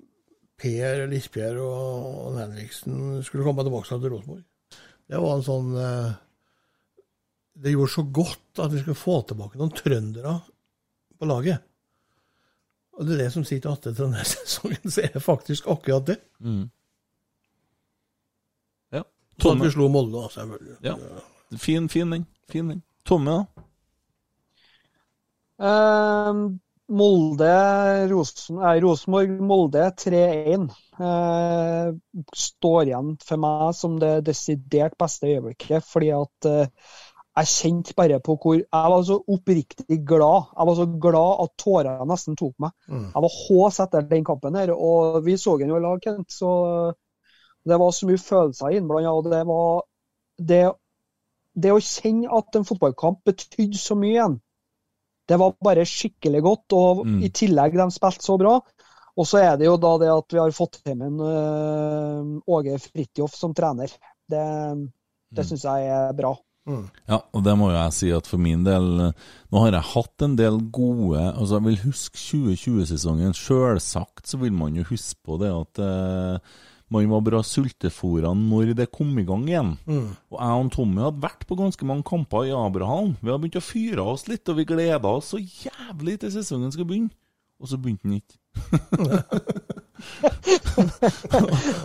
Per 0.56 1.06
Lisbjerg 1.10 1.62
og 1.62 2.36
Henriksen 2.38 3.24
skulle 3.26 3.44
komme 3.46 3.64
tilbake 3.66 3.90
til 3.90 4.12
Rosenborg. 4.12 4.44
Det 5.06 5.22
var 5.22 5.36
en 5.36 5.46
sånn 5.46 5.72
eh, 5.78 6.12
Det 7.62 7.72
gjorde 7.74 7.94
så 7.94 8.04
godt 8.20 8.62
at 8.64 8.74
vi 8.74 8.82
skulle 8.82 8.98
få 8.98 9.20
tilbake 9.28 9.58
noen 9.58 9.74
trøndere 9.74 10.38
på 11.16 11.28
laget. 11.28 11.64
Og 12.96 13.04
det 13.04 13.16
er 13.16 13.26
det 13.26 13.32
som 13.34 13.44
sitter 13.44 13.68
igjen 13.68 13.78
etter 13.80 13.98
denne 13.98 14.24
sesongen, 14.34 14.88
så 14.88 15.04
er 15.04 15.14
det 15.16 15.24
faktisk 15.24 15.68
akkurat 15.72 16.10
det. 16.12 16.18
Ja. 16.40 16.56
At 19.36 19.42
Tomme. 19.42 19.64
vi 19.64 19.70
slo 19.70 19.88
Molde, 19.92 20.22
da, 20.22 20.28
selvfølgelig. 20.32 20.76
Ja. 20.82 20.94
Fin, 21.58 21.88
fin 21.88 22.12
den. 22.12 22.26
Fin 22.48 22.68
den. 22.68 22.82
Tomme, 23.04 23.30
da? 23.36 23.62
Uh, 25.56 26.56
Molde, 26.88 28.06
Rosen, 28.10 28.58
eh, 28.62 28.80
Rosenborg, 28.82 29.40
Molde 29.42 29.90
3-1. 29.98 30.68
Eh, 31.00 31.88
står 32.36 32.86
igjen 32.86 33.16
for 33.26 33.42
meg 33.42 33.74
som 33.74 33.96
det 34.00 34.20
desidert 34.28 34.94
beste 34.98 35.26
øyeblikket, 35.32 35.84
fordi 35.84 36.12
at 36.14 36.48
eh, 36.50 36.92
jeg 37.36 37.50
kjente 37.52 37.94
bare 37.98 38.20
på 38.24 38.36
hvor 38.40 38.54
Jeg 38.56 38.92
var 38.92 39.02
så 39.04 39.18
oppriktig 39.28 39.98
glad. 40.08 40.46
Jeg 40.54 40.68
var 40.70 40.78
så 40.78 40.86
glad 40.86 41.42
at 41.44 41.56
tårene 41.60 42.06
nesten 42.08 42.38
tok 42.38 42.54
meg. 42.62 42.72
Mm. 42.88 43.10
Jeg 43.10 43.24
var 43.26 43.34
hås 43.42 43.80
etter 43.84 44.06
den 44.12 44.24
kampen 44.24 44.56
her, 44.56 44.72
og 44.72 45.18
vi 45.26 45.36
så 45.36 45.58
den 45.58 45.74
jo 45.74 45.80
i 45.80 45.84
lag, 45.84 46.00
Kent, 46.00 46.30
så 46.32 46.52
det 47.66 47.78
var 47.82 47.90
så 47.94 48.06
mye 48.08 48.20
følelser 48.22 48.76
innblanda, 48.78 49.12
og 49.12 49.24
det 49.30 49.42
var 49.48 49.82
det, 50.38 50.62
det 51.56 51.72
å 51.74 51.80
kjenne 51.82 52.30
at 52.38 52.56
en 52.58 52.66
fotballkamp 52.68 53.22
betydde 53.26 53.78
så 53.80 53.96
mye 53.98 54.12
igjen, 54.14 54.36
det 55.26 55.38
var 55.42 55.56
bare 55.64 55.82
skikkelig 55.88 56.42
godt. 56.44 56.72
Og 56.78 57.04
Mm. 57.06 57.22
i 57.26 57.28
tillegg, 57.34 57.74
de 57.74 57.90
spilte 57.90 58.22
så 58.22 58.36
bra. 58.38 58.60
Og 59.16 59.26
så 59.26 59.40
er 59.42 59.56
det 59.56 59.66
jo 59.66 59.76
da 59.80 59.96
det 59.98 60.10
at 60.12 60.32
vi 60.32 60.38
har 60.38 60.52
fått 60.54 60.76
hjem 60.86 61.02
en 61.02 61.20
øh, 61.20 62.40
Åge 62.46 62.78
Fridtjof 62.78 63.34
som 63.34 63.54
trener. 63.54 63.88
Det, 64.28 64.44
det 65.32 65.42
Mm. 65.44 65.48
syns 65.48 65.64
jeg 65.64 65.86
er 65.88 66.12
bra. 66.12 66.36
Ja, 67.08 67.20
og 67.32 67.44
det 67.46 67.52
må 67.58 67.68
jo 67.70 67.76
jeg 67.78 67.92
si 67.94 68.08
at 68.10 68.26
for 68.26 68.38
min 68.42 68.64
del 68.66 68.86
eh, 69.00 69.12
Nå 69.54 69.60
har 69.62 69.70
jeg 69.70 69.86
hatt 69.94 70.22
en 70.26 70.32
del 70.36 70.56
gode 70.74 71.20
Altså, 71.38 71.60
jeg 71.60 71.64
vil 71.64 71.76
huske 71.84 72.18
2020-sesongen. 72.18 73.34
Selvsagt 73.38 74.26
så 74.26 74.38
vil 74.40 74.52
man 74.52 74.74
jo 74.74 74.82
huske 74.88 75.14
på 75.24 75.38
det 75.38 75.50
at 75.54 75.78
eh, 75.78 76.38
man 76.94 77.08
var 77.10 77.20
bra 77.26 77.40
sultefòra 77.42 78.30
når 78.38 78.70
det 78.78 78.86
kom 78.94 79.10
i 79.18 79.24
gang 79.26 79.42
igjen. 79.48 79.72
Og 80.30 80.38
jeg 80.38 80.64
og 80.64 80.70
Tommy 80.76 81.00
hadde 81.02 81.22
vært 81.24 81.42
på 81.48 81.56
ganske 81.58 81.84
mange 81.88 82.04
kamper 82.06 82.46
i 82.46 82.52
Abraham. 82.54 83.16
Vi 83.20 83.26
hadde 83.30 83.42
begynt 83.42 83.58
å 83.58 83.64
fyre 83.66 84.02
oss 84.14 84.28
litt, 84.30 84.46
og 84.48 84.56
vi 84.60 84.64
gleda 84.68 85.08
oss 85.18 85.32
så 85.34 85.38
jævlig 85.42 86.20
til 86.22 86.30
sesongen 86.36 86.70
skulle 86.74 86.90
begynne. 86.92 87.10
Og 87.58 87.66
så 87.70 87.76
begynte 87.80 88.06
den 88.06 88.20
ikke. 88.20 88.36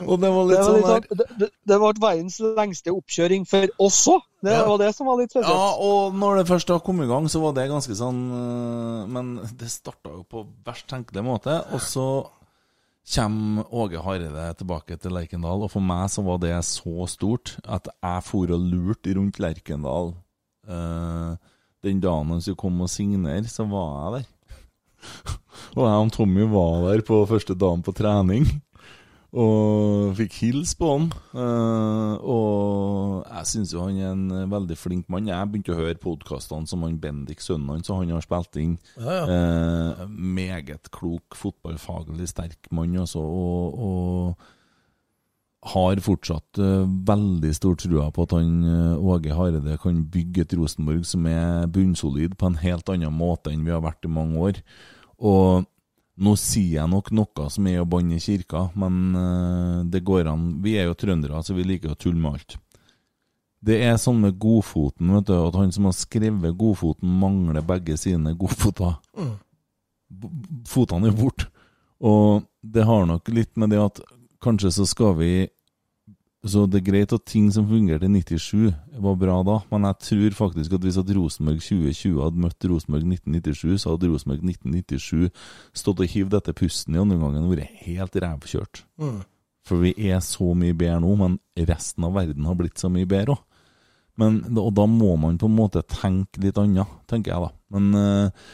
og 0.07 0.19
det 0.19 0.29
var 0.31 0.45
Det, 0.45 0.51
litt 0.51 0.59
var 0.59 0.65
sånn 0.67 0.75
litt 0.75 0.87
her 0.87 1.01
sånn, 1.05 1.17
det, 1.21 1.25
det, 1.39 1.47
det 1.71 1.77
ble 1.81 1.91
verdens 2.03 2.37
lengste 2.57 2.89
oppkjøring 2.95 3.43
for 3.49 3.63
oss 3.87 3.99
òg. 4.11 4.21
Det 4.41 4.51
Ja. 4.55 4.63
var 4.67 4.77
det 4.81 4.91
som 4.97 5.05
var 5.07 5.17
litt 5.21 5.31
spesielt. 5.31 5.53
Ja, 5.53 5.67
og 5.79 6.13
når 6.17 6.31
det 6.41 6.47
først 6.49 6.67
har 6.73 6.79
kommet 6.83 7.05
i 7.05 7.09
gang, 7.11 7.25
så 7.29 7.39
var 7.43 7.51
det 7.57 7.67
ganske 7.69 7.95
sånn 7.95 8.21
øh, 8.33 9.07
Men 9.07 9.35
det 9.57 9.69
starta 9.69 10.09
jo 10.15 10.23
på 10.27 10.45
verst 10.65 10.87
tenkelig 10.89 11.23
måte. 11.23 11.59
Og 11.73 11.81
så 11.81 12.05
kommer 13.11 13.67
Åge 13.75 14.01
Hareide 14.01 14.45
tilbake 14.59 14.97
til 14.99 15.13
Lerkendal, 15.15 15.65
og 15.65 15.71
for 15.73 15.83
meg 15.83 16.07
så 16.13 16.23
var 16.25 16.39
det 16.41 16.53
så 16.67 17.07
stort 17.11 17.57
at 17.65 17.89
jeg 17.91 18.25
for 18.27 18.53
og 18.55 18.67
lurte 18.71 19.15
rundt 19.17 19.39
Lerkendal. 19.41 20.13
Uh, 20.67 21.35
den 21.83 22.01
dagen 22.01 22.31
han 22.31 22.41
skulle 22.43 22.61
komme 22.61 22.85
og 22.85 22.93
signere, 22.93 23.43
så 23.49 23.65
var 23.69 23.91
jeg 23.95 24.19
der. 24.19 24.27
og 25.77 25.83
jeg 25.87 26.03
og 26.05 26.11
Tommy 26.13 26.45
var 26.51 26.85
der 26.87 27.05
på 27.05 27.23
første 27.29 27.57
dagen 27.57 27.83
på 27.83 27.95
trening. 27.97 28.47
Og 29.31 30.11
fikk 30.17 30.33
hilse 30.41 30.75
på 30.75 30.87
han. 30.91 31.05
eh, 31.39 32.15
og 32.19 33.21
jeg 33.29 33.47
syns 33.47 33.71
jo 33.71 33.85
han 33.85 33.99
er 34.01 34.09
en 34.11 34.25
eh, 34.35 34.49
veldig 34.51 34.75
flink 34.75 35.07
mann. 35.11 35.29
Jeg 35.31 35.47
begynte 35.47 35.71
å 35.71 35.77
høre 35.79 35.95
podkastene 36.03 36.67
som 36.67 36.83
han 36.83 36.97
Bendik, 36.99 37.39
sønnen 37.39 37.69
hans, 37.71 37.87
og 37.89 38.01
han 38.01 38.11
har 38.11 38.25
spilt 38.25 38.59
inn. 38.59 38.73
Ja, 38.99 39.21
ja. 39.21 39.37
Eh, 39.37 40.03
meget 40.11 40.91
klok, 40.91 41.37
fotballfaglig 41.39 42.27
sterk 42.27 42.67
mann, 42.75 42.97
altså. 42.99 43.23
Og, 43.23 43.79
og 43.79 45.71
har 45.71 45.99
fortsatt 46.01 46.57
veldig 47.07 47.51
stor 47.53 47.75
trua 47.77 48.07
på 48.11 48.23
at 48.25 48.31
han 48.33 48.63
Åge 48.97 49.35
Hareide 49.37 49.75
kan 49.77 49.99
bygge 50.09 50.41
et 50.41 50.55
Rosenborg 50.57 51.03
som 51.05 51.27
er 51.29 51.67
bunnsolid 51.69 52.33
på 52.33 52.49
en 52.49 52.57
helt 52.63 52.89
annen 52.89 53.13
måte 53.13 53.53
enn 53.53 53.61
vi 53.61 53.69
har 53.69 53.83
vært 53.85 54.09
i 54.09 54.09
mange 54.09 54.41
år. 54.41 54.63
Og 55.21 55.69
nå 56.21 56.35
sier 56.37 56.81
jeg 56.81 56.91
nok 56.91 57.09
noe 57.17 57.47
som 57.53 57.67
er 57.69 57.81
å 57.81 57.87
banne 57.89 58.19
kirka, 58.21 58.67
men 58.79 59.15
eh, 59.17 59.77
det 59.93 60.03
går 60.05 60.29
an. 60.29 60.49
Vi 60.63 60.75
er 60.77 60.89
jo 60.89 60.97
trøndere, 60.97 61.41
så 61.43 61.55
vi 61.57 61.65
liker 61.65 61.93
å 61.93 61.99
tulle 61.99 62.21
med 62.21 62.37
alt. 62.37 62.57
Det 63.61 63.77
er 63.85 63.97
sånn 64.01 64.21
med 64.23 64.39
Godfoten, 64.41 65.11
vet 65.15 65.27
du, 65.29 65.35
at 65.37 65.57
han 65.57 65.73
som 65.73 65.87
har 65.89 65.97
skrevet 65.97 66.57
Godfoten, 66.57 67.09
mangler 67.21 67.61
begge 67.65 67.97
sine 68.01 68.33
godfoter. 68.37 68.95
Mm. 69.17 69.35
Fotene 70.69 71.11
er 71.11 71.17
borte. 71.17 71.49
Og 72.01 72.47
det 72.61 72.87
har 72.89 73.05
nok 73.05 73.29
litt 73.29 73.53
med 73.61 73.69
det 73.73 73.81
at 73.81 74.01
kanskje 74.41 74.71
så 74.73 74.87
skal 74.89 75.13
vi 75.19 75.33
Så 76.41 76.63
det 76.65 76.79
er 76.79 76.87
greit 76.87 77.11
at 77.13 77.25
ting 77.29 77.51
som 77.53 77.67
fungerte 77.69 78.07
i 78.07 78.09
97, 78.09 78.71
var 79.03 79.17
bra 79.21 79.35
da, 79.45 79.59
men 79.69 79.83
jeg 79.85 79.97
tror 80.07 80.37
faktisk 80.39 80.73
at 80.73 80.87
hvis 80.87 80.97
at 80.97 81.11
Rosenborg 81.13 81.59
2020 81.61 82.15
hadde 82.17 82.41
møtt 82.41 82.65
Rosenborg 82.71 83.05
1997, 83.05 83.75
så 83.83 83.93
hadde 83.93 84.09
Rosenborg 84.09 84.41
1997 84.49 85.29
stått 85.83 86.01
og 86.01 86.09
hivd 86.15 86.39
etter 86.39 86.57
pusten 86.57 86.97
i 86.97 87.01
andre 87.03 87.19
omgangen 87.19 87.45
og 87.45 87.53
vært 87.53 87.83
helt 87.85 88.17
rævkjørt. 88.25 88.81
For 89.69 89.85
vi 89.85 89.93
er 90.09 90.17
så 90.25 90.49
mye 90.57 90.73
bedre 90.73 90.97
nå, 91.03 91.13
men 91.19 91.37
resten 91.69 92.09
av 92.09 92.17
verden 92.17 92.49
har 92.49 92.57
blitt 92.57 92.81
så 92.81 92.89
mye 92.89 93.09
bedre 93.09 93.37
òg. 93.37 93.47
Og 94.21 94.73
da 94.77 94.85
må 94.89 95.13
man 95.21 95.37
på 95.41 95.47
en 95.49 95.55
måte 95.55 95.81
tenke 95.89 96.41
litt 96.43 96.57
annet, 96.61 96.89
tenker 97.09 97.31
jeg 97.35 97.45
da. 97.45 97.51
Men 97.73 97.93
eh, 97.97 98.49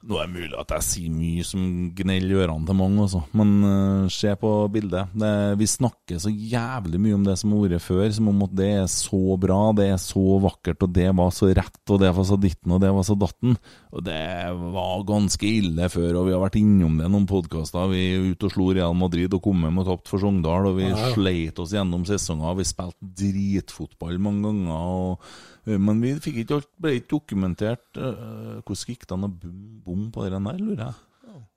nå 0.00 0.16
er 0.16 0.28
det 0.30 0.32
mulig 0.32 0.56
at 0.56 0.70
jeg 0.72 0.84
sier 0.86 1.12
mye 1.12 1.42
som 1.44 1.64
gneller 1.96 2.46
ørene 2.46 2.64
til 2.64 2.76
mange, 2.78 3.02
også. 3.04 3.20
Men 3.36 3.50
uh, 3.66 4.06
se 4.12 4.32
på 4.40 4.52
bildet. 4.72 5.12
Det, 5.12 5.32
vi 5.60 5.68
snakker 5.68 6.22
så 6.22 6.32
jævlig 6.32 7.00
mye 7.04 7.18
om 7.18 7.26
det 7.26 7.34
som 7.36 7.52
har 7.52 7.66
vært 7.66 7.84
før, 7.84 8.06
som 8.16 8.30
om 8.32 8.40
at 8.46 8.54
det 8.56 8.70
er 8.78 8.88
så 8.92 9.36
bra, 9.40 9.58
det 9.76 9.90
er 9.92 10.00
så 10.00 10.24
vakkert, 10.40 10.86
og 10.86 10.94
det 10.96 11.10
var 11.20 11.34
så 11.36 11.50
rett, 11.52 11.82
og 11.84 12.00
det 12.00 12.14
var 12.16 12.28
så 12.30 12.40
ditten, 12.40 12.76
og 12.76 12.80
det 12.80 12.94
var 12.96 13.06
så 13.10 13.18
datten. 13.20 13.58
Og 13.92 14.06
det 14.08 14.24
var 14.72 15.06
ganske 15.10 15.52
ille 15.52 15.92
før, 15.92 16.22
og 16.22 16.30
vi 16.30 16.36
har 16.36 16.44
vært 16.46 16.60
innom 16.62 16.96
det 16.96 17.10
i 17.10 17.12
noen 17.12 17.28
podkaster. 17.28 17.92
Vi 17.92 18.02
er 18.14 18.26
ute 18.32 18.48
og 18.48 18.56
slo 18.56 18.70
Real 18.72 18.96
Madrid 18.96 19.36
og 19.36 19.44
kom 19.44 19.68
hjem 19.68 19.84
og 19.84 19.90
tapte 19.90 20.14
for 20.14 20.24
Sogndal, 20.24 20.72
og 20.72 20.80
vi 20.80 20.88
sleit 21.12 21.60
oss 21.60 21.76
gjennom 21.76 22.08
sesonger. 22.08 22.56
Vi 22.56 22.70
spilte 22.72 23.14
dritfotball 23.20 24.16
mange 24.22 24.48
ganger. 24.48 24.76
og 24.80 25.48
Men 25.68 26.00
vi 26.00 26.14
fikk 26.22 26.40
ikke 26.42 26.60
alt, 26.60 26.68
ble 26.80 26.94
ikke 26.96 27.10
dokumentert 27.12 27.98
eh, 28.00 28.60
Hvordan 28.64 28.84
gikk 28.88 29.02
det 29.04 29.16
an 29.16 29.26
å 29.26 29.28
bom, 29.28 29.58
bom 29.84 30.06
på 30.14 30.24
den 30.24 30.48
der, 30.48 30.60
lurer 30.60 30.84
jeg. 30.86 30.98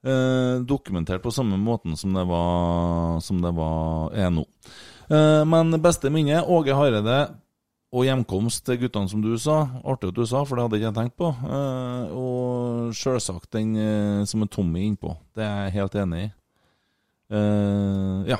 Eh, 0.03 0.57
dokumentert 0.67 1.23
på 1.23 1.31
samme 1.31 1.55
måten 1.57 1.95
som 1.95 2.11
det 2.15 2.25
var, 2.27 3.21
som 3.23 3.39
det 3.41 3.53
var 3.55 4.11
er 4.11 4.33
nå. 4.35 4.43
Eh, 5.07 5.43
men 5.47 5.79
beste 5.83 6.11
minne, 6.11 6.43
Åge 6.43 6.75
Hareide 6.75 7.21
og 7.93 8.07
hjemkomst 8.07 8.63
til 8.65 8.79
guttene, 8.81 9.09
som 9.09 9.21
du 9.21 9.31
sa. 9.37 9.59
Artig 9.85 10.09
at 10.09 10.17
du 10.17 10.25
sa, 10.25 10.41
for 10.47 10.57
det 10.57 10.65
hadde 10.65 10.79
ikke 10.79 10.89
jeg 10.89 10.97
tenkt 10.97 11.17
på. 11.21 11.29
Eh, 11.29 12.15
og 12.17 12.95
sjølsagt 12.97 13.51
den 13.53 13.75
eh, 13.77 14.23
som 14.29 14.43
er 14.43 14.49
Tommy 14.51 14.87
innpå. 14.87 15.13
Det 15.37 15.45
er 15.45 15.67
jeg 15.67 15.75
helt 15.77 15.97
enig 16.01 16.23
i. 16.23 16.29
Eh, 17.37 18.31
ja. 18.33 18.39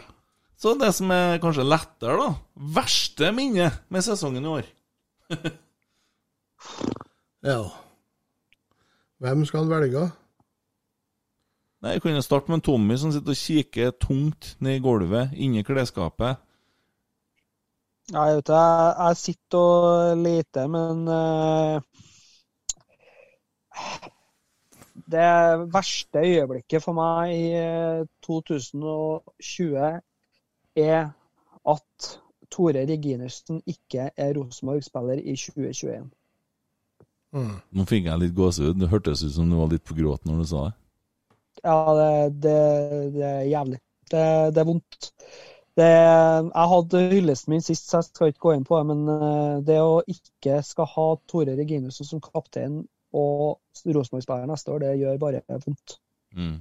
Så 0.58 0.74
det 0.80 0.90
som 0.98 1.12
er 1.14 1.42
kanskje 1.44 1.68
lettere, 1.68 2.18
da. 2.18 2.32
Verste 2.80 3.30
minne 3.36 3.70
med 3.94 4.06
sesongen 4.06 4.46
i 4.46 4.56
år. 4.58 4.72
Ja. 7.44 7.60
Hvem 9.20 9.46
skal 9.46 9.60
han 9.60 9.70
velge? 9.70 10.04
Nei, 11.84 11.92
Jeg 11.92 12.02
kunne 12.02 12.22
starte 12.24 12.48
med 12.48 12.56
en 12.56 12.64
Tommy 12.64 12.96
som 12.96 13.12
sitter 13.12 13.36
og 13.36 13.40
kikker 13.40 13.92
tungt 14.00 14.54
ned 14.64 14.78
i 14.78 14.84
gulvet, 14.84 15.34
inni 15.36 15.64
klesskapet. 15.68 16.40
Jeg 18.12 18.36
vet 18.36 18.38
ikke, 18.38 18.56
jeg, 18.56 18.96
jeg 19.00 19.18
sitter 19.18 19.58
og 19.58 20.18
leter, 20.18 20.68
men 20.68 21.08
uh, 21.08 21.82
Det 25.12 25.30
verste 25.74 26.24
øyeblikket 26.24 26.84
for 26.84 26.96
meg 26.96 27.34
i 27.36 27.48
eh, 27.60 28.06
2020 28.24 30.02
er 30.76 31.10
at 31.74 32.23
Tore 32.54 32.84
Reginersen 32.90 33.62
ikke 33.70 34.12
er 34.14 34.36
Rosenborg-spiller 34.38 35.22
i 35.24 35.34
2021. 35.40 36.12
Mm. 37.34 37.56
Nå 37.74 37.86
fikk 37.90 38.08
jeg 38.10 38.22
litt 38.22 38.36
gåsehud. 38.38 38.78
Det 38.78 38.92
hørtes 38.92 39.24
ut 39.26 39.34
som 39.34 39.50
du 39.50 39.58
var 39.58 39.72
litt 39.72 39.86
på 39.88 39.98
gråt 39.98 40.28
når 40.30 40.44
du 40.44 40.50
sa 40.52 40.68
det. 40.68 40.76
Ja, 41.64 41.78
det, 41.98 42.12
det, 42.44 42.60
det 43.16 43.26
er 43.30 43.50
jævlig. 43.50 43.80
Det, 44.12 44.26
det 44.54 44.62
er 44.62 44.68
vondt. 44.68 45.10
Det, 45.74 45.90
jeg 45.90 46.70
hadde 46.74 47.02
hyllesten 47.10 47.56
min 47.56 47.64
sist, 47.66 47.88
så 47.90 48.00
jeg 48.00 48.10
skal 48.12 48.30
ikke 48.30 48.46
gå 48.46 48.54
inn 48.58 48.68
på 48.68 48.78
det. 48.78 48.86
Men 48.92 49.14
eh, 49.16 49.56
det 49.66 49.80
å 49.82 50.04
ikke 50.10 50.60
skal 50.66 50.90
ha 50.94 51.08
Tore 51.30 51.58
Reginussen 51.58 52.10
som 52.10 52.22
kaptein 52.24 52.84
og 53.14 53.60
Rosenborg-spiller 53.88 54.50
neste 54.50 54.74
år, 54.74 54.84
det 54.84 54.94
gjør 55.02 55.22
bare 55.22 55.42
vondt. 55.50 55.98
Mm. 56.38 56.60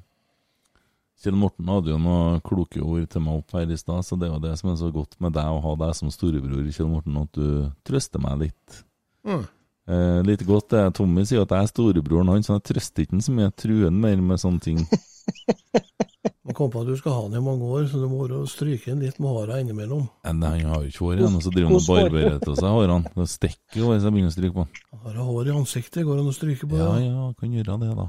Kjell 1.23 1.37
Morten 1.39 1.69
hadde 1.71 1.93
jo 1.93 2.01
noen 2.03 2.41
kloke 2.43 2.83
ord 2.83 3.05
til 3.11 3.23
meg 3.23 3.39
opp 3.39 3.55
her 3.55 3.71
i 3.71 3.79
stad, 3.79 4.03
så 4.03 4.19
det 4.19 4.27
er 4.27 4.35
jo 4.35 4.43
det 4.43 4.57
som 4.59 4.73
er 4.73 4.79
så 4.81 4.89
godt 4.91 5.15
med 5.23 5.37
deg 5.37 5.47
å 5.47 5.61
ha 5.63 5.75
deg 5.85 5.95
som 5.95 6.11
storebror, 6.11 6.65
Kjell 6.75 6.91
Morten, 6.91 7.21
at 7.21 7.39
du 7.39 7.69
trøster 7.87 8.23
meg 8.23 8.49
litt. 8.49 8.81
Mm. 9.23 9.45
Eh, 9.93 10.19
litt 10.27 10.43
godt 10.47 10.73
det. 10.75 10.83
Tommy 10.99 11.23
sier 11.27 11.45
at 11.45 11.55
jeg 11.55 11.67
er 11.67 11.71
storebroren 11.71 12.31
hans, 12.33 12.49
så 12.51 12.59
jeg 12.59 12.67
trøster 12.73 13.05
ikke 13.05 13.17
han 13.17 13.23
så 13.23 13.35
mye. 13.35 13.49
Jeg 13.49 13.59
truer 13.63 13.87
han 13.87 14.03
mer 14.03 14.25
med 14.33 14.43
sånne 14.43 14.63
ting. 14.67 14.83
Man 16.43 16.57
kom 16.59 16.73
på 16.73 16.83
at 16.83 16.89
du 16.91 16.97
skal 16.99 17.15
ha 17.15 17.21
han 17.25 17.39
i 17.39 17.43
mange 17.43 17.67
år, 17.71 17.85
så 17.91 18.01
du 18.03 18.09
må 18.11 18.27
stryke 18.51 18.91
han 18.91 19.03
litt 19.03 19.21
med 19.23 19.31
håra 19.31 19.61
innimellom. 19.63 20.09
Men 20.27 20.43
han 20.43 20.73
har 20.73 20.83
jo 20.83 20.91
ikke 20.91 21.05
hår 21.07 21.21
igjen, 21.21 21.37
og 21.39 21.45
så 21.45 21.53
driver 21.55 21.71
han 21.71 21.79
og 21.79 21.87
barberer 21.87 22.41
til 22.43 22.57
seg 22.59 22.75
hårene. 22.77 23.13
Det 23.15 23.29
stikker 23.31 23.79
jo 23.79 23.93
hvis 23.93 24.07
jeg 24.07 24.17
begynner 24.17 24.33
å 24.33 24.35
stryke 24.35 24.57
på 24.57 24.65
han. 24.65 24.83
Har 25.05 25.21
jeg 25.21 25.29
hår 25.29 25.51
i 25.51 25.55
ansiktet, 25.61 26.03
går 26.03 26.19
han 26.19 26.25
an 26.25 26.33
å 26.33 26.35
stryke 26.35 26.67
på 26.67 26.75
det? 26.75 26.83
Ja, 26.83 26.99
ja, 27.07 27.29
kan 27.39 27.55
gjøre 27.55 27.79
det, 27.85 27.93
da. 28.01 28.09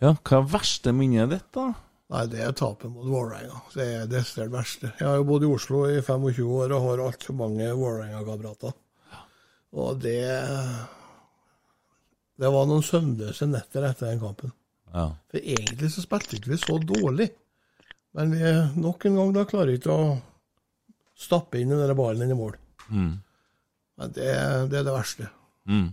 Ja, 0.00 0.14
hva 0.16 0.40
er 0.40 0.50
verste 0.56 0.96
minnet 0.96 1.32
ditt, 1.34 1.48
da? 1.56 1.68
Nei, 2.10 2.24
det 2.26 2.40
er 2.42 2.54
tapet 2.58 2.90
mot 2.90 3.06
Vålerenga. 3.06 3.60
Det 3.70 3.84
er 3.86 4.06
det 4.06 4.16
desidert 4.16 4.50
verste. 4.50 4.88
Jeg 4.98 5.06
har 5.06 5.20
jo 5.20 5.26
bodd 5.28 5.44
i 5.46 5.50
Oslo 5.50 5.84
i 5.86 6.00
25 6.02 6.40
år 6.56 6.72
og 6.74 6.86
har 6.88 7.02
altfor 7.04 7.36
mange 7.38 7.68
Vålerenga-kamerater. 7.70 8.72
Og 9.78 10.00
det 10.02 10.24
Det 12.40 12.48
var 12.48 12.66
noen 12.66 12.82
søvnløse 12.82 13.46
netter 13.46 13.84
etter 13.84 14.08
den 14.08 14.20
kampen. 14.22 14.52
Ja. 14.94 15.10
For 15.30 15.38
egentlig 15.38 15.90
så 15.92 16.02
spilte 16.02 16.38
ikke 16.38 16.54
vi 16.54 16.58
så 16.58 16.78
dårlig. 16.80 17.28
Men 18.16 18.32
vi 18.32 18.52
nok 18.80 19.04
en 19.06 19.18
gang 19.20 19.34
da 19.36 19.44
klarer 19.46 19.76
ikke 19.76 19.92
å 19.92 20.06
stappe 21.20 21.60
inn 21.60 21.70
den 21.70 21.94
ballen 21.94 22.24
inn 22.24 22.34
i 22.34 22.38
mål. 22.38 22.56
Mm. 22.88 23.12
Men 24.00 24.14
det, 24.16 24.30
det 24.72 24.80
er 24.80 24.88
det 24.88 24.96
verste. 24.96 25.28
Mm. 25.68 25.92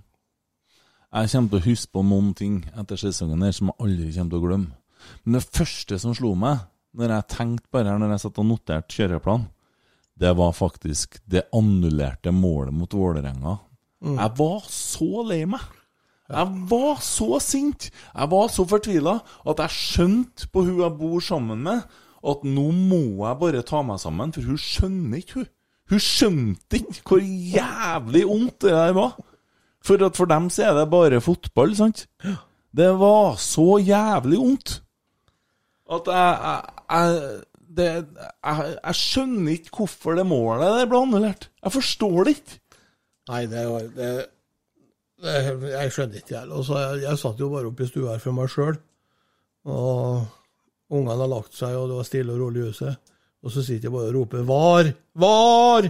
Jeg 1.17 1.31
kommer 1.33 1.51
til 1.51 1.59
å 1.59 1.67
huske 1.67 1.93
på 1.93 2.03
noen 2.07 2.33
ting 2.37 2.57
etter 2.79 2.99
sesongen 2.99 3.43
her 3.43 3.53
som 3.55 3.69
jeg 3.69 3.83
aldri 3.83 4.09
kommer 4.15 4.33
til 4.33 4.39
å 4.39 4.47
glemme. 4.47 4.86
Men 5.23 5.37
det 5.37 5.47
første 5.49 5.99
som 6.01 6.15
slo 6.17 6.33
meg, 6.39 6.65
når 6.97 7.13
jeg 7.13 7.29
tenkte 7.35 7.71
bare 7.73 7.91
her 7.91 8.01
når 8.01 8.15
jeg 8.15 8.23
satt 8.25 8.41
og 8.41 8.49
noterte 8.49 8.97
kjøreplan, 8.97 9.47
det 10.17 10.31
var 10.37 10.55
faktisk 10.57 11.19
det 11.29 11.45
annullerte 11.53 12.33
målet 12.33 12.73
mot 12.73 12.93
Vålerenga. 12.93 13.57
Jeg 14.01 14.33
var 14.37 14.63
så 14.71 15.25
lei 15.27 15.43
meg. 15.49 15.61
Jeg 16.27 16.63
var 16.69 16.97
så 17.05 17.37
sint, 17.39 17.87
jeg 17.87 18.29
var 18.33 18.49
så 18.51 18.65
fortvila, 18.67 19.13
at 19.47 19.61
jeg 19.63 19.75
skjønte 19.77 20.49
på 20.51 20.65
hun 20.65 20.81
jeg 20.81 20.97
bor 20.99 21.23
sammen 21.23 21.61
med, 21.63 21.85
at 22.27 22.43
nå 22.43 22.65
må 22.75 23.03
jeg 23.21 23.39
bare 23.39 23.63
ta 23.63 23.79
meg 23.85 24.01
sammen, 24.01 24.33
for 24.35 24.43
hun 24.43 24.59
skjønner 24.59 25.21
ikke, 25.21 25.39
hun. 25.39 25.47
Hun 25.87 26.03
skjønte 26.03 26.81
ikke 26.81 27.03
hvor 27.07 27.21
jævlig 27.23 28.25
vondt 28.27 28.65
det 28.65 28.73
der 28.75 28.91
var. 28.97 29.13
For 29.87 30.03
at 30.03 30.17
for 30.19 30.27
dem 30.27 30.49
så 30.51 30.65
er 30.67 30.73
det 30.75 30.89
bare 30.91 31.21
fotball, 31.23 31.77
sant? 31.79 32.09
Det 32.75 32.89
var 32.99 33.37
så 33.39 33.77
jævlig 33.79 34.41
vondt 34.41 34.73
at 35.95 36.09
jeg, 36.11 36.61
jeg, 36.91 37.19
det, 37.77 37.89
jeg, 38.19 38.71
jeg 38.83 38.97
skjønner 39.01 39.51
ikke 39.57 39.75
hvorfor 39.81 40.17
det 40.19 40.25
målet 40.27 40.73
der 40.79 40.89
ble 40.91 41.03
annullert. 41.05 41.49
Jeg 41.63 41.75
forstår 41.77 42.17
det 42.27 42.33
ikke. 42.37 42.57
Nei, 43.27 43.43
det 43.51 43.63
det, 43.95 44.09
det, 45.23 45.35
Jeg 45.73 45.93
skjønner 45.95 46.21
ikke, 46.21 46.33
jeg. 46.33 46.39
heller. 46.45 46.71
jeg, 46.79 47.03
jeg 47.03 47.21
satt 47.23 47.39
jo 47.43 47.51
bare 47.51 47.71
oppe 47.71 47.83
i 47.83 47.91
stua 47.91 48.15
her 48.15 48.23
for 48.23 48.35
meg 48.37 48.51
sjøl. 48.51 48.79
Og 49.67 50.25
ungene 50.89 51.19
har 51.19 51.31
lagt 51.31 51.55
seg, 51.57 51.75
og 51.75 51.89
det 51.91 51.99
var 51.99 52.07
stille 52.07 52.35
og 52.35 52.43
rolig 52.45 52.63
i 52.63 52.67
huset. 52.71 53.13
Og 53.43 53.53
så 53.53 53.63
sitter 53.63 53.87
jeg 53.87 53.95
bare 53.95 54.09
og 54.11 54.15
roper 54.15 54.43
'Var! 54.43 54.91
Var!' 55.15 55.89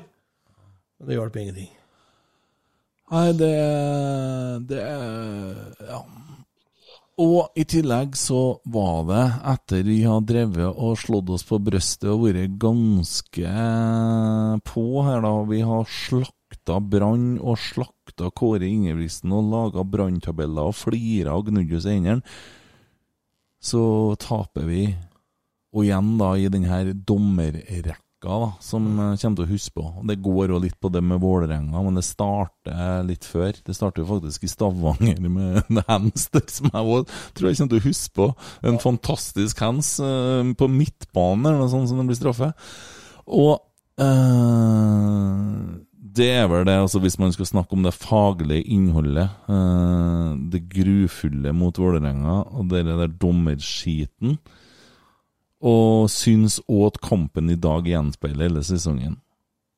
Men 0.97 1.07
det 1.07 1.17
hjalp 1.17 1.35
ingenting. 1.35 1.69
Nei, 3.11 3.27
det 3.39 3.53
Det 4.69 4.81
Ja. 5.87 6.01
Og 7.18 7.49
i 7.57 7.63
tillegg 7.65 8.13
så 8.13 8.59
var 8.70 8.99
det, 9.09 9.24
etter 9.49 9.88
vi 9.88 9.95
har 10.05 10.22
drevet 10.22 10.70
og 10.70 10.99
slått 11.01 11.32
oss 11.34 11.45
på 11.49 11.57
brøstet 11.65 12.11
og 12.11 12.28
vært 12.28 12.59
ganske 12.61 13.53
på 14.70 14.84
her, 15.07 15.24
da 15.26 15.32
Vi 15.49 15.63
har 15.65 15.89
slakta 15.89 16.78
Brann 16.78 17.39
og 17.41 17.57
slakta 17.57 18.30
Kåre 18.38 18.70
Ingebrigtsen 18.70 19.34
og 19.34 19.49
laga 19.49 19.82
branntabeller 19.82 20.70
og 20.70 20.78
flira 20.78 21.34
og 21.39 21.49
gnudd 21.49 21.74
oss 21.80 21.89
i 21.89 21.95
hendene. 21.95 22.22
Så 23.65 24.13
taper 24.22 24.70
vi. 24.70 24.84
Og 25.74 25.88
igjen 25.88 26.13
da 26.22 26.36
i 26.38 26.51
denne 26.53 26.70
her 26.70 26.93
dommerrekka 28.28 28.39
da, 28.39 28.51
som 28.59 28.99
eh, 28.99 29.15
kommer 29.21 29.38
til 29.38 29.45
å 29.45 29.51
huske 29.51 29.73
på. 29.75 29.86
Det 30.07 30.17
går 30.21 30.51
jo 30.51 30.59
litt 30.61 30.80
på 30.80 30.89
det 30.89 31.01
med 31.01 31.21
Vålerenga, 31.21 31.82
men 31.84 31.95
det 31.95 32.05
starter 32.05 33.03
litt 33.07 33.25
før. 33.25 33.53
Det 33.65 33.75
starter 33.75 34.03
jo 34.03 34.09
faktisk 34.11 34.43
i 34.43 34.51
Stavanger 34.51 35.19
med 35.21 35.61
en 35.69 35.82
hamster, 35.88 36.43
som 36.47 36.69
jeg 36.71 36.84
òg 36.84 37.07
tror 37.34 37.49
jeg 37.49 37.57
kommer 37.57 37.73
til 37.73 37.82
å 37.82 37.88
huske 37.88 38.13
på. 38.17 38.30
En 38.63 38.80
fantastisk 38.80 39.59
hands 39.63 39.99
eh, 39.99 40.53
på 40.57 40.67
midtbanen 40.67 41.47
eller 41.47 41.63
noe 41.63 41.71
sånt 41.73 41.89
som 41.89 42.01
det 42.01 42.07
blir 42.09 42.19
straffe. 42.19 42.51
Og 43.28 43.57
eh, 44.01 45.65
det 46.17 46.32
er 46.34 46.47
vel 46.49 46.63
det, 46.65 46.80
altså 46.82 47.01
hvis 47.03 47.19
man 47.21 47.34
skal 47.34 47.45
snakke 47.45 47.75
om 47.78 47.84
det 47.86 47.93
faglige 47.93 48.65
innholdet, 48.73 49.36
eh, 49.51 50.30
det 50.51 50.67
grufulle 50.71 51.53
mot 51.53 51.78
Vålerenga, 51.78 52.39
og 52.57 52.71
det 52.71 52.88
der 52.88 53.11
dommerskiten, 53.21 54.39
og 55.64 56.10
syns 56.14 56.60
òg 56.70 56.91
at 56.91 56.99
kampen 57.01 57.49
i 57.49 57.58
dag 57.58 57.88
gjenspeiler 57.88 58.47
hele 58.47 58.64
sesongen. 58.66 59.18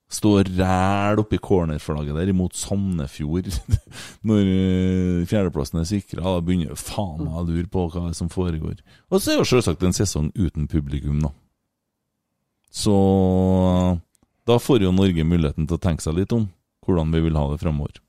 Stå 0.10 0.32
og 0.40 0.48
ræl 0.58 1.20
oppi 1.22 1.38
cornerflagget 1.38 2.18
der 2.18 2.32
imot 2.32 2.56
Sandefjord 2.58 3.46
når 4.28 4.40
eh, 4.42 5.28
fjerdeplassen 5.30 5.84
er 5.84 5.86
sikra. 5.86 6.24
Da 6.26 6.42
begynner 6.42 6.80
faen 6.80 7.22
meg 7.28 7.38
å 7.38 7.46
lure 7.46 7.70
på 7.70 7.86
hva 7.94 8.08
som 8.18 8.32
foregår. 8.34 8.80
Og 9.14 9.22
så 9.22 9.36
er 9.36 9.44
jo 9.44 9.46
selvsagt 9.52 9.86
en 9.86 9.94
sesong 9.94 10.32
uten 10.34 10.66
publikum, 10.72 11.22
da. 11.22 11.30
Så 12.74 12.96
da 14.50 14.58
får 14.62 14.82
jo 14.88 14.96
Norge 14.96 15.26
muligheten 15.26 15.70
til 15.70 15.78
å 15.78 15.82
tenke 15.82 16.06
seg 16.06 16.18
litt 16.18 16.34
om 16.34 16.50
hvordan 16.86 17.14
vi 17.14 17.22
vil 17.28 17.38
ha 17.38 17.46
det 17.52 17.62
framover. 17.62 18.02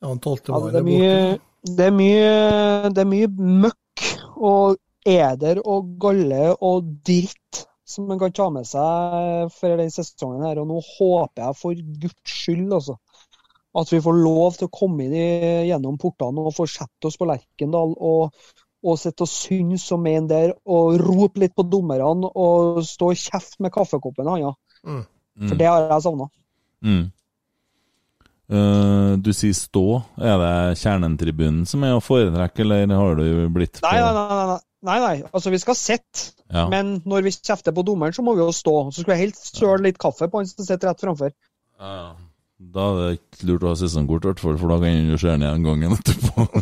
Ja, 0.00 0.14
Ja, 0.14 0.58
det, 0.70 0.78
er 0.80 0.86
mye, 0.86 1.38
det, 1.66 1.86
er 1.90 1.94
mye, 1.94 2.90
det 2.94 3.02
er 3.02 3.08
mye 3.10 3.28
møkk 3.36 4.04
og 4.38 4.78
eder 5.06 5.60
og 5.64 5.96
galle 6.00 6.52
og 6.54 6.86
dritt 7.06 7.64
som 7.88 8.04
man 8.08 8.18
kan 8.20 8.32
ta 8.36 8.48
med 8.52 8.68
seg 8.68 9.52
for 9.54 9.80
den 9.80 9.90
sesongen 9.92 10.44
her. 10.44 10.60
Og 10.60 10.68
nå 10.68 10.78
håper 10.84 11.46
jeg 11.46 11.58
for 11.58 11.82
guds 12.02 12.38
skyld 12.42 12.72
altså, 12.76 12.98
at 13.78 13.92
vi 13.92 14.00
får 14.04 14.22
lov 14.22 14.58
til 14.58 14.68
å 14.68 14.74
komme 14.80 15.06
inn 15.06 15.16
i, 15.16 15.28
gjennom 15.70 15.98
portene 16.00 16.44
og 16.44 16.56
få 16.56 16.68
sette 16.68 17.08
oss 17.08 17.16
på 17.20 17.28
Lerkendal 17.28 17.94
og, 17.96 18.34
og 18.84 18.98
sitte 19.00 19.24
og 19.24 19.32
synes 19.32 19.86
og 19.96 20.02
mene 20.04 20.28
der 20.30 20.56
og 20.68 20.98
rope 21.00 21.40
litt 21.44 21.56
på 21.56 21.64
dommerne 21.68 22.28
og 22.28 22.82
stå 22.86 23.12
og 23.14 23.22
kjefte 23.22 23.64
med 23.64 23.72
kaffekoppen 23.74 24.28
i 24.28 24.34
hånda. 24.36 24.56
Mm. 24.84 25.06
For 25.46 25.58
det 25.58 25.70
har 25.70 25.88
jeg 25.88 26.04
savna. 26.04 26.28
Mm. 26.84 27.06
Uh, 28.48 29.12
du 29.20 29.28
sier 29.36 29.56
stå. 29.56 29.84
Er 30.16 30.40
det 30.40 30.54
Kjernen-tribunen 30.80 31.66
som 31.68 31.82
er 31.84 31.96
å 31.96 32.04
foretrekke, 32.04 32.64
eller 32.64 32.88
har 32.96 33.18
du 33.18 33.26
blitt 33.52 33.80
på 33.80 33.84
Nei, 33.84 33.98
nei, 34.00 34.12
nei. 34.16 34.46
nei, 34.52 34.58
nei. 34.86 34.98
Nei, 35.02 35.16
altså 35.32 35.50
vi 35.50 35.58
skal 35.62 35.74
sitte, 35.78 36.18
Ja. 36.52 36.68
men 36.70 37.00
når 37.04 37.22
vi 37.26 37.30
kjefter 37.34 37.72
på 37.74 37.82
dommeren, 37.84 38.12
så 38.14 38.22
må 38.24 38.34
vi 38.36 38.40
jo 38.44 38.52
stå. 38.54 38.76
Så 38.92 39.00
skulle 39.02 39.16
jeg 39.18 39.26
helt 39.28 39.36
søle 39.42 39.82
litt 39.88 39.98
kaffe 39.98 40.28
på 40.30 40.38
han 40.40 40.46
som 40.48 40.64
sitter 40.64 40.88
rett 40.92 41.00
framfor. 41.04 41.30
Ja. 41.80 42.14
Da 42.58 42.84
er 42.90 42.94
det 42.98 43.18
ikke 43.20 43.46
lurt 43.52 43.62
å 43.62 43.68
ha 43.70 43.76
sesongkort, 43.78 44.24
i 44.24 44.26
hvert 44.32 44.40
fall, 44.42 44.56
for 44.58 44.68
da 44.72 44.78
kan 44.82 45.06
du 45.06 45.14
se 45.18 45.30
den 45.30 45.44
igjen 45.46 45.62
gangen 45.62 45.94
etterpå. 45.94 46.38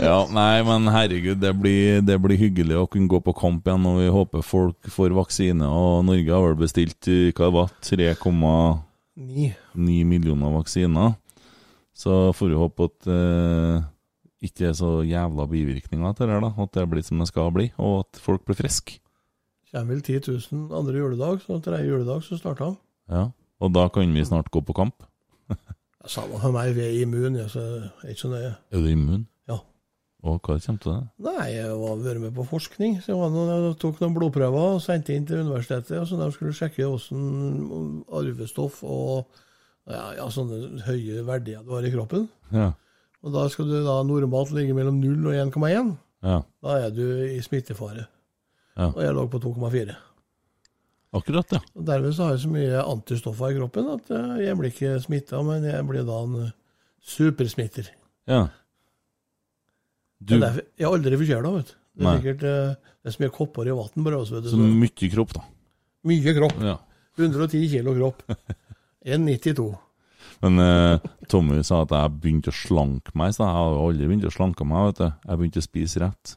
ja, 0.00 0.26
nei, 0.30 0.62
men 0.66 0.86
herregud, 0.94 1.40
det 1.42 1.50
blir, 1.58 2.00
det 2.06 2.16
blir 2.22 2.38
hyggelig 2.40 2.76
å 2.80 2.86
kunne 2.90 3.10
gå 3.10 3.18
på 3.24 3.34
kamp 3.36 3.66
igjen, 3.66 3.86
og 3.90 3.98
vi 4.00 4.06
håper 4.14 4.44
folk 4.46 4.90
får 4.94 5.14
vaksine. 5.16 5.66
Og 5.66 6.04
Norge 6.06 6.32
har 6.36 6.46
vel 6.52 6.60
bestilt 6.62 7.08
eh, 7.10 7.32
hva 7.34 7.48
det 7.48 7.56
var, 7.56 7.68
3,9 7.82 8.78
Ni. 9.20 9.50
millioner 10.06 10.54
vaksiner. 10.54 11.16
Så 12.00 12.30
får 12.36 12.48
vi 12.54 12.60
håpe 12.62 12.86
at 12.88 13.10
eh, 13.12 13.82
ikke 14.44 14.70
er 14.70 14.76
så 14.76 15.00
jævla 15.04 15.46
bivirkninger 15.50 16.16
til 16.16 16.30
det 16.30 16.40
da. 16.44 16.50
At 16.64 16.74
det 16.76 16.88
blir 16.90 17.04
som 17.04 17.20
det 17.20 17.28
skal 17.28 17.52
bli, 17.54 17.70
og 17.78 18.04
at 18.04 18.20
folk 18.24 18.44
blir 18.48 18.58
friske. 18.58 18.98
Kommer 19.70 19.94
vel 19.94 20.02
10 20.02 20.32
000 20.50 20.72
andre 20.74 20.98
juledag, 20.98 21.42
så 21.44 21.60
tredje 21.62 21.86
juledag 21.92 22.24
så 22.26 22.38
starter 22.40 22.72
han. 22.72 22.78
Ja. 23.10 23.28
Og 23.60 23.74
da 23.74 23.88
kan 23.92 24.14
vi 24.14 24.24
snart 24.24 24.50
gå 24.50 24.62
på 24.64 24.74
kamp. 24.74 25.04
Samme 26.08 26.40
for 26.40 26.54
meg, 26.54 26.72
vi 26.74 26.86
er 26.86 27.02
immune, 27.02 27.44
så 27.52 27.60
jeg 27.60 27.90
er 28.02 28.14
ikke 28.14 28.24
så 28.24 28.30
nøye. 28.32 28.54
Er 28.72 28.80
du 28.80 28.88
immun? 28.88 29.26
Ja. 29.48 29.58
Og 30.24 30.40
hva 30.40 30.56
kommer 30.56 30.80
til 30.80 30.92
det? 30.92 31.02
Nei, 31.28 31.46
jeg 31.52 31.68
har 31.68 32.00
vært 32.00 32.22
med 32.24 32.34
på 32.34 32.46
forskning. 32.48 32.98
så 33.04 33.12
jeg, 33.12 33.32
noen, 33.34 33.52
jeg 33.52 33.76
tok 33.82 34.00
noen 34.00 34.16
blodprøver 34.16 34.76
og 34.76 34.82
sendte 34.84 35.14
inn 35.14 35.28
til 35.28 35.44
universitetet. 35.44 36.08
så 36.08 36.18
De 36.18 36.30
skulle 36.32 36.56
sjekke 36.56 36.88
hvordan 36.88 38.02
arvestoff 38.08 38.80
og 38.82 39.28
ja, 39.90 40.06
ja, 40.16 40.26
sånne 40.32 40.80
høye 40.86 41.24
verdier 41.26 41.62
du 41.66 41.74
har 41.76 41.84
i 41.84 41.92
kroppen. 41.92 42.28
Ja. 42.54 42.72
Og 43.20 43.34
Da 43.34 43.48
skal 43.52 43.68
du 43.68 43.80
da 43.84 43.98
normalt 44.06 44.52
ligge 44.56 44.76
mellom 44.76 45.00
0 45.02 45.26
og 45.28 45.34
1,1. 45.52 45.90
Ja. 46.24 46.38
Da 46.64 46.76
er 46.86 46.94
du 46.94 47.02
i 47.26 47.40
smittefare. 47.44 48.06
Ja. 48.76 48.88
Og 48.92 49.02
jeg 49.04 49.16
lå 49.16 49.26
på 49.28 49.40
2,4. 49.42 49.96
Akkurat, 51.16 51.52
ja. 51.56 51.58
Og 51.74 51.84
Derved 51.88 52.14
så 52.14 52.28
har 52.28 52.36
jeg 52.36 52.44
så 52.44 52.52
mye 52.52 52.82
antistoffer 52.86 53.50
i 53.50 53.56
kroppen 53.58 53.88
at 53.96 54.10
eh, 54.14 54.34
jeg 54.46 54.56
blir 54.58 54.70
ikke 54.70 54.92
smitta, 55.02 55.40
men 55.42 55.64
jeg 55.66 55.86
blir 55.88 56.06
da 56.06 56.20
en 56.22 56.36
eh, 56.46 56.52
supersmitter. 57.02 57.90
ja. 58.30 58.46
Du, 60.20 60.34
er 60.36 60.40
derfor, 60.42 60.64
jeg 60.76 60.84
er 60.84 60.92
aldri 60.92 61.16
forkjøla, 61.16 61.50
vet 61.54 61.70
du. 61.70 61.76
Det 61.96 62.04
er 62.06 62.18
sikkert 62.20 62.42
eh, 62.44 62.90
det 63.00 63.08
er 63.08 63.14
så 63.14 63.22
mye 63.22 63.32
kopper 63.32 63.68
i 63.70 63.72
vann 63.72 64.26
så 64.28 64.42
Så 64.44 64.58
mye 64.60 65.08
kropp, 65.14 65.32
da. 65.32 65.42
mye 66.04 66.34
kropp. 66.36 66.58
Ja. 66.60 66.74
110 67.16 67.68
kilo 67.72 67.94
kropp. 67.96 68.20
1,92. 69.04 69.64
Men 70.44 70.60
eh, 70.64 71.08
Tommy 71.30 71.62
sa 71.66 71.82
at 71.84 71.94
jeg 71.94 72.12
begynte 72.20 72.52
å 72.52 72.56
slanke 72.56 73.14
meg, 73.18 73.34
så 73.36 73.44
jeg 73.44 73.56
har 73.56 73.80
aldri 73.84 74.08
begynt 74.08 74.28
å 74.28 74.34
slanke 74.34 74.66
meg, 74.68 74.90
vet 74.90 75.02
du. 75.02 75.08
Jeg 75.26 75.40
begynte 75.40 75.62
å 75.62 75.66
spise 75.66 76.04
rett. 76.04 76.36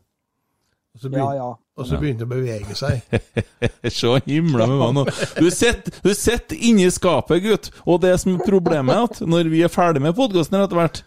Og 0.94 1.02
så 1.02 1.10
begynte, 1.10 1.38
ja. 1.40 1.48
og 1.58 1.88
så 1.90 1.98
begynte 1.98 2.28
å 2.28 2.30
bevege 2.30 2.76
seg. 2.78 3.00
Se 3.98 4.12
himla 4.28 4.68
med 4.70 4.78
meg 4.78 4.92
nå. 5.00 5.06
Du 5.40 5.48
sitter, 5.50 5.96
du 6.06 6.12
sitter 6.14 6.60
inni 6.70 6.86
skapet, 6.94 7.42
gutt. 7.42 7.72
Og 7.88 7.98
det 8.04 8.14
som 8.22 8.36
er 8.36 8.46
problemet, 8.46 8.94
er 8.94 9.08
at 9.08 9.24
når 9.26 9.50
vi 9.50 9.64
er 9.66 9.74
ferdig 9.74 10.04
med 10.06 10.14
podkasten 10.18 10.60
etter 10.60 10.78
hvert, 10.78 11.02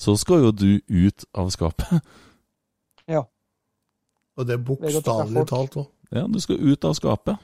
så 0.00 0.16
skal 0.20 0.44
jo 0.44 0.52
du 0.52 0.68
ut 0.88 1.24
av 1.32 1.48
skapet. 1.54 2.02
ja. 3.16 3.24
Og 4.36 4.46
det 4.48 4.56
er 4.56 4.60
bokstavelig 4.64 5.46
talt 5.48 5.74
òg. 5.76 5.88
Ja, 6.14 6.26
du 6.26 6.38
skal 6.42 6.60
ut 6.60 6.84
av 6.84 6.94
skapet. 6.96 7.40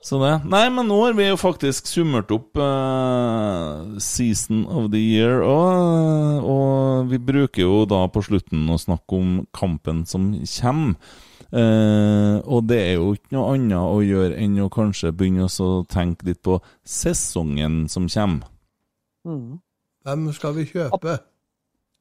Så 0.00 0.16
det 0.22 0.30
Nei, 0.48 0.64
men 0.72 0.88
nå 0.88 0.96
har 1.02 1.16
vi 1.16 1.26
jo 1.28 1.36
faktisk 1.36 1.88
summert 1.90 2.30
opp 2.32 2.56
uh, 2.56 3.98
season 4.00 4.64
of 4.64 4.88
the 4.94 5.00
year, 5.00 5.42
og, 5.44 6.46
og 6.48 7.10
vi 7.10 7.20
bruker 7.20 7.66
jo 7.66 7.82
da 7.88 8.06
på 8.08 8.22
slutten 8.24 8.64
å 8.72 8.78
snakke 8.80 9.18
om 9.18 9.34
kampen 9.56 10.06
som 10.08 10.32
kommer. 10.40 10.96
Uh, 11.50 12.38
og 12.46 12.68
det 12.70 12.78
er 12.78 12.92
jo 12.94 13.10
ikke 13.16 13.34
noe 13.34 13.56
annet 13.56 13.80
å 13.82 13.98
gjøre 14.06 14.38
enn 14.38 14.54
å 14.62 14.70
kanskje 14.70 15.10
begynne 15.10 15.48
å 15.50 15.70
tenke 15.90 16.28
litt 16.28 16.40
på 16.46 16.60
sesongen 16.86 17.82
som 17.90 18.06
kommer. 18.08 18.46
Mm. 19.26 19.58
Hvem 20.06 20.30
skal 20.32 20.54
vi 20.56 20.68
kjøpe? 20.70 21.18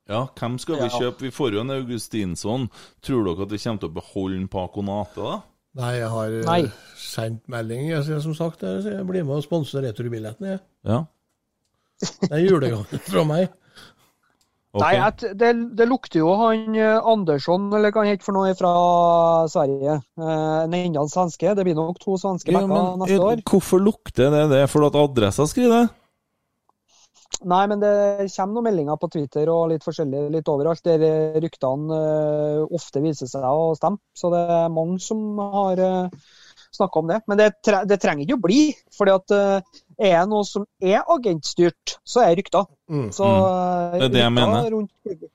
Ja, 0.09 0.23
hvem 0.39 0.55
skal 0.61 0.79
vi 0.85 0.89
kjøpe? 0.93 1.25
Vi 1.27 1.33
får 1.33 1.57
jo 1.57 1.63
en 1.65 1.73
Augustinsson. 1.75 2.69
Tror 3.05 3.25
dere 3.27 3.45
at 3.45 3.51
vi 3.51 3.59
kommer 3.61 3.81
til 3.83 3.91
å 3.91 3.97
beholde 3.99 4.47
Paco 4.53 4.85
Nate, 4.85 5.19
da? 5.19 5.39
Nei, 5.77 5.91
jeg 5.99 6.09
har 6.09 6.33
eh, 6.33 6.45
Nei. 6.47 6.61
sendt 6.97 7.43
melding. 7.51 7.85
Jeg, 7.91 8.03
sier 8.07 8.19
som 8.23 8.33
sagt, 8.37 8.63
jeg, 8.65 8.81
jeg 8.89 9.05
blir 9.07 9.23
med 9.27 9.37
og 9.37 9.45
sponser 9.45 9.85
returbilletten. 9.85 10.47
jeg. 10.55 10.59
Ja. 10.89 11.03
Det 11.99 12.31
er 12.31 12.45
julegave 12.45 12.99
fra 13.11 13.23
meg. 13.27 13.49
Okay. 14.69 14.83
Nei, 14.83 15.01
at 15.01 15.23
det, 15.33 15.47
det 15.79 15.85
lukter 15.89 16.19
jo 16.21 16.29
han 16.37 16.75
eh, 16.77 16.99
Andersson, 17.09 17.63
eller 17.73 17.89
hva 17.89 18.03
han 18.05 18.11
heter 18.11 18.27
for 18.27 18.37
noe, 18.37 18.51
fra 18.57 18.73
Sverige. 19.49 19.95
Eh, 20.21 20.57
En 20.67 20.75
enda 20.77 21.05
svenske. 21.09 21.55
Det 21.57 21.65
blir 21.65 21.77
nok 21.77 21.97
to 22.01 22.17
svenske 22.21 22.53
Ja, 22.53 22.61
backer 22.61 22.73
men 22.75 23.01
neste 23.01 23.17
år. 23.31 23.41
Hvorfor 23.49 23.81
lukter 23.81 24.29
det 24.33 24.43
det? 24.53 24.61
Fordi 24.69 24.91
at 24.91 24.99
adressa 25.01 25.47
skriver 25.49 25.73
det? 25.73 25.87
Nei, 27.47 27.61
men 27.71 27.79
det 27.79 27.93
kommer 28.33 28.57
noen 28.57 28.67
meldinger 28.67 28.99
på 28.99 29.07
Twitter 29.13 29.47
og 29.53 29.69
litt 29.71 29.85
forskjellig 29.85 30.25
litt 30.33 30.51
overalt, 30.51 30.83
der 30.83 31.05
eh, 31.07 31.39
ryktene 31.39 31.95
uh, 31.95 32.65
ofte 32.75 32.99
viser 33.03 33.29
seg 33.31 33.45
å 33.47 33.71
stemme. 33.79 34.01
Så 34.11 34.31
det 34.33 34.41
er 34.57 34.73
mange 34.75 34.99
som 35.03 35.39
har 35.39 35.79
uh, 35.79 36.29
snakka 36.71 36.99
om 36.99 37.07
det. 37.07 37.21
Men 37.27 37.37
det, 37.37 37.49
tre 37.65 37.81
det 37.87 37.99
trenger 38.01 38.25
ikke 38.25 38.37
å 38.37 38.43
bli. 38.43 38.61
fordi 38.97 39.15
at 39.15 39.35
eh, 39.35 39.81
er 39.99 40.15
det 40.21 40.29
noe 40.31 40.45
som 40.47 40.65
er 40.81 41.03
agentstyrt, 41.07 41.99
så 42.07 42.23
er 42.25 42.37
rykter. 42.39 42.69
Mm. 42.89 43.09
Så 43.15 43.25
uh, 43.25 43.97
Det 43.97 44.07
er 44.09 44.15
det 44.15 44.25
jeg 44.25 44.35
mener. 44.35 44.71
rundt. 44.75 45.29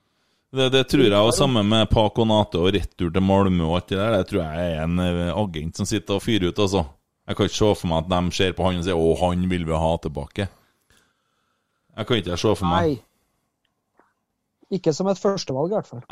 Det, 0.55 0.69
det 0.71 0.85
tror 0.87 1.03
jeg, 1.03 1.19
og 1.19 1.35
sammen 1.35 1.67
med 1.67 1.89
Paco 1.91 2.25
Nate 2.29 2.61
og 2.63 2.71
retur 2.77 3.09
til 3.11 3.25
Malmö 3.27 3.65
og 3.67 3.81
alt 3.81 3.89
det 3.91 3.99
der, 3.99 4.13
det 4.15 4.29
tror 4.31 4.45
jeg 4.45 4.69
er 4.69 4.85
en 4.85 5.01
eh, 5.03 5.33
agent 5.35 5.81
som 5.81 5.89
sitter 5.89 6.15
og 6.15 6.23
fyrer 6.23 6.53
ut, 6.53 6.61
altså. 6.63 6.85
Jeg 7.27 7.37
kan 7.37 7.49
ikke 7.49 7.57
se 7.57 7.71
for 7.81 7.91
meg 7.91 8.05
at 8.05 8.13
de 8.13 8.37
ser 8.37 8.55
på 8.55 8.67
han 8.69 8.79
og 8.79 8.85
sier 8.87 9.01
'Å, 9.01 9.17
han 9.25 9.49
vil 9.51 9.65
vi 9.67 9.81
ha 9.83 9.91
tilbake'. 9.99 10.47
Jeg 11.95 12.09
kan 12.09 12.21
ikke 12.21 12.39
se 12.41 12.55
for 12.59 12.71
meg. 12.71 12.95
Nei. 12.95 14.05
Ikke 14.75 14.95
som 14.97 15.09
et 15.13 15.21
førstevalg, 15.21 15.71
i 15.71 15.77
hvert 15.77 15.91
fall. 15.91 16.05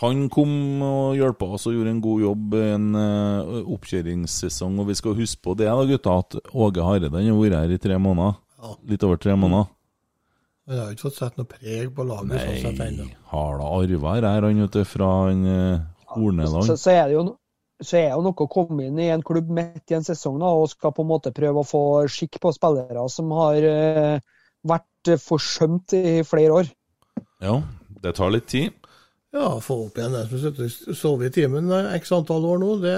Han 0.00 0.26
kom 0.32 0.50
og 0.84 1.16
hjalp 1.16 1.42
oss 1.46 1.66
og 1.68 1.74
gjorde 1.76 1.92
en 1.94 2.02
god 2.04 2.22
jobb 2.22 2.56
i 2.56 2.64
en 2.74 2.90
uh, 2.96 3.70
oppkjøringssesong. 3.74 4.76
Og 4.82 4.90
vi 4.90 4.96
skal 4.98 5.16
huske 5.18 5.42
på 5.44 5.56
det, 5.58 5.68
da, 5.68 5.86
gutta, 5.88 6.18
at 6.22 6.36
Åge 6.52 6.84
Hareide 6.84 7.12
han 7.12 7.30
har 7.30 7.40
vært 7.40 7.58
her 7.58 7.74
i 7.76 7.80
tre 7.80 7.98
måneder. 8.00 8.36
Ja. 8.60 8.74
Litt 8.92 9.06
over 9.08 9.20
tre 9.20 9.36
måneder. 9.36 9.72
Men 10.66 10.78
jeg 10.78 10.82
har 10.84 10.94
ikke 10.96 11.06
fått 11.06 11.18
sett 11.20 11.36
noe 11.38 11.48
preg 11.48 11.90
på 11.94 12.06
laget 12.06 12.40
sånn 12.42 12.62
sett 12.64 12.78
Nei, 12.80 12.86
ennå. 12.90 13.04
har 13.30 13.58
da 13.60 13.66
arva 13.76 14.14
her, 14.16 14.28
er 14.32 14.46
han 14.48 14.62
du, 14.66 14.78
fra 14.88 15.10
en 15.30 15.44
uh, 15.46 15.82
Så, 16.06 16.08
Horneland? 16.16 16.72
så 16.72 16.94
er 16.94 17.04
det 17.06 17.18
jo 17.18 17.26
så 17.76 17.98
er 18.00 18.06
det 18.08 18.14
jo 18.16 18.22
noe 18.24 18.40
å 18.40 18.48
komme 18.48 18.86
inn 18.88 18.98
i 19.04 19.10
en 19.12 19.22
klubb 19.24 19.50
midt 19.52 19.92
i 19.92 19.98
en 19.98 20.06
sesong 20.06 20.38
da, 20.40 20.48
og 20.48 20.70
skal 20.72 20.94
på 20.96 21.04
en 21.04 21.10
måte 21.10 21.32
prøve 21.36 21.60
å 21.60 21.68
få 21.68 21.82
skikk 22.08 22.38
på 22.40 22.52
spillere 22.56 23.02
som 23.12 23.34
har 23.36 23.66
eh, 23.68 24.24
vært 24.70 25.12
eh, 25.12 25.20
forsømt 25.22 25.94
i 25.98 26.20
flere 26.26 26.60
år. 26.62 26.70
Ja, 27.44 27.58
det 28.02 28.14
tar 28.18 28.30
litt 28.34 28.48
tid. 28.50 28.72
Ja, 29.36 29.50
få 29.60 29.82
opp 29.86 29.98
igjen 29.98 30.14
den 30.16 30.28
som 30.30 30.40
sitter 30.40 30.64
og 30.92 30.96
sover 30.96 31.26
i 31.28 31.32
timen 31.34 31.68
x 31.98 32.12
antall 32.16 32.44
år 32.48 32.58
nå, 32.62 32.70
det, 32.80 32.94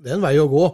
det 0.00 0.12
er 0.12 0.16
en 0.16 0.24
vei 0.24 0.36
å 0.40 0.46
gå. 0.48 0.64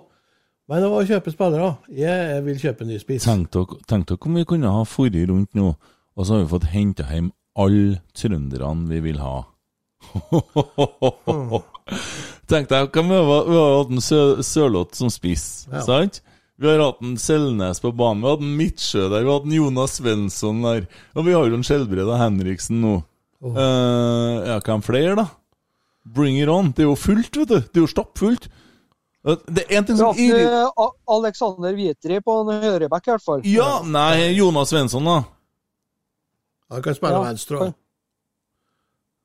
Men 0.68 0.84
det 0.84 0.90
var 0.92 1.00
å 1.02 1.08
kjøpe 1.08 1.32
spillere. 1.32 1.68
Jeg 1.96 2.42
vil 2.44 2.58
kjøpe 2.60 2.84
en 2.84 2.90
ny 2.92 2.98
spiss. 3.00 3.24
Tenk 3.24 3.48
dere, 3.56 4.18
om 4.20 4.34
vi 4.36 4.44
kunne 4.50 4.70
ha 4.74 4.82
forrige 4.86 5.30
rundt 5.30 5.54
nå, 5.56 5.72
og 6.18 6.26
så 6.28 6.36
har 6.36 6.42
vi 6.44 6.50
fått 6.52 6.68
henta 6.74 7.06
hjem 7.08 7.30
alle 7.58 8.02
trønderne 8.14 8.86
vi 8.90 9.00
vil 9.08 9.18
ha. 9.24 9.38
Tenk 12.48 12.68
deg, 12.70 12.90
kan 12.94 13.08
vi, 13.08 13.16
ha, 13.16 13.38
har 13.48 13.74
hatt 13.80 13.90
en 13.96 14.02
Sø 14.04 14.20
Sørloth 14.46 14.94
som 14.96 15.10
spiss, 15.12 15.66
Ja. 15.72 15.80
sant? 15.84 16.20
Vi 16.58 16.66
har 16.66 16.80
hatt 16.82 17.02
en 17.06 17.16
Selnes 17.22 17.78
på 17.80 17.92
banen, 17.94 18.20
vi 18.22 18.26
har 18.26 18.36
hatt 18.36 18.42
en 18.46 18.56
Midtsjø 18.58 19.04
der, 19.12 19.22
vi 19.22 19.30
har 19.30 19.36
hatt 19.38 19.46
en 19.46 19.54
Jonas 19.58 19.92
Svensson 20.00 20.62
der, 20.64 20.86
og 21.14 21.26
vi 21.28 21.34
har 21.36 21.46
jo 21.46 21.54
en 21.54 21.62
Skjelbred 21.66 22.08
og 22.10 22.18
Henriksen 22.18 22.80
nå. 22.82 22.96
Oh. 23.46 23.54
Eh, 23.54 24.48
ja, 24.48 24.56
hvem 24.66 24.82
flere, 24.82 25.14
da? 25.20 25.28
Bring 26.08 26.40
it 26.40 26.48
on. 26.50 26.72
Det 26.74 26.82
er 26.82 26.88
jo 26.88 26.96
fullt, 26.98 27.36
vet 27.38 27.48
du. 27.52 27.58
Det 27.60 27.78
er 27.78 27.84
jo 27.84 27.90
stappfullt. 27.92 28.48
Det 29.28 29.64
er 29.68 29.76
en 29.78 29.86
ting 29.86 29.98
som 30.00 30.16
irriterer 30.18 30.64
eh, 30.66 30.90
Alexander 31.14 31.74
Vietri 31.76 32.18
på 32.24 32.36
en 32.42 32.50
høyreback, 32.64 33.06
i 33.06 33.12
hvert 33.12 33.24
fall. 33.28 33.44
Ja, 33.46 33.68
nei, 33.86 34.32
Jonas 34.38 34.72
Svensson, 34.72 35.06
da. 35.06 35.20
Han 36.74 36.82
kan 36.84 36.96
spille 36.98 37.12
Ja, 37.14 37.22
venstre. 37.28 37.58
kan- 37.62 37.74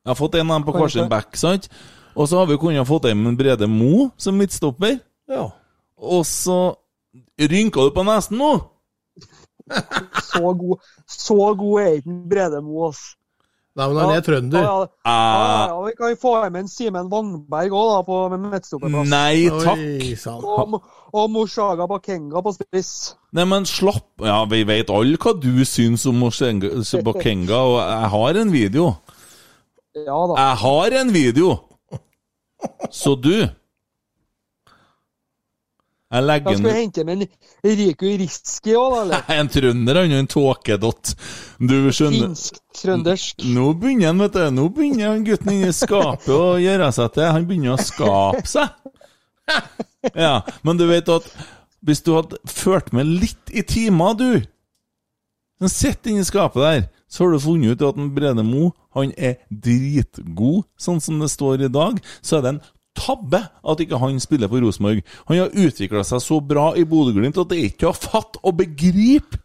Jeg 0.04 0.12
har 0.12 0.16
fått 0.20 0.36
en 0.36 0.52
av 0.52 0.60
dem 0.62 0.68
på 0.68 0.74
hver 0.78 0.92
sin 0.92 1.10
back, 1.10 1.36
sant? 1.40 1.70
Og 2.16 2.28
så 2.30 2.38
har 2.38 2.46
vi 2.46 2.58
kunnet 2.62 2.86
fått 2.88 3.06
en 3.10 3.24
med 3.24 3.38
Brede 3.40 3.68
Mo 3.72 4.12
som 4.18 4.38
midtstopper. 4.38 5.00
Ja. 5.32 5.50
Og 5.98 6.26
så 6.28 6.76
rynka 7.40 7.88
du 7.88 7.92
på 7.96 8.04
nesen 8.08 8.38
nå! 8.42 8.54
Så 10.28 10.54
god, 10.60 10.80
så 11.08 11.36
god 11.56 11.82
er 11.82 11.92
ikke 12.00 12.16
Brede 12.30 12.60
Mo, 12.66 12.90
ass. 12.90 13.14
Nei, 13.74 13.88
men 13.90 13.98
han 14.04 14.12
er 14.14 14.22
trønder. 14.22 14.62
Ja, 14.62 14.74
ja, 14.78 14.86
ja, 14.86 14.90
Ah, 15.10 15.62
ja, 15.72 15.78
vi 15.88 15.94
kan 15.98 16.18
få 16.22 16.34
med 16.54 16.60
en 16.62 16.68
Simen 16.70 17.08
Wangberg 17.10 17.72
òg, 17.74 18.04
på 18.06 18.18
med 18.30 18.44
midtstopperplass. 18.52 19.08
nei 19.10 19.48
takk! 19.50 19.80
Oi. 19.82 20.12
Og, 20.36 20.76
og 21.14 21.32
Moshaga 21.34 21.88
Bakenga 21.90 22.44
på 22.46 22.54
spiss. 22.54 22.92
Nei, 23.34 23.48
men 23.50 23.66
slapp 23.66 24.22
Ja, 24.22 24.44
vi 24.52 24.62
vet 24.70 24.92
alle 24.94 25.18
hva 25.18 25.34
du 25.42 25.64
syns 25.66 26.06
om 26.06 26.20
Moshenga- 26.22 26.70
Bakenga, 27.08 27.64
og 27.72 27.80
jeg 27.82 28.12
har 28.14 28.42
en 28.44 28.52
video. 28.54 28.92
Ja 29.98 30.20
da. 30.30 30.38
Jeg 30.44 30.58
har 30.68 31.00
en 31.02 31.14
video! 31.14 31.50
Så 32.94 33.16
du 33.20 33.34
Jeg 36.14 36.26
legger 36.28 36.58
skal 36.60 36.68
vi 36.68 36.74
hente 36.78 37.04
med 37.08 37.24
en 37.24 37.78
Riku 37.80 38.06
Riski 38.22 38.76
òg, 38.78 38.94
da, 38.94 39.00
eller? 39.02 39.24
En 39.40 39.50
trønder, 39.50 40.00
han 40.04 40.14
en 40.20 40.30
tåkedott. 40.30 41.14
Du 41.58 41.76
skjønner 41.90 42.28
Finsk-trøndersk. 42.28 43.48
Nå 43.56 43.72
begynner 43.82 44.12
han, 44.12 44.22
vet 44.22 44.38
du. 44.38 44.44
Nå 44.60 44.68
begynner 44.76 45.16
han 45.16 45.26
gutten 45.26 45.56
inni 45.56 45.74
skapet 45.74 46.30
å 46.36 46.56
gjøre 46.62 46.92
seg 46.94 47.16
til. 47.18 47.30
Han 47.34 47.50
begynner 47.50 47.76
å 47.76 47.82
skape 47.82 48.46
seg. 48.50 48.80
Ja, 50.16 50.42
men 50.68 50.76
du 50.80 50.84
vet 50.90 51.08
at 51.12 51.26
hvis 51.84 52.02
du 52.04 52.14
hadde 52.16 52.38
ført 52.48 52.90
med 52.96 53.08
litt 53.08 53.52
i 53.56 53.64
timer, 53.68 54.16
du 54.20 54.44
Sånn 55.64 55.72
sitter 55.72 56.12
inni 56.12 56.26
skapet 56.28 56.60
der, 56.60 56.82
så 57.08 57.24
har 57.24 57.32
du 57.32 57.40
funnet 57.40 57.78
ut 57.78 57.84
at 57.88 58.00
en 58.00 58.10
Brede 58.12 58.44
Mo 58.44 58.72
han 58.98 59.14
er 59.16 59.38
dritgod, 59.48 60.66
sånn 60.76 61.00
som 61.02 61.22
det 61.22 61.30
står 61.32 61.64
i 61.64 61.70
dag. 61.72 62.02
Så 62.20 62.38
er 62.38 62.44
det 62.44 62.52
en 62.56 62.60
tabbe 62.98 63.42
at 63.42 63.82
ikke 63.84 64.00
han 64.02 64.20
spiller 64.22 64.50
for 64.52 64.64
Rosenborg. 64.64 65.02
Han 65.30 65.42
har 65.42 65.56
utvikla 65.66 66.04
seg 66.08 66.22
så 66.24 66.40
bra 66.42 66.72
i 66.78 66.86
Bodø-Glimt 66.88 67.40
at 67.42 67.50
det 67.52 67.60
er 67.60 67.72
ikke 67.72 67.90
å 67.90 67.98
fatte 67.98 68.42
og 68.44 68.58
begripe. 68.62 69.40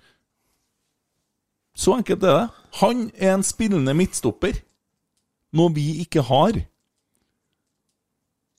Så 1.79 1.95
enkelt 1.95 2.25
er 2.27 2.35
det. 2.35 2.47
Han 2.81 3.07
er 3.15 3.37
en 3.37 3.47
spillende 3.47 3.95
midtstopper. 3.95 4.59
Noe 5.57 5.73
vi 5.73 6.01
ikke 6.03 6.25
har. 6.27 6.59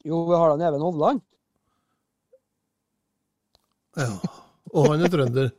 Jo, 0.07 0.23
vi 0.29 0.37
har 0.39 0.55
da 0.55 0.69
Even 0.69 0.85
Hovland. 0.85 1.21
Ja. 3.99 4.13
Og 4.71 4.91
han 4.93 5.03
er 5.03 5.11
trønder. 5.11 5.49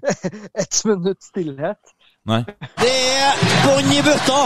Ett 0.62 0.84
minutt 0.84 1.24
stillhet. 1.24 1.94
Nei. 2.26 2.42
Det 2.80 2.92
er 2.92 3.42
bånn 3.64 3.92
i 3.94 4.00
bøtta! 4.04 4.40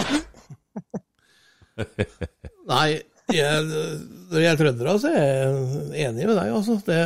Nei, 2.71 3.01
jeg, 3.35 3.65
når 3.71 4.37
det 4.37 4.45
gjelder 4.45 4.61
trøndere, 4.65 4.99
så 5.03 5.15
er 5.15 5.25
jeg 5.25 6.07
enig 6.09 6.27
med 6.29 6.37
deg, 6.37 6.53
altså. 6.59 6.77
Det, 6.87 7.01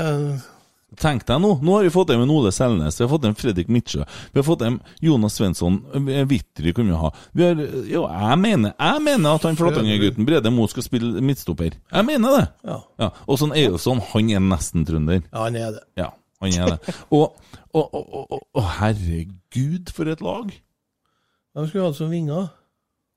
Tenk 0.95 1.25
deg 1.27 1.41
nå, 1.43 1.49
nå 1.59 1.73
har 1.75 1.83
vi 1.83 1.91
fått 1.91 2.13
en 2.15 2.31
Ole 2.31 2.53
Selnes, 2.55 2.95
vi 3.01 3.03
har 3.03 3.11
fått 3.11 3.25
en 3.27 3.35
Fredrik 3.35 3.71
Midtsjø, 3.73 4.05
vi 4.31 4.39
har 4.39 4.45
fått 4.47 4.61
en 4.63 4.77
Jonas 5.03 5.35
Svensson, 5.41 5.81
eh, 6.07 6.21
Vitry 6.31 6.71
kunne 6.77 6.93
vi 6.95 7.01
ha. 7.01 7.11
Vi 7.35 7.43
har, 7.49 7.63
jo, 7.91 8.05
jeg 8.07 8.39
mener, 8.39 8.77
jeg 8.79 9.03
mener 9.03 9.35
at 9.41 9.47
han 9.49 9.59
Flatanger-gutten 9.59 10.29
Brede 10.29 10.53
Moe 10.55 10.71
skal 10.71 10.87
spille 10.87 11.19
midtstopper. 11.25 11.75
Jeg 11.91 12.07
mener 12.07 12.37
det. 12.39 12.45
ja. 12.71 12.79
Ja. 13.03 13.09
Og 13.27 13.41
sånn 13.43 13.57
Eidsson, 13.59 14.05
han 14.13 14.31
er 14.37 14.45
nesten 14.47 14.87
trønder. 14.87 15.25
ja, 15.33 15.41
han 15.49 15.59
er 15.59 15.75
det. 15.81 15.83
Ja, 15.99 16.13
han 16.45 16.55
er 16.63 16.77
det. 16.77 16.95
Og, 17.11 17.35
og, 17.75 17.83
og, 17.83 18.05
og, 18.05 18.27
og, 18.39 18.47
og 18.55 18.71
herregud, 18.79 19.91
for 19.97 20.15
et 20.15 20.23
lag. 20.23 20.55
De 21.59 21.67
skulle 21.67 21.89
hatt 21.91 21.99
som 21.99 22.15
vinger. 22.15 22.53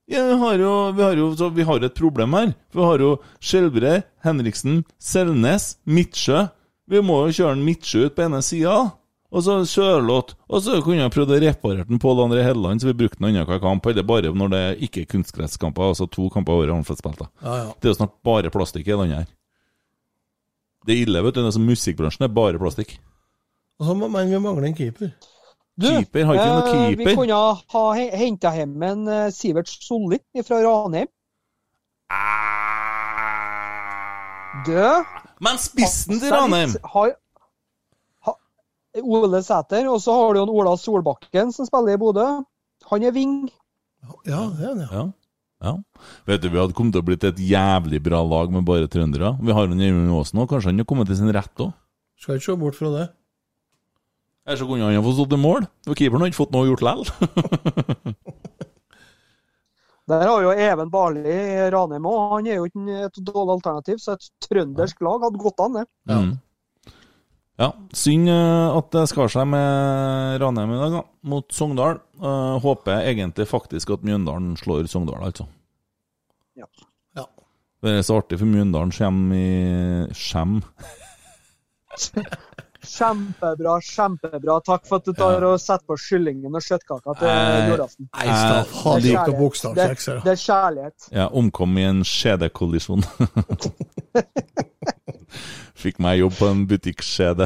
Ja, 0.07 0.21
vi 0.29 0.35
har 0.39 0.59
jo, 0.61 0.73
vi 0.95 1.03
har 1.03 1.17
jo 1.19 1.25
så 1.35 1.49
vi 1.51 1.65
har 1.67 1.84
et 1.84 1.95
problem 1.97 2.34
her. 2.38 2.53
Vi 2.71 2.79
har 2.84 3.01
jo 3.03 3.09
Skjelbre, 3.43 4.03
Henriksen, 4.23 4.85
Selnes, 5.03 5.73
Midtsjø. 5.85 6.45
Vi 6.88 7.01
må 7.03 7.25
jo 7.27 7.34
kjøre 7.41 7.57
en 7.57 7.65
Midtsjø 7.67 8.05
ut 8.07 8.15
på 8.15 8.23
ene 8.23 8.39
sida. 8.45 8.77
Og 9.27 9.43
så 9.43 9.57
Sørloth. 9.67 10.38
Og 10.47 10.61
så 10.63 10.77
kunne 10.85 11.01
jeg 11.01 11.11
prøvd 11.11 11.34
å 11.35 11.39
reparere 11.43 11.84
den 11.89 11.99
Pål 11.99 12.21
André 12.23 12.45
Helleland, 12.47 12.79
så 12.79 12.88
vi 12.88 12.95
brukte 13.01 13.19
den 13.19 13.27
annenhver 13.34 13.59
kamp. 13.59 13.85
Eller 13.91 14.05
bare 14.07 14.31
når 14.31 14.53
det 14.53 14.61
ikke 14.88 15.01
er 15.03 15.09
kunstgresskamper, 15.11 15.89
altså 15.91 16.07
to 16.07 16.29
kamper 16.31 16.55
i 16.55 16.61
året 16.63 16.77
han 16.77 16.88
får 16.88 17.01
spilt. 17.01 17.25
Ja, 17.43 17.57
ja. 17.65 17.73
Det 17.75 17.89
er 17.89 17.91
jo 17.91 17.97
snart 17.99 18.15
bare 18.23 18.53
plastikk 18.53 18.88
i 18.88 18.95
landet 18.95 19.17
her. 19.25 19.27
Det 20.88 20.95
er 20.95 21.03
ille, 21.03 21.25
vet 21.27 21.35
du. 21.35 21.41
Det 21.43 21.51
er 21.51 21.57
som 21.57 21.67
musikkbransjen 21.67 22.23
er 22.23 22.31
bare 22.31 22.61
plastikk. 22.63 22.95
Og 23.81 23.89
så 23.91 23.97
må- 23.99 24.07
Men 24.09 24.31
vi 24.31 24.39
mangler 24.39 24.69
en 24.71 24.73
keeper. 24.79 25.11
Du, 25.77 25.85
Keeper, 25.85 26.25
har 26.25 26.39
ikke 26.39 26.45
noe 26.49 26.61
eh, 26.61 26.71
keeper. 26.73 27.05
Vi 27.05 27.13
kunne 27.19 27.37
ha 27.73 27.81
henta 28.17 28.51
hjem 28.55 28.83
en 28.87 29.03
eh, 29.13 29.27
Sivert 29.29 29.69
Solli 29.69 30.17
fra 30.41 30.57
Ranheim. 30.65 31.09
Du 34.65 34.73
Men 35.43 35.59
spissen 35.61 36.17
til 36.17 36.33
Ranheim! 36.33 36.73
Har, 36.95 37.13
Ole 39.03 39.43
Sæter, 39.45 39.85
og 39.91 40.01
så 40.01 40.15
har 40.17 40.33
du 40.33 40.41
en 40.41 40.49
Ola 40.49 40.73
Solbakken 40.81 41.53
som 41.53 41.69
spiller 41.69 41.93
i 41.93 42.01
Bodø. 42.01 42.25
Han 42.89 43.05
er 43.05 43.13
wing. 43.13 43.37
Ja, 44.25 44.47
det 44.57 44.65
er 44.65 44.73
han, 44.73 44.81
ja. 44.81 44.89
Ja. 44.97 45.05
ja. 45.67 45.75
Vet 46.25 46.41
du, 46.41 46.49
Vi 46.49 46.57
hadde 46.57 46.73
kommet 46.73 46.97
til 46.97 47.05
å 47.05 47.09
blitt 47.11 47.27
et 47.27 47.37
jævlig 47.37 48.01
bra 48.01 48.23
lag 48.25 48.49
med 48.49 48.65
bare 48.65 48.89
trøndere. 48.89 49.35
Vi 49.45 49.53
har 49.53 49.69
en 49.69 49.85
Gjermund 49.85 50.17
Aasen 50.17 50.41
òg, 50.41 50.49
kanskje 50.49 50.73
han 50.73 50.81
har 50.81 50.89
kommet 50.89 51.13
til 51.13 51.21
sin 51.21 51.29
rett 51.37 51.65
òg. 51.67 51.75
Skal 52.17 52.41
ikke 52.41 52.49
se 52.49 52.57
bort 52.65 52.81
fra 52.81 52.93
det. 52.97 53.07
Eller 54.48 54.60
så 54.61 54.68
kunne 54.68 54.88
han 54.88 54.95
ha 54.95 55.03
fått 55.03 55.18
stått 55.18 55.36
i 55.36 55.41
mål. 55.44 55.65
Og 55.90 55.99
keeperen 55.99 56.24
har 56.24 56.32
ikke 56.32 56.40
fått 56.40 56.53
noe 56.56 56.69
gjort 56.69 56.86
likevel. 56.88 57.10
Der 60.07 60.24
har 60.24 60.40
jo 60.40 60.53
Even 60.56 60.88
Barli 60.88 61.24
i 61.28 61.69
Ranheim 61.74 62.06
òg. 62.07 62.19
Han 62.38 62.45
er 62.48 62.61
jo 62.61 62.68
ikke 62.69 62.99
et 63.10 63.18
dårlig 63.28 63.57
alternativ, 63.57 63.98
så 63.99 64.15
et 64.15 64.30
trøndersk 64.45 65.02
lag 65.03 65.26
hadde 65.26 65.41
gått 65.41 65.60
an, 65.65 65.82
det. 65.82 65.84
Ja. 66.07 66.19
Mm. 66.24 66.36
Ja, 67.57 67.72
synd 67.98 68.30
eh, 68.30 68.78
at 68.78 68.91
det 68.94 69.03
skar 69.10 69.32
seg 69.34 69.48
med 69.49 70.38
Ranheim 70.44 70.76
i 70.76 70.80
dag, 70.80 70.95
da, 70.99 71.03
mot 71.28 71.48
Sogndal. 71.52 71.99
Uh, 72.22 72.56
håper 72.61 73.02
egentlig 73.02 73.48
faktisk 73.49 73.91
at 73.98 74.06
Mjøndalen 74.06 74.53
slår 74.61 74.88
Sogndal, 74.88 75.26
altså. 75.26 75.48
Ja. 76.56 76.69
Ja. 77.18 77.26
Det 77.84 77.98
er 77.98 78.06
så 78.06 78.22
artig, 78.22 78.40
for 78.40 78.48
Mjøndalen 78.48 78.94
kommer 78.95 79.36
i 79.41 80.15
Skjem. 80.15 80.61
Kjempebra, 82.88 83.80
kjempebra. 83.84 84.59
Takk 84.65 84.85
for 84.88 84.95
at 85.01 85.05
du 85.05 85.11
tar 85.18 85.43
og 85.47 85.59
setter 85.59 85.85
på 85.91 85.97
kyllingen 85.99 86.55
og 86.55 86.61
kjøttkaka 86.64 87.14
til 87.19 87.27
Eh, 87.27 87.69
julaften. 87.72 88.07
Det, 88.14 88.19
Eh, 88.23 88.27
kjærlighet. 88.81 89.26
av. 89.65 89.76
Det 90.23 90.31
er 90.31 90.35
kjærlighet. 90.43 91.09
Ja, 91.11 91.27
omkom 91.27 91.77
i 91.77 91.84
en 91.84 92.03
skjedekollisjon. 92.03 93.03
Fikk 95.77 95.99
meg 96.01 96.19
jobb 96.23 96.34
på 96.39 96.45
en 96.49 96.64
butikkskjede. 96.68 97.45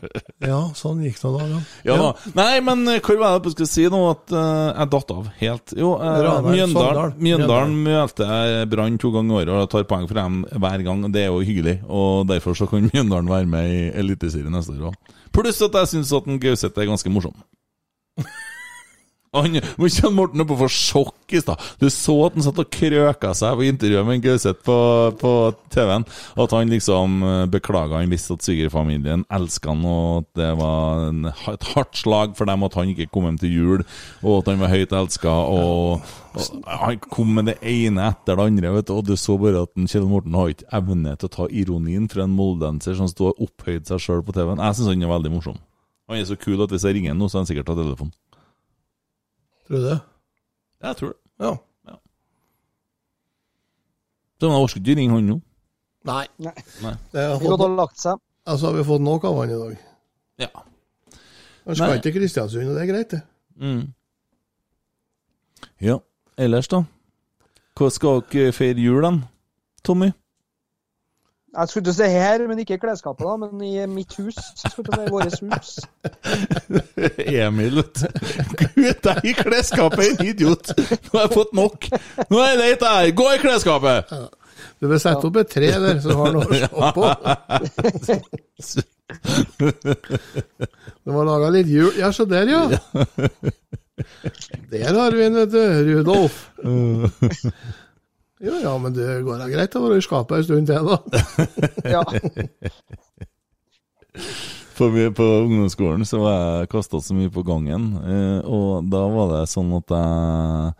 Ja, 0.52 0.58
sånn 0.74 1.02
gikk 1.04 1.20
det 1.22 1.30
da. 1.38 1.60
Ja 1.86 1.96
da. 2.00 2.08
Nei, 2.38 2.60
men 2.64 2.82
eh, 2.90 3.00
hvor 3.04 3.20
var 3.20 3.38
det 3.38 3.52
jeg 3.52 3.56
skulle 3.56 3.70
si 3.70 3.86
nå? 3.92 4.00
At 4.10 4.34
uh, 4.34 4.72
jeg 4.72 4.90
datt 4.94 5.12
av 5.14 5.30
helt. 5.38 5.74
Jo, 5.78 5.92
uh, 6.00 6.08
Ranheim, 6.26 6.56
Mjøndalen. 6.56 7.14
Mjøndalen 7.22 7.76
møter 7.86 8.32
jeg 8.32 8.70
Brann 8.72 8.98
to 9.02 9.12
ganger 9.14 9.34
i 9.34 9.38
året 9.44 9.66
og 9.68 9.72
tar 9.72 9.88
poeng 9.90 10.08
for 10.10 10.18
dem 10.18 10.42
hver 10.50 10.86
gang. 10.86 11.06
Det 11.14 11.24
er 11.24 11.30
jo 11.30 11.42
hyggelig, 11.46 11.78
og 11.86 12.26
derfor 12.30 12.58
så 12.58 12.68
kan 12.70 12.88
Mjøndalen 12.92 13.30
være 13.30 13.50
med 13.54 13.72
i 13.72 13.82
Eliteserien 14.02 14.54
neste 14.54 14.76
år 14.78 14.92
òg. 14.92 15.16
Pluss 15.32 15.62
at 15.64 15.78
jeg 15.80 15.94
syns 15.94 16.12
Gauseth 16.42 16.76
er 16.76 16.90
ganske 16.90 17.12
morsom. 17.12 17.36
Han, 19.32 19.54
Morten 20.12 20.42
er 20.42 20.44
på 20.44 20.56
for 20.60 20.68
sjokk 20.68 21.32
i 21.32 21.40
stad. 21.40 21.60
Du 21.80 21.86
så 21.88 22.12
at 22.26 22.34
han 22.36 22.44
satt 22.44 22.58
og 22.60 22.68
krøka 22.68 23.30
seg 23.32 23.54
på 23.56 23.64
intervjuet 23.64 24.04
med 24.04 24.20
Gauseth 24.26 24.60
på, 24.66 24.74
på 25.16 25.30
TV-en. 25.72 26.04
At 26.44 26.52
han 26.52 26.68
liksom 26.68 27.14
eh, 27.24 27.44
beklaga 27.48 28.02
han 28.02 28.12
visste 28.12 28.36
at 28.36 28.44
svigerfamilien 28.44 29.24
elska 29.32 29.72
han, 29.72 29.86
og 29.88 30.18
at 30.18 30.28
det 30.36 30.50
var 30.60 31.06
en, 31.06 31.30
et 31.32 31.68
hardt 31.70 31.96
slag 31.96 32.36
for 32.36 32.50
dem 32.52 32.66
at 32.68 32.76
han 32.76 32.92
ikke 32.92 33.08
kom 33.14 33.30
hjem 33.30 33.40
til 33.40 33.56
jul, 33.56 33.86
og 34.20 34.42
at 34.42 34.52
han 34.52 34.60
var 34.60 34.74
høyt 34.74 34.92
elska. 35.00 35.32
Og, 35.56 36.12
og 36.36 36.68
han 36.68 37.00
kom 37.08 37.32
med 37.38 37.48
det 37.48 37.56
ene 37.64 38.10
etter 38.10 38.36
det 38.36 38.48
andre, 38.52 38.74
vet 38.76 38.90
du, 38.90 38.96
og 38.98 39.08
du 39.08 39.14
så 39.16 39.38
bare 39.40 39.64
at 39.64 39.72
Kjell 39.88 40.10
Morten 40.10 40.36
har 40.36 40.52
ikke 40.52 40.68
evne 40.76 41.16
til 41.16 41.30
å 41.30 41.36
ta 41.38 41.48
ironien 41.48 42.04
fra 42.12 42.26
en 42.28 42.36
moldenser 42.36 43.00
som 43.00 43.08
står 43.08 43.40
opphøyd 43.48 43.88
seg 43.88 44.04
sjøl 44.10 44.20
på 44.28 44.36
TV-en. 44.36 44.60
Jeg 44.60 44.76
syns 44.76 44.92
han 44.92 45.08
er 45.08 45.16
veldig 45.16 45.32
morsom. 45.38 45.56
Han 46.12 46.20
er 46.20 46.28
så 46.28 46.36
kul 46.36 46.60
at 46.60 46.74
hvis 46.74 46.84
jeg 46.84 46.98
ringer 46.98 47.16
nå, 47.16 47.32
så 47.32 47.38
har 47.38 47.46
han 47.46 47.48
sikkert 47.54 47.72
tatt 47.72 47.80
telefonen. 47.80 48.12
Tror 49.66 49.78
du 49.78 49.84
det? 49.88 50.00
Jeg 50.82 50.96
tror 50.98 51.12
det. 51.12 51.18
Ja. 51.46 51.52
Så 54.42 54.48
man 54.50 54.58
orker 54.58 54.80
ikke 54.80 54.96
ringe 54.98 55.14
han 55.14 55.28
nå. 55.30 55.36
Nei. 56.08 56.24
Nei. 56.42 56.54
Nei. 56.82 56.94
Det 57.12 57.22
har 57.30 57.38
fått, 57.38 57.60
og 57.62 57.76
lagt 57.78 58.00
seg. 58.02 58.18
altså, 58.44 58.66
har 58.66 58.74
vi 58.74 58.84
fått 58.88 59.04
nok 59.06 59.24
av 59.28 59.36
han 59.38 59.52
i 59.54 59.58
dag. 59.60 59.76
Ja. 60.42 60.48
Han 61.66 61.76
skal 61.76 61.92
Nei. 61.92 61.98
ikke 62.00 62.08
til 62.08 62.16
Kristiansund, 62.16 62.72
og 62.72 62.74
det 62.74 62.82
er 62.82 62.90
greit, 62.90 63.14
det. 63.14 63.20
Mm. 63.62 63.84
Ja, 65.78 66.00
ellers 66.36 66.66
da? 66.72 66.82
Hva 67.78 67.90
skal 67.94 68.24
dere 68.32 68.50
feire 68.56 68.82
jul, 68.82 68.98
da? 69.06 69.12
Tommy? 69.86 70.10
Jeg 71.52 71.68
skulle 71.68 71.84
til 71.84 71.92
å 71.92 71.96
si 71.98 72.06
her, 72.08 72.42
men 72.48 72.60
ikke 72.62 72.78
i 72.78 72.80
klesskapet, 72.80 73.26
da, 73.28 73.34
men 73.42 73.64
i 73.66 73.86
mitt 73.90 74.14
hus. 74.16 74.38
Skulle 74.56 74.86
til 74.86 74.94
å 74.94 75.00
si 75.02 75.10
vårt 75.12 75.34
hus. 75.52 75.70
Emil, 77.44 77.74
vet 77.82 77.92
du. 78.00 78.06
Gud, 78.62 79.02
deg 79.04 79.28
i 79.28 79.34
klesskapet 79.36 80.04
en 80.06 80.22
idiot! 80.30 80.72
Nå 80.78 81.12
har 81.18 81.26
jeg 81.26 81.34
fått 81.34 81.52
nok. 81.58 81.90
Nå 82.30 82.40
er 82.40 82.48
jeg 82.54 82.60
lei 82.62 82.70
av 82.78 82.86
her. 82.88 83.10
Gå 83.20 83.26
i 83.34 83.42
klesskapet! 83.42 84.16
Du 84.80 84.88
bør 84.88 84.98
sette 85.04 85.28
opp 85.28 85.36
et 85.42 85.52
tre 85.52 85.68
der, 85.84 86.00
så 86.00 86.16
har 86.22 86.32
noe 86.34 86.48
å 86.48 86.52
se 86.56 86.66
på. 86.96 87.04
Du 91.04 91.12
må 91.12 91.20
lage 91.28 91.52
litt 91.58 91.68
hjul 91.68 91.92
Ja, 92.00 92.08
se 92.16 92.24
der, 92.30 92.48
ja. 92.48 92.64
Der 94.72 94.96
har 94.96 95.12
vi 95.12 95.28
en, 95.28 95.36
vet 95.42 95.52
du. 95.52 95.62
Rudolf. 95.92 96.48
Jo, 98.42 98.56
ja, 98.58 98.72
men 98.82 98.94
det 98.96 99.20
går 99.22 99.38
da 99.38 99.46
greit 99.50 99.76
å 99.78 99.84
være 99.84 100.00
i 100.00 100.02
skapet 100.02 100.40
en 100.40 100.46
stund 100.48 100.66
til, 100.66 100.82
da. 100.88 100.96
Ja. 101.94 102.02
For 104.72 104.90
vi, 104.90 105.04
på 105.14 105.24
ungdomsskolen 105.44 106.02
så 106.08 106.18
var 106.22 106.32
jeg 106.34 106.70
kasta 106.72 106.98
så 107.04 107.14
mye 107.14 107.30
på 107.32 107.44
gangen, 107.46 107.92
eh, 108.02 108.40
og 108.48 108.88
da 108.90 109.02
var 109.12 109.30
det 109.30 109.42
sånn 109.52 109.70
at 109.76 109.92
jeg, 109.94 110.72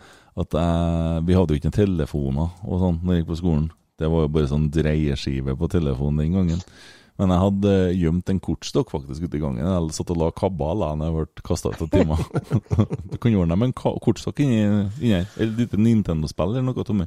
at 0.42 0.56
jeg 0.56 1.22
Vi 1.28 1.36
hadde 1.36 1.52
jo 1.52 1.60
ikke 1.60 1.68
noen 1.68 1.76
telefoner 1.76 2.48
og 2.64 2.80
sånn 2.80 2.98
når 3.02 3.14
jeg 3.14 3.22
gikk 3.22 3.30
på 3.30 3.38
skolen. 3.42 3.68
Det 4.00 4.08
var 4.10 4.24
jo 4.24 4.32
bare 4.34 4.50
sånn 4.50 4.70
dreieskive 4.72 5.54
på 5.60 5.68
telefonen 5.70 6.22
den 6.24 6.38
gangen. 6.38 6.64
Men 7.20 7.30
jeg 7.30 7.42
hadde 7.44 7.74
gjemt 8.00 8.32
en 8.32 8.40
kortstokk 8.42 8.90
faktisk 8.94 9.28
ute 9.28 9.36
i 9.38 9.42
gangen. 9.42 9.62
Jeg 9.62 9.94
satt 9.94 10.10
og 10.14 10.18
la 10.18 10.30
kabal 10.34 10.80
da 10.82 10.94
jeg 10.96 11.14
ble 11.18 11.44
kasta 11.46 11.70
ut 11.70 11.84
av 11.84 11.92
timer. 11.92 12.24
du 13.12 13.18
kan 13.20 13.36
ordne 13.36 13.52
deg 13.52 13.60
med 13.60 13.70
en 13.70 13.76
kortstokk 13.76 14.40
inni 14.42 14.64
her. 14.64 15.28
Eller 15.36 15.52
et 15.52 15.60
lite 15.60 15.78
Nintendo-spill 15.78 16.56
eller 16.56 16.66
noe, 16.66 16.88
Tommy. 16.88 17.06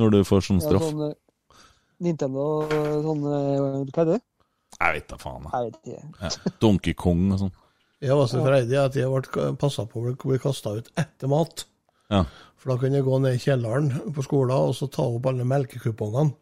Når 0.00 0.10
du 0.14 0.18
får 0.24 0.44
sånn 0.46 0.60
Ja, 0.62 0.68
straff. 0.68 0.86
sånn 0.90 1.02
eh, 1.10 1.16
Nintendo 2.02 2.44
sånn 3.04 3.24
eh, 3.28 3.90
Hva 3.92 4.04
er 4.04 4.10
det? 4.12 4.20
Jeg 4.80 4.94
vet 4.96 5.08
da 5.12 5.16
faen. 5.20 5.42
jeg. 5.44 5.52
Jeg 5.52 5.66
vet 5.66 5.80
ikke. 5.82 6.22
Ja. 6.22 6.54
Donkey 6.64 6.94
Kong 6.98 7.26
og 7.34 7.38
sånn. 7.44 7.52
Jeg 8.02 8.16
var 8.18 8.26
så 8.26 8.40
freidig 8.42 8.78
at 8.80 8.96
jeg 8.98 9.06
ble 9.12 9.50
passa 9.60 9.84
på 9.86 10.00
å 10.02 10.14
bli 10.24 10.38
kasta 10.42 10.72
ut 10.80 10.88
etter 10.98 11.28
mat. 11.30 11.64
Ja. 12.10 12.24
For 12.58 12.72
da 12.72 12.78
kunne 12.80 12.98
jeg 12.98 13.04
gå 13.06 13.18
ned 13.22 13.36
i 13.36 13.42
kjelleren 13.42 13.92
på 14.16 14.24
skolen 14.26 14.50
og 14.56 14.74
så 14.74 14.88
ta 14.90 15.02
opp 15.06 15.26
alle 15.30 15.44
melkekupongene. 15.46 16.34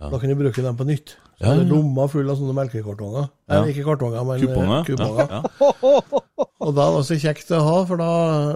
Da 0.00 0.16
kunne 0.16 0.32
jeg 0.32 0.38
bruke 0.40 0.62
dem 0.64 0.76
på 0.78 0.86
nytt. 0.88 1.16
Så 1.40 1.42
Ja, 1.44 1.50
hadde 1.54 1.64
ja. 1.66 1.72
lomma 1.74 2.06
full 2.08 2.28
av 2.30 2.36
sånne 2.38 2.54
melkekartonger. 2.56 3.26
Ja. 3.50 3.58
Nei, 3.60 3.72
ikke 3.72 3.84
kartonger, 3.88 4.24
men 4.24 4.36
eh, 4.36 4.46
Kuponger. 4.46 4.84
kuponger. 4.86 5.26
Ja, 5.28 5.40
ja. 5.40 6.46
Og 6.64 6.74
da 6.76 6.86
var 6.92 7.00
det 7.02 7.08
så 7.08 7.18
kjekt 7.20 7.50
å 7.56 7.60
ha, 7.66 7.74
for 7.88 7.96
da 8.00 8.08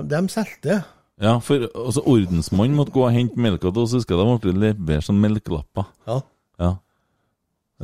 dem 0.08 0.28
solgte. 0.32 0.78
Ja, 1.22 1.36
for 1.38 1.68
altså, 1.70 2.02
ordensmannen 2.10 2.76
måtte 2.76 2.94
gå 2.94 3.04
og 3.06 3.12
hente 3.14 3.38
melka 3.40 3.70
til 3.70 3.84
oss, 3.84 3.94
husker 3.94 4.16
jeg. 4.16 4.26
Da 4.26 4.40
ble 4.42 4.54
levert 4.64 5.06
sånn 5.06 5.20
melkelapper. 5.22 5.86
Ja. 6.08 6.18
Ja. 6.62 6.72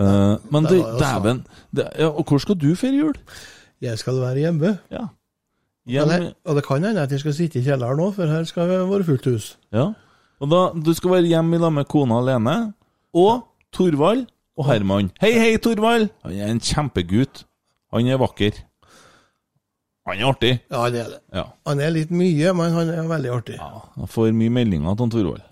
Uh, 0.00 0.36
men 0.54 0.68
Det 0.70 0.78
du, 0.78 0.84
dæven 1.00 1.40
ja, 1.74 2.06
Og 2.08 2.22
hvor 2.30 2.38
skal 2.38 2.54
du 2.54 2.68
feire 2.78 2.94
jul? 2.94 3.16
Jeg 3.82 3.98
skal 3.98 4.20
være 4.22 4.44
hjemme. 4.44 4.76
Ja. 4.90 5.08
Hjemme. 5.90 6.18
Hjem, 6.20 6.28
og 6.46 6.56
det 6.56 6.64
kan 6.64 6.84
hende 6.86 7.02
at 7.02 7.10
jeg 7.10 7.20
skal 7.24 7.34
sitte 7.34 7.58
i 7.58 7.64
kjelleren 7.66 7.98
nå, 7.98 8.10
for 8.14 8.30
her 8.30 8.44
skal 8.46 8.70
det 8.70 8.78
være 8.90 9.06
fullt 9.08 9.26
hus. 9.32 9.50
ja. 9.74 9.90
Og 10.40 10.48
da, 10.48 10.60
du 10.72 10.94
skal 10.96 11.10
være 11.18 11.28
hjemme 11.28 11.58
i 11.58 11.60
lag 11.60 11.72
med 11.76 11.84
kona 11.84 12.16
alene, 12.22 12.72
og 13.12 13.42
Torvald 13.76 14.22
og 14.56 14.64
Herman. 14.70 15.10
Hei, 15.20 15.34
hei, 15.36 15.56
Torvald! 15.60 16.08
Han 16.24 16.32
er 16.32 16.48
en 16.54 16.62
kjempegutt. 16.64 17.42
Han 17.92 18.08
er 18.08 18.16
vakker. 18.22 18.56
Han 20.10 20.18
er 20.18 20.26
artig. 20.26 20.52
Ja, 20.70 20.82
han 20.82 20.98
er 20.98 21.14
det. 21.14 21.20
Ja. 21.36 21.44
Han 21.68 21.80
er 21.84 21.94
litt 21.94 22.10
mye, 22.10 22.52
men 22.58 22.74
han 22.74 22.90
er 22.90 23.08
veldig 23.10 23.30
artig. 23.36 23.60
ja. 23.60 23.84
han 23.94 24.10
får 24.10 24.34
mye 24.34 24.52
meldinger 24.58 24.90
han 24.90 25.12
Torvald. 25.14 25.46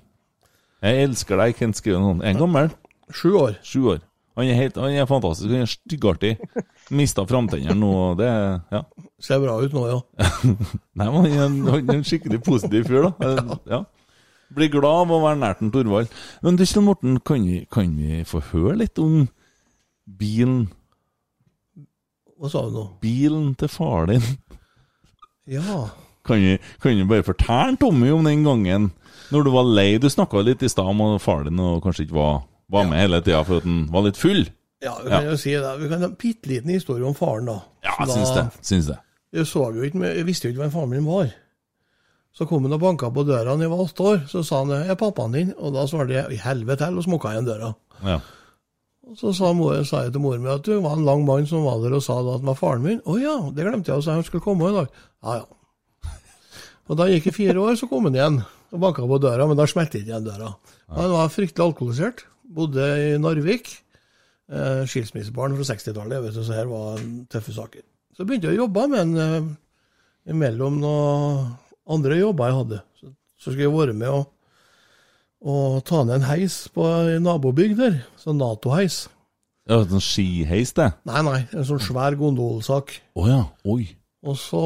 Jeg 0.83 1.09
elsker 1.09 1.41
deg, 1.41 1.57
Kent 1.59 1.79
skriver 1.79 2.03
sånn. 2.03 2.23
En 2.27 2.39
gammel. 2.39 2.71
Sju 3.15 3.33
år. 3.39 3.59
Sju 3.67 3.81
år. 3.95 4.03
Han 4.39 4.47
er, 4.47 4.55
helt, 4.55 4.77
han 4.79 4.95
er 4.95 5.07
fantastisk. 5.11 5.51
Han 5.51 5.65
er 5.65 5.71
styggartig. 5.71 6.37
Mista 6.95 7.25
framtennene 7.27 7.75
nå, 7.75 7.93
det 8.21 8.29
Ja. 8.29 8.85
Ser 9.19 9.41
bra 9.43 9.57
ut 9.59 9.75
nå, 9.75 9.83
ja. 9.91 9.99
Nei, 10.99 11.09
men 11.09 11.17
han 11.17 11.57
er 11.75 11.95
en, 11.97 12.05
skikkelig 12.07 12.39
positiv 12.47 12.87
fyr, 12.87 13.09
da. 13.09 13.59
Ja. 13.67 13.81
Blir 14.55 14.71
glad 14.71 15.09
av 15.09 15.11
å 15.13 15.21
være 15.25 15.41
nært 15.41 15.65
en 15.65 15.73
Torvald. 15.75 16.13
Men 16.47 16.61
Kjell 16.63 16.87
Morten, 16.87 17.19
kan 17.27 17.43
vi, 17.45 17.65
kan 17.67 17.91
vi 17.99 18.23
få 18.29 18.41
høre 18.53 18.79
litt 18.85 19.03
om 19.03 19.27
bilen 20.07 20.69
Hva 22.39 22.49
sa 22.53 22.63
du 22.69 22.79
nå? 22.79 22.85
Bilen 23.03 23.51
til 23.59 23.69
far 23.73 24.07
din? 24.09 24.23
Ja. 25.49 25.89
Kan 26.29 26.45
du, 26.45 26.71
kan 26.83 26.99
du 26.99 27.09
bare 27.09 27.25
fortelle 27.25 27.79
Tommy 27.81 28.11
om 28.13 28.27
den 28.29 28.45
gangen 28.45 28.91
når 29.33 29.47
du 29.47 29.51
var 29.55 29.65
lei? 29.65 29.91
Du 30.01 30.09
snakka 30.13 30.43
litt 30.45 30.63
i 30.63 30.69
stad 30.69 30.91
om 30.93 31.01
at 31.07 31.25
far 31.25 31.47
din 31.47 31.61
og 31.63 31.83
kanskje 31.85 32.07
ikke 32.07 32.19
var, 32.19 32.43
var 32.69 32.89
med 32.89 33.01
hele 33.01 33.21
tida 33.25 33.43
for 33.49 33.63
at 33.63 33.69
han 33.69 33.87
var 33.93 34.07
litt 34.07 34.21
full. 34.21 34.45
Ja, 34.85 34.95
vi 35.03 35.11
kan 35.11 35.27
jo 35.27 35.37
si 35.41 35.57
det. 35.57 35.75
Vi 35.81 35.91
kan 35.91 36.05
ha 36.05 36.11
en 36.13 36.17
bitte 36.21 36.51
liten 36.53 36.71
historie 36.71 37.07
om 37.07 37.17
faren, 37.19 37.49
da. 37.51 37.59
Ja, 37.83 37.97
jeg 38.05 38.15
syns 38.15 38.35
det. 38.37 38.47
Syns 38.63 38.91
det. 38.93 38.99
Jeg, 39.35 39.49
så 39.51 39.65
jo 39.75 39.85
ikke, 39.85 40.01
jeg 40.07 40.27
visste 40.29 40.49
jo 40.49 40.55
ikke 40.55 40.63
hvem 40.67 40.75
faren 40.77 40.93
min 40.93 41.09
var. 41.09 41.33
Så 42.37 42.47
kom 42.47 42.63
han 42.63 42.77
og 42.77 42.83
banka 42.85 43.09
på 43.11 43.25
døra 43.27 43.57
da 43.57 43.65
jeg 43.65 43.73
var 43.73 43.83
åtte 43.83 44.05
år. 44.13 44.21
Så 44.31 44.45
sa 44.47 44.63
han 44.63 44.71
er 44.77 44.99
pappaen 45.01 45.35
din', 45.35 45.55
og 45.59 45.75
da 45.75 45.87
svarte 45.91 46.15
jeg 46.15 46.31
'i 46.31 46.43
helvete 46.45 46.87
heller', 46.87 47.03
og 47.03 47.09
smukka 47.09 47.33
igjen 47.35 47.49
døra. 47.49 47.73
Ja. 48.05 48.21
Så 49.17 49.33
sa, 49.33 49.55
mor, 49.57 49.79
sa 49.89 50.03
jeg 50.05 50.13
til 50.13 50.21
moren 50.21 50.43
min 50.45 50.53
at 50.53 50.67
det 50.67 50.77
var 50.85 50.99
en 50.99 51.07
lang 51.07 51.23
mann 51.25 51.47
som 51.49 51.65
var 51.65 51.81
der 51.81 51.97
og 51.97 52.03
sa 52.05 52.19
at 52.21 52.29
han 52.35 52.49
var 52.49 52.59
faren 52.59 52.85
min. 52.85 52.99
Å 53.09 53.17
ja, 53.21 53.37
det 53.55 53.65
glemte 53.65 53.93
jeg 53.93 54.03
å 54.03 54.05
si, 54.05 54.13
han 54.13 54.27
skulle 54.27 54.45
komme 54.45 54.69
i 54.69 54.77
dag. 54.77 54.91
Ja 55.25 55.41
ja. 55.41 55.47
Og 56.89 56.97
da 56.97 57.05
gikk 57.09 57.29
det 57.29 57.37
fire 57.37 57.61
år, 57.61 57.77
så 57.77 57.89
kom 57.89 58.09
han 58.09 58.17
igjen 58.17 58.39
og 58.43 58.81
banka 58.81 59.05
på 59.05 59.19
døra, 59.21 59.45
men 59.49 59.57
da 59.57 59.67
smelte 59.69 60.01
ikke 60.01 60.13
igjen 60.13 60.27
døra. 60.29 60.55
Han 60.97 61.13
var 61.13 61.33
fryktelig 61.33 61.65
alkoholisert, 61.67 62.25
bodde 62.57 62.85
i 63.05 63.11
Narvik. 63.21 63.71
Eh, 64.49 64.85
skilsmissebarn 64.89 65.57
fra 65.59 65.67
60-tallet, 65.69 66.31
så 66.33 66.57
her 66.57 66.69
var 66.71 67.01
tøffe 67.29 67.53
saker. 67.53 67.85
Så 68.17 68.25
begynte 68.25 68.49
jeg 68.49 68.57
å 68.57 68.65
jobbe 68.65 68.87
med 68.89 69.03
han 69.03 69.19
eh, 69.21 69.49
imellom 70.33 70.79
noen 70.81 71.51
andre 71.93 72.17
jobber 72.17 72.49
jeg 72.49 72.59
hadde. 72.63 72.79
Så, 72.97 73.13
så 73.37 73.51
skulle 73.51 73.67
jeg 73.67 73.75
være 73.75 73.97
med 73.97 74.15
og, 74.15 74.31
og 75.45 75.85
ta 75.87 76.03
ned 76.05 76.19
en 76.19 76.29
heis 76.29 76.65
på 76.75 76.87
en 76.87 77.23
nabobygd 77.27 77.79
der, 77.79 78.01
sånn 78.19 78.41
Nato-heis. 78.41 79.07
ja 79.69 79.83
sånn 79.85 80.03
skiheis, 80.03 80.73
det. 80.75 80.91
Nei, 81.09 81.23
nei, 81.27 81.41
en 81.53 81.67
sånn 81.69 81.83
svær 81.83 82.17
gondolsak. 82.19 82.97
Å 83.15 83.29
ja. 83.29 83.43
Oi. 83.69 83.87
Og 84.27 84.35
så 84.35 84.61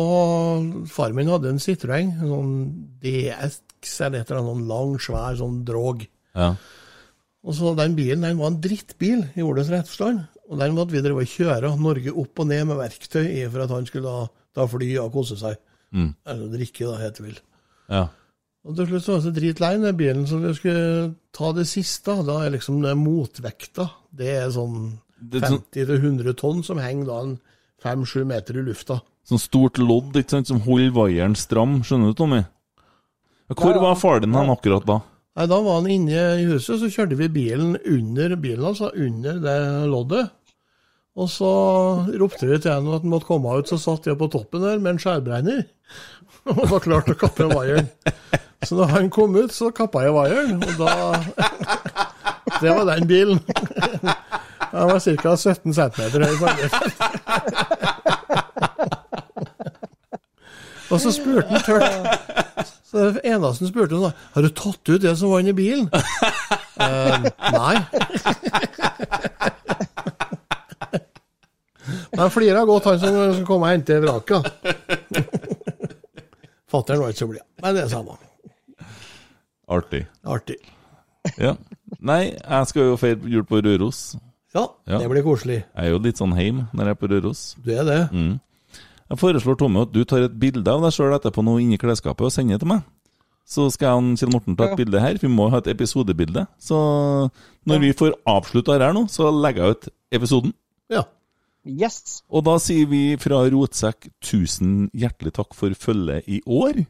Far 0.89 1.12
min 1.12 1.28
hadde 1.28 1.51
en 1.53 1.61
Citroën, 1.61 2.15
en 2.23 2.31
sånn 2.31 2.53
DX 3.03 3.99
eller 4.07 4.23
et 4.23 4.31
eller 4.31 4.40
annet, 4.40 4.53
sånn 4.55 4.69
lang, 4.70 4.94
svær 5.03 5.36
sånn 5.40 5.59
drog. 5.69 6.07
Ja. 6.32 6.55
Og 7.43 7.57
så 7.59 7.74
Den 7.77 7.97
bilen 7.99 8.23
den 8.24 8.39
var 8.39 8.53
en 8.53 8.61
drittbil 8.62 9.27
i 9.35 9.43
ordets 9.44 9.69
rette 9.73 9.90
forstand. 9.90 10.23
Og 10.49 10.59
den 10.61 10.74
måtte 10.77 10.94
vi 10.94 11.03
drive 11.05 11.24
og 11.24 11.32
kjøre 11.32 11.73
Norge 11.81 12.12
opp 12.23 12.43
og 12.43 12.49
ned 12.49 12.66
med 12.69 12.81
verktøy 12.81 13.24
i 13.27 13.44
for 13.49 13.65
at 13.65 13.73
han 13.73 13.86
skulle 13.89 14.09
da, 14.09 14.27
da 14.57 14.66
fly 14.69 14.90
og 15.03 15.12
kose 15.15 15.36
seg. 15.40 15.59
Mm. 15.93 16.12
Eller 16.28 16.53
drikke, 16.53 16.86
da, 16.89 16.99
heter 17.01 17.24
det 17.24 17.28
vel. 17.28 17.40
Ja. 17.93 18.03
Og 18.63 18.77
til 18.79 18.87
slutt 18.87 19.03
så 19.05 19.13
var 19.13 19.19
jeg 19.19 19.25
så 19.27 19.35
dritlei 19.35 19.71
den 19.83 19.97
bilen, 19.99 20.27
så 20.31 20.39
vi 20.39 20.53
skulle 20.55 21.07
ta 21.35 21.49
det 21.57 21.65
siste. 21.67 22.15
Da 22.27 22.37
er 22.45 22.53
liksom 22.55 22.83
det 22.85 22.93
motvekta. 23.01 23.89
Det 24.15 24.29
er 24.37 24.51
sånn 24.55 24.99
Det 25.19 25.41
er 25.43 25.55
sånn, 25.57 25.63
50-100 25.75 26.37
tonn 26.39 26.63
som 26.67 26.79
henger 26.83 27.09
da 27.09 27.21
en 27.27 27.33
5-7 27.83 28.25
meter 28.29 28.59
i 28.61 28.67
lufta. 28.69 29.01
sånn 29.27 29.43
stort 29.43 29.79
lodd 29.83 30.15
ikke 30.19 30.37
sant, 30.37 30.51
som 30.51 30.61
holder 30.63 30.93
vaieren 30.95 31.35
stram. 31.39 31.81
Skjønner 31.87 32.13
du, 32.13 32.19
Tommy? 32.19 32.43
Hvor 33.53 33.81
var 33.83 33.99
far 33.99 34.23
din 34.23 34.35
hen 34.35 34.51
akkurat 34.51 34.87
da? 34.87 35.01
Nei, 35.37 35.47
Da 35.49 35.59
var 35.65 35.81
han 35.81 35.91
inne 35.91 36.23
i 36.39 36.47
huset, 36.47 36.79
så 36.79 36.89
kjørte 36.93 37.17
vi 37.19 37.29
bilen 37.33 37.77
under 37.89 38.37
bilen, 38.37 38.65
altså 38.69 38.93
under 38.95 39.39
det 39.43 39.59
loddet. 39.91 40.31
Og 41.17 41.29
så 41.29 41.51
ropte 42.21 42.47
vi 42.49 42.59
til 42.63 42.73
henne 42.73 42.95
at 42.95 43.03
han 43.05 43.13
måtte 43.13 43.29
komme 43.29 43.53
ut, 43.59 43.69
så 43.69 43.77
satt 43.81 44.07
jeg 44.09 44.17
på 44.21 44.31
toppen 44.33 44.63
der 44.65 44.79
med 44.79 44.95
en 44.95 45.03
skjærbrenner. 45.03 45.67
Og 46.53 46.63
var 46.71 46.81
klar 46.85 47.05
til 47.05 47.17
å 47.17 47.21
kappe 47.21 47.49
vaieren. 47.53 47.91
Så 48.63 48.79
da 48.79 48.87
han 48.93 49.11
kom 49.11 49.37
ut, 49.37 49.53
så 49.55 49.71
kappa 49.75 50.05
jeg 50.07 50.15
vaieren, 50.15 50.63
og 50.63 50.75
da 50.79 50.93
Det 52.63 52.71
var 52.71 52.85
den 52.95 53.09
bilen. 53.11 53.41
Den 54.73 54.89
var 54.89 54.99
ca. 54.99 55.37
17 55.37 55.75
cm 55.75 56.01
høy. 56.23 56.37
Og 60.93 61.01
så 61.01 61.13
spurte 61.15 61.49
han 61.49 61.65
tørt 61.65 62.33
så 62.93 63.07
det 63.09 63.23
eneste 63.25 63.65
han 63.65 63.71
spurte 63.71 63.97
da 64.03 64.11
Har 64.35 64.45
du 64.45 64.51
tatt 64.53 64.91
ut 64.93 65.01
det 65.01 65.15
som 65.17 65.31
var 65.33 65.41
inni 65.41 65.55
bilen? 65.57 65.89
Eh, 66.83 67.25
nei. 67.55 67.77
Men 72.17 72.31
flira 72.33 72.65
godt, 72.69 72.89
han 72.91 72.99
som 73.01 73.17
som 73.37 73.47
kom 73.47 73.63
og 73.65 73.71
hentet 73.71 74.03
vraket. 74.03 74.49
Fatter'n 76.73 77.01
var 77.01 77.13
ikke 77.13 77.23
så 77.23 77.29
blid. 77.31 77.45
Men 77.63 77.77
det 77.77 77.85
er 77.85 77.93
samme. 77.93 78.17
Artig. 79.73 80.05
Artig. 80.24 80.59
Ja. 81.39 81.55
Nei, 82.03 82.32
jeg 82.35 82.66
skal 82.70 82.89
jo 82.90 82.97
feire 83.01 83.31
jul 83.31 83.44
på 83.49 83.61
Røros. 83.65 84.16
Ja, 84.55 84.66
Ja. 84.86 84.99
det 84.99 85.09
blir 85.11 85.23
koselig. 85.24 85.61
Jeg 85.74 85.86
er 85.86 85.90
jo 85.94 85.99
litt 86.05 86.19
sånn 86.20 86.35
heim 86.36 86.66
når 86.74 86.90
jeg 86.90 86.97
er 86.97 87.01
på 87.01 87.09
Røros. 87.12 87.43
Du 87.65 87.70
er 87.73 87.85
det. 87.89 88.01
Mm. 88.12 88.40
Jeg 89.12 89.19
foreslår 89.20 89.57
Tomme 89.61 89.82
at 89.86 89.93
du 89.93 90.03
tar 90.05 90.24
et 90.27 90.35
bilde 90.40 90.66
av 90.69 90.82
deg 90.82 90.93
sjøl 90.93 91.15
etterpå 91.16 91.44
nå 91.44 91.59
inni 91.62 91.78
klesskapet 91.81 92.27
og 92.27 92.32
sender 92.35 92.57
det 92.59 92.61
til 92.65 92.69
meg. 92.74 92.82
Så 93.49 93.66
skal 93.74 93.89
jeg 93.89 93.97
og 94.12 94.19
Kjell 94.20 94.32
Morten 94.32 94.57
ta 94.57 94.65
et 94.65 94.70
Ja. 94.70 94.77
bilde 94.77 95.01
her. 95.01 95.15
Vi 95.20 95.28
må 95.28 95.49
ha 95.51 95.59
et 95.59 95.66
episodebilde. 95.73 96.47
Så 96.61 97.31
når 97.66 97.81
vi 97.81 97.93
får 97.93 98.15
avslutta 98.27 98.78
her 98.78 98.93
nå, 98.93 99.07
så 99.11 99.31
legger 99.32 99.65
jeg 99.66 99.70
ut 99.77 99.89
episoden. 100.12 100.55
Ja. 100.90 101.03
Yes. 101.66 102.23
Og 102.31 102.44
da 102.44 102.57
sier 102.59 102.86
vi 102.89 103.16
fra 103.16 103.43
Rotsekk 103.51 104.11
tusen 104.20 104.90
hjertelig 104.94 105.32
takk 105.35 105.55
for 105.55 105.70
følget 105.70 106.24
i 106.28 106.40
år. 106.47 106.86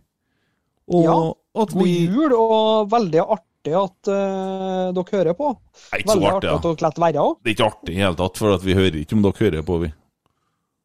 Og 0.88 1.04
Ja, 1.04 1.32
God 1.54 1.74
vi 1.82 1.96
jul, 2.06 2.32
og 2.32 2.90
veldig 2.92 3.24
artig 3.24 3.74
at 3.76 4.08
uh, 4.10 4.92
dere 4.96 5.10
hører 5.12 5.36
på. 5.38 5.50
Så 5.76 5.98
Veldig 5.98 6.30
artig, 6.30 6.48
artig 6.48 6.52
at 6.52 6.62
dere 6.68 6.86
lar 6.86 7.02
være 7.04 7.24
òg. 7.26 7.34
Det 7.42 7.50
er 7.52 7.56
ikke 7.56 7.66
artig 7.68 7.96
i 7.96 8.00
hele 8.00 8.18
tatt, 8.22 8.40
for 8.40 8.54
at 8.56 8.64
vi 8.64 8.76
hører 8.78 8.96
ikke 9.02 9.18
om 9.18 9.26
dere 9.26 9.44
hører 9.44 9.66
på, 9.68 9.76
vi. 9.84 9.90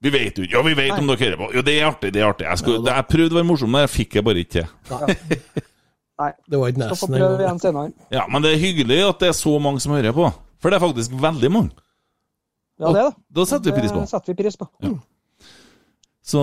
Vi 0.05 0.11
vet 0.13 0.37
jo 0.37 0.45
Ja, 0.45 0.61
vi 0.61 0.75
vet 0.77 0.93
om 0.93 1.07
dere 1.09 1.23
hører 1.23 1.39
på. 1.39 1.47
Jo, 1.55 1.63
det 1.65 1.77
er 1.79 1.87
artig, 1.87 2.11
det 2.13 2.21
er 2.21 2.27
artig. 2.29 2.45
Jeg, 2.49 2.61
skulle, 2.61 2.83
jeg 2.91 3.07
prøvde 3.09 3.33
å 3.33 3.39
være 3.39 3.49
morsom, 3.49 3.71
men 3.73 3.85
jeg 3.87 3.93
fikk 3.95 4.19
det 4.19 4.23
bare 4.27 4.43
ikke 4.43 4.53
til. 4.59 4.67
Nei. 6.21 6.31
Det 6.49 6.59
var 6.59 6.71
ikke 6.73 6.81
Skal 6.81 6.97
få 6.97 7.07
nesten 7.07 7.15
prøve 7.15 7.25
engang. 7.29 7.41
igjen 7.45 7.59
senere. 7.61 8.07
Ja, 8.13 8.23
men 8.33 8.45
det 8.45 8.51
er 8.53 8.61
hyggelig 8.61 8.99
at 9.05 9.19
det 9.21 9.27
er 9.31 9.37
så 9.37 9.53
mange 9.61 9.81
som 9.83 9.93
hører 9.93 10.15
på. 10.17 10.29
For 10.61 10.73
det 10.73 10.77
er 10.79 10.83
faktisk 10.85 11.13
veldig 11.21 11.51
mange. 11.53 11.73
Ja, 12.81 12.91
det 12.93 13.01
er 13.01 13.09
det. 13.09 13.15
Da 13.37 13.45
setter 13.49 13.71
vi 13.71 13.79
pris 13.81 13.93
på. 13.93 14.01
Det 14.03 14.11
setter 14.11 14.33
vi 14.33 14.37
pris 14.43 14.57
på. 14.57 14.67
Så 16.27 16.41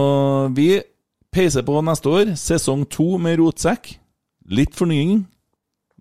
vi 0.55 0.69
peiser 1.35 1.67
på 1.67 1.79
neste 1.87 2.11
år. 2.11 2.33
Sesong 2.39 2.87
to 2.91 3.19
med 3.23 3.39
rotsekk. 3.43 3.93
Litt 4.53 4.75
fornying, 4.77 5.23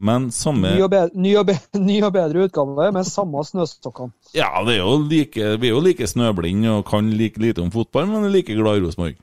men 0.03 0.31
samme 0.35 0.73
Ny 0.75 0.81
og, 0.83 0.89
bedre, 0.91 1.11
ny, 1.15 1.35
og 1.39 1.45
bedre, 1.47 1.79
ny 1.89 1.99
og 2.03 2.13
bedre 2.15 2.47
utgave 2.47 2.89
med 2.91 3.07
samme 3.07 3.43
snøstokkene. 3.47 4.11
Ja, 4.35 4.49
det 4.67 4.77
er 4.77 4.81
jo 4.81 4.97
like, 4.99 5.51
vi 5.61 5.69
er 5.69 5.75
jo 5.77 5.83
like 5.83 6.07
snøblinde 6.09 6.79
og 6.79 6.87
kan 6.89 7.11
like 7.15 7.39
lite 7.39 7.63
om 7.63 7.71
fotball, 7.71 8.09
men 8.11 8.27
er 8.27 8.33
like 8.33 8.57
glad 8.57 8.81
i 8.81 8.85
Rosenborg. 8.85 9.21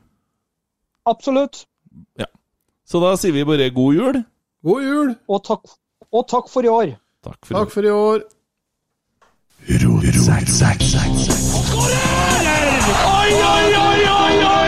Absolutt. 1.09 1.65
Så 2.91 2.99
da 2.99 3.13
sier 3.15 3.31
vi 3.31 3.45
bare 3.47 3.69
god 3.71 3.95
jul. 3.95 4.17
God 4.67 4.83
jul! 4.83 5.13
Og 5.31 5.39
takk, 5.47 5.63
og 6.11 6.27
takk 6.27 6.49
for 6.51 6.65
i 6.65 6.71
år. 6.71 6.95
Takk 7.23 7.39
for 7.45 7.55
Takk 7.55 7.71
for 7.71 7.87
i 7.87 7.93
år. 7.93 8.25
Oi, 13.11 13.29
oi, 13.31 13.65
oi, 13.85 14.01
oi, 14.17 14.35
oi! 14.49 14.60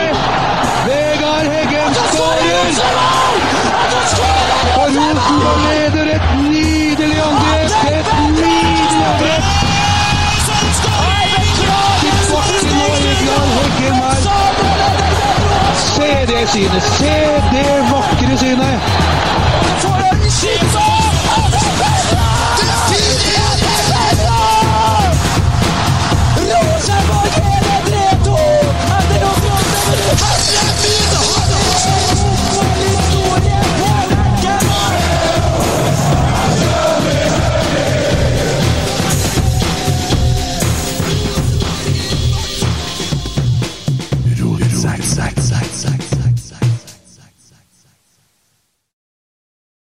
og 5.48 5.56
leder 5.66 6.06
et 6.14 6.26
nydelig 6.42 7.18
angrep! 7.28 7.70
Et 7.92 8.06
nydelig 8.28 9.04
angrep! 9.10 9.44
Se 15.96 16.10
det 16.30 16.42
synet! 16.52 16.82
Se 16.82 17.14
det 17.52 17.70
vakre 17.90 18.34
synet! 18.38 18.78
For 19.82 19.96
en 20.10 20.20
Rosenborg 26.50 27.30
leder 27.36 27.80
3-2! 28.24 28.34